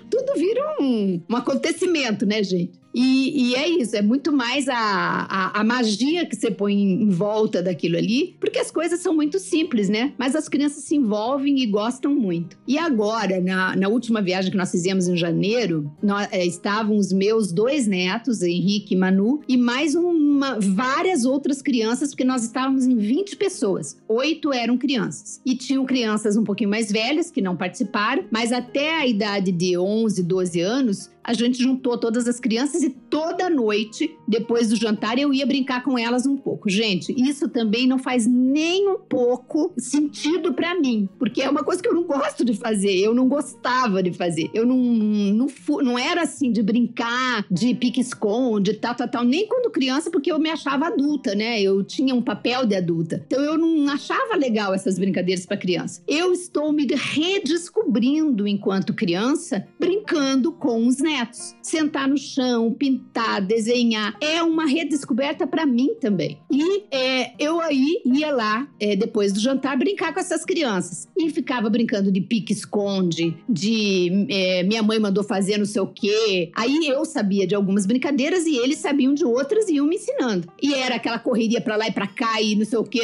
tudo 0.09 0.33
vira 0.35 0.77
um, 0.79 1.21
um 1.29 1.35
acontecimento, 1.35 2.25
né, 2.25 2.41
gente? 2.43 2.84
E, 2.95 3.49
e, 3.49 3.55
é 3.55 3.67
isso, 3.67 3.93
é 3.93 4.01
muito 4.01 4.31
mais 4.31 4.69
a, 4.69 4.77
a, 4.77 5.59
a, 5.59 5.63
magia 5.65 6.25
que 6.25 6.33
você 6.33 6.49
põe 6.49 6.73
em 6.73 7.09
volta 7.09 7.61
daquilo 7.61 7.97
ali, 7.97 8.37
porque 8.39 8.57
as 8.57 8.71
coisas 8.71 9.01
são 9.01 9.13
muito 9.13 9.37
simples, 9.37 9.89
né? 9.89 10.13
Mas 10.17 10.33
as 10.33 10.47
crianças 10.47 10.85
se 10.85 10.95
envolvem 10.95 11.59
e 11.59 11.65
gostam 11.65 12.15
muito. 12.15 12.57
E 12.65 12.77
agora, 12.77 13.41
na, 13.41 13.75
na 13.75 13.89
última 13.89 14.21
viagem 14.21 14.49
que 14.49 14.55
nós 14.55 14.71
fizemos 14.71 15.09
em 15.09 15.17
janeiro, 15.17 15.91
nós, 16.01 16.29
é, 16.31 16.45
estavam 16.45 16.95
os 16.95 17.11
meus 17.11 17.51
dois 17.51 17.85
netos, 17.85 18.41
Henrique 18.41 18.93
e 18.93 18.97
Manu, 18.97 19.41
e 19.45 19.57
mais 19.57 19.93
uma, 19.93 20.57
várias 20.61 21.25
outras 21.25 21.61
crianças, 21.61 22.11
porque 22.11 22.23
nós 22.23 22.45
estávamos 22.45 22.87
em 22.87 22.95
20 22.95 23.35
pessoas. 23.35 23.97
Oito 24.07 24.53
eram 24.53 24.77
crianças. 24.77 25.41
E 25.45 25.53
tinham 25.53 25.85
crianças 25.85 26.37
um 26.37 26.45
pouquinho 26.45 26.69
mais 26.69 26.89
velhas, 26.89 27.29
que 27.29 27.41
não 27.41 27.57
participaram, 27.57 28.23
mas 28.31 28.53
até 28.53 28.95
a 28.95 29.05
idade 29.05 29.51
de 29.51 29.77
11, 29.77 30.23
12 30.23 30.61
anos, 30.61 31.09
a 31.25 31.33
gente 31.33 31.57
juntou 31.57 31.97
todas 31.97 32.27
as 32.27 32.39
crianças 32.39 32.83
e 32.83 32.89
toda 32.91 33.49
noite, 33.49 34.15
depois 34.27 34.69
do 34.69 34.75
jantar, 34.75 35.17
eu 35.17 35.33
ia 35.33 35.45
brincar 35.45 35.83
com 35.83 35.97
elas 35.97 36.27
um 36.27 36.37
pouco. 36.37 36.69
Gente, 36.69 37.11
isso 37.17 37.49
também 37.49 37.87
não 37.87 37.97
faz 37.97 38.27
nem 38.27 38.87
um 38.87 38.99
pouco 38.99 39.73
sentido 39.75 40.53
para 40.53 40.79
mim, 40.79 41.09
porque 41.17 41.41
é 41.41 41.49
uma 41.49 41.63
coisa 41.63 41.81
que 41.81 41.89
eu 41.89 41.95
não 41.95 42.03
gosto 42.03 42.45
de 42.45 42.53
fazer, 42.53 42.95
eu 42.95 43.15
não 43.15 43.27
gostava 43.27 44.03
de 44.03 44.13
fazer. 44.13 44.51
Eu 44.53 44.67
não, 44.67 44.77
não, 44.77 45.47
não 45.81 45.97
era 45.97 46.21
assim 46.21 46.51
de 46.51 46.61
brincar, 46.61 47.43
de 47.49 47.73
pique-esconde, 47.73 48.75
tal, 48.75 48.93
tal, 48.93 49.07
tal, 49.07 49.23
nem 49.23 49.47
quando 49.47 49.71
criança, 49.71 50.11
porque 50.11 50.31
eu 50.31 50.37
me 50.37 50.51
achava 50.51 50.87
adulta, 50.87 51.33
né? 51.33 51.59
Eu 51.59 51.83
tinha 51.83 52.13
um 52.13 52.21
papel 52.21 52.67
de 52.67 52.75
adulta. 52.75 53.23
Então 53.25 53.43
eu 53.43 53.57
não 53.57 53.91
achava 53.91 54.35
legal 54.35 54.75
essas 54.75 54.99
brincadeiras 54.99 55.43
para 55.43 55.57
criança. 55.57 56.03
Eu 56.07 56.31
estou 56.31 56.71
me 56.71 56.85
redescobrindo 56.85 58.47
enquanto 58.47 58.93
criança, 58.93 59.65
brincando 59.79 60.51
com 60.51 60.85
os 60.85 60.99
netos 60.99 61.14
netos. 61.15 61.55
Sentar 61.61 62.07
no 62.07 62.17
chão, 62.17 62.71
pintar, 62.71 63.41
desenhar, 63.41 64.15
é 64.21 64.43
uma 64.43 64.65
redescoberta 64.65 65.47
para 65.47 65.65
mim 65.65 65.95
também. 65.99 66.39
E 66.51 66.83
é, 66.91 67.33
eu 67.39 67.59
aí 67.59 68.01
ia 68.05 68.31
lá, 68.31 68.67
é, 68.79 68.95
depois 68.95 69.31
do 69.31 69.39
jantar, 69.39 69.77
brincar 69.77 70.13
com 70.13 70.19
essas 70.19 70.43
crianças. 70.43 71.07
E 71.17 71.29
ficava 71.29 71.69
brincando 71.69 72.11
de 72.11 72.21
pique-esconde, 72.21 73.37
de 73.47 74.27
é, 74.29 74.63
minha 74.63 74.83
mãe 74.83 74.99
mandou 74.99 75.23
fazer 75.23 75.57
não 75.57 75.65
sei 75.65 75.81
o 75.81 75.87
quê. 75.87 76.51
Aí 76.55 76.87
eu 76.87 77.05
sabia 77.05 77.47
de 77.47 77.55
algumas 77.55 77.85
brincadeiras 77.85 78.45
e 78.45 78.57
eles 78.57 78.79
sabiam 78.79 79.13
de 79.13 79.25
outras 79.25 79.69
e 79.69 79.75
iam 79.75 79.87
me 79.87 79.95
ensinando. 79.95 80.47
E 80.61 80.73
era 80.73 80.95
aquela 80.95 81.19
correria 81.19 81.61
para 81.61 81.75
lá 81.75 81.87
e 81.87 81.91
para 81.91 82.07
cá 82.07 82.41
e 82.41 82.55
não 82.55 82.65
sei 82.65 82.79
o 82.79 82.83
quê, 82.83 83.01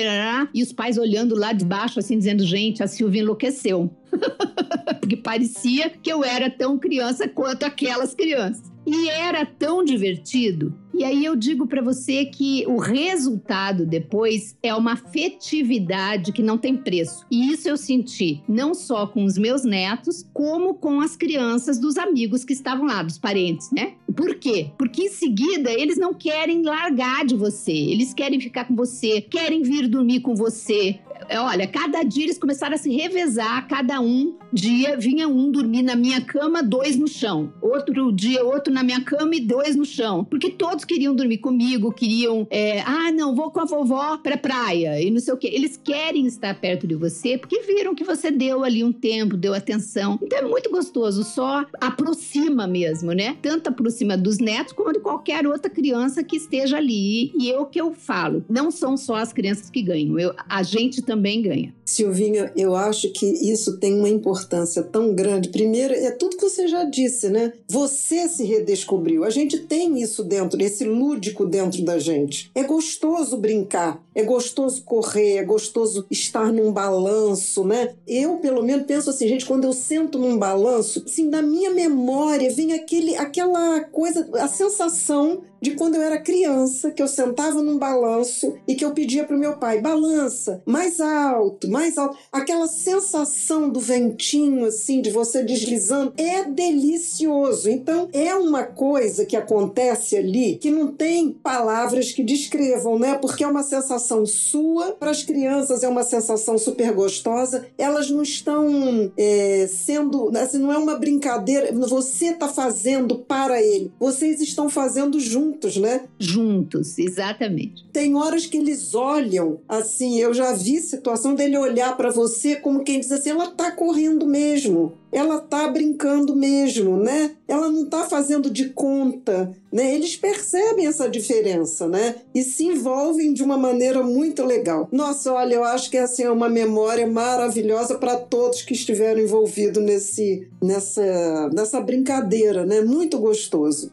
e 0.53 0.63
os 0.63 0.73
pais 0.73 0.97
olhando 0.97 1.35
lá 1.35 1.53
de 1.53 1.63
baixo, 1.63 1.99
assim, 1.99 2.17
dizendo: 2.17 2.43
gente, 2.43 2.83
a 2.83 2.87
Silvia 2.87 3.21
enlouqueceu. 3.21 3.89
Porque 4.99 5.17
parecia 5.17 5.89
que 5.89 6.11
eu 6.11 6.23
era 6.23 6.49
tão 6.49 6.77
criança 6.77 7.27
quanto 7.27 7.63
aquelas 7.63 8.13
crianças. 8.13 8.71
E 8.85 9.09
era 9.09 9.45
tão 9.45 9.83
divertido. 9.83 10.73
E 10.93 11.03
aí 11.03 11.23
eu 11.23 11.35
digo 11.35 11.67
para 11.67 11.81
você 11.81 12.25
que 12.25 12.65
o 12.67 12.77
resultado 12.77 13.85
depois 13.85 14.57
é 14.61 14.73
uma 14.73 14.93
afetividade 14.93 16.31
que 16.31 16.41
não 16.41 16.57
tem 16.57 16.75
preço. 16.75 17.25
E 17.29 17.51
isso 17.51 17.69
eu 17.69 17.77
senti 17.77 18.43
não 18.47 18.73
só 18.73 19.07
com 19.07 19.23
os 19.23 19.37
meus 19.37 19.63
netos, 19.63 20.27
como 20.33 20.73
com 20.73 20.99
as 20.99 21.15
crianças 21.15 21.79
dos 21.79 21.97
amigos 21.97 22.43
que 22.43 22.53
estavam 22.53 22.85
lá, 22.85 23.03
dos 23.03 23.17
parentes, 23.17 23.71
né? 23.71 23.93
Por 24.15 24.35
quê? 24.35 24.71
Porque 24.77 25.03
em 25.03 25.09
seguida 25.09 25.71
eles 25.71 25.97
não 25.97 26.13
querem 26.13 26.63
largar 26.63 27.23
de 27.25 27.35
você, 27.35 27.71
eles 27.71 28.13
querem 28.13 28.39
ficar 28.39 28.65
com 28.65 28.75
você, 28.75 29.21
querem 29.21 29.61
vir 29.61 29.87
dormir 29.87 30.19
com 30.19 30.35
você, 30.35 30.99
olha, 31.29 31.67
cada 31.67 32.03
dia 32.03 32.25
eles 32.25 32.37
começaram 32.37 32.75
a 32.75 32.77
se 32.77 32.89
revezar, 32.89 33.67
cada 33.67 34.01
um 34.01 34.35
dia 34.51 34.97
vinha 34.97 35.27
um 35.27 35.51
dormir 35.51 35.81
na 35.81 35.95
minha 35.95 36.21
cama, 36.21 36.61
dois 36.61 36.97
no 36.97 37.07
chão. 37.07 37.53
Outro 37.61 38.11
dia, 38.11 38.43
outro 38.43 38.73
na 38.73 38.83
minha 38.83 39.01
cama 39.01 39.35
e 39.35 39.39
dois 39.39 39.75
no 39.75 39.85
chão. 39.85 40.25
Porque 40.25 40.49
todos 40.49 40.85
queriam 40.85 41.15
dormir 41.15 41.37
comigo, 41.37 41.91
queriam, 41.93 42.47
é, 42.49 42.81
ah, 42.81 43.11
não, 43.11 43.35
vou 43.35 43.51
com 43.51 43.59
a 43.59 43.65
vovó 43.65 44.17
pra 44.17 44.37
praia 44.37 45.01
e 45.01 45.09
não 45.09 45.19
sei 45.19 45.33
o 45.33 45.37
quê. 45.37 45.49
Eles 45.51 45.77
querem 45.77 46.25
estar 46.25 46.53
perto 46.59 46.85
de 46.85 46.95
você 46.95 47.37
porque 47.37 47.61
viram 47.61 47.95
que 47.95 48.03
você 48.03 48.31
deu 48.31 48.63
ali 48.63 48.83
um 48.83 48.91
tempo, 48.91 49.37
deu 49.37 49.53
atenção. 49.53 50.19
Então 50.21 50.39
é 50.39 50.43
muito 50.43 50.69
gostoso, 50.69 51.23
só 51.23 51.65
aproxima 51.79 52.67
mesmo, 52.67 53.11
né? 53.13 53.37
Tanto 53.41 53.69
aproxima 53.69 54.17
dos 54.17 54.39
netos 54.39 54.73
como 54.73 54.91
de 54.91 54.99
qualquer 54.99 55.47
outra 55.47 55.69
criança 55.69 56.23
que 56.23 56.35
esteja 56.35 56.77
ali. 56.77 57.31
E 57.37 57.51
é 57.51 57.59
o 57.59 57.65
que 57.65 57.79
eu 57.79 57.93
falo, 57.93 58.43
não 58.49 58.71
são 58.71 58.97
só 58.97 59.15
as 59.15 59.31
crianças 59.31 59.69
que 59.69 59.81
ganham, 59.81 60.19
eu, 60.19 60.33
a 60.49 60.63
gente 60.63 61.01
também 61.01 61.10
ganha. 61.41 61.73
Silvinha, 61.85 62.51
eu 62.55 62.75
acho 62.75 63.11
que 63.11 63.25
isso 63.25 63.77
tem 63.77 63.93
uma 63.93 64.09
importância 64.09 64.81
tão 64.81 65.13
grande. 65.13 65.49
Primeiro, 65.49 65.93
é 65.93 66.11
tudo 66.11 66.37
que 66.37 66.43
você 66.43 66.67
já 66.67 66.85
disse, 66.85 67.29
né? 67.29 67.53
Você 67.67 68.29
se 68.29 68.43
redescobriu. 68.45 69.23
A 69.23 69.29
gente 69.29 69.59
tem 69.59 70.01
isso 70.01 70.23
dentro, 70.23 70.61
esse 70.61 70.85
lúdico 70.85 71.45
dentro 71.45 71.83
da 71.83 71.99
gente. 71.99 72.49
É 72.55 72.63
gostoso 72.63 73.37
brincar, 73.37 74.01
é 74.15 74.23
gostoso 74.23 74.83
correr, 74.83 75.37
é 75.37 75.43
gostoso 75.43 76.05
estar 76.09 76.51
num 76.53 76.71
balanço, 76.71 77.65
né? 77.65 77.93
Eu, 78.07 78.37
pelo 78.37 78.63
menos, 78.63 78.85
penso 78.85 79.09
assim, 79.09 79.27
gente, 79.27 79.45
quando 79.45 79.65
eu 79.65 79.73
sento 79.73 80.17
num 80.17 80.37
balanço, 80.37 81.03
assim, 81.05 81.27
na 81.27 81.41
minha 81.41 81.71
memória 81.71 82.51
vem 82.51 82.73
aquele, 82.73 83.15
aquela 83.15 83.81
coisa, 83.81 84.29
a 84.35 84.47
sensação 84.47 85.41
de 85.61 85.71
quando 85.71 85.95
eu 85.95 86.01
era 86.01 86.19
criança, 86.19 86.91
que 86.91 87.01
eu 87.01 87.07
sentava 87.07 87.61
num 87.61 87.77
balanço 87.77 88.55
e 88.67 88.75
que 88.75 88.83
eu 88.83 88.91
pedia 88.91 89.23
para 89.23 89.35
o 89.35 89.39
meu 89.39 89.57
pai, 89.57 89.79
balança, 89.79 90.61
mais 90.65 90.99
alto, 90.99 91.69
mais 91.69 91.97
alto. 91.97 92.17
Aquela 92.31 92.67
sensação 92.67 93.69
do 93.69 93.79
ventinho, 93.79 94.65
assim, 94.65 95.01
de 95.01 95.11
você 95.11 95.43
deslizando, 95.43 96.13
é 96.17 96.43
delicioso. 96.43 97.69
Então, 97.69 98.09
é 98.11 98.33
uma 98.35 98.63
coisa 98.63 99.25
que 99.25 99.35
acontece 99.35 100.17
ali 100.17 100.57
que 100.57 100.71
não 100.71 100.87
tem 100.87 101.31
palavras 101.31 102.11
que 102.11 102.23
descrevam, 102.23 102.97
né? 102.97 103.15
Porque 103.15 103.43
é 103.43 103.47
uma 103.47 103.63
sensação 103.63 104.25
sua, 104.25 104.91
para 104.93 105.11
as 105.11 105.23
crianças 105.23 105.83
é 105.83 105.87
uma 105.87 106.03
sensação 106.03 106.57
super 106.57 106.91
gostosa. 106.93 107.65
Elas 107.77 108.09
não 108.09 108.23
estão 108.23 109.11
é, 109.17 109.67
sendo, 109.67 110.35
assim, 110.37 110.57
não 110.57 110.71
é 110.71 110.77
uma 110.77 110.95
brincadeira. 110.95 111.71
Você 111.73 112.27
está 112.27 112.47
fazendo 112.47 113.19
para 113.19 113.61
ele, 113.61 113.91
vocês 113.99 114.41
estão 114.41 114.69
fazendo 114.69 115.19
juntos, 115.19 115.50
né? 115.77 116.05
Juntos, 116.19 116.97
exatamente. 116.97 117.85
Tem 117.91 118.15
horas 118.15 118.45
que 118.45 118.57
eles 118.57 118.93
olham 118.93 119.59
assim, 119.67 120.19
eu 120.19 120.33
já 120.33 120.53
vi 120.53 120.79
situação 120.79 121.35
dele 121.35 121.57
olhar 121.57 121.95
para 121.97 122.09
você 122.09 122.55
como 122.55 122.83
quem 122.83 122.99
diz 122.99 123.11
assim, 123.11 123.31
ela 123.31 123.47
tá 123.47 123.71
correndo 123.71 124.25
mesmo 124.25 124.93
ela 125.11 125.39
tá 125.39 125.67
brincando 125.67 126.35
mesmo, 126.35 126.97
né? 126.97 127.31
Ela 127.47 127.69
não 127.69 127.85
tá 127.85 128.03
fazendo 128.05 128.49
de 128.49 128.69
conta, 128.69 129.51
né? 129.71 129.93
Eles 129.93 130.15
percebem 130.15 130.87
essa 130.87 131.09
diferença, 131.09 131.87
né? 131.87 132.15
E 132.33 132.43
se 132.43 132.65
envolvem 132.65 133.33
de 133.33 133.43
uma 133.43 133.57
maneira 133.57 134.01
muito 134.01 134.43
legal. 134.43 134.87
Nossa, 134.91 135.33
olha, 135.33 135.55
eu 135.55 135.63
acho 135.63 135.89
que 135.91 135.97
essa 135.97 136.23
é 136.23 136.31
uma 136.31 136.49
memória 136.49 137.05
maravilhosa 137.05 137.95
para 137.95 138.15
todos 138.15 138.61
que 138.61 138.73
estiveram 138.73 139.19
envolvidos 139.19 139.83
nesse, 139.83 140.47
nessa, 140.63 141.49
nessa 141.53 141.81
brincadeira, 141.81 142.65
né? 142.65 142.81
Muito 142.81 143.19
gostoso. 143.19 143.91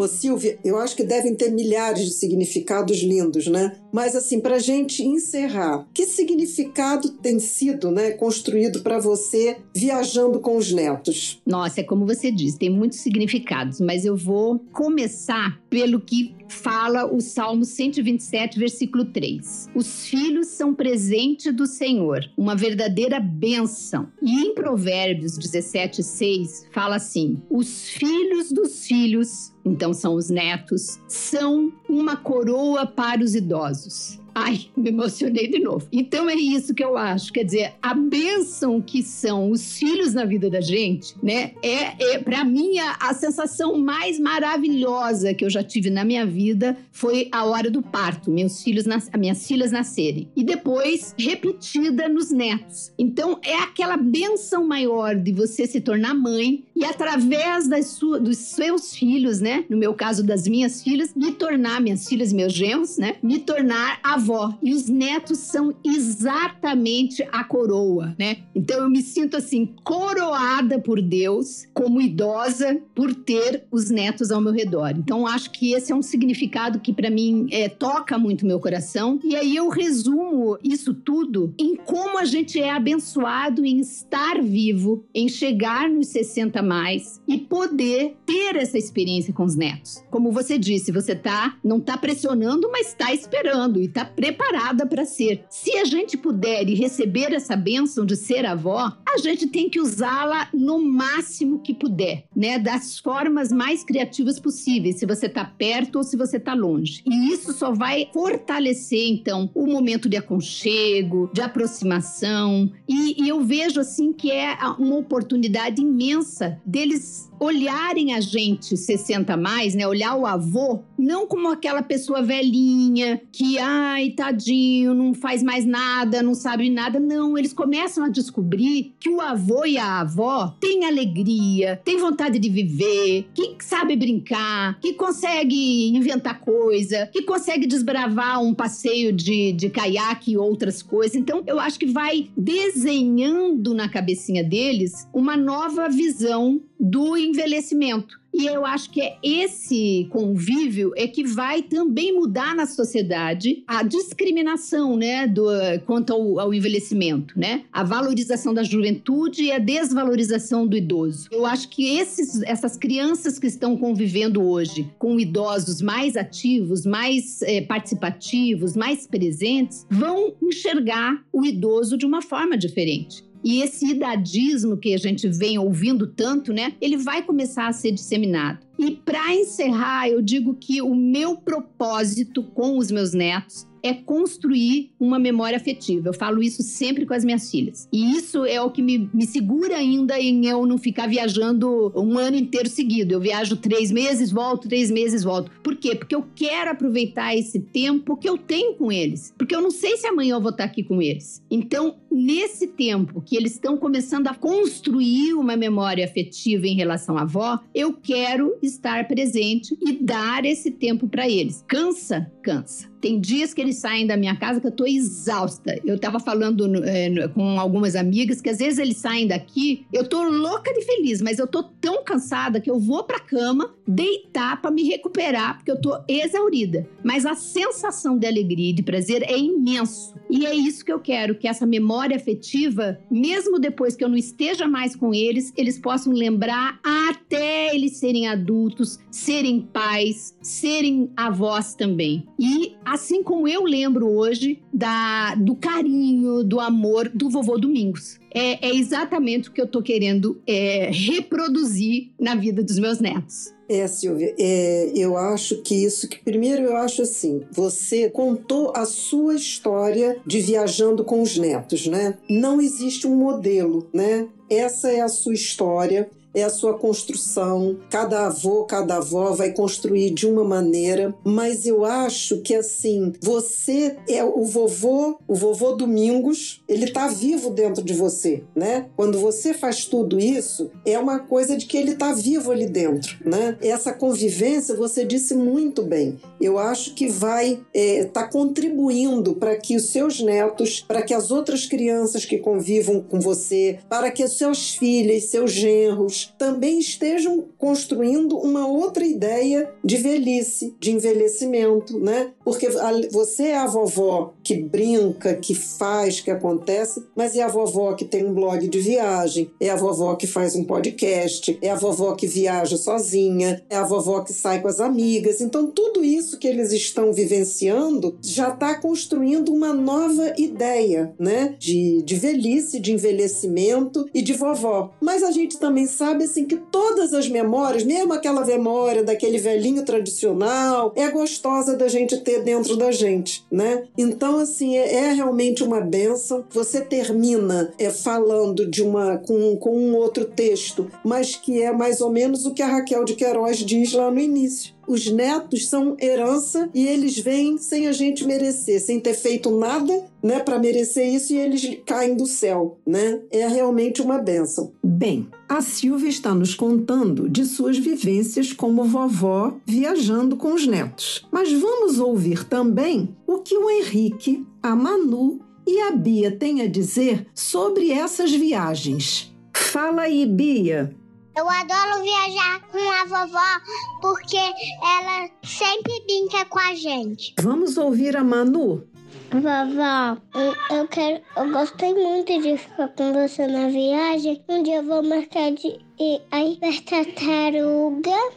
Ô, 0.00 0.08
Silvia, 0.08 0.58
eu 0.64 0.78
acho 0.78 0.96
que 0.96 1.04
devem 1.04 1.34
ter 1.34 1.50
milhares 1.50 2.06
de 2.06 2.12
significados 2.12 3.02
lindos, 3.02 3.46
né? 3.46 3.76
Mas, 3.92 4.16
assim, 4.16 4.40
para 4.40 4.58
gente 4.58 5.02
encerrar, 5.02 5.86
que 5.92 6.06
significado 6.06 7.10
tem 7.10 7.38
sido 7.38 7.90
né, 7.90 8.12
construído 8.12 8.80
para 8.80 8.98
você 8.98 9.58
viajando 9.76 10.40
com 10.40 10.56
os 10.56 10.72
netos? 10.72 11.42
Nossa, 11.44 11.82
é 11.82 11.84
como 11.84 12.06
você 12.06 12.32
disse, 12.32 12.58
tem 12.58 12.70
muitos 12.70 13.00
significados, 13.00 13.78
mas 13.78 14.06
eu 14.06 14.16
vou 14.16 14.58
começar 14.72 15.60
pelo 15.68 16.00
que 16.00 16.34
fala 16.50 17.06
o 17.06 17.20
Salmo 17.20 17.64
127, 17.64 18.58
versículo 18.58 19.04
3. 19.04 19.68
Os 19.74 20.06
filhos 20.06 20.48
são 20.48 20.74
presente 20.74 21.52
do 21.52 21.66
Senhor, 21.66 22.20
uma 22.36 22.56
verdadeira 22.56 23.20
bênção. 23.20 24.08
E 24.20 24.40
em 24.40 24.54
Provérbios 24.54 25.38
17, 25.38 26.02
6, 26.02 26.66
fala 26.72 26.96
assim: 26.96 27.40
os 27.48 27.88
filhos 27.90 28.50
dos 28.50 28.86
filhos 28.86 29.49
então 29.70 29.94
são 29.94 30.14
os 30.14 30.28
netos, 30.28 30.98
são 31.06 31.72
uma 31.88 32.16
coroa 32.16 32.84
para 32.84 33.22
os 33.22 33.34
idosos. 33.36 34.18
Ai, 34.42 34.66
me 34.74 34.88
emocionei 34.88 35.48
de 35.48 35.58
novo. 35.58 35.86
Então 35.92 36.28
é 36.28 36.34
isso 36.34 36.74
que 36.74 36.82
eu 36.82 36.96
acho. 36.96 37.30
Quer 37.30 37.44
dizer, 37.44 37.74
a 37.82 37.92
bênção 37.92 38.80
que 38.80 39.02
são 39.02 39.50
os 39.50 39.76
filhos 39.76 40.14
na 40.14 40.24
vida 40.24 40.48
da 40.48 40.62
gente, 40.62 41.14
né? 41.22 41.52
É, 41.62 42.14
é 42.14 42.18
para 42.18 42.42
mim 42.42 42.78
a, 42.78 42.96
a, 43.00 43.12
sensação 43.12 43.76
mais 43.76 44.18
maravilhosa 44.18 45.34
que 45.34 45.44
eu 45.44 45.50
já 45.50 45.62
tive 45.62 45.90
na 45.90 46.06
minha 46.06 46.24
vida 46.24 46.74
foi 46.90 47.28
a 47.30 47.44
hora 47.44 47.70
do 47.70 47.82
parto, 47.82 48.30
meus 48.30 48.62
filhos, 48.62 48.86
nas, 48.86 49.10
minhas 49.18 49.46
filhas 49.46 49.70
nascerem. 49.70 50.28
E 50.34 50.42
depois 50.42 51.14
repetida 51.18 52.08
nos 52.08 52.30
netos. 52.30 52.92
Então 52.98 53.38
é 53.42 53.56
aquela 53.56 53.98
bênção 53.98 54.66
maior 54.66 55.16
de 55.16 55.32
você 55.32 55.66
se 55.66 55.82
tornar 55.82 56.14
mãe 56.14 56.64
e 56.74 56.84
através 56.84 57.68
das 57.68 57.88
sua, 57.88 58.18
dos 58.18 58.38
seus 58.38 58.94
filhos, 58.94 59.38
né? 59.38 59.66
No 59.68 59.76
meu 59.76 59.92
caso 59.92 60.24
das 60.24 60.48
minhas 60.48 60.82
filhas, 60.82 61.12
me 61.14 61.32
tornar 61.32 61.78
minhas 61.78 62.08
filhas, 62.08 62.32
meus 62.32 62.54
genros, 62.54 62.96
né? 62.96 63.16
Me 63.22 63.38
tornar 63.38 63.98
a 64.02 64.16
avó 64.30 64.54
e 64.62 64.72
os 64.72 64.88
netos 64.88 65.38
são 65.38 65.74
exatamente 65.84 67.26
a 67.32 67.42
coroa, 67.42 68.14
né? 68.18 68.38
Então 68.54 68.82
eu 68.82 68.88
me 68.88 69.02
sinto 69.02 69.36
assim 69.36 69.66
coroada 69.82 70.78
por 70.78 71.02
Deus 71.02 71.66
como 71.74 72.00
idosa 72.00 72.80
por 72.94 73.14
ter 73.14 73.64
os 73.70 73.90
netos 73.90 74.30
ao 74.30 74.40
meu 74.40 74.52
redor. 74.52 74.94
Então 74.96 75.26
acho 75.26 75.50
que 75.50 75.72
esse 75.72 75.92
é 75.92 75.94
um 75.94 76.02
significado 76.02 76.80
que 76.80 76.92
para 76.92 77.10
mim 77.10 77.48
é, 77.50 77.68
toca 77.68 78.18
muito 78.18 78.46
meu 78.46 78.60
coração. 78.60 79.18
E 79.24 79.34
aí 79.34 79.56
eu 79.56 79.68
resumo 79.68 80.56
isso 80.62 80.94
tudo 80.94 81.52
em 81.58 81.76
como 81.76 82.18
a 82.18 82.24
gente 82.24 82.60
é 82.60 82.70
abençoado 82.70 83.64
em 83.64 83.80
estar 83.80 84.40
vivo, 84.42 85.04
em 85.14 85.28
chegar 85.28 85.88
nos 85.88 86.08
60 86.08 86.62
mais 86.62 87.20
e 87.26 87.38
poder 87.38 88.16
ter 88.24 88.56
essa 88.56 88.78
experiência 88.78 89.32
com 89.32 89.44
os 89.44 89.56
netos. 89.56 90.04
Como 90.10 90.30
você 90.30 90.58
disse, 90.58 90.92
você 90.92 91.14
tá 91.14 91.56
não 91.64 91.80
tá 91.80 91.96
pressionando, 91.96 92.70
mas 92.70 92.88
está 92.88 93.12
esperando 93.12 93.80
e 93.80 93.88
tá 93.88 94.04
preparada 94.14 94.86
para 94.86 95.04
ser. 95.04 95.44
Se 95.48 95.76
a 95.76 95.84
gente 95.84 96.16
puder 96.16 96.68
e 96.68 96.74
receber 96.74 97.32
essa 97.32 97.56
bênção 97.56 98.04
de 98.04 98.16
ser 98.16 98.44
avó, 98.46 98.92
a 99.08 99.18
gente 99.18 99.46
tem 99.46 99.68
que 99.68 99.80
usá-la 99.80 100.48
no 100.52 100.80
máximo 100.82 101.60
que 101.60 101.74
puder, 101.74 102.24
né? 102.34 102.58
Das 102.58 102.98
formas 102.98 103.50
mais 103.50 103.84
criativas 103.84 104.38
possíveis, 104.38 104.98
se 104.98 105.06
você 105.06 105.26
está 105.26 105.44
perto 105.44 105.96
ou 105.96 106.04
se 106.04 106.16
você 106.16 106.36
está 106.36 106.54
longe. 106.54 107.02
E 107.06 107.32
isso 107.32 107.52
só 107.52 107.72
vai 107.72 108.08
fortalecer, 108.12 109.08
então, 109.08 109.50
o 109.54 109.66
momento 109.66 110.08
de 110.08 110.16
aconchego, 110.16 111.30
de 111.32 111.40
aproximação. 111.40 112.70
E, 112.88 113.22
e 113.22 113.28
eu 113.28 113.42
vejo, 113.44 113.80
assim, 113.80 114.12
que 114.12 114.30
é 114.30 114.56
uma 114.78 114.96
oportunidade 114.96 115.80
imensa 115.80 116.60
deles 116.64 117.29
olharem 117.40 118.12
a 118.12 118.20
gente 118.20 118.76
60 118.76 119.36
mais, 119.36 119.74
né? 119.74 119.86
Olhar 119.88 120.14
o 120.14 120.26
avô 120.26 120.80
não 121.00 121.26
como 121.26 121.48
aquela 121.48 121.82
pessoa 121.82 122.22
velhinha 122.22 123.20
que, 123.32 123.58
ai, 123.58 124.10
tadinho, 124.10 124.92
não 124.92 125.14
faz 125.14 125.42
mais 125.42 125.64
nada, 125.64 126.22
não 126.22 126.34
sabe 126.34 126.68
nada. 126.68 127.00
Não, 127.00 127.38
eles 127.38 127.54
começam 127.54 128.04
a 128.04 128.08
descobrir 128.08 128.94
que 129.00 129.08
o 129.08 129.20
avô 129.20 129.64
e 129.64 129.78
a 129.78 130.00
avó 130.00 130.54
têm 130.60 130.84
alegria, 130.84 131.80
têm 131.82 131.96
vontade 131.96 132.38
de 132.38 132.50
viver, 132.50 133.26
que 133.34 133.56
sabe 133.60 133.96
brincar, 133.96 134.78
que 134.80 134.92
consegue 134.92 135.88
inventar 135.88 136.40
coisa, 136.40 137.06
que 137.06 137.22
consegue 137.22 137.66
desbravar 137.66 138.42
um 138.42 138.52
passeio 138.52 139.12
de, 139.12 139.52
de 139.52 139.70
caiaque 139.70 140.32
e 140.32 140.36
outras 140.36 140.82
coisas. 140.82 141.16
Então, 141.16 141.42
eu 141.46 141.58
acho 141.58 141.78
que 141.78 141.86
vai 141.86 142.28
desenhando 142.36 143.72
na 143.72 143.88
cabecinha 143.88 144.44
deles 144.44 145.08
uma 145.14 145.36
nova 145.36 145.88
visão 145.88 146.60
do 146.78 147.16
envelhecimento. 147.30 148.20
E 148.32 148.46
eu 148.46 148.64
acho 148.64 148.90
que 148.90 149.00
é 149.00 149.16
esse 149.22 150.06
convívio 150.10 150.92
é 150.96 151.06
que 151.08 151.24
vai 151.24 151.62
também 151.62 152.14
mudar 152.14 152.54
na 152.54 152.64
sociedade 152.64 153.64
a 153.66 153.82
discriminação, 153.82 154.96
né, 154.96 155.26
do, 155.26 155.46
quanto 155.84 156.12
ao, 156.12 156.38
ao, 156.38 156.54
envelhecimento, 156.54 157.38
né? 157.38 157.64
A 157.72 157.82
valorização 157.82 158.54
da 158.54 158.62
juventude 158.62 159.44
e 159.44 159.52
a 159.52 159.58
desvalorização 159.58 160.66
do 160.66 160.76
idoso. 160.76 161.28
Eu 161.32 161.44
acho 161.44 161.68
que 161.68 161.98
esses, 161.98 162.42
essas 162.42 162.76
crianças 162.76 163.38
que 163.38 163.46
estão 163.46 163.76
convivendo 163.76 164.42
hoje 164.42 164.88
com 164.98 165.18
idosos 165.18 165.82
mais 165.82 166.16
ativos, 166.16 166.86
mais 166.86 167.42
é, 167.42 167.60
participativos, 167.60 168.76
mais 168.76 169.06
presentes, 169.06 169.86
vão 169.90 170.34
enxergar 170.40 171.24
o 171.32 171.44
idoso 171.44 171.96
de 171.98 172.06
uma 172.06 172.22
forma 172.22 172.56
diferente. 172.56 173.24
E 173.42 173.62
esse 173.62 173.86
idadismo 173.92 174.76
que 174.76 174.94
a 174.94 174.98
gente 174.98 175.28
vem 175.28 175.58
ouvindo 175.58 176.06
tanto, 176.06 176.52
né? 176.52 176.74
Ele 176.80 176.96
vai 176.96 177.22
começar 177.22 177.68
a 177.68 177.72
ser 177.72 177.92
disseminado. 177.92 178.58
E 178.78 178.92
para 178.92 179.34
encerrar, 179.34 180.08
eu 180.08 180.20
digo 180.20 180.54
que 180.54 180.82
o 180.82 180.94
meu 180.94 181.36
propósito 181.36 182.42
com 182.42 182.76
os 182.76 182.90
meus 182.90 183.12
netos 183.12 183.69
é 183.82 183.94
construir 183.94 184.90
uma 184.98 185.18
memória 185.18 185.56
afetiva. 185.56 186.08
Eu 186.08 186.14
falo 186.14 186.42
isso 186.42 186.62
sempre 186.62 187.06
com 187.06 187.14
as 187.14 187.24
minhas 187.24 187.50
filhas. 187.50 187.88
E 187.92 188.12
isso 188.12 188.44
é 188.44 188.60
o 188.60 188.70
que 188.70 188.82
me, 188.82 189.10
me 189.12 189.26
segura 189.26 189.76
ainda 189.76 190.18
em 190.18 190.46
eu 190.46 190.66
não 190.66 190.78
ficar 190.78 191.06
viajando 191.06 191.92
um 191.94 192.18
ano 192.18 192.36
inteiro 192.36 192.68
seguido. 192.68 193.12
Eu 193.12 193.20
viajo 193.20 193.56
três 193.56 193.90
meses, 193.90 194.30
volto, 194.30 194.68
três 194.68 194.90
meses, 194.90 195.24
volto. 195.24 195.50
Por 195.62 195.76
quê? 195.76 195.94
Porque 195.94 196.14
eu 196.14 196.24
quero 196.34 196.70
aproveitar 196.70 197.34
esse 197.36 197.60
tempo 197.60 198.16
que 198.16 198.28
eu 198.28 198.36
tenho 198.36 198.74
com 198.74 198.90
eles. 198.90 199.32
Porque 199.36 199.54
eu 199.54 199.60
não 199.60 199.70
sei 199.70 199.96
se 199.96 200.06
amanhã 200.06 200.34
eu 200.34 200.40
vou 200.40 200.50
estar 200.50 200.64
aqui 200.64 200.82
com 200.82 201.00
eles. 201.00 201.42
Então, 201.50 201.96
nesse 202.10 202.66
tempo 202.66 203.20
que 203.20 203.36
eles 203.36 203.52
estão 203.52 203.76
começando 203.76 204.26
a 204.26 204.34
construir 204.34 205.34
uma 205.34 205.56
memória 205.56 206.04
afetiva 206.04 206.66
em 206.66 206.74
relação 206.74 207.16
à 207.16 207.22
avó, 207.22 207.60
eu 207.74 207.92
quero 207.92 208.56
estar 208.62 209.06
presente 209.06 209.76
e 209.80 209.92
dar 209.92 210.44
esse 210.44 210.70
tempo 210.70 211.08
para 211.08 211.28
eles. 211.28 211.64
Cansa? 211.66 212.30
Cansa. 212.42 212.89
Tem 213.00 213.18
dias 213.18 213.54
que 213.54 213.60
eles 213.60 213.76
saem 213.76 214.06
da 214.06 214.16
minha 214.16 214.36
casa 214.36 214.60
que 214.60 214.66
eu 214.66 214.72
tô 214.72 214.86
exausta. 214.86 215.80
Eu 215.84 215.98
tava 215.98 216.20
falando 216.20 216.84
é, 216.84 217.28
com 217.28 217.58
algumas 217.58 217.96
amigas 217.96 218.40
que 218.40 218.50
às 218.50 218.58
vezes 218.58 218.78
eles 218.78 218.98
saem 218.98 219.26
daqui, 219.26 219.86
eu 219.92 220.06
tô 220.06 220.22
louca 220.22 220.72
de 220.72 220.82
feliz, 220.82 221.22
mas 221.22 221.38
eu 221.38 221.46
tô 221.46 221.62
tão 221.62 222.04
cansada 222.04 222.60
que 222.60 222.70
eu 222.70 222.78
vou 222.78 223.04
pra 223.04 223.18
cama 223.18 223.74
deitar 223.86 224.60
para 224.60 224.70
me 224.70 224.82
recuperar, 224.84 225.56
porque 225.56 225.70
eu 225.70 225.80
tô 225.80 225.98
exaurida. 226.06 226.88
Mas 227.02 227.24
a 227.24 227.34
sensação 227.34 228.18
de 228.18 228.26
alegria 228.26 228.70
e 228.70 228.74
de 228.74 228.82
prazer 228.82 229.22
é 229.22 229.38
imenso 229.38 230.14
E 230.30 230.46
é 230.46 230.54
isso 230.54 230.84
que 230.84 230.92
eu 230.92 231.00
quero, 231.00 231.34
que 231.34 231.48
essa 231.48 231.66
memória 231.66 232.16
afetiva, 232.16 233.00
mesmo 233.10 233.58
depois 233.58 233.96
que 233.96 234.04
eu 234.04 234.08
não 234.08 234.16
esteja 234.16 234.68
mais 234.68 234.94
com 234.94 235.12
eles, 235.12 235.52
eles 235.56 235.78
possam 235.78 236.12
lembrar 236.12 236.78
até 236.84 237.74
eles 237.74 237.96
serem 237.96 238.28
adultos, 238.28 238.98
serem 239.10 239.60
pais, 239.60 240.36
serem 240.40 241.10
avós 241.16 241.74
também. 241.74 242.26
E 242.38 242.74
assim 242.84 243.22
como 243.22 243.48
eu 243.48 243.64
lembro 243.64 244.06
hoje 244.08 244.62
da, 244.72 245.34
do 245.34 245.56
carinho, 245.56 246.44
do 246.44 246.60
amor 246.60 247.08
do 247.08 247.28
vovô 247.28 247.58
Domingos. 247.58 248.18
É, 248.32 248.68
é 248.68 248.74
exatamente 248.74 249.48
o 249.48 249.52
que 249.52 249.60
eu 249.60 249.64
estou 249.64 249.82
querendo 249.82 250.40
é, 250.46 250.90
reproduzir 250.92 252.10
na 252.18 252.36
vida 252.36 252.62
dos 252.62 252.78
meus 252.78 253.00
netos. 253.00 253.52
É, 253.72 253.86
Silvia, 253.86 254.34
é, 254.36 254.90
eu 254.96 255.16
acho 255.16 255.62
que 255.62 255.84
isso 255.84 256.08
que 256.08 256.18
primeiro 256.18 256.64
eu 256.64 256.76
acho 256.76 257.02
assim, 257.02 257.44
você 257.52 258.10
contou 258.10 258.72
a 258.74 258.84
sua 258.84 259.36
história 259.36 260.20
de 260.26 260.40
viajando 260.40 261.04
com 261.04 261.22
os 261.22 261.38
netos, 261.38 261.86
né? 261.86 262.18
Não 262.28 262.60
existe 262.60 263.06
um 263.06 263.14
modelo, 263.14 263.88
né? 263.94 264.26
Essa 264.50 264.90
é 264.90 265.00
a 265.00 265.08
sua 265.08 265.34
história 265.34 266.10
é 266.34 266.42
a 266.42 266.50
sua 266.50 266.74
construção. 266.74 267.78
Cada 267.90 268.26
avô, 268.26 268.64
cada 268.64 268.96
avó 268.96 269.32
vai 269.32 269.52
construir 269.52 270.10
de 270.10 270.26
uma 270.26 270.44
maneira, 270.44 271.14
mas 271.24 271.66
eu 271.66 271.84
acho 271.84 272.40
que 272.40 272.54
assim, 272.54 273.12
você 273.20 273.96
é 274.08 274.24
o 274.24 274.44
vovô, 274.44 275.18
o 275.26 275.34
vovô 275.34 275.72
Domingos, 275.72 276.62
ele 276.68 276.84
está 276.84 277.08
vivo 277.08 277.50
dentro 277.50 277.82
de 277.82 277.94
você, 277.94 278.42
né? 278.54 278.86
Quando 278.96 279.18
você 279.18 279.54
faz 279.54 279.84
tudo 279.84 280.18
isso, 280.18 280.70
é 280.84 280.98
uma 280.98 281.18
coisa 281.18 281.56
de 281.56 281.66
que 281.66 281.76
ele 281.76 281.92
está 281.92 282.12
vivo 282.12 282.50
ali 282.50 282.66
dentro, 282.66 283.16
né? 283.24 283.56
Essa 283.60 283.92
convivência, 283.92 284.74
você 284.74 285.04
disse 285.04 285.34
muito 285.34 285.82
bem. 285.82 286.18
Eu 286.40 286.58
acho 286.58 286.94
que 286.94 287.08
vai 287.08 287.52
estar 287.52 287.64
é, 287.74 288.04
tá 288.04 288.28
contribuindo 288.28 289.34
para 289.34 289.56
que 289.56 289.76
os 289.76 289.90
seus 289.90 290.20
netos, 290.20 290.84
para 290.86 291.02
que 291.02 291.14
as 291.14 291.30
outras 291.30 291.66
crianças 291.66 292.24
que 292.24 292.38
convivam 292.38 293.00
com 293.02 293.20
você, 293.20 293.78
para 293.88 294.10
que 294.10 294.24
os 294.24 294.36
seus 294.36 294.74
filhos, 294.74 295.24
seus 295.24 295.52
genros, 295.52 296.19
também 296.38 296.78
estejam 296.78 297.44
construindo 297.58 298.36
uma 298.38 298.66
outra 298.66 299.04
ideia 299.04 299.72
de 299.84 299.96
velhice, 299.96 300.74
de 300.78 300.92
envelhecimento, 300.92 301.98
né? 301.98 302.32
Porque 302.44 302.68
você 303.10 303.44
é 303.48 303.58
a 303.58 303.66
vovó 303.66 304.32
que 304.42 304.56
brinca, 304.56 305.34
que 305.34 305.54
faz, 305.54 306.20
que 306.20 306.30
acontece, 306.30 307.02
mas 307.14 307.36
é 307.36 307.42
a 307.42 307.48
vovó 307.48 307.94
que 307.94 308.04
tem 308.04 308.24
um 308.24 308.34
blog 308.34 308.66
de 308.66 308.80
viagem, 308.80 309.50
é 309.60 309.70
a 309.70 309.76
vovó 309.76 310.14
que 310.14 310.26
faz 310.26 310.54
um 310.54 310.64
podcast, 310.64 311.58
é 311.62 311.70
a 311.70 311.74
vovó 311.74 312.14
que 312.14 312.26
viaja 312.26 312.76
sozinha, 312.76 313.62
é 313.70 313.76
a 313.76 313.84
vovó 313.84 314.20
que 314.20 314.32
sai 314.32 314.60
com 314.60 314.68
as 314.68 314.80
amigas. 314.80 315.40
Então, 315.40 315.66
tudo 315.66 316.04
isso 316.04 316.38
que 316.38 316.48
eles 316.48 316.72
estão 316.72 317.12
vivenciando 317.12 318.16
já 318.20 318.50
está 318.50 318.74
construindo 318.74 319.52
uma 319.52 319.72
nova 319.72 320.32
ideia, 320.36 321.14
né? 321.18 321.54
De, 321.58 322.02
de 322.02 322.14
velhice, 322.16 322.80
de 322.80 322.92
envelhecimento 322.92 324.08
e 324.12 324.22
de 324.22 324.32
vovó. 324.32 324.92
Mas 325.00 325.22
a 325.22 325.30
gente 325.30 325.58
também 325.58 325.86
sabe 325.86 326.09
sabe 326.10 326.24
assim 326.24 326.44
que 326.44 326.56
todas 326.56 327.14
as 327.14 327.28
memórias, 327.28 327.84
mesmo 327.84 328.12
aquela 328.12 328.44
memória 328.44 329.04
daquele 329.04 329.38
velhinho 329.38 329.84
tradicional, 329.84 330.92
é 330.96 331.08
gostosa 331.08 331.76
da 331.76 331.86
gente 331.86 332.18
ter 332.18 332.42
dentro 332.42 332.76
da 332.76 332.90
gente, 332.90 333.44
né? 333.50 333.84
Então 333.96 334.38
assim 334.38 334.76
é, 334.76 334.94
é 334.94 335.12
realmente 335.12 335.62
uma 335.62 335.80
benção. 335.80 336.44
Você 336.50 336.80
termina 336.80 337.72
é, 337.78 337.90
falando 337.90 338.68
de 338.68 338.82
uma 338.82 339.18
com, 339.18 339.56
com 339.56 339.76
um 339.76 339.94
outro 339.94 340.24
texto, 340.24 340.90
mas 341.04 341.36
que 341.36 341.62
é 341.62 341.70
mais 341.72 342.00
ou 342.00 342.10
menos 342.10 342.44
o 342.44 342.52
que 342.52 342.62
a 342.62 342.66
Raquel 342.66 343.04
de 343.04 343.14
Queiroz 343.14 343.58
diz 343.58 343.92
lá 343.92 344.10
no 344.10 344.18
início 344.18 344.79
os 344.90 345.10
netos 345.10 345.68
são 345.68 345.96
herança 346.00 346.68
e 346.74 346.86
eles 346.86 347.18
vêm 347.18 347.56
sem 347.58 347.86
a 347.86 347.92
gente 347.92 348.26
merecer, 348.26 348.80
sem 348.80 348.98
ter 348.98 349.14
feito 349.14 349.50
nada, 349.56 350.04
né, 350.22 350.40
para 350.40 350.58
merecer 350.58 351.06
isso 351.06 351.32
e 351.32 351.38
eles 351.38 351.78
caem 351.86 352.16
do 352.16 352.26
céu, 352.26 352.78
né? 352.86 353.20
É 353.30 353.46
realmente 353.46 354.02
uma 354.02 354.18
benção. 354.18 354.72
Bem, 354.82 355.28
a 355.48 355.62
Silvia 355.62 356.08
está 356.08 356.34
nos 356.34 356.54
contando 356.54 357.28
de 357.28 357.44
suas 357.44 357.78
vivências 357.78 358.52
como 358.52 358.84
vovó 358.84 359.56
viajando 359.64 360.36
com 360.36 360.52
os 360.52 360.66
netos. 360.66 361.26
Mas 361.30 361.52
vamos 361.52 361.98
ouvir 361.98 362.44
também 362.44 363.14
o 363.26 363.38
que 363.38 363.56
o 363.56 363.70
Henrique, 363.70 364.44
a 364.62 364.74
Manu 364.74 365.40
e 365.66 365.80
a 365.82 365.92
Bia 365.92 366.32
têm 366.32 366.62
a 366.62 366.66
dizer 366.66 367.26
sobre 367.34 367.92
essas 367.92 368.32
viagens. 368.32 369.32
Fala 369.54 370.02
aí, 370.02 370.26
Bia. 370.26 370.94
Eu 371.36 371.48
adoro 371.48 372.02
viajar 372.02 372.60
com 372.70 372.78
a 372.78 373.04
vovó 373.04 373.60
porque 374.00 374.36
ela 374.36 375.30
sempre 375.44 375.92
brinca 376.06 376.44
com 376.46 376.58
a 376.58 376.74
gente. 376.74 377.34
Vamos 377.40 377.76
ouvir 377.76 378.16
a 378.16 378.24
Manu. 378.24 378.86
Vovó, 379.32 380.20
eu, 380.34 380.76
eu 380.76 380.88
quero, 380.88 381.22
eu 381.36 381.52
gostei 381.52 381.94
muito 381.94 382.42
de 382.42 382.56
ficar 382.56 382.88
com 382.88 383.12
você 383.12 383.46
na 383.46 383.68
viagem. 383.68 384.42
Um 384.48 384.62
dia 384.62 384.76
eu 384.76 384.84
vou 384.84 385.02
marcar 385.04 385.52
de 385.52 385.68
ir 386.00 386.20
aí 386.32 386.58
ver 386.60 386.80
tartaruga 386.80 388.32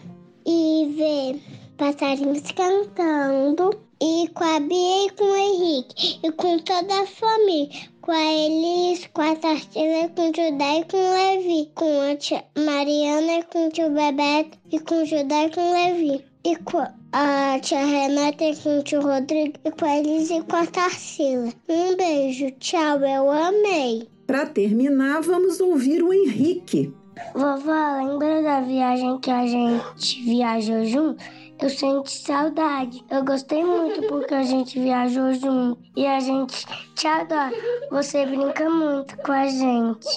e 0.46 0.94
ver 0.96 1.42
passarinhos 1.78 2.52
cantando. 2.52 3.72
E 4.06 4.28
com 4.34 4.44
a 4.44 4.60
Bia 4.60 5.06
e 5.06 5.10
com 5.12 5.24
o 5.24 5.36
Henrique. 5.38 6.20
E 6.22 6.32
com 6.34 6.60
toda 6.60 7.04
a 7.04 7.08
família 7.08 7.94
com 8.02 8.12
a 8.12 8.34
Elis, 8.34 9.10
com 9.14 9.22
a 9.22 9.34
Tarcília, 9.34 10.10
com 10.10 10.30
o 10.30 10.36
Judá 10.36 10.78
e 10.78 10.84
com 10.84 10.98
o 10.98 11.14
Levi, 11.14 11.72
com 11.74 12.02
a 12.02 12.14
tia 12.18 12.44
Mariana, 12.58 13.46
com 13.50 13.68
o 13.68 13.70
tio 13.70 13.90
Bebeto 13.92 14.58
e 14.70 14.80
com 14.80 15.04
o 15.04 15.06
Judá 15.06 15.46
e 15.46 15.52
com 15.52 15.62
o 15.62 15.74
Levi. 15.74 16.26
E 16.44 16.56
com 16.58 16.86
a 17.14 17.60
tia 17.62 17.86
Renata 17.86 18.44
e 18.44 18.58
com 18.58 18.80
o 18.80 18.84
tio 18.84 19.00
Rodrigo 19.00 19.58
e 19.64 19.72
com 19.72 19.86
a 19.86 19.98
Elis 20.00 20.30
e 20.32 20.42
com 20.42 20.58
a 20.58 20.66
Tarsila. 20.66 21.54
Um 21.70 21.96
beijo, 21.96 22.52
tchau, 22.60 23.00
eu 23.00 23.32
amei. 23.32 24.10
Para 24.28 24.48
terminar, 24.48 25.22
vamos 25.22 25.62
ouvir 25.62 26.04
o 26.04 26.12
Henrique. 26.12 26.94
Vovó, 27.34 28.04
lembra 28.06 28.42
da 28.42 28.60
viagem 28.62 29.18
que 29.20 29.32
a 29.32 29.46
gente 29.46 30.22
viajou 30.24 30.84
junto? 30.84 31.24
Eu 31.64 31.70
sinto 31.70 32.10
saudade. 32.10 33.06
Eu 33.10 33.24
gostei 33.24 33.64
muito 33.64 34.02
porque 34.08 34.34
a 34.34 34.44
gente 34.44 34.78
viajou 34.78 35.34
junto 35.34 35.82
e 35.96 36.06
a 36.06 36.20
gente 36.20 36.66
te 36.94 37.08
adora. 37.08 37.54
Você 37.90 38.26
brinca 38.26 38.70
muito 38.70 39.16
com 39.20 39.32
a 39.32 39.48
gente. 39.48 40.08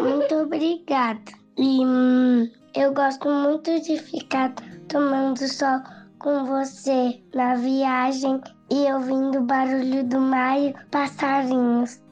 Muito 0.00 0.34
obrigada. 0.36 1.32
E 1.58 1.84
hum, 1.84 2.48
eu 2.76 2.94
gosto 2.94 3.28
muito 3.28 3.80
de 3.80 3.98
ficar 3.98 4.54
tomando 4.88 5.48
sol 5.48 5.80
com 6.20 6.44
você 6.44 7.20
na 7.34 7.56
viagem 7.56 8.40
e 8.70 8.92
ouvindo 8.92 9.40
o 9.40 9.44
barulho 9.44 10.04
do 10.04 10.20
mar 10.20 10.60
e 10.60 10.72
passarinhos. 10.92 12.03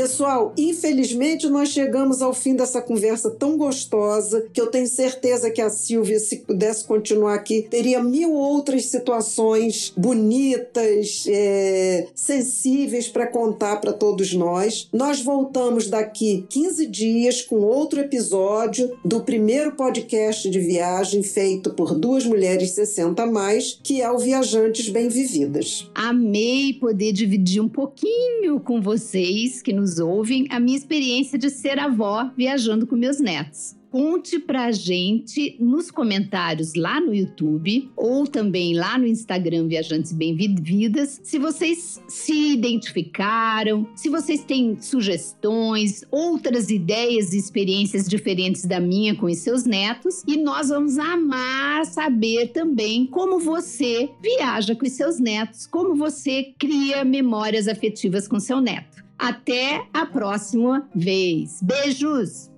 Pessoal, 0.00 0.54
infelizmente 0.56 1.46
nós 1.46 1.68
chegamos 1.68 2.22
ao 2.22 2.32
fim 2.32 2.56
dessa 2.56 2.80
conversa 2.80 3.30
tão 3.30 3.58
gostosa 3.58 4.46
que 4.50 4.58
eu 4.58 4.68
tenho 4.68 4.86
certeza 4.86 5.50
que 5.50 5.60
a 5.60 5.68
Silvia, 5.68 6.18
se 6.18 6.36
pudesse 6.36 6.86
continuar 6.86 7.34
aqui, 7.34 7.66
teria 7.68 8.02
mil 8.02 8.32
outras 8.32 8.86
situações 8.86 9.92
bonitas, 9.94 11.26
é, 11.28 12.06
sensíveis 12.14 13.08
para 13.08 13.26
contar 13.26 13.76
para 13.76 13.92
todos 13.92 14.32
nós. 14.32 14.88
Nós 14.90 15.20
voltamos 15.20 15.86
daqui 15.86 16.46
15 16.48 16.86
dias 16.86 17.42
com 17.42 17.56
outro 17.56 18.00
episódio 18.00 18.96
do 19.04 19.20
primeiro 19.20 19.72
podcast 19.72 20.48
de 20.48 20.60
viagem 20.60 21.22
feito 21.22 21.74
por 21.74 21.94
duas 21.94 22.24
mulheres 22.24 22.70
60 22.70 23.22
a 23.22 23.26
mais, 23.26 23.78
que 23.84 24.00
é 24.00 24.10
o 24.10 24.16
Viajantes 24.16 24.88
Bem 24.88 25.08
Vividas. 25.08 25.90
Amei 25.94 26.72
poder 26.72 27.12
dividir 27.12 27.60
um 27.60 27.68
pouquinho 27.68 28.58
com 28.60 28.80
vocês 28.80 29.60
que 29.60 29.74
nos 29.74 29.89
nos 29.90 29.98
ouvem 29.98 30.46
a 30.50 30.60
minha 30.60 30.78
experiência 30.78 31.36
de 31.36 31.50
ser 31.50 31.80
avó 31.80 32.30
viajando 32.36 32.86
com 32.86 32.94
meus 32.94 33.18
netos. 33.18 33.80
Conte 33.90 34.38
pra 34.38 34.70
gente 34.70 35.56
nos 35.58 35.90
comentários 35.90 36.74
lá 36.76 37.00
no 37.00 37.12
YouTube 37.12 37.90
ou 37.96 38.24
também 38.24 38.72
lá 38.72 38.96
no 38.96 39.04
Instagram 39.04 39.66
Viajantes 39.66 40.12
Bem-Vindas 40.12 41.20
se 41.24 41.40
vocês 41.40 42.00
se 42.06 42.52
identificaram, 42.52 43.88
se 43.96 44.08
vocês 44.08 44.44
têm 44.44 44.80
sugestões, 44.80 46.04
outras 46.08 46.70
ideias 46.70 47.32
e 47.32 47.38
experiências 47.38 48.08
diferentes 48.08 48.64
da 48.64 48.78
minha 48.78 49.16
com 49.16 49.26
os 49.26 49.38
seus 49.38 49.64
netos. 49.64 50.22
E 50.24 50.36
nós 50.36 50.68
vamos 50.68 50.96
amar 50.96 51.84
saber 51.84 52.52
também 52.52 53.06
como 53.06 53.40
você 53.40 54.08
viaja 54.22 54.76
com 54.76 54.86
os 54.86 54.92
seus 54.92 55.18
netos, 55.18 55.66
como 55.66 55.96
você 55.96 56.54
cria 56.56 57.04
memórias 57.04 57.66
afetivas 57.66 58.28
com 58.28 58.38
seu 58.38 58.60
neto. 58.60 58.89
Até 59.20 59.86
a 59.92 60.06
próxima 60.06 60.88
vez. 60.94 61.60
Beijos! 61.62 62.49